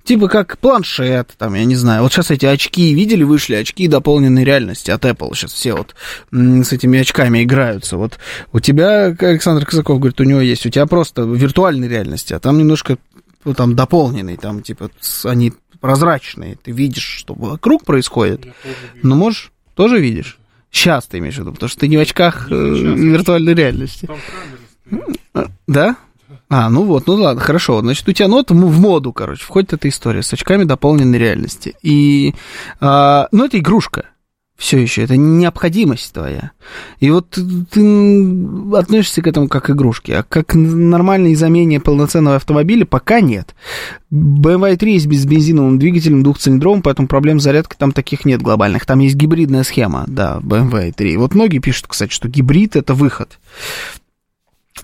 Типа 0.04 0.28
как 0.28 0.58
планшет, 0.58 1.32
там, 1.36 1.54
я 1.54 1.64
не 1.64 1.74
знаю. 1.74 2.02
Вот 2.02 2.12
сейчас 2.12 2.30
эти 2.30 2.46
очки, 2.46 2.94
видели, 2.94 3.24
вышли 3.24 3.56
очки 3.56 3.88
дополненной 3.88 4.44
реальности 4.44 4.92
от 4.92 5.04
Apple. 5.04 5.34
Сейчас 5.34 5.52
все 5.52 5.74
вот 5.74 5.96
с 6.30 6.72
этими 6.72 7.00
очками 7.00 7.42
играются. 7.42 7.96
Вот 7.96 8.18
у 8.52 8.60
тебя, 8.60 9.06
Александр 9.06 9.64
Казаков 9.64 9.98
говорит, 9.98 10.20
у 10.20 10.24
него 10.24 10.40
есть, 10.40 10.66
у 10.66 10.70
тебя 10.70 10.86
просто 10.86 11.22
виртуальной 11.22 11.88
реальности, 11.88 12.34
а 12.34 12.38
там 12.38 12.58
немножко 12.58 12.98
ну, 13.44 13.54
там 13.54 13.74
дополненный, 13.74 14.36
там 14.36 14.62
типа 14.62 14.90
они 15.24 15.54
прозрачные. 15.80 16.56
Ты 16.62 16.72
видишь, 16.72 17.18
что 17.18 17.34
вокруг 17.34 17.84
происходит. 17.84 18.46
Но 19.02 19.16
можешь, 19.16 19.50
тоже 19.74 19.98
видишь. 19.98 20.38
Сейчас 20.76 21.06
ты 21.06 21.18
имеешь 21.18 21.36
в 21.36 21.38
виду, 21.38 21.52
потому 21.52 21.68
что 21.70 21.80
ты 21.80 21.88
не 21.88 21.96
в 21.96 22.00
очках 22.00 22.50
не 22.50 22.54
э, 22.54 23.12
виртуальной 23.12 23.54
реальности. 23.54 24.10
Да? 25.66 25.96
А, 26.50 26.68
ну 26.68 26.84
вот, 26.84 27.06
ну 27.06 27.14
ладно, 27.14 27.40
хорошо. 27.40 27.80
Значит, 27.80 28.06
у 28.06 28.12
тебя 28.12 28.28
нот 28.28 28.50
в 28.50 28.80
моду, 28.80 29.12
короче, 29.14 29.42
входит 29.42 29.72
эта 29.72 29.88
история 29.88 30.22
с 30.22 30.32
очками 30.34 30.64
дополненной 30.64 31.18
реальности. 31.18 31.74
И, 31.82 32.34
а, 32.78 33.26
ну, 33.32 33.46
это 33.46 33.58
игрушка 33.58 34.10
все 34.56 34.78
еще, 34.78 35.02
это 35.02 35.16
необходимость 35.16 36.12
твоя. 36.12 36.52
И 36.98 37.10
вот 37.10 37.38
ты 37.70 38.36
относишься 38.74 39.20
к 39.20 39.26
этому 39.26 39.48
как 39.48 39.66
к 39.66 39.70
игрушке, 39.70 40.18
а 40.18 40.22
как 40.22 40.54
нормальной 40.54 41.34
замене 41.34 41.80
полноценного 41.80 42.36
автомобиля 42.36 42.86
пока 42.86 43.20
нет. 43.20 43.54
BMW 44.12 44.76
i3 44.76 44.88
есть 44.90 45.06
без 45.06 45.26
бензиновым 45.26 45.78
двигателем 45.78 46.22
двухцилиндровым, 46.22 46.80
поэтому 46.80 47.08
проблем 47.08 47.38
с 47.38 47.42
зарядкой 47.42 47.76
там 47.78 47.92
таких 47.92 48.24
нет 48.24 48.40
глобальных. 48.40 48.86
Там 48.86 49.00
есть 49.00 49.16
гибридная 49.16 49.62
схема, 49.62 50.04
да, 50.06 50.38
BMW 50.42 50.92
i3. 50.92 51.18
Вот 51.18 51.34
многие 51.34 51.58
пишут, 51.58 51.86
кстати, 51.88 52.12
что 52.12 52.28
гибрид 52.28 52.76
это 52.76 52.94
выход. 52.94 53.38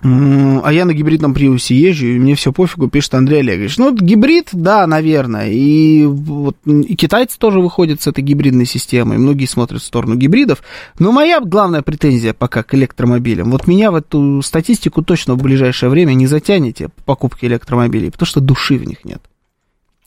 А 0.01 0.69
я 0.71 0.85
на 0.85 0.93
гибридном 0.93 1.33
приусе 1.33 1.75
езжу, 1.75 2.07
и 2.07 2.19
мне 2.19 2.35
все 2.35 2.51
пофигу, 2.51 2.89
пишет 2.89 3.13
Андрей 3.13 3.39
Олегович. 3.39 3.77
Ну, 3.77 3.95
гибрид, 3.95 4.49
да, 4.51 4.87
наверное. 4.87 5.49
И, 5.51 6.05
вот, 6.05 6.57
и 6.65 6.95
китайцы 6.95 7.37
тоже 7.37 7.59
выходят 7.59 8.01
с 8.01 8.07
этой 8.07 8.23
гибридной 8.23 8.65
системой. 8.65 9.17
Многие 9.17 9.45
смотрят 9.45 9.81
в 9.81 9.85
сторону 9.85 10.15
гибридов. 10.15 10.63
Но 10.99 11.11
моя 11.11 11.39
главная 11.39 11.83
претензия 11.83 12.33
пока 12.33 12.63
к 12.63 12.73
электромобилям. 12.73 13.51
Вот 13.51 13.67
меня 13.67 13.91
в 13.91 13.95
эту 13.95 14.41
статистику 14.41 15.03
точно 15.03 15.35
в 15.35 15.41
ближайшее 15.41 15.89
время 15.89 16.13
не 16.13 16.27
затянете 16.27 16.89
по 16.89 17.03
покупке 17.03 17.47
электромобилей, 17.47 18.11
потому 18.11 18.27
что 18.27 18.41
души 18.41 18.77
в 18.77 18.85
них 18.85 19.05
нет. 19.05 19.21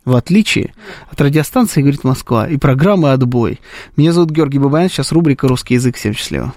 В 0.07 0.15
отличие 0.15 0.73
от 1.11 1.21
радиостанции 1.21 1.81
«Говорит 1.81 2.05
Москва» 2.05 2.47
и 2.47 2.57
программы 2.59 3.11
«Отбой». 3.11 3.59
Меня 3.97 4.13
зовут 4.13 4.31
Георгий 4.31 4.61
Бабаян, 4.61 4.89
сейчас 4.89 5.11
рубрика 5.11 5.49
«Русский 5.49 5.75
язык». 5.75 5.97
Всем 5.97 6.15
счастливо. 6.15 6.45